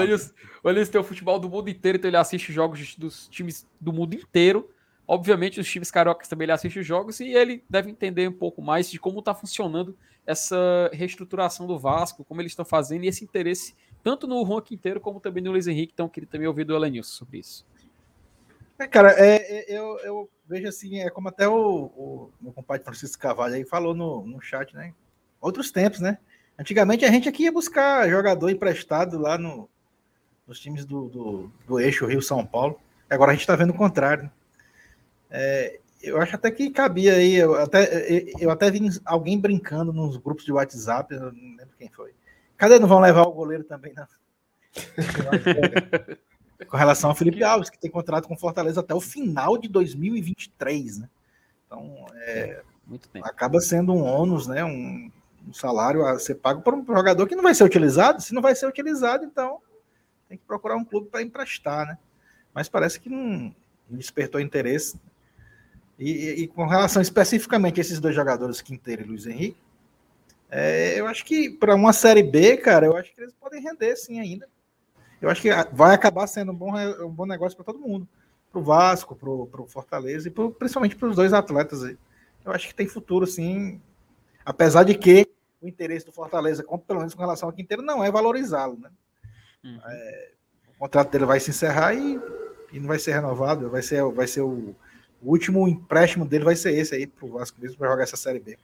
o 0.63 0.69
Elenilson 0.69 0.91
tem 0.91 1.01
o 1.01 1.03
futebol 1.03 1.39
do 1.39 1.49
mundo 1.49 1.69
inteiro, 1.69 1.97
então 1.97 2.09
ele 2.09 2.17
assiste 2.17 2.51
jogos 2.53 2.95
dos 2.95 3.27
times 3.27 3.65
do 3.79 3.91
mundo 3.91 4.13
inteiro. 4.13 4.69
Obviamente, 5.07 5.59
os 5.59 5.67
times 5.67 5.89
cariocas 5.89 6.27
também 6.27 6.45
ele 6.45 6.51
assiste 6.51 6.79
os 6.79 6.85
jogos 6.85 7.19
e 7.19 7.29
ele 7.29 7.63
deve 7.69 7.89
entender 7.89 8.27
um 8.27 8.33
pouco 8.33 8.61
mais 8.61 8.89
de 8.89 8.99
como 8.99 9.19
está 9.19 9.33
funcionando 9.33 9.97
essa 10.25 10.89
reestruturação 10.91 11.65
do 11.65 11.79
Vasco, 11.79 12.25
como 12.25 12.41
eles 12.41 12.51
estão 12.51 12.65
fazendo 12.65 13.05
e 13.05 13.07
esse 13.07 13.23
interesse 13.23 13.73
tanto 14.03 14.27
no 14.27 14.45
Juan 14.45 14.61
Quinteiro 14.61 14.99
como 14.99 15.19
também 15.19 15.41
no 15.41 15.51
Luiz 15.51 15.67
Henrique. 15.67 15.93
Então, 15.93 16.09
queria 16.09 16.29
também 16.29 16.47
ouvir 16.47 16.65
do 16.65 16.75
Elenilson 16.75 17.13
sobre 17.13 17.39
isso. 17.39 17.65
É, 18.79 18.87
cara, 18.87 19.11
é, 19.13 19.35
é, 19.35 19.65
eu, 19.67 19.97
eu, 19.99 20.29
vejo 20.47 20.67
assim, 20.67 20.99
é 20.99 21.09
como 21.09 21.29
até 21.29 21.47
o, 21.47 21.55
o 21.55 22.31
meu 22.39 22.53
compadre 22.53 22.83
Francisco 22.83 23.21
Cavalho 23.21 23.55
aí 23.55 23.65
falou 23.65 23.95
no, 23.95 24.25
no 24.25 24.39
chat, 24.39 24.75
né? 24.75 24.93
Outros 25.41 25.71
tempos, 25.71 25.99
né? 25.99 26.17
Antigamente 26.59 27.03
a 27.05 27.11
gente 27.11 27.27
aqui 27.27 27.43
ia 27.43 27.51
buscar 27.51 28.09
jogador 28.09 28.49
emprestado 28.49 29.17
lá 29.17 29.37
no, 29.37 29.69
nos 30.45 30.59
times 30.59 30.85
do, 30.85 31.07
do, 31.09 31.51
do 31.67 31.79
eixo 31.79 32.05
Rio-São 32.05 32.45
Paulo. 32.45 32.79
Agora 33.09 33.31
a 33.31 33.33
gente 33.33 33.41
está 33.41 33.55
vendo 33.55 33.71
o 33.71 33.77
contrário. 33.77 34.29
É, 35.29 35.79
eu 36.01 36.21
acho 36.21 36.35
até 36.35 36.51
que 36.51 36.69
cabia 36.69 37.13
aí, 37.13 37.35
eu 37.35 37.55
até, 37.55 37.87
eu 38.39 38.49
até 38.51 38.69
vi 38.69 38.79
alguém 39.05 39.39
brincando 39.39 39.91
nos 39.91 40.17
grupos 40.17 40.45
de 40.45 40.51
WhatsApp, 40.51 41.13
eu 41.13 41.31
não 41.31 41.57
lembro 41.57 41.75
quem 41.77 41.89
foi. 41.89 42.13
Cadê 42.55 42.79
não 42.79 42.87
vão 42.87 42.99
levar 42.99 43.23
o 43.23 43.33
goleiro 43.33 43.63
também, 43.63 43.93
não? 43.93 44.07
com 46.65 46.77
relação 46.77 47.09
ao 47.09 47.15
Felipe 47.15 47.43
Alves, 47.43 47.69
que 47.69 47.77
tem 47.77 47.91
contrato 47.91 48.27
com 48.27 48.37
Fortaleza 48.37 48.79
até 48.79 48.93
o 48.93 49.01
final 49.01 49.57
de 49.57 49.67
2023, 49.67 50.99
né? 50.99 51.09
Então, 51.65 52.05
é, 52.21 52.61
acaba 53.23 53.59
sendo 53.59 53.93
um 53.93 54.03
ônus, 54.03 54.47
né? 54.47 54.63
Um, 54.63 55.11
um, 55.47 55.53
salário 55.53 56.05
a 56.05 56.17
ser 56.19 56.35
pago 56.35 56.61
por 56.61 56.73
um 56.73 56.85
jogador 56.85 57.27
que 57.27 57.35
não 57.35 57.43
vai 57.43 57.53
ser 57.53 57.63
utilizado. 57.63 58.21
Se 58.21 58.33
não 58.33 58.41
vai 58.41 58.55
ser 58.55 58.67
utilizado, 58.67 59.23
então 59.23 59.59
tem 60.27 60.37
que 60.37 60.43
procurar 60.45 60.75
um 60.75 60.85
clube 60.85 61.09
para 61.09 61.21
emprestar, 61.21 61.85
né? 61.85 61.97
Mas 62.53 62.67
parece 62.67 62.99
que 62.99 63.09
não 63.09 63.53
despertou 63.89 64.41
interesse 64.41 64.99
e, 65.99 66.43
e, 66.43 66.47
com 66.47 66.67
relação 66.67 67.01
especificamente 67.01 67.79
a 67.79 67.81
esses 67.81 67.99
dois 67.99 68.13
jogadores, 68.13 68.61
Quinteiro 68.61 69.01
e 69.01 69.05
Luiz 69.05 69.25
Henrique, 69.25 69.57
é, 70.49 70.99
eu 70.99 71.07
acho 71.07 71.25
que 71.25 71.49
para 71.49 71.75
uma 71.75 71.91
Série 71.91 72.23
B, 72.23 72.57
cara, 72.57 72.85
eu 72.85 72.95
acho 72.95 73.13
que 73.13 73.21
eles 73.21 73.33
podem 73.33 73.61
render 73.61 73.95
sim 73.95 74.19
ainda. 74.19 74.47
Eu 75.21 75.29
acho 75.29 75.41
que 75.41 75.49
vai 75.73 75.95
acabar 75.95 76.27
sendo 76.27 76.51
um 76.51 76.55
bom, 76.55 76.73
um 77.05 77.09
bom 77.09 77.25
negócio 77.25 77.55
para 77.55 77.65
todo 77.65 77.79
mundo. 77.79 78.07
Para 78.51 78.59
o 78.59 78.63
Vasco, 78.63 79.15
para 79.15 79.61
o 79.61 79.67
Fortaleza 79.67 80.27
e 80.27 80.31
pro, 80.31 80.51
principalmente 80.51 80.95
para 80.95 81.09
os 81.09 81.15
dois 81.15 81.33
atletas 81.33 81.83
aí. 81.83 81.97
Eu 82.45 82.51
acho 82.51 82.67
que 82.67 82.75
tem 82.75 82.87
futuro 82.87 83.25
sim. 83.27 83.81
Apesar 84.45 84.83
de 84.83 84.95
que 84.95 85.27
o 85.61 85.67
interesse 85.67 86.05
do 86.05 86.11
Fortaleza, 86.11 86.63
pelo 86.63 86.99
menos 86.99 87.13
com 87.13 87.21
relação 87.21 87.49
ao 87.49 87.53
Quinteiro, 87.53 87.83
não 87.83 88.03
é 88.03 88.11
valorizá-lo. 88.11 88.79
Né? 88.79 88.89
Uhum. 89.63 89.79
É, 89.85 90.31
o 90.75 90.79
contrato 90.79 91.11
dele 91.11 91.25
vai 91.25 91.39
se 91.39 91.49
encerrar 91.49 91.93
e, 91.93 92.19
e 92.71 92.79
não 92.79 92.87
vai 92.87 92.99
ser 92.99 93.13
renovado. 93.13 93.69
Vai 93.69 93.81
ser, 93.81 94.03
vai 94.11 94.27
ser 94.27 94.41
o 94.41 94.75
o 95.21 95.31
último 95.31 95.67
empréstimo 95.67 96.25
dele 96.25 96.45
vai 96.45 96.55
ser 96.55 96.77
esse 96.77 96.95
aí 96.95 97.07
pro 97.07 97.27
Vasco 97.27 97.59
mesmo 97.59 97.77
para 97.77 97.89
jogar 97.89 98.03
essa 98.03 98.17
série 98.17 98.39
B. 98.39 98.57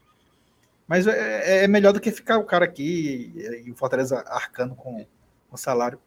Mas 0.88 1.08
é, 1.08 1.64
é, 1.64 1.68
melhor 1.68 1.94
do 1.94 2.00
que 2.00 2.12
ficar 2.12 2.38
o 2.38 2.44
cara 2.44 2.66
aqui 2.66 3.34
e, 3.36 3.68
e 3.68 3.72
o 3.72 3.76
Fortaleza 3.76 4.20
arcando 4.28 4.76
com 4.76 5.06
o 5.52 5.58
salário. 5.58 6.00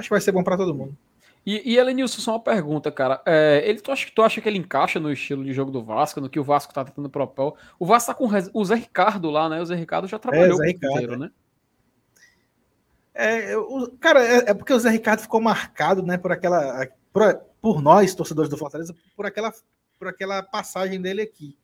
Acho 0.00 0.08
que 0.08 0.14
vai 0.14 0.20
ser 0.20 0.32
bom 0.32 0.42
para 0.42 0.56
todo 0.56 0.74
mundo. 0.74 0.96
E, 1.44 1.72
e 1.72 1.78
Elenilson, 1.78 2.20
só 2.20 2.32
uma 2.32 2.40
pergunta, 2.40 2.90
cara. 2.90 3.22
É, 3.26 3.62
ele, 3.64 3.80
tu, 3.80 3.92
acha, 3.92 4.10
tu 4.14 4.22
acha 4.22 4.40
que 4.40 4.48
ele 4.48 4.58
encaixa 4.58 4.98
no 4.98 5.12
estilo 5.12 5.44
de 5.44 5.52
jogo 5.52 5.70
do 5.70 5.82
Vasco, 5.82 6.20
no 6.20 6.28
que 6.28 6.40
o 6.40 6.44
Vasco 6.44 6.72
tá 6.72 6.84
tentando 6.84 7.08
propor? 7.08 7.56
O 7.78 7.86
Vasco 7.86 8.12
tá 8.12 8.14
com 8.14 8.26
o 8.54 8.64
Zé 8.64 8.74
Ricardo 8.74 9.30
lá, 9.30 9.48
né? 9.48 9.60
O 9.60 9.66
Zé 9.66 9.74
Ricardo 9.74 10.08
já 10.08 10.18
trabalhou 10.18 10.62
é, 10.62 10.64
o 10.64 10.66
Ricardo, 10.66 11.18
né? 11.18 11.30
É, 13.14 13.56
o, 13.56 13.90
cara, 13.98 14.24
é, 14.24 14.50
é, 14.50 14.54
porque 14.54 14.72
o 14.72 14.78
Zé 14.78 14.88
Ricardo 14.90 15.20
ficou 15.20 15.40
marcado, 15.40 16.02
né, 16.02 16.16
por 16.16 16.32
aquela. 16.32 16.88
Por, 17.12 17.34
por 17.60 17.82
nós, 17.82 18.14
torcedores 18.14 18.50
do 18.50 18.56
Fortaleza, 18.56 18.94
por 19.14 19.26
aquela, 19.26 19.52
por 19.98 20.08
aquela 20.08 20.42
passagem 20.42 21.00
dele 21.00 21.20
aqui. 21.20 21.58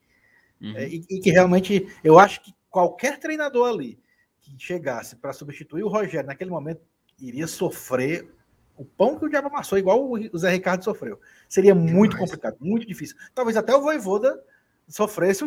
Uhum. 0.60 0.76
É, 0.76 0.88
e, 0.88 1.04
e, 1.08 1.20
que 1.20 1.30
realmente, 1.30 1.86
eu 2.04 2.18
acho 2.18 2.42
que 2.42 2.52
qualquer 2.68 3.18
treinador 3.18 3.68
ali 3.68 3.98
que 4.42 4.54
chegasse 4.58 5.16
para 5.16 5.32
substituir 5.32 5.82
o 5.82 5.88
Rogério 5.88 6.26
naquele 6.26 6.50
momento 6.50 6.80
iria 7.18 7.46
sofrer 7.46 8.28
o 8.76 8.84
pão 8.84 9.18
que 9.18 9.24
o 9.24 9.28
diabo 9.28 9.48
amassou, 9.48 9.78
igual 9.78 10.10
o 10.10 10.38
Zé 10.38 10.50
Ricardo 10.50 10.84
sofreu. 10.84 11.18
Seria 11.48 11.74
muito 11.74 12.16
complicado, 12.16 12.56
muito 12.60 12.86
difícil. 12.86 13.16
Talvez 13.34 13.56
até 13.56 13.74
o 13.74 13.80
Voivoda 13.80 14.42
sofresse 14.86 15.44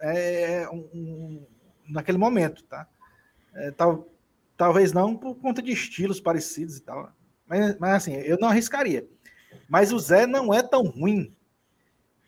é, 0.00 0.68
um, 0.70 0.88
um, 0.94 1.46
naquele 1.88 2.18
momento, 2.18 2.62
tá? 2.64 2.86
É, 3.54 3.70
tal, 3.72 4.08
talvez 4.56 4.92
não 4.92 5.16
por 5.16 5.34
conta 5.36 5.60
de 5.60 5.72
estilos 5.72 6.20
parecidos 6.20 6.76
e 6.76 6.82
tal. 6.82 7.12
Mas, 7.46 7.76
mas 7.78 7.94
assim, 7.94 8.14
eu 8.14 8.38
não 8.38 8.48
arriscaria. 8.48 9.08
Mas 9.68 9.92
o 9.92 9.98
Zé 9.98 10.26
não 10.26 10.54
é 10.54 10.62
tão 10.62 10.82
ruim 10.84 11.34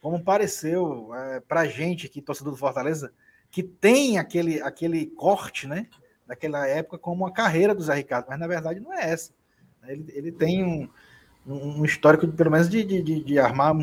como 0.01 0.23
pareceu 0.23 1.15
é, 1.15 1.41
pra 1.41 1.67
gente 1.67 2.07
aqui, 2.07 2.23
torcedor 2.23 2.53
do 2.53 2.59
Fortaleza, 2.59 3.13
que 3.51 3.63
tem 3.63 4.19
aquele, 4.19 4.61
aquele 4.63 5.07
corte, 5.07 5.67
né? 5.67 5.87
Daquela 6.29 6.69
época 6.69 6.99
como 6.99 7.27
a 7.27 7.33
carreira 7.33 7.75
do 7.75 7.83
Zé 7.83 7.95
Ricardo, 7.95 8.27
mas 8.29 8.39
na 8.39 8.47
verdade 8.47 8.79
não 8.79 8.93
é 8.93 9.11
essa. 9.11 9.33
Ele, 9.87 10.05
ele 10.15 10.31
tem 10.31 10.63
um, 10.63 10.89
um 11.47 11.85
histórico, 11.85 12.29
pelo 12.29 12.51
menos, 12.51 12.69
de, 12.69 12.85
de, 12.85 13.25
de 13.25 13.39
armar 13.39 13.75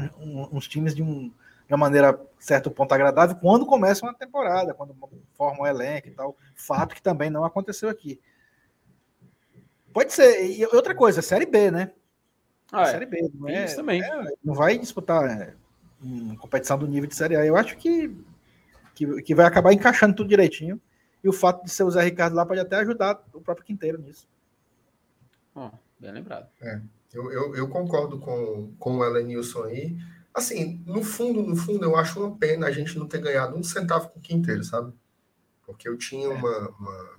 uns 0.51 0.67
times 0.67 0.95
de, 0.95 1.01
um, 1.01 1.29
de 1.67 1.73
uma 1.73 1.77
maneira, 1.77 2.19
certo 2.39 2.69
ponto, 2.69 2.93
agradável 2.93 3.35
quando 3.35 3.65
começa 3.65 4.05
uma 4.05 4.13
temporada, 4.13 4.73
quando 4.73 4.95
forma 5.33 5.63
um 5.63 5.67
elenco 5.67 6.07
e 6.07 6.11
tal. 6.11 6.37
Fato 6.53 6.93
que 6.93 7.01
também 7.01 7.31
não 7.31 7.43
aconteceu 7.43 7.89
aqui. 7.89 8.21
Pode 9.91 10.13
ser. 10.13 10.45
E 10.45 10.65
outra 10.67 10.93
coisa, 10.93 11.21
Série 11.21 11.45
B, 11.45 11.71
né? 11.71 11.91
Ah, 12.71 12.83
é. 12.83 12.91
Série 12.91 13.05
B. 13.05 13.31
Não, 13.33 13.49
é, 13.49 13.65
também. 13.73 14.03
É, 14.03 14.25
não 14.43 14.53
vai 14.53 14.77
disputar 14.77 15.23
é, 15.25 15.53
uma 16.01 16.37
competição 16.37 16.77
do 16.77 16.87
nível 16.87 17.09
de 17.09 17.15
Série 17.15 17.35
A. 17.35 17.45
Eu 17.45 17.55
acho 17.55 17.77
que, 17.77 18.15
que, 18.93 19.21
que 19.21 19.33
vai 19.33 19.45
acabar 19.45 19.73
encaixando 19.73 20.15
tudo 20.15 20.29
direitinho. 20.29 20.79
E 21.25 21.27
o 21.27 21.33
fato 21.33 21.65
de 21.65 21.71
ser 21.71 21.81
o 21.81 21.89
Zé 21.89 22.03
Ricardo 22.03 22.35
lá 22.35 22.45
pode 22.45 22.59
até 22.59 22.75
ajudar 22.75 23.19
o 23.33 23.41
próprio 23.41 23.65
Quinteiro 23.65 23.99
nisso. 23.99 24.27
Oh, 25.55 25.71
bem 25.99 26.11
lembrado. 26.11 26.47
É, 26.61 26.79
eu, 27.11 27.31
eu, 27.31 27.55
eu, 27.55 27.67
concordo 27.67 28.19
com, 28.19 28.71
com 28.77 28.97
o 28.97 29.03
Elenilson 29.03 29.63
aí. 29.63 29.97
Assim, 30.31 30.83
no 30.85 31.03
fundo, 31.03 31.41
no 31.41 31.55
fundo, 31.55 31.83
eu 31.83 31.95
acho 31.95 32.19
uma 32.19 32.37
pena 32.37 32.67
a 32.67 32.71
gente 32.71 32.99
não 32.99 33.07
ter 33.07 33.21
ganhado 33.21 33.57
um 33.57 33.63
centavo 33.63 34.09
com 34.09 34.19
o 34.19 34.21
Quinteiro, 34.21 34.63
sabe? 34.63 34.93
Porque 35.65 35.89
eu 35.89 35.97
tinha 35.97 36.29
uma, 36.29 36.69
uma, 36.79 37.09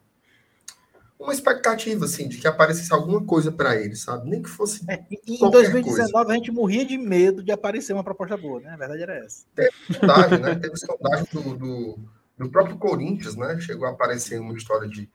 uma 1.18 1.32
expectativa, 1.32 2.04
assim, 2.04 2.28
de 2.28 2.38
que 2.38 2.46
aparecesse 2.46 2.92
alguma 2.92 3.24
coisa 3.24 3.50
para 3.50 3.74
ele, 3.74 3.96
sabe? 3.96 4.30
Nem 4.30 4.40
que 4.40 4.48
fosse. 4.48 4.88
É, 4.88 5.04
em 5.26 5.50
2019 5.50 6.12
coisa. 6.12 6.30
a 6.30 6.34
gente 6.36 6.52
morria 6.52 6.86
de 6.86 6.96
medo 6.96 7.42
de 7.42 7.50
aparecer 7.50 7.92
uma 7.92 8.04
proposta 8.04 8.36
boa, 8.36 8.60
né? 8.60 8.70
A 8.70 8.76
verdade 8.76 9.02
era 9.02 9.16
essa. 9.16 9.46
Teve 9.52 9.72
sondagem, 9.90 10.38
né? 10.38 10.54
Teve 10.54 10.76
sondagem 10.76 11.26
do, 11.32 11.56
do, 11.56 11.98
do, 12.36 12.50
próprio 12.50 12.78
Corinthians, 12.78 13.36
né? 13.36 13.58
Chegou 13.60 13.86
a 13.86 13.90
aparecer 13.90 14.40
uma 14.40 14.54
história 14.54 14.88
de 14.88 15.10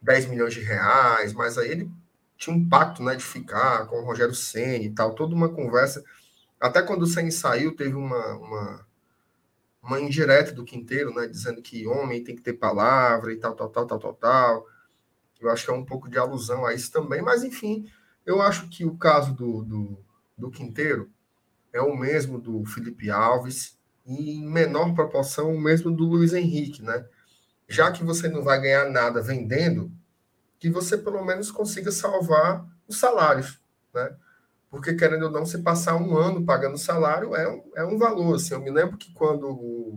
10 0.00 0.26
milhões 0.26 0.54
de 0.54 0.60
reais, 0.60 1.32
mas 1.32 1.58
aí 1.58 1.70
ele 1.70 1.90
tinha 2.36 2.54
um 2.54 2.68
pacto, 2.68 3.02
né, 3.02 3.14
de 3.14 3.24
ficar 3.24 3.86
com 3.86 3.96
o 3.96 4.04
Rogério 4.04 4.34
Senna 4.34 4.84
e 4.84 4.90
tal, 4.90 5.14
toda 5.14 5.34
uma 5.34 5.48
conversa. 5.48 6.04
Até 6.60 6.82
quando 6.82 7.02
o 7.02 7.06
Senna 7.06 7.30
saiu, 7.30 7.74
teve 7.74 7.94
uma, 7.94 8.34
uma, 8.36 8.86
uma 9.82 10.00
indireta 10.00 10.52
do 10.52 10.64
Quinteiro, 10.64 11.14
né, 11.14 11.26
dizendo 11.26 11.62
que 11.62 11.86
homem 11.86 12.22
tem 12.22 12.36
que 12.36 12.42
ter 12.42 12.54
palavra 12.54 13.32
e 13.32 13.36
tal, 13.36 13.54
tal, 13.54 13.70
tal, 13.70 13.86
tal, 13.86 13.98
tal, 13.98 14.14
tal. 14.14 14.66
Eu 15.40 15.50
acho 15.50 15.64
que 15.64 15.70
é 15.70 15.74
um 15.74 15.84
pouco 15.84 16.08
de 16.08 16.18
alusão 16.18 16.64
a 16.64 16.74
isso 16.74 16.90
também, 16.92 17.22
mas 17.22 17.42
enfim, 17.42 17.90
eu 18.24 18.40
acho 18.42 18.68
que 18.68 18.84
o 18.84 18.96
caso 18.96 19.34
do, 19.34 19.62
do, 19.62 19.98
do 20.36 20.50
Quinteiro 20.50 21.10
é 21.72 21.80
o 21.80 21.96
mesmo 21.96 22.40
do 22.40 22.64
Felipe 22.64 23.10
Alves 23.10 23.75
em 24.06 24.46
menor 24.46 24.94
proporção 24.94 25.56
mesmo 25.58 25.90
do 25.90 26.04
Luiz 26.04 26.32
Henrique, 26.32 26.82
né? 26.82 27.04
Já 27.68 27.90
que 27.90 28.04
você 28.04 28.28
não 28.28 28.42
vai 28.42 28.60
ganhar 28.60 28.88
nada 28.88 29.20
vendendo, 29.20 29.90
que 30.58 30.70
você 30.70 30.96
pelo 30.96 31.24
menos 31.24 31.50
consiga 31.50 31.90
salvar 31.90 32.64
os 32.86 32.98
salários, 32.98 33.60
né? 33.92 34.16
Porque, 34.70 34.94
querendo 34.94 35.26
ou 35.26 35.30
não, 35.30 35.46
você 35.46 35.58
passar 35.58 35.96
um 35.96 36.16
ano 36.16 36.44
pagando 36.44 36.76
salário 36.76 37.34
é 37.34 37.48
um, 37.48 37.62
é 37.76 37.84
um 37.84 37.98
valor. 37.98 38.34
Assim, 38.34 38.52
eu 38.52 38.60
me 38.60 38.70
lembro 38.70 38.96
que 38.96 39.12
quando 39.12 39.48
o, 39.48 39.96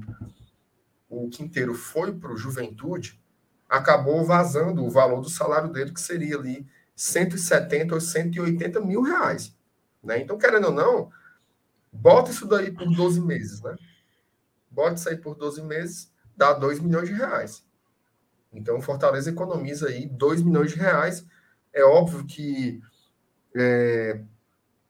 o 1.10 1.30
Quinteiro 1.30 1.74
foi 1.74 2.14
para 2.14 2.32
o 2.32 2.38
Juventude, 2.38 3.20
acabou 3.68 4.24
vazando 4.24 4.84
o 4.84 4.90
valor 4.90 5.22
do 5.22 5.30
salário 5.30 5.72
dele, 5.72 5.92
que 5.92 6.00
seria 6.00 6.38
ali 6.38 6.66
170 6.96 7.94
ou 7.94 8.02
180 8.02 8.80
mil 8.82 9.02
reais. 9.02 9.56
Né? 10.04 10.20
Então, 10.20 10.38
querendo 10.38 10.68
ou 10.68 10.74
não, 10.74 11.10
bota 11.92 12.32
isso 12.32 12.48
daí 12.48 12.72
por 12.72 12.90
12 12.90 13.22
meses, 13.22 13.62
né? 13.62 13.76
Isso 14.96 15.10
aí 15.10 15.18
por 15.18 15.36
12 15.36 15.62
meses, 15.64 16.12
dá 16.36 16.54
2 16.54 16.80
milhões 16.80 17.10
de 17.10 17.16
reais. 17.16 17.66
Então, 18.52 18.78
o 18.78 18.82
Fortaleza 18.82 19.30
economiza 19.30 19.88
aí 19.90 20.08
2 20.08 20.42
milhões 20.42 20.72
de 20.72 20.78
reais. 20.78 21.26
É 21.74 21.84
óbvio 21.84 22.26
que 22.26 22.82
é, 23.56 24.22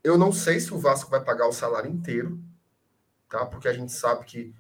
eu 0.04 0.18
não 0.18 0.32
sei 0.32 0.60
se 0.60 0.74
o 0.74 0.78
Vasco 0.78 1.10
vai 1.10 1.24
pagar 1.24 1.48
o 1.48 1.54
salário 1.54 1.90
inteiro, 1.90 2.40
tá? 3.30 3.46
Porque 3.46 3.68
a 3.68 3.74
gente 3.74 3.92
sabe 3.92 4.26
que 4.26 4.56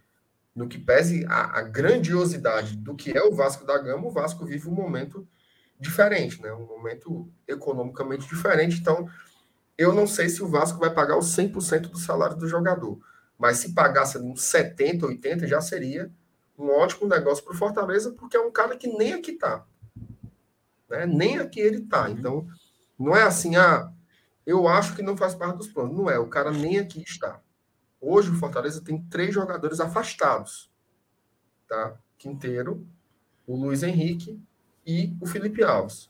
no 0.56 0.68
que 0.68 0.78
pese 0.78 1.26
a, 1.28 1.60
a, 1.60 1.62
grandiosidade 1.62 2.76
do 2.76 2.96
que 2.96 3.16
é 3.18 3.24
o 3.24 3.34
Vasco 3.34 3.66
da 3.66 3.78
Gama, 3.78 4.08
o 4.08 4.12
Vasco 4.12 4.46
vive 4.46 4.68
um 4.68 4.74
momento 4.74 5.28
diferente, 5.80 6.42
né? 6.42 6.52
Um 6.52 6.66
momento 6.66 7.32
economicamente 7.48 8.28
diferente. 8.28 8.80
Então, 8.80 9.10
eu 9.78 9.94
não 9.94 10.06
sei 10.06 10.28
se 10.28 10.44
o 10.44 10.48
Vasco 10.48 10.80
vai 10.80 10.94
pagar 10.94 11.18
os 11.18 11.28
100% 11.28 11.90
do 11.90 11.98
salário 11.98 12.36
do 12.36 12.48
jogador. 12.48 13.00
Mas 13.40 13.58
se 13.58 13.74
pagasse 13.74 14.18
ali 14.18 14.28
uns 14.28 14.44
70, 14.44 15.06
80, 15.06 15.48
já 15.48 15.62
seria 15.62 16.12
um 16.58 16.68
ótimo 16.70 17.08
negócio 17.08 17.42
para 17.42 17.54
o 17.54 17.58
Fortaleza, 17.58 18.12
porque 18.12 18.36
é 18.36 18.42
um 18.42 18.52
cara 18.52 18.76
que 18.76 18.88
nem 18.88 19.14
aqui 19.14 19.32
tá. 19.32 19.66
Né? 20.90 21.06
Nem 21.06 21.40
aqui 21.40 21.62
ele 21.62 21.80
tá. 21.82 22.10
Então, 22.10 22.46
não 23.00 23.16
é 23.16 23.24
assim, 23.24 23.56
ah, 23.56 23.90
eu 24.46 24.68
acho 24.68 24.94
que 24.94 25.02
não 25.02 25.16
faz 25.16 25.34
parte 25.34 25.58
dos 25.58 25.70
planos. 25.70 25.96
Não 25.96 26.10
é, 26.10 26.20
o 26.20 26.28
cara 26.28 26.52
nem 26.52 26.78
aqui 26.80 27.02
está. 27.02 27.40
Hoje 28.02 28.30
o 28.30 28.36
Fortaleza 28.36 28.82
tem 28.82 29.02
três 29.04 29.34
jogadores 29.34 29.80
afastados. 29.80 30.70
Tá? 31.66 31.96
Quinteiro, 32.18 32.86
o 33.48 33.56
Luiz 33.56 33.84
Henrique 33.84 34.42
e 34.86 35.16
o 35.22 35.26
Felipe 35.26 35.64
Alves. 35.64 36.10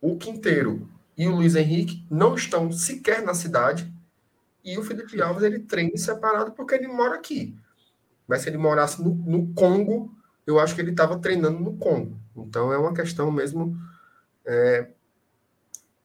O 0.00 0.16
Quinteiro 0.16 0.88
e 1.18 1.28
o 1.28 1.36
Luiz 1.36 1.54
Henrique 1.54 2.06
não 2.10 2.34
estão 2.34 2.72
sequer 2.72 3.22
na 3.22 3.34
cidade 3.34 3.92
e 4.66 4.76
o 4.76 4.82
Felipe 4.82 5.22
Alves 5.22 5.44
ele 5.44 5.60
treina 5.60 5.96
separado 5.96 6.50
porque 6.50 6.74
ele 6.74 6.88
mora 6.88 7.14
aqui. 7.14 7.56
Mas 8.26 8.42
se 8.42 8.48
ele 8.48 8.58
morasse 8.58 9.00
no, 9.00 9.14
no 9.14 9.54
Congo, 9.54 10.12
eu 10.44 10.58
acho 10.58 10.74
que 10.74 10.80
ele 10.80 10.90
estava 10.90 11.16
treinando 11.20 11.60
no 11.60 11.76
Congo. 11.76 12.18
Então 12.36 12.72
é 12.72 12.76
uma 12.76 12.92
questão 12.92 13.30
mesmo. 13.30 13.78
É, 14.44 14.88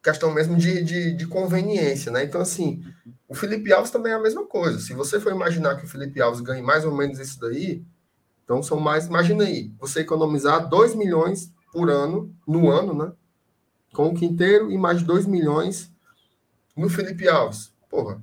questão 0.03 0.31
mesmo 0.31 0.55
de, 0.55 0.83
de, 0.83 1.13
de, 1.13 1.27
conveniência, 1.27 2.11
né? 2.11 2.23
Então, 2.23 2.41
assim, 2.41 2.83
o 3.27 3.35
Felipe 3.35 3.71
Alves 3.71 3.91
também 3.91 4.11
é 4.11 4.15
a 4.15 4.21
mesma 4.21 4.45
coisa. 4.45 4.79
Se 4.79 4.93
você 4.93 5.19
for 5.19 5.31
imaginar 5.31 5.75
que 5.75 5.85
o 5.85 5.88
Felipe 5.88 6.21
Alves 6.21 6.41
ganhe 6.41 6.61
mais 6.61 6.85
ou 6.85 6.95
menos 6.95 7.19
isso 7.19 7.39
daí, 7.39 7.83
então 8.43 8.61
são 8.61 8.79
mais. 8.79 9.07
Imagina 9.07 9.43
aí, 9.43 9.71
você 9.79 10.01
economizar 10.01 10.69
2 10.69 10.93
milhões 10.93 11.51
por 11.71 11.89
ano, 11.89 12.35
no 12.47 12.69
ano, 12.69 12.93
né? 12.93 13.11
Com 13.93 14.09
o 14.09 14.13
Quinteiro 14.13 14.71
e 14.71 14.77
mais 14.77 15.01
2 15.01 15.25
milhões 15.25 15.91
no 16.75 16.89
Felipe 16.89 17.27
Alves. 17.27 17.73
Porra, 17.89 18.21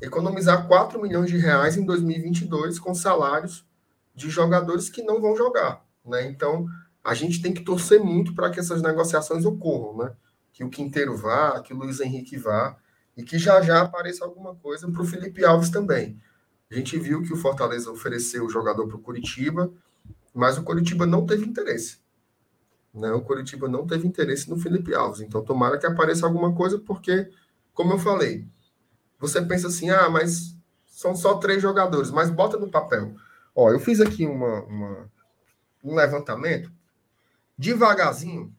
economizar 0.00 0.66
4 0.66 1.00
milhões 1.00 1.30
de 1.30 1.36
reais 1.36 1.76
em 1.76 1.84
2022 1.84 2.78
com 2.78 2.94
salários 2.94 3.66
de 4.14 4.30
jogadores 4.30 4.88
que 4.88 5.02
não 5.02 5.20
vão 5.20 5.36
jogar, 5.36 5.84
né? 6.04 6.26
Então, 6.26 6.66
a 7.02 7.14
gente 7.14 7.40
tem 7.40 7.52
que 7.52 7.64
torcer 7.64 8.00
muito 8.00 8.34
para 8.34 8.50
que 8.50 8.60
essas 8.60 8.82
negociações 8.82 9.44
ocorram, 9.44 10.04
né? 10.04 10.12
Que 10.52 10.64
o 10.64 10.70
Quinteiro 10.70 11.16
vá, 11.16 11.60
que 11.60 11.72
o 11.72 11.76
Luiz 11.76 12.00
Henrique 12.00 12.36
vá 12.36 12.76
e 13.16 13.22
que 13.22 13.38
já 13.38 13.60
já 13.60 13.82
apareça 13.82 14.24
alguma 14.24 14.54
coisa 14.54 14.90
para 14.90 15.02
o 15.02 15.04
Felipe 15.04 15.44
Alves 15.44 15.70
também. 15.70 16.20
A 16.70 16.74
gente 16.74 16.98
viu 16.98 17.22
que 17.22 17.32
o 17.32 17.36
Fortaleza 17.36 17.90
ofereceu 17.90 18.44
o 18.44 18.50
jogador 18.50 18.86
para 18.86 18.96
o 18.96 19.00
Curitiba, 19.00 19.72
mas 20.34 20.58
o 20.58 20.62
Curitiba 20.62 21.06
não 21.06 21.24
teve 21.24 21.46
interesse. 21.46 21.98
Né? 22.92 23.10
O 23.12 23.22
Curitiba 23.22 23.68
não 23.68 23.86
teve 23.86 24.06
interesse 24.06 24.50
no 24.50 24.58
Felipe 24.58 24.94
Alves. 24.94 25.20
Então, 25.20 25.42
tomara 25.42 25.78
que 25.78 25.86
apareça 25.86 26.26
alguma 26.26 26.54
coisa, 26.54 26.78
porque, 26.78 27.30
como 27.72 27.94
eu 27.94 27.98
falei, 27.98 28.46
você 29.18 29.42
pensa 29.42 29.68
assim, 29.68 29.90
ah, 29.90 30.08
mas 30.08 30.56
são 30.86 31.14
só 31.14 31.38
três 31.38 31.62
jogadores, 31.62 32.10
mas 32.10 32.30
bota 32.30 32.56
no 32.56 32.70
papel. 32.70 33.14
Ó, 33.54 33.70
eu 33.70 33.80
fiz 33.80 34.00
aqui 34.00 34.26
uma, 34.26 34.62
uma 34.64 35.10
um 35.82 35.94
levantamento, 35.94 36.72
devagarzinho, 37.56 38.54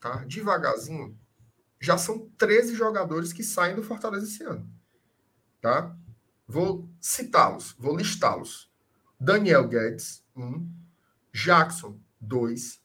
tá? 0.00 0.24
Devagarzinho, 0.24 1.16
já 1.80 1.98
são 1.98 2.28
13 2.38 2.74
jogadores 2.74 3.32
que 3.32 3.42
saem 3.42 3.76
do 3.76 3.82
Fortaleza 3.82 4.26
esse 4.26 4.42
ano, 4.42 4.68
tá? 5.60 5.94
Vou 6.46 6.88
citá-los, 7.00 7.74
vou 7.78 7.96
listá-los. 7.96 8.70
Daniel 9.18 9.66
Guedes, 9.66 10.22
um. 10.36 10.70
Jackson, 11.32 11.98
dois. 12.20 12.80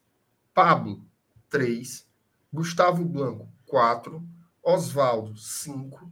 Pablo, 0.53 1.05
três. 1.49 2.07
Gustavo 2.51 3.05
Blanco, 3.05 3.47
quatro. 3.65 4.27
Oswaldo, 4.63 5.37
cinco. 5.37 6.11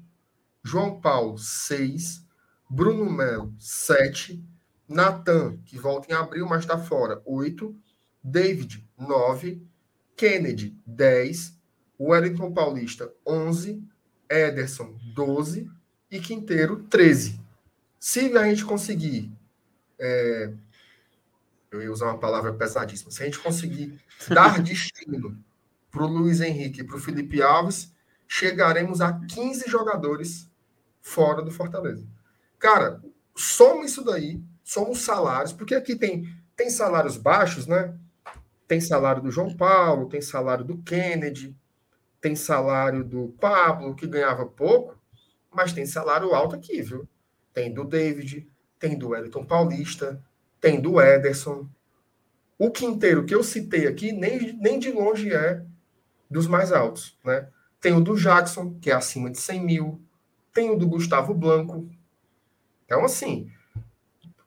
João 0.69 1.01
Paulo, 1.01 1.35
6. 1.35 2.23
Bruno 2.69 3.09
Melo, 3.09 3.55
7. 3.57 4.39
Natan, 4.87 5.57
que 5.65 5.79
volta 5.79 6.11
em 6.11 6.15
abril, 6.15 6.45
mas 6.45 6.61
está 6.61 6.77
fora, 6.77 7.23
8. 7.25 7.75
David, 8.23 8.87
9. 8.95 9.65
Kennedy, 10.15 10.77
10. 10.85 11.57
Wellington 11.99 12.53
Paulista, 12.53 13.11
11. 13.25 13.83
Ederson, 14.29 14.95
12. 15.15 15.67
E 16.11 16.19
Quinteiro, 16.19 16.83
13. 16.83 17.41
Se 17.99 18.37
a 18.37 18.43
gente 18.43 18.63
conseguir. 18.63 19.31
É, 19.97 20.53
eu 21.71 21.81
ia 21.81 21.91
usar 21.91 22.05
uma 22.05 22.19
palavra 22.19 22.53
pesadíssima. 22.53 23.09
Se 23.09 23.23
a 23.23 23.25
gente 23.25 23.39
conseguir 23.39 23.99
dar 24.27 24.61
destino 24.61 25.35
para 25.89 26.03
o 26.03 26.07
Luiz 26.07 26.41
Henrique 26.41 26.81
e 26.81 26.83
para 26.83 26.95
o 26.95 26.99
Felipe 26.99 27.41
Alves, 27.41 27.91
chegaremos 28.27 29.01
a 29.01 29.13
15 29.13 29.67
jogadores 29.67 30.48
fora 31.09 31.41
do 31.41 31.51
Fortaleza. 31.51 32.07
Cara, 32.57 33.01
soma 33.35 33.85
isso 33.85 34.03
daí, 34.03 34.41
soma 34.63 34.91
os 34.91 35.01
salários, 35.01 35.51
porque 35.51 35.73
aqui 35.73 35.95
tem, 35.95 36.25
tem 36.55 36.69
salários 36.69 37.17
baixos, 37.17 37.65
né? 37.65 37.97
Tem 38.67 38.79
salário 38.79 39.23
do 39.23 39.31
João 39.31 39.55
Paulo, 39.55 40.07
tem 40.07 40.21
salário 40.21 40.63
do 40.63 40.77
Kennedy, 40.77 41.55
tem 42.21 42.35
salário 42.35 43.03
do 43.03 43.29
Pablo, 43.39 43.95
que 43.95 44.05
ganhava 44.05 44.45
pouco, 44.45 44.97
mas 45.51 45.73
tem 45.73 45.85
salário 45.85 46.33
alto 46.33 46.55
aqui, 46.55 46.81
viu? 46.81 47.07
Tem 47.53 47.73
do 47.73 47.83
David, 47.83 48.47
tem 48.77 48.97
do 48.97 49.09
Wellington 49.09 49.45
Paulista, 49.45 50.23
tem 50.61 50.79
do 50.79 51.01
Ederson. 51.01 51.67
O 52.57 52.69
quinteiro 52.69 53.25
que 53.25 53.33
eu 53.33 53.43
citei 53.43 53.87
aqui 53.87 54.11
nem, 54.11 54.53
nem 54.53 54.77
de 54.77 54.91
longe 54.91 55.33
é 55.33 55.65
dos 56.29 56.45
mais 56.45 56.71
altos, 56.71 57.17
né? 57.25 57.49
Tem 57.81 57.93
o 57.93 58.01
do 58.01 58.15
Jackson, 58.15 58.77
que 58.79 58.91
é 58.91 58.93
acima 58.93 59.29
de 59.29 59.39
100 59.39 59.65
mil. 59.65 60.01
Tem 60.59 60.69
o 60.69 60.75
do 60.75 60.85
Gustavo 60.89 61.33
Blanco. 61.33 61.87
Então, 62.83 63.05
assim, 63.05 63.49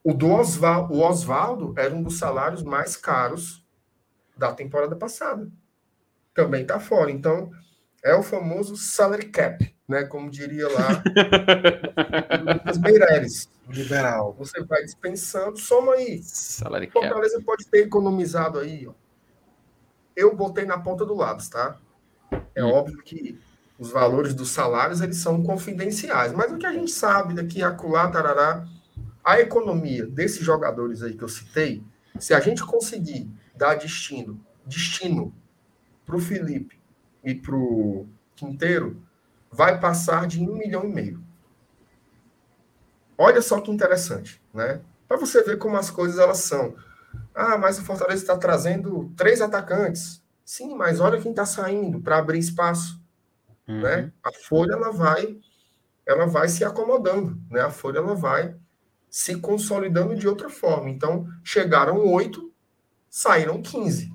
o 0.05 0.12
do 0.12 0.28
Osvaldo, 0.30 0.93
o 0.93 1.01
Osvaldo 1.01 1.72
era 1.74 1.94
um 1.94 2.02
dos 2.02 2.18
salários 2.18 2.62
mais 2.62 2.97
caros 2.98 3.64
da 4.36 4.52
temporada 4.52 4.94
passada. 4.94 5.51
Também 6.34 6.60
está 6.60 6.78
fora. 6.78 7.10
Então, 7.10 7.51
é 8.05 8.14
o 8.14 8.22
famoso 8.22 8.76
salary 8.76 9.30
cap, 9.30 9.74
né? 9.89 10.05
Como 10.05 10.28
diria 10.30 10.68
lá 10.68 10.89
Lucas 12.56 12.76
Meireles. 12.76 13.48
Liberal. 13.66 14.34
Você 14.34 14.62
vai 14.64 14.82
dispensando, 14.84 15.56
soma 15.59 15.94
aí. 15.94 16.22
Salary 16.22 16.89
cap. 16.89 17.06
Fortaleza 17.06 17.40
pode 17.43 17.66
ter 17.68 17.86
economizado 17.86 18.59
aí, 18.59 18.86
ó. 18.86 18.93
Eu 20.14 20.36
botei 20.36 20.66
na 20.66 20.78
ponta 20.78 21.06
do 21.06 21.14
lápis, 21.14 21.48
tá? 21.48 21.78
É 22.55 22.62
Hum. 22.62 22.70
óbvio 22.70 22.98
que 23.02 23.40
os 23.82 23.90
valores 23.90 24.32
dos 24.32 24.52
salários 24.52 25.00
eles 25.00 25.16
são 25.16 25.42
confidenciais, 25.42 26.32
mas 26.32 26.52
o 26.52 26.56
que 26.56 26.64
a 26.64 26.72
gente 26.72 26.92
sabe 26.92 27.34
daqui 27.34 27.64
a 27.64 27.68
acolá, 27.70 28.09
tarará, 28.09 28.64
a 29.24 29.40
economia 29.40 30.06
desses 30.06 30.44
jogadores 30.44 31.02
aí 31.02 31.14
que 31.14 31.24
eu 31.24 31.28
citei, 31.28 31.82
se 32.16 32.32
a 32.32 32.38
gente 32.38 32.64
conseguir 32.64 33.28
dar 33.56 33.74
destino, 33.74 34.40
destino 34.64 35.34
para 36.06 36.14
o 36.14 36.20
Felipe 36.20 36.80
e 37.24 37.34
para 37.34 37.56
o 37.56 38.06
Quinteiro, 38.36 39.02
vai 39.50 39.80
passar 39.80 40.28
de 40.28 40.40
um 40.40 40.54
milhão 40.54 40.84
e 40.84 40.92
meio. 40.92 41.24
Olha 43.18 43.42
só 43.42 43.60
que 43.60 43.72
interessante, 43.72 44.40
né? 44.54 44.80
Para 45.09 45.16
você 45.16 45.42
ver 45.42 45.59
como 45.59 45.76
as 45.76 45.90
coisas 45.90 46.20
elas 46.20 46.38
são. 46.38 46.76
Ah, 47.34 47.59
mas 47.59 47.80
o 47.80 47.84
Fortaleza 47.84 48.22
está 48.22 48.36
trazendo 48.38 49.12
três 49.16 49.40
atacantes. 49.40 50.22
Sim, 50.44 50.76
mas 50.76 51.00
olha 51.00 51.20
quem 51.20 51.32
está 51.32 51.44
saindo 51.44 52.00
para 52.00 52.18
abrir 52.18 52.38
espaço, 52.38 53.01
Uhum. 53.68 53.80
né? 53.80 54.12
A 54.22 54.32
folha 54.32 54.72
ela 54.72 54.90
vai, 54.90 55.39
ela 56.06 56.26
vai 56.26 56.48
se 56.48 56.64
acomodando, 56.64 57.40
né? 57.51 57.60
A 57.60 57.70
folha 57.70 57.98
ela 57.98 58.14
vai 58.14 58.56
se 59.09 59.36
consolidando 59.40 60.16
de 60.16 60.26
outra 60.26 60.48
forma. 60.48 60.90
Então 60.90 61.26
chegaram 61.44 61.98
oito, 62.06 62.52
saíram 63.09 63.60
15, 63.60 64.12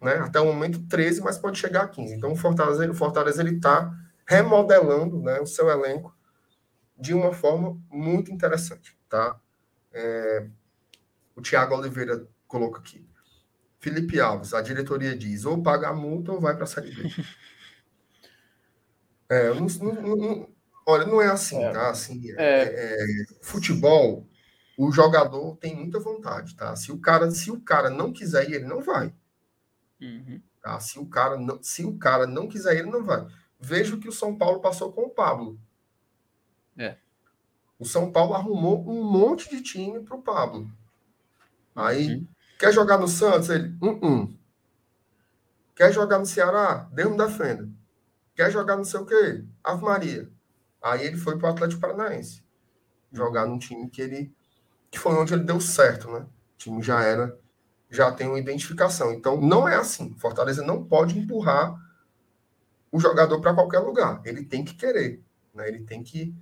né? 0.00 0.14
Até 0.16 0.40
o 0.40 0.46
momento 0.46 0.80
13, 0.86 1.20
mas 1.20 1.38
pode 1.38 1.58
chegar 1.58 1.82
a 1.84 1.88
15. 1.88 2.14
Então 2.14 2.32
o 2.32 2.36
Fortaleza, 2.36 2.90
o 2.90 2.94
Fortaleza 2.94 3.42
ele 3.42 3.56
está 3.56 3.92
remodelando, 4.26 5.20
né? 5.20 5.40
O 5.40 5.46
seu 5.46 5.68
elenco 5.68 6.16
de 6.96 7.14
uma 7.14 7.32
forma 7.32 7.80
muito 7.90 8.30
interessante, 8.30 8.96
tá? 9.08 9.40
É, 9.92 10.46
o 11.34 11.40
Thiago 11.40 11.74
Oliveira 11.74 12.26
coloca 12.46 12.78
aqui. 12.78 13.08
Felipe 13.80 14.20
Alves, 14.20 14.52
a 14.52 14.60
diretoria 14.60 15.16
diz 15.16 15.46
ou 15.46 15.62
paga 15.62 15.88
a 15.88 15.94
multa 15.94 16.32
ou 16.32 16.40
vai 16.40 16.54
para 16.54 16.64
a 16.64 16.66
Série 16.66 16.94
B. 16.94 17.02
É, 19.30 19.54
não, 19.54 19.66
não- 19.66 20.16
não- 20.16 20.48
olha, 20.86 21.06
não 21.06 21.22
é 21.22 21.28
assim, 21.28 21.62
É. 21.62 21.70
tá? 21.72 21.90
Assim, 21.90 22.30
É. 22.32 22.34
é, 22.64 22.94
é, 22.94 23.26
futebol, 23.42 24.26
o 24.78 24.90
jogador 24.92 25.56
tem 25.56 25.76
muita 25.76 26.00
vontade, 26.00 26.56
tá? 26.56 26.74
Se 26.76 26.90
o 26.92 26.98
cara, 26.98 27.30
se 27.30 27.50
o 27.50 27.60
cara 27.60 27.90
não 27.90 28.12
quiser 28.12 28.48
ir, 28.50 28.54
ele 28.54 28.66
não 28.66 28.82
vai. 28.82 29.14
Uhum. 30.00 30.40
Tá? 30.62 30.80
Se 30.80 30.98
o 30.98 31.06
cara 31.06 31.36
não, 31.38 31.62
se 31.62 31.84
o 31.84 31.96
cara 31.98 32.26
não 32.26 32.48
quiser, 32.48 32.74
ir, 32.74 32.80
ele 32.80 32.90
não 32.90 33.04
vai. 33.04 33.26
Veja 33.60 33.94
o 33.94 34.00
que 34.00 34.08
o 34.08 34.12
São 34.12 34.36
Paulo 34.36 34.60
passou 34.60 34.92
com 34.92 35.02
o 35.02 35.10
Pablo. 35.10 35.58
É. 36.78 36.96
O 37.78 37.84
São 37.84 38.10
Paulo 38.12 38.34
arrumou 38.34 38.88
um 38.88 39.04
monte 39.04 39.48
de 39.50 39.62
time 39.62 40.00
para 40.00 40.16
o 40.16 40.22
Pablo. 40.22 40.70
Aí, 41.74 42.14
Uhum. 42.14 42.26
quer 42.58 42.72
jogar 42.72 42.98
no 42.98 43.08
Santos? 43.08 43.48
Ele, 43.50 43.74
um, 43.82 44.06
um. 44.06 44.38
Quer 45.74 45.92
jogar 45.92 46.18
no 46.18 46.26
Ceará? 46.26 46.88
Deus 46.92 47.10
me 47.12 47.16
defenda. 47.16 47.68
Quer 48.40 48.50
jogar 48.50 48.74
não 48.74 48.86
sei 48.86 48.98
o 49.00 49.04
quê? 49.04 49.44
Ave 49.62 49.84
Maria. 49.84 50.26
Aí 50.82 51.06
ele 51.06 51.18
foi 51.18 51.36
para 51.36 51.50
o 51.50 51.52
Atlético 51.52 51.78
Paranaense. 51.78 52.42
Jogar 53.12 53.44
num 53.44 53.58
time 53.58 53.90
que 53.90 54.00
ele. 54.00 54.34
que 54.90 54.98
foi 54.98 55.12
onde 55.12 55.34
ele 55.34 55.44
deu 55.44 55.60
certo, 55.60 56.10
né? 56.10 56.20
O 56.20 56.56
time 56.56 56.82
já 56.82 57.02
era. 57.02 57.38
Já 57.90 58.10
tem 58.10 58.26
uma 58.26 58.38
identificação. 58.38 59.12
Então, 59.12 59.38
não 59.38 59.68
é 59.68 59.74
assim. 59.76 60.14
Fortaleza 60.14 60.64
não 60.64 60.82
pode 60.82 61.18
empurrar 61.18 61.78
o 62.90 62.98
jogador 62.98 63.42
para 63.42 63.52
qualquer 63.52 63.80
lugar. 63.80 64.22
Ele 64.24 64.42
tem 64.42 64.64
que 64.64 64.72
querer. 64.72 65.22
Né? 65.52 65.68
Ele 65.68 65.80
tem 65.80 66.02
que, 66.02 66.34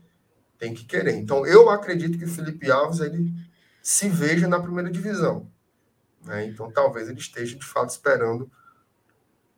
tem 0.57 0.73
que 0.73 0.85
querer. 0.85 1.17
Então, 1.17 1.45
eu 1.45 1.69
acredito 1.69 2.17
que 2.17 2.27
o 2.27 2.33
Felipe 2.33 2.71
Alves 2.71 3.01
ele 3.01 3.35
se 3.83 4.09
veja 4.09 4.47
na 4.47 4.61
primeira 4.61 4.89
divisão. 4.89 5.51
né? 6.23 6.47
Então, 6.47 6.71
talvez 6.71 7.09
ele 7.09 7.19
esteja, 7.19 7.59
de 7.59 7.67
fato, 7.67 7.91
esperando 7.91 8.49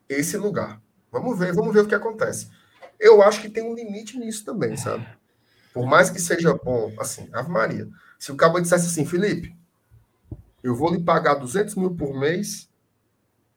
esse 0.08 0.38
lugar. 0.38 0.80
Vamos 1.10 1.38
ver, 1.38 1.52
vamos 1.52 1.72
ver 1.72 1.80
o 1.80 1.86
que 1.86 1.94
acontece. 1.94 2.50
Eu 2.98 3.22
acho 3.22 3.40
que 3.40 3.48
tem 3.48 3.62
um 3.62 3.74
limite 3.74 4.18
nisso 4.18 4.44
também, 4.44 4.76
sabe? 4.76 5.06
Por 5.72 5.86
mais 5.86 6.10
que 6.10 6.20
seja 6.20 6.54
bom, 6.54 6.92
assim, 6.98 7.28
Ave 7.32 7.50
Maria. 7.50 7.88
Se 8.18 8.30
o 8.30 8.36
cabo 8.36 8.60
dissesse 8.60 8.86
assim, 8.86 9.06
Felipe, 9.06 9.56
eu 10.62 10.74
vou 10.74 10.92
lhe 10.92 11.02
pagar 11.02 11.34
200 11.34 11.74
mil 11.76 11.94
por 11.94 12.18
mês 12.18 12.68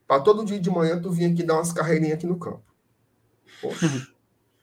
para 0.08 0.22
todo 0.22 0.46
dia 0.46 0.60
de 0.60 0.70
manhã 0.70 1.02
tu 1.02 1.12
vir 1.12 1.32
aqui 1.32 1.44
dar 1.44 1.56
umas 1.56 1.74
carreirinhas 1.74 2.18
aqui 2.18 2.28
no 2.28 2.40
campo. 2.40 2.64
Poxa, 3.62 4.08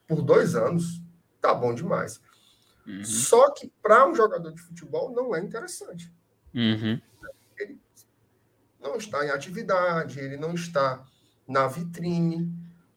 por 0.07 0.23
dois 0.23 0.55
anos, 0.55 1.03
tá 1.41 1.55
bom 1.55 1.75
demais. 1.75 2.21
Uhum. 2.87 3.05
Só 3.05 3.51
que 3.51 3.73
para 3.83 4.09
um 4.09 4.15
jogador 4.15 4.53
de 4.53 4.61
futebol 4.61 5.13
não 5.13 5.35
é 5.35 5.41
interessante. 5.41 6.13
Uhum. 6.55 7.01
Não 8.81 8.97
está 8.97 9.25
em 9.25 9.31
atividade, 9.31 10.19
ele 10.19 10.37
não 10.37 10.55
está 10.55 11.05
na 11.47 11.67
vitrine. 11.67 12.51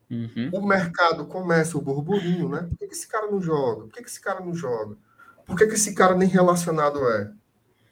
Uhum. 0.09 0.51
O 0.51 0.61
mercado 0.65 1.25
começa 1.25 1.77
o 1.77 1.81
burburinho, 1.81 2.49
né? 2.49 2.63
Por 2.69 2.77
que, 2.77 2.87
que 2.87 2.93
esse 2.93 3.07
cara 3.07 3.29
não 3.31 3.41
joga? 3.41 3.81
Por 3.83 3.93
que, 3.93 4.03
que 4.03 4.09
esse 4.09 4.21
cara 4.21 4.39
não 4.39 4.53
joga? 4.53 4.97
Por 5.45 5.57
que, 5.57 5.67
que 5.67 5.73
esse 5.73 5.93
cara 5.95 6.15
nem 6.15 6.27
relacionado 6.29 7.07
é? 7.09 7.31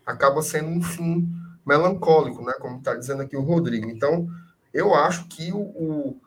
Acaba 0.05 0.41
sendo 0.41 0.69
um 0.69 0.81
fim 0.81 1.29
melancólico, 1.65 2.43
né? 2.45 2.53
Como 2.59 2.79
está 2.79 2.95
dizendo 2.95 3.23
aqui 3.23 3.37
o 3.37 3.41
Rodrigo. 3.43 3.89
Então, 3.89 4.27
eu 4.73 4.95
acho 4.95 5.27
que 5.27 5.51
o, 5.53 5.59
o, 5.59 6.21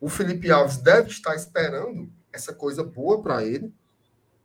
o 0.00 0.08
Felipe 0.08 0.50
Alves 0.50 0.78
deve 0.78 1.10
estar 1.10 1.34
esperando 1.36 2.12
essa 2.32 2.54
coisa 2.54 2.84
boa 2.84 3.22
para 3.22 3.44
ele. 3.44 3.74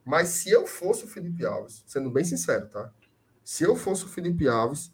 Mas 0.05 0.29
se 0.29 0.49
eu 0.51 0.65
fosse 0.67 1.05
o 1.05 1.07
Felipe 1.07 1.45
Alves, 1.45 1.83
sendo 1.87 2.09
bem 2.11 2.23
sincero, 2.23 2.67
tá? 2.69 2.91
Se 3.43 3.63
eu 3.63 3.75
fosse 3.75 4.05
o 4.05 4.09
Felipe 4.09 4.47
Alves, 4.47 4.91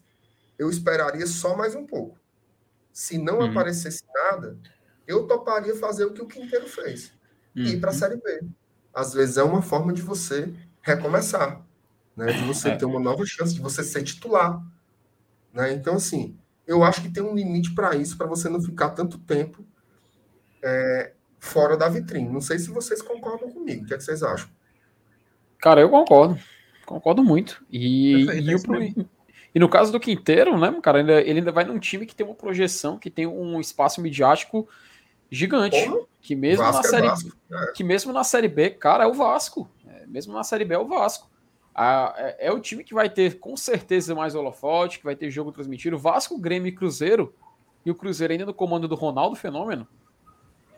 eu 0.58 0.70
esperaria 0.70 1.26
só 1.26 1.56
mais 1.56 1.74
um 1.74 1.86
pouco. 1.86 2.18
Se 2.92 3.18
não 3.18 3.40
Uhum. 3.40 3.44
aparecesse 3.44 4.02
nada, 4.14 4.58
eu 5.06 5.26
toparia 5.26 5.74
fazer 5.76 6.04
o 6.04 6.12
que 6.12 6.22
o 6.22 6.26
Quinteiro 6.26 6.66
fez 6.68 7.12
ir 7.54 7.78
para 7.80 7.90
a 7.90 7.92
Uhum. 7.92 7.98
Série 7.98 8.16
B. 8.16 8.40
Às 8.92 9.12
vezes 9.14 9.36
é 9.36 9.42
uma 9.42 9.62
forma 9.62 9.92
de 9.92 10.02
você 10.02 10.52
recomeçar, 10.82 11.64
né? 12.16 12.32
de 12.32 12.44
você 12.44 12.70
É. 12.70 12.76
ter 12.76 12.84
uma 12.84 12.98
nova 13.00 13.24
chance, 13.26 13.54
de 13.54 13.60
você 13.60 13.82
ser 13.84 14.02
titular. 14.02 14.60
Né? 15.52 15.72
Então, 15.72 15.94
assim, 15.94 16.36
eu 16.66 16.82
acho 16.82 17.00
que 17.02 17.10
tem 17.10 17.22
um 17.22 17.34
limite 17.34 17.74
para 17.74 17.94
isso, 17.96 18.16
para 18.16 18.26
você 18.26 18.48
não 18.48 18.60
ficar 18.60 18.90
tanto 18.90 19.18
tempo 19.18 19.64
é, 20.62 21.12
fora 21.38 21.76
da 21.76 21.88
vitrine. 21.88 22.28
Não 22.28 22.40
sei 22.40 22.58
se 22.58 22.70
vocês 22.70 23.02
concordam 23.02 23.50
comigo. 23.50 23.84
O 23.84 23.86
que, 23.86 23.94
é 23.94 23.96
que 23.98 24.02
vocês 24.04 24.22
acham? 24.22 24.48
Cara, 25.58 25.80
eu 25.80 25.90
concordo. 25.90 26.38
Concordo 26.86 27.22
muito. 27.24 27.64
E, 27.70 28.24
Perfeito, 28.26 28.48
e, 28.48 28.52
é 28.52 28.56
o 28.56 28.62
pro- 28.62 29.06
e 29.54 29.58
no 29.60 29.68
caso 29.68 29.92
do 29.92 30.00
Quinteiro, 30.00 30.58
né, 30.58 30.72
cara, 30.82 31.00
ele, 31.00 31.12
ele 31.12 31.38
ainda 31.38 31.52
vai 31.52 31.64
num 31.64 31.78
time 31.78 32.04
que 32.06 32.14
tem 32.14 32.26
uma 32.26 32.34
projeção, 32.34 32.98
que 32.98 33.10
tem 33.10 33.26
um 33.26 33.60
espaço 33.60 34.00
midiático 34.00 34.68
gigante. 35.34 35.84
Como? 35.84 36.08
Que 36.20 36.34
mesmo 36.34 36.64
Vasco 36.64 36.82
na 36.82 36.88
é 36.88 36.90
série 36.90 37.06
Vasco. 37.08 37.36
É. 37.52 37.72
que 37.72 37.84
mesmo 37.84 38.12
na 38.12 38.24
série 38.24 38.48
B, 38.48 38.70
cara, 38.70 39.04
é 39.04 39.06
o 39.06 39.12
Vasco. 39.12 39.68
É, 39.86 40.06
mesmo 40.06 40.32
na 40.32 40.44
série 40.44 40.64
B 40.64 40.74
é 40.74 40.78
o 40.78 40.86
Vasco. 40.86 41.28
A, 41.74 42.14
é, 42.16 42.46
é, 42.46 42.52
o 42.52 42.60
time 42.60 42.84
que 42.84 42.94
vai 42.94 43.10
ter 43.10 43.38
com 43.38 43.56
certeza 43.56 44.14
mais 44.14 44.34
holofote, 44.34 44.98
que 44.98 45.04
vai 45.04 45.16
ter 45.16 45.30
jogo 45.30 45.52
transmitido. 45.52 45.98
Vasco, 45.98 46.38
Grêmio 46.38 46.68
e 46.68 46.72
Cruzeiro, 46.72 47.34
e 47.84 47.90
o 47.90 47.94
Cruzeiro 47.94 48.32
ainda 48.32 48.46
no 48.46 48.54
comando 48.54 48.86
do 48.86 48.94
Ronaldo 48.94 49.36
Fenômeno, 49.36 49.86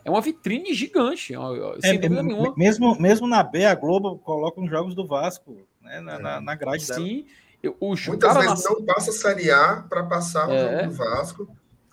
é 0.03 0.09
uma 0.09 0.21
vitrine 0.21 0.73
gigante, 0.73 1.33
sem 1.81 1.95
é, 1.95 1.97
dúvida 1.97 2.23
nenhuma. 2.23 2.53
Mesmo, 2.57 2.99
mesmo 2.99 3.27
na 3.27 3.43
B, 3.43 3.65
a 3.65 3.75
Globo 3.75 4.17
coloca 4.17 4.59
os 4.59 4.69
jogos 4.69 4.95
do 4.95 5.05
Vasco 5.05 5.57
né, 5.81 5.99
na, 5.99 6.17
na, 6.17 6.41
na 6.41 6.55
grade 6.55 6.83
Sim. 6.83 7.25
Dela. 7.61 7.75
O, 7.79 7.95
Muitas 8.07 8.37
vezes 8.37 8.63
não 8.63 8.85
passa 8.85 9.09
a 9.09 9.13
Série 9.13 9.51
A 9.51 9.83
para 9.89 10.03
passar 10.03 10.47
o 10.47 10.51
é. 10.51 10.77
jogo 10.77 10.89
do 10.89 10.97
Vasco. 10.97 11.43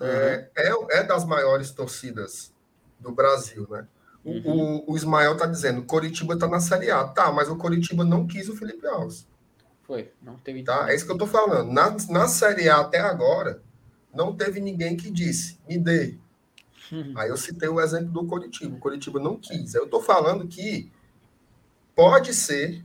Uhum. 0.01 0.07
É, 0.07 0.51
é, 0.57 0.99
é 0.99 1.03
das 1.03 1.25
maiores 1.25 1.73
torcidas 1.73 2.54
do 3.05 3.13
Brasil, 3.13 3.67
né? 3.71 3.87
Uhum. 4.25 4.83
O, 4.87 4.93
o 4.93 4.97
Ismael 4.97 5.35
está 5.35 5.47
dizendo, 5.47 5.85
Coritiba 5.85 6.35
está 6.35 6.49
na 6.49 6.59
Série 6.59 6.91
A. 6.91 7.05
Tá, 7.05 7.31
mas 7.31 7.49
o 7.49 7.57
Coritiba 7.57 8.05
não 8.05 8.27
quis 8.27 8.49
o 8.49 8.57
Felipe 8.57 8.87
Alves. 8.87 9.29
Foi, 9.83 10.11
não 10.23 10.37
teve. 10.37 10.63
Tá? 10.63 10.91
É 10.91 10.95
isso 10.95 11.05
que 11.05 11.11
eu 11.11 11.17
estou 11.17 11.29
falando. 11.29 11.71
Na, 11.71 11.95
na 12.09 12.27
Série 12.27 12.69
A 12.69 12.81
até 12.81 13.01
agora, 13.01 13.63
não 14.13 14.35
teve 14.35 14.61
ninguém 14.61 14.97
que 14.97 15.11
disse, 15.11 15.59
me 15.69 15.79
dê. 15.79 16.17
Uhum. 16.91 17.13
Aí 17.17 17.29
eu 17.29 17.37
citei 17.37 17.69
o 17.69 17.81
exemplo 17.81 18.09
do 18.09 18.27
Coritiba. 18.27 18.77
O 18.77 18.81
Coritiba 18.81 19.21
não 19.21 19.37
quis. 19.37 19.75
Eu 19.75 19.85
estou 19.85 20.03
falando 20.03 20.47
que 20.49 20.91
pode 21.95 22.33
ser 22.33 22.83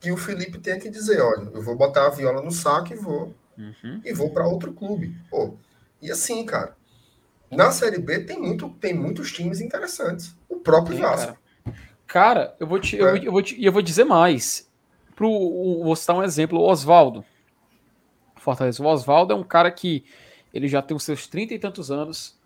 que 0.00 0.10
o 0.10 0.16
Felipe 0.16 0.58
tenha 0.58 0.78
que 0.80 0.88
dizer, 0.88 1.20
olha, 1.20 1.50
eu 1.52 1.62
vou 1.62 1.76
botar 1.76 2.06
a 2.06 2.10
viola 2.10 2.40
no 2.40 2.50
saco 2.50 2.92
e 2.92 2.96
vou. 2.96 3.34
Uhum. 3.58 4.00
E 4.02 4.12
vou 4.14 4.30
para 4.30 4.46
outro 4.46 4.72
clube. 4.72 5.14
Pô, 5.28 5.54
e 6.00 6.10
assim, 6.10 6.44
cara, 6.46 6.74
na 7.50 7.72
Série 7.72 7.98
B 7.98 8.20
tem, 8.20 8.38
muito, 8.38 8.68
tem 8.80 8.94
muitos 8.94 9.32
times 9.32 9.60
interessantes. 9.60 10.36
O 10.48 10.56
próprio 10.56 10.96
Sim, 10.96 11.02
Vasco. 11.02 11.26
Cara. 11.26 11.76
cara, 12.06 12.56
eu 12.60 12.66
vou 12.66 12.78
te, 12.78 12.96
é. 12.96 13.02
eu, 13.02 13.16
eu, 13.16 13.32
vou 13.32 13.42
te, 13.42 13.62
eu 13.62 13.72
vou 13.72 13.82
dizer 13.82 14.04
mais. 14.04 14.70
Pro, 15.16 15.28
vou 15.82 15.96
citar 15.96 16.16
um 16.16 16.22
exemplo, 16.22 16.58
o 16.58 16.62
Oswaldo. 16.62 17.24
Fortaleza. 18.36 18.82
O 18.82 18.86
Oswaldo 18.86 19.32
é 19.32 19.36
um 19.36 19.42
cara 19.42 19.70
que 19.70 20.04
ele 20.54 20.68
já 20.68 20.80
tem 20.80 20.96
os 20.96 21.02
seus 21.02 21.26
trinta 21.26 21.52
e 21.52 21.58
tantos 21.58 21.90
anos. 21.90 22.38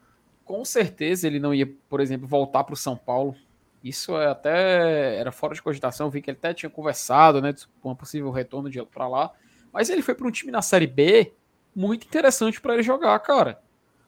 Com 0.45 0.65
certeza 0.65 1.27
ele 1.27 1.39
não 1.39 1.55
ia, 1.55 1.71
por 1.89 2.01
exemplo, 2.01 2.27
voltar 2.27 2.65
para 2.65 2.73
o 2.73 2.77
São 2.77 2.97
Paulo. 2.97 3.37
Isso 3.83 4.17
é 4.17 4.27
até 4.27 5.17
era 5.17 5.31
fora 5.31 5.55
de 5.55 5.63
cogitação. 5.63 6.07
Eu 6.07 6.11
vi 6.11 6.23
que 6.23 6.31
ele 6.31 6.39
até 6.39 6.55
tinha 6.55 6.71
conversado, 6.71 7.43
né, 7.43 7.55
com 7.81 7.91
um 7.91 7.95
possível 7.95 8.31
retorno 8.31 8.71
de 8.71 8.83
para 8.87 9.07
lá. 9.07 9.31
Mas 9.71 9.91
ele 9.91 10.03
foi 10.03 10.15
para 10.15 10.27
um 10.27 10.31
time 10.31 10.51
na 10.51 10.63
Série 10.63 10.87
B 10.87 11.33
muito 11.77 12.07
interessante 12.07 12.61
para 12.61 12.75
ele 12.75 12.83
jogar, 12.83 13.19
cara 13.21 13.64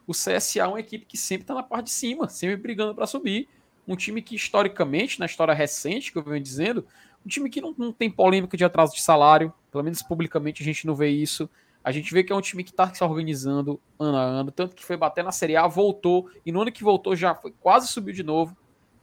o 0.07 0.13
CSA 0.13 0.61
é 0.61 0.67
uma 0.67 0.81
equipe 0.81 1.05
que 1.05 1.17
sempre 1.17 1.43
está 1.43 1.55
na 1.55 1.63
parte 1.63 1.87
de 1.87 1.91
cima, 1.91 2.29
sempre 2.29 2.57
brigando 2.57 2.95
para 2.95 3.07
subir. 3.07 3.49
Um 3.87 3.97
time 3.97 4.23
que, 4.23 4.35
historicamente, 4.35 5.19
na 5.19 5.27
história 5.27 5.55
recente, 5.55 6.13
que 6.13 6.19
eu 6.19 6.23
venho 6.23 6.43
dizendo, 6.43 6.87
um 7.25 7.29
time 7.29 7.51
que 7.51 7.61
não, 7.61 7.75
não 7.77 7.93
tem 7.93 8.11
polêmica 8.11 8.57
de 8.57 8.65
atraso 8.65 8.95
de 8.95 9.03
salário, 9.03 9.53
pelo 9.71 9.83
menos 9.83 10.03
publicamente 10.03 10.63
a 10.63 10.65
gente 10.65 10.87
não 10.87 10.95
vê 10.95 11.09
isso. 11.09 11.51
A 11.83 11.93
gente 11.93 12.13
vê 12.13 12.25
que 12.25 12.33
é 12.33 12.37
um 12.37 12.41
time 12.41 12.65
que 12.65 12.71
está 12.71 12.93
se 12.93 13.03
organizando 13.03 13.81
ano 13.99 14.17
a 14.17 14.23
ano, 14.23 14.51
tanto 14.51 14.75
que 14.75 14.85
foi 14.85 14.97
bater 14.97 15.23
na 15.23 15.33
Série 15.33 15.57
A, 15.57 15.67
voltou, 15.67 16.31
e 16.45 16.51
no 16.51 16.63
ano 16.63 16.73
que 16.73 16.83
voltou 16.83 17.15
já 17.15 17.35
foi, 17.35 17.53
quase 17.61 17.89
subiu 17.89 18.15
de 18.15 18.23
novo, 18.23 18.57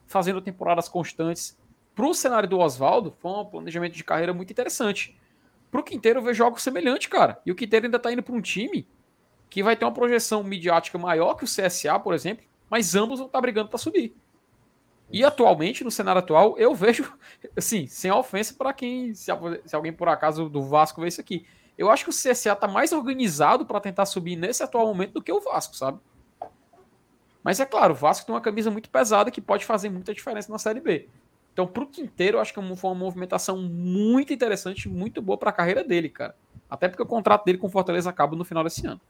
fazendo 0.06 0.40
temporadas 0.40 0.88
constantes. 0.88 1.58
Para 1.94 2.06
o 2.06 2.14
cenário 2.14 2.48
do 2.48 2.58
Oswaldo, 2.58 3.14
foi 3.20 3.30
um 3.30 3.44
planejamento 3.44 3.94
de 3.94 4.04
carreira 4.04 4.34
muito 4.34 4.50
interessante. 4.50 5.16
Para 5.70 5.80
o 5.80 5.84
Quinteiro, 5.84 6.20
eu 6.20 6.24
vejo 6.24 6.44
algo 6.44 6.60
semelhante, 6.60 7.08
cara. 7.08 7.40
E 7.44 7.50
o 7.50 7.54
Quinteiro 7.54 7.86
ainda 7.86 7.96
está 7.96 8.12
indo 8.12 8.22
para 8.22 8.34
um 8.34 8.40
time 8.40 8.86
que 9.54 9.62
vai 9.62 9.76
ter 9.76 9.84
uma 9.84 9.92
projeção 9.92 10.42
midiática 10.42 10.98
maior 10.98 11.36
que 11.36 11.44
o 11.44 11.46
CSA, 11.46 11.96
por 12.00 12.12
exemplo, 12.12 12.44
mas 12.68 12.96
ambos 12.96 13.20
vão 13.20 13.28
estar 13.28 13.40
brigando 13.40 13.68
para 13.68 13.78
subir. 13.78 14.12
E 15.08 15.22
atualmente, 15.22 15.84
no 15.84 15.92
cenário 15.92 16.18
atual, 16.18 16.58
eu 16.58 16.74
vejo, 16.74 17.16
assim, 17.56 17.86
sem 17.86 18.10
ofensa 18.10 18.52
para 18.58 18.72
quem, 18.72 19.14
se, 19.14 19.30
alguém 19.30 19.92
por 19.92 20.08
acaso 20.08 20.48
do 20.48 20.60
Vasco 20.60 21.00
vê 21.00 21.06
isso 21.06 21.20
aqui, 21.20 21.46
eu 21.78 21.88
acho 21.88 22.02
que 22.02 22.10
o 22.10 22.12
CSA 22.12 22.54
está 22.54 22.66
mais 22.66 22.90
organizado 22.90 23.64
para 23.64 23.78
tentar 23.78 24.06
subir 24.06 24.34
nesse 24.34 24.60
atual 24.60 24.88
momento 24.88 25.12
do 25.12 25.22
que 25.22 25.30
o 25.30 25.40
Vasco, 25.40 25.76
sabe? 25.76 26.00
Mas 27.40 27.60
é 27.60 27.64
claro, 27.64 27.94
o 27.94 27.96
Vasco 27.96 28.26
tem 28.26 28.34
uma 28.34 28.40
camisa 28.40 28.72
muito 28.72 28.90
pesada 28.90 29.30
que 29.30 29.40
pode 29.40 29.64
fazer 29.64 29.88
muita 29.88 30.12
diferença 30.12 30.50
na 30.50 30.58
Série 30.58 30.80
B. 30.80 31.08
Então, 31.52 31.64
para 31.64 31.84
o 31.84 31.86
Quinteiro, 31.86 32.38
eu 32.38 32.40
acho 32.40 32.52
que 32.52 32.60
foi 32.74 32.90
uma 32.90 32.96
movimentação 32.96 33.56
muito 33.56 34.32
interessante, 34.32 34.88
muito 34.88 35.22
boa 35.22 35.38
para 35.38 35.50
a 35.50 35.52
carreira 35.52 35.84
dele, 35.84 36.08
cara. 36.08 36.34
Até 36.68 36.88
porque 36.88 37.04
o 37.04 37.06
contrato 37.06 37.44
dele 37.44 37.58
com 37.58 37.68
o 37.68 37.70
Fortaleza 37.70 38.10
acaba 38.10 38.34
no 38.34 38.44
final 38.44 38.64
desse 38.64 38.84
ano. 38.84 39.00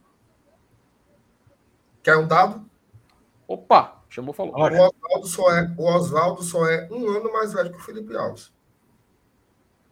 Quer 2.05 2.19
um 2.19 2.29
dado? 2.29 2.63
Opa, 3.49 4.05
chamou, 4.11 4.35
falou. 4.35 4.55
O 4.55 4.61
Oswaldo 4.61 5.27
só, 5.27 5.51
é, 5.51 5.75
o 5.79 5.85
Oswaldo 5.85 6.43
só 6.43 6.69
é 6.69 6.87
um 6.93 7.09
ano 7.09 7.33
mais 7.33 7.55
velho 7.55 7.71
que 7.71 7.79
o 7.79 7.83
Felipe 7.83 8.15
Alves. 8.15 8.53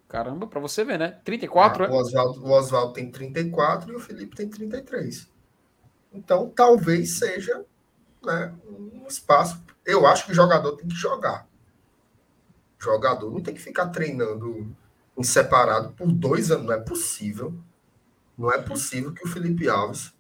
Caramba, 0.09 0.47
para 0.47 0.61
você 0.61 0.85
ver, 0.85 0.99
né? 0.99 1.19
34, 1.25 1.85
ah, 1.85 1.87
é? 1.87 1.91
O 1.91 1.95
Oswaldo, 1.95 2.45
o 2.45 2.51
Oswaldo 2.51 2.93
tem 2.93 3.11
34 3.11 3.91
e 3.91 3.97
o 3.97 3.99
Felipe 3.99 4.37
tem 4.37 4.47
33. 4.47 5.27
Então, 6.13 6.53
talvez 6.55 7.19
seja 7.19 7.65
né, 8.23 8.55
um 8.69 9.07
espaço. 9.09 9.63
Eu 9.87 10.07
acho 10.07 10.27
que 10.27 10.33
o 10.33 10.35
jogador 10.35 10.77
tem 10.77 10.87
que 10.87 10.95
jogar. 10.95 11.49
O 12.79 12.85
jogador 12.85 13.31
não 13.31 13.41
tem 13.41 13.55
que 13.55 13.63
ficar 13.63 13.89
treinando 13.89 14.77
em 15.17 15.23
separado 15.23 15.95
por 15.95 16.13
dois 16.13 16.51
anos. 16.51 16.67
Não 16.67 16.75
é 16.75 16.81
possível. 16.81 17.55
Não 18.37 18.53
é 18.53 18.61
possível 18.61 19.15
que 19.15 19.25
o 19.25 19.29
Felipe 19.29 19.67
Alves 19.67 20.13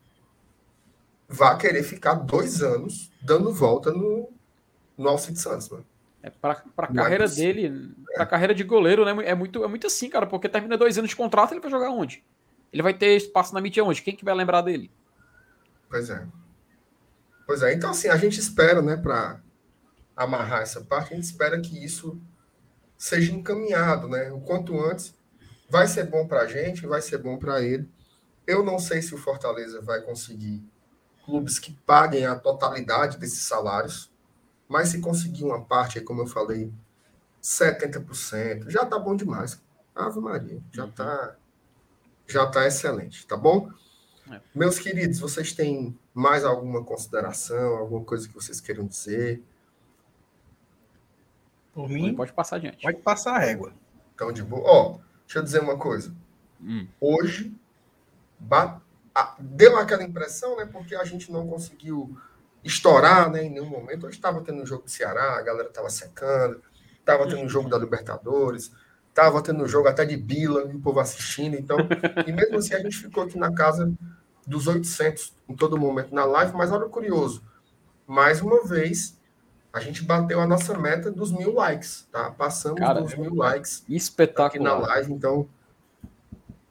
vá 1.32 1.56
querer 1.56 1.82
ficar 1.82 2.14
dois 2.14 2.62
anos 2.62 3.10
dando 3.20 3.52
volta 3.52 3.90
no, 3.90 4.30
no 4.96 5.08
Alcide 5.08 5.38
Santos, 5.38 5.68
mano. 5.70 5.86
É, 6.22 6.30
para 6.30 6.62
a 6.76 6.84
é 6.84 6.94
carreira 6.94 7.24
é 7.24 7.28
dele, 7.28 7.94
para 8.14 8.22
a 8.22 8.26
carreira 8.26 8.54
de 8.54 8.62
goleiro, 8.62 9.04
né? 9.04 9.28
É 9.28 9.34
muito, 9.34 9.64
é 9.64 9.66
muito 9.66 9.86
assim, 9.86 10.08
cara, 10.08 10.26
porque 10.26 10.48
termina 10.48 10.76
dois 10.76 10.96
anos 10.96 11.10
de 11.10 11.16
contrato, 11.16 11.52
ele 11.52 11.60
vai 11.60 11.70
jogar 11.70 11.90
onde? 11.90 12.22
Ele 12.72 12.82
vai 12.82 12.94
ter 12.94 13.16
espaço 13.16 13.52
na 13.52 13.60
mídia 13.60 13.82
onde? 13.82 14.02
Quem 14.02 14.14
que 14.14 14.24
vai 14.24 14.34
lembrar 14.34 14.60
dele? 14.60 14.90
Pois 15.88 16.10
é. 16.10 16.24
Pois 17.44 17.62
é, 17.62 17.74
então 17.74 17.90
assim, 17.90 18.08
a 18.08 18.16
gente 18.16 18.38
espera, 18.38 18.80
né, 18.80 18.96
para 18.96 19.40
amarrar 20.16 20.62
essa 20.62 20.80
parte, 20.82 21.12
a 21.12 21.16
gente 21.16 21.24
espera 21.24 21.60
que 21.60 21.84
isso 21.84 22.20
seja 22.96 23.32
encaminhado, 23.32 24.06
né? 24.06 24.30
O 24.30 24.40
quanto 24.40 24.80
antes 24.80 25.12
vai 25.68 25.88
ser 25.88 26.04
bom 26.04 26.26
para 26.28 26.42
a 26.42 26.46
gente, 26.46 26.86
vai 26.86 27.02
ser 27.02 27.18
bom 27.18 27.36
para 27.36 27.60
ele. 27.60 27.88
Eu 28.46 28.62
não 28.62 28.78
sei 28.78 29.02
se 29.02 29.12
o 29.12 29.18
Fortaleza 29.18 29.80
vai 29.80 30.00
conseguir 30.02 30.62
clubes 31.24 31.58
que 31.58 31.72
paguem 31.86 32.26
a 32.26 32.34
totalidade 32.36 33.18
desses 33.18 33.42
salários, 33.42 34.10
mas 34.68 34.88
se 34.88 35.00
conseguir 35.00 35.44
uma 35.44 35.62
parte, 35.62 36.00
como 36.00 36.22
eu 36.22 36.26
falei, 36.26 36.72
70%, 37.42 38.68
já 38.70 38.84
tá 38.86 38.98
bom 38.98 39.14
demais. 39.14 39.60
Ave 39.94 40.20
Maria, 40.20 40.62
já 40.72 40.86
tá, 40.88 41.36
já 42.26 42.46
tá 42.46 42.66
excelente, 42.66 43.26
tá 43.26 43.36
bom? 43.36 43.70
É. 44.30 44.40
Meus 44.54 44.78
queridos, 44.78 45.18
vocês 45.18 45.52
têm 45.52 45.98
mais 46.14 46.44
alguma 46.44 46.82
consideração, 46.82 47.76
alguma 47.76 48.04
coisa 48.04 48.28
que 48.28 48.34
vocês 48.34 48.60
queiram 48.60 48.86
dizer? 48.86 49.42
Por 51.74 51.88
mim, 51.88 52.14
pode 52.14 52.32
passar 52.32 52.56
adiante. 52.56 52.82
Pode 52.82 52.98
passar 52.98 53.36
a 53.36 53.38
régua. 53.38 53.72
Então, 54.14 54.32
de 54.32 54.42
boa. 54.42 54.62
Ó, 54.64 54.98
deixa 55.24 55.38
eu 55.38 55.42
dizer 55.42 55.60
uma 55.60 55.76
coisa. 55.78 56.14
Hum. 56.60 56.86
Hoje, 57.00 57.54
deu 59.38 59.76
aquela 59.78 60.02
impressão, 60.02 60.56
né? 60.56 60.66
Porque 60.66 60.94
a 60.94 61.04
gente 61.04 61.30
não 61.30 61.46
conseguiu 61.46 62.16
estourar, 62.64 63.30
né? 63.30 63.44
Em 63.44 63.50
nenhum 63.50 63.68
momento. 63.68 64.06
Hoje 64.06 64.16
estava 64.16 64.40
tendo 64.40 64.62
um 64.62 64.66
jogo 64.66 64.84
do 64.84 64.90
Ceará, 64.90 65.38
a 65.38 65.42
galera 65.42 65.68
estava 65.68 65.90
secando, 65.90 66.62
estava 66.98 67.28
tendo 67.28 67.42
um 67.42 67.48
jogo 67.48 67.68
da 67.68 67.78
Libertadores, 67.78 68.72
estava 69.08 69.42
tendo 69.42 69.62
um 69.62 69.68
jogo 69.68 69.88
até 69.88 70.04
de 70.04 70.16
Bila, 70.16 70.64
o 70.64 70.80
povo 70.80 71.00
assistindo. 71.00 71.56
Então, 71.56 71.76
e 72.26 72.32
mesmo 72.32 72.56
assim 72.56 72.74
a 72.74 72.80
gente 72.80 72.96
ficou 72.96 73.24
aqui 73.24 73.38
na 73.38 73.52
casa 73.52 73.92
dos 74.46 74.66
800 74.66 75.34
em 75.48 75.56
todo 75.56 75.78
momento 75.78 76.14
na 76.14 76.24
live. 76.24 76.52
Mas 76.54 76.72
olha 76.72 76.86
o 76.86 76.90
curioso, 76.90 77.42
mais 78.06 78.40
uma 78.40 78.64
vez 78.64 79.20
a 79.72 79.80
gente 79.80 80.04
bateu 80.04 80.40
a 80.40 80.46
nossa 80.46 80.76
meta 80.76 81.10
dos 81.10 81.32
mil 81.32 81.54
likes, 81.54 82.06
tá? 82.12 82.30
Passamos 82.30 82.78
Cara, 82.78 83.00
dos 83.00 83.14
mil 83.14 83.34
likes 83.34 83.82
espetacular. 83.88 84.48
aqui 84.48 84.58
na 84.58 84.74
live, 84.74 85.12
então 85.12 85.48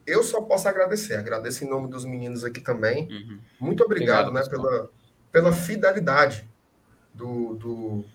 eu 0.06 0.24
só 0.24 0.42
posso 0.42 0.68
agradecer. 0.68 1.16
Agradeço 1.16 1.64
em 1.64 1.70
nome 1.70 1.88
dos 1.88 2.06
meninos 2.06 2.44
aqui 2.44 2.62
também. 2.62 3.08
Uhum. 3.10 3.40
Muito 3.60 3.84
obrigado, 3.84 4.30
obrigado 4.30 4.46
né, 4.46 4.50
pela, 4.50 4.90
pela 5.32 5.52
fidelidade 5.54 6.50
do, 7.14 7.56
do, 7.56 8.06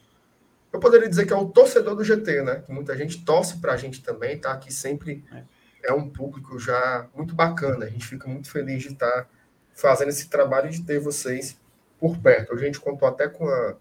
Eu 0.73 0.81
poderia 0.81 1.09
dizer 1.09 1.27
que 1.27 1.33
é 1.33 1.37
o 1.37 1.47
torcedor 1.47 1.95
do 1.95 2.05
GT, 2.05 2.43
né? 2.43 2.65
Muita 2.69 2.97
gente 2.97 3.25
torce 3.25 3.59
para 3.59 3.73
a 3.73 3.77
gente 3.77 4.03
também, 4.03 4.39
tá 4.39 4.53
aqui 4.53 4.73
sempre. 4.73 5.25
É. 5.33 5.91
é 5.91 5.93
um 5.93 6.09
público 6.09 6.59
já 6.59 7.09
muito 7.15 7.35
bacana. 7.35 7.85
A 7.85 7.89
gente 7.89 8.07
fica 8.07 8.29
muito 8.29 8.51
feliz 8.51 8.83
de 8.83 8.93
estar 8.93 9.29
fazendo 9.75 10.09
esse 10.09 10.29
trabalho 10.29 10.69
e 10.69 10.73
de 10.73 10.83
ter 10.83 10.99
vocês 10.99 11.59
por 11.99 12.19
perto. 12.19 12.55
Hoje 12.55 12.63
a 12.63 12.67
gente 12.67 12.81
contou 12.81 13.07
até 13.09 13.29
com 13.29 13.47
a 13.49 13.77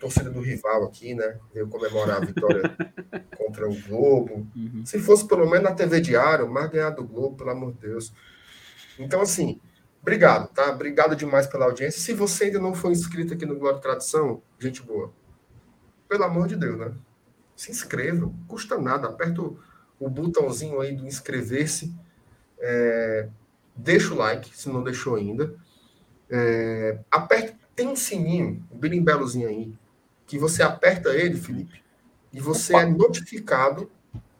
torcida 0.00 0.30
do 0.30 0.40
rival 0.40 0.84
aqui, 0.84 1.14
né? 1.14 1.38
Veio 1.52 1.68
comemorar 1.68 2.16
a 2.16 2.24
vitória 2.24 2.74
contra 3.36 3.68
o 3.68 3.82
Globo. 3.82 4.48
Uhum. 4.56 4.82
Se 4.84 4.98
fosse 4.98 5.28
pelo 5.28 5.48
menos 5.48 5.68
na 5.68 5.74
TV 5.74 6.00
Diário, 6.00 6.50
mais 6.50 6.70
ganhar 6.70 6.90
do 6.90 7.04
Globo, 7.04 7.36
pelo 7.36 7.50
amor 7.50 7.72
de 7.74 7.80
Deus. 7.80 8.12
Então, 8.98 9.20
assim, 9.20 9.60
obrigado, 10.00 10.48
tá? 10.48 10.70
Obrigado 10.70 11.14
demais 11.14 11.46
pela 11.46 11.66
audiência. 11.66 12.00
Se 12.00 12.14
você 12.14 12.44
ainda 12.44 12.58
não 12.58 12.74
foi 12.74 12.92
inscrito 12.92 13.34
aqui 13.34 13.44
no 13.44 13.56
Glória 13.56 13.78
Tradição, 13.78 14.42
gente 14.58 14.82
boa, 14.82 15.12
pelo 16.08 16.24
amor 16.24 16.48
de 16.48 16.56
Deus, 16.56 16.78
né? 16.78 16.92
Se 17.54 17.70
inscreva, 17.70 18.32
custa 18.48 18.78
nada. 18.78 19.06
Aperta 19.06 19.42
o, 19.42 19.58
o 19.98 20.08
botãozinho 20.08 20.80
aí 20.80 20.96
do 20.96 21.06
inscrever-se. 21.06 21.94
É, 22.58 23.28
deixa 23.76 24.14
o 24.14 24.16
like, 24.16 24.56
se 24.56 24.70
não 24.70 24.82
deixou 24.82 25.14
ainda. 25.14 25.54
É, 26.30 26.98
aperta, 27.10 27.54
tem 27.76 27.86
um 27.86 27.96
sininho, 27.96 28.66
um 28.70 28.78
birimbelozinho 28.78 29.48
aí, 29.48 29.78
que 30.30 30.38
você 30.38 30.62
aperta 30.62 31.08
ele, 31.08 31.36
Felipe, 31.36 31.82
e 32.32 32.38
você 32.38 32.76
é 32.76 32.86
notificado 32.86 33.90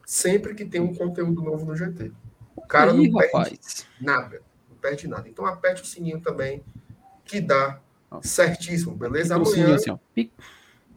sempre 0.07 0.55
que 0.55 0.65
tem 0.65 0.81
um 0.81 0.95
conteúdo 0.95 1.43
novo 1.43 1.67
no 1.67 1.75
GT. 1.75 2.13
O 2.55 2.61
cara 2.61 2.93
aí, 2.93 3.09
não 3.09 3.19
perde 3.19 3.33
rapaz. 3.37 3.87
nada, 4.01 4.41
não 4.71 4.77
perde 4.77 5.09
nada. 5.09 5.29
Então 5.29 5.45
aperte 5.45 5.83
o 5.83 5.85
sininho 5.85 6.21
também, 6.21 6.63
que 7.25 7.41
dá 7.41 7.81
certíssimo, 8.23 8.95
beleza? 8.95 9.35
Amanhã. 9.35 9.75
Assim, 9.75 9.99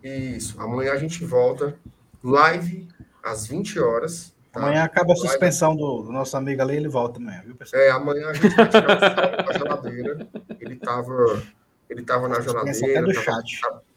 isso, 0.04 0.62
amanhã 0.62 0.92
a 0.92 0.98
gente 0.98 1.26
volta 1.26 1.76
live 2.24 2.88
às 3.24 3.48
20 3.48 3.80
horas. 3.80 4.32
Tá? 4.52 4.60
Amanhã 4.60 4.84
acaba 4.84 5.14
a 5.14 5.16
suspensão 5.16 5.76
do, 5.76 6.04
do, 6.04 6.12
nosso 6.12 6.38
amigo 6.38 6.62
ali, 6.62 6.76
ele 6.76 6.88
volta 6.88 7.18
amanhã, 7.20 7.42
viu, 7.44 7.56
pessoal? 7.56 7.82
É, 7.82 7.90
amanhã 7.90 8.28
a 8.28 8.34
gente 8.34 8.56
vai 8.56 8.70
tirar 8.70 9.42
o 9.42 9.44
da 9.48 9.54
geladeira. 9.58 10.28
Ele 10.60 10.76
estava 10.76 11.42
ele 11.90 12.04
tava 12.04 12.28
na 12.28 12.40
geladeira. 12.40 12.78
Até 12.78 13.02
do 13.02 13.12
tava, 13.12 13.26
chat. 13.26 13.62
Tava, 13.62 13.93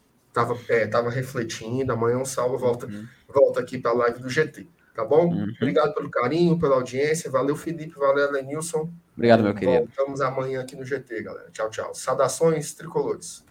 é, 0.69 0.87
tava 0.87 1.11
refletindo. 1.11 1.93
Amanhã 1.93 2.19
o 2.19 2.27
Saulo 2.27 2.59
volta, 2.59 2.87
uhum. 2.87 3.07
volta 3.29 3.61
aqui 3.61 3.79
para 3.79 3.93
a 3.93 3.95
live 3.95 4.21
do 4.21 4.29
GT. 4.29 4.67
Tá 4.95 5.05
bom? 5.05 5.27
Uhum. 5.27 5.53
Obrigado 5.61 5.95
pelo 5.95 6.11
carinho, 6.11 6.59
pela 6.59 6.75
audiência. 6.77 7.31
Valeu, 7.31 7.55
Felipe. 7.55 7.99
Valeu, 7.99 8.33
Lenilson. 8.33 8.91
Obrigado, 9.15 9.43
meu 9.43 9.55
querido. 9.55 9.87
Voltamos 9.87 10.21
amanhã 10.21 10.61
aqui 10.61 10.75
no 10.75 10.85
GT, 10.85 11.23
galera. 11.23 11.49
Tchau, 11.53 11.71
tchau. 11.71 11.95
Saudações 11.95 12.75
tricolores. 12.75 13.46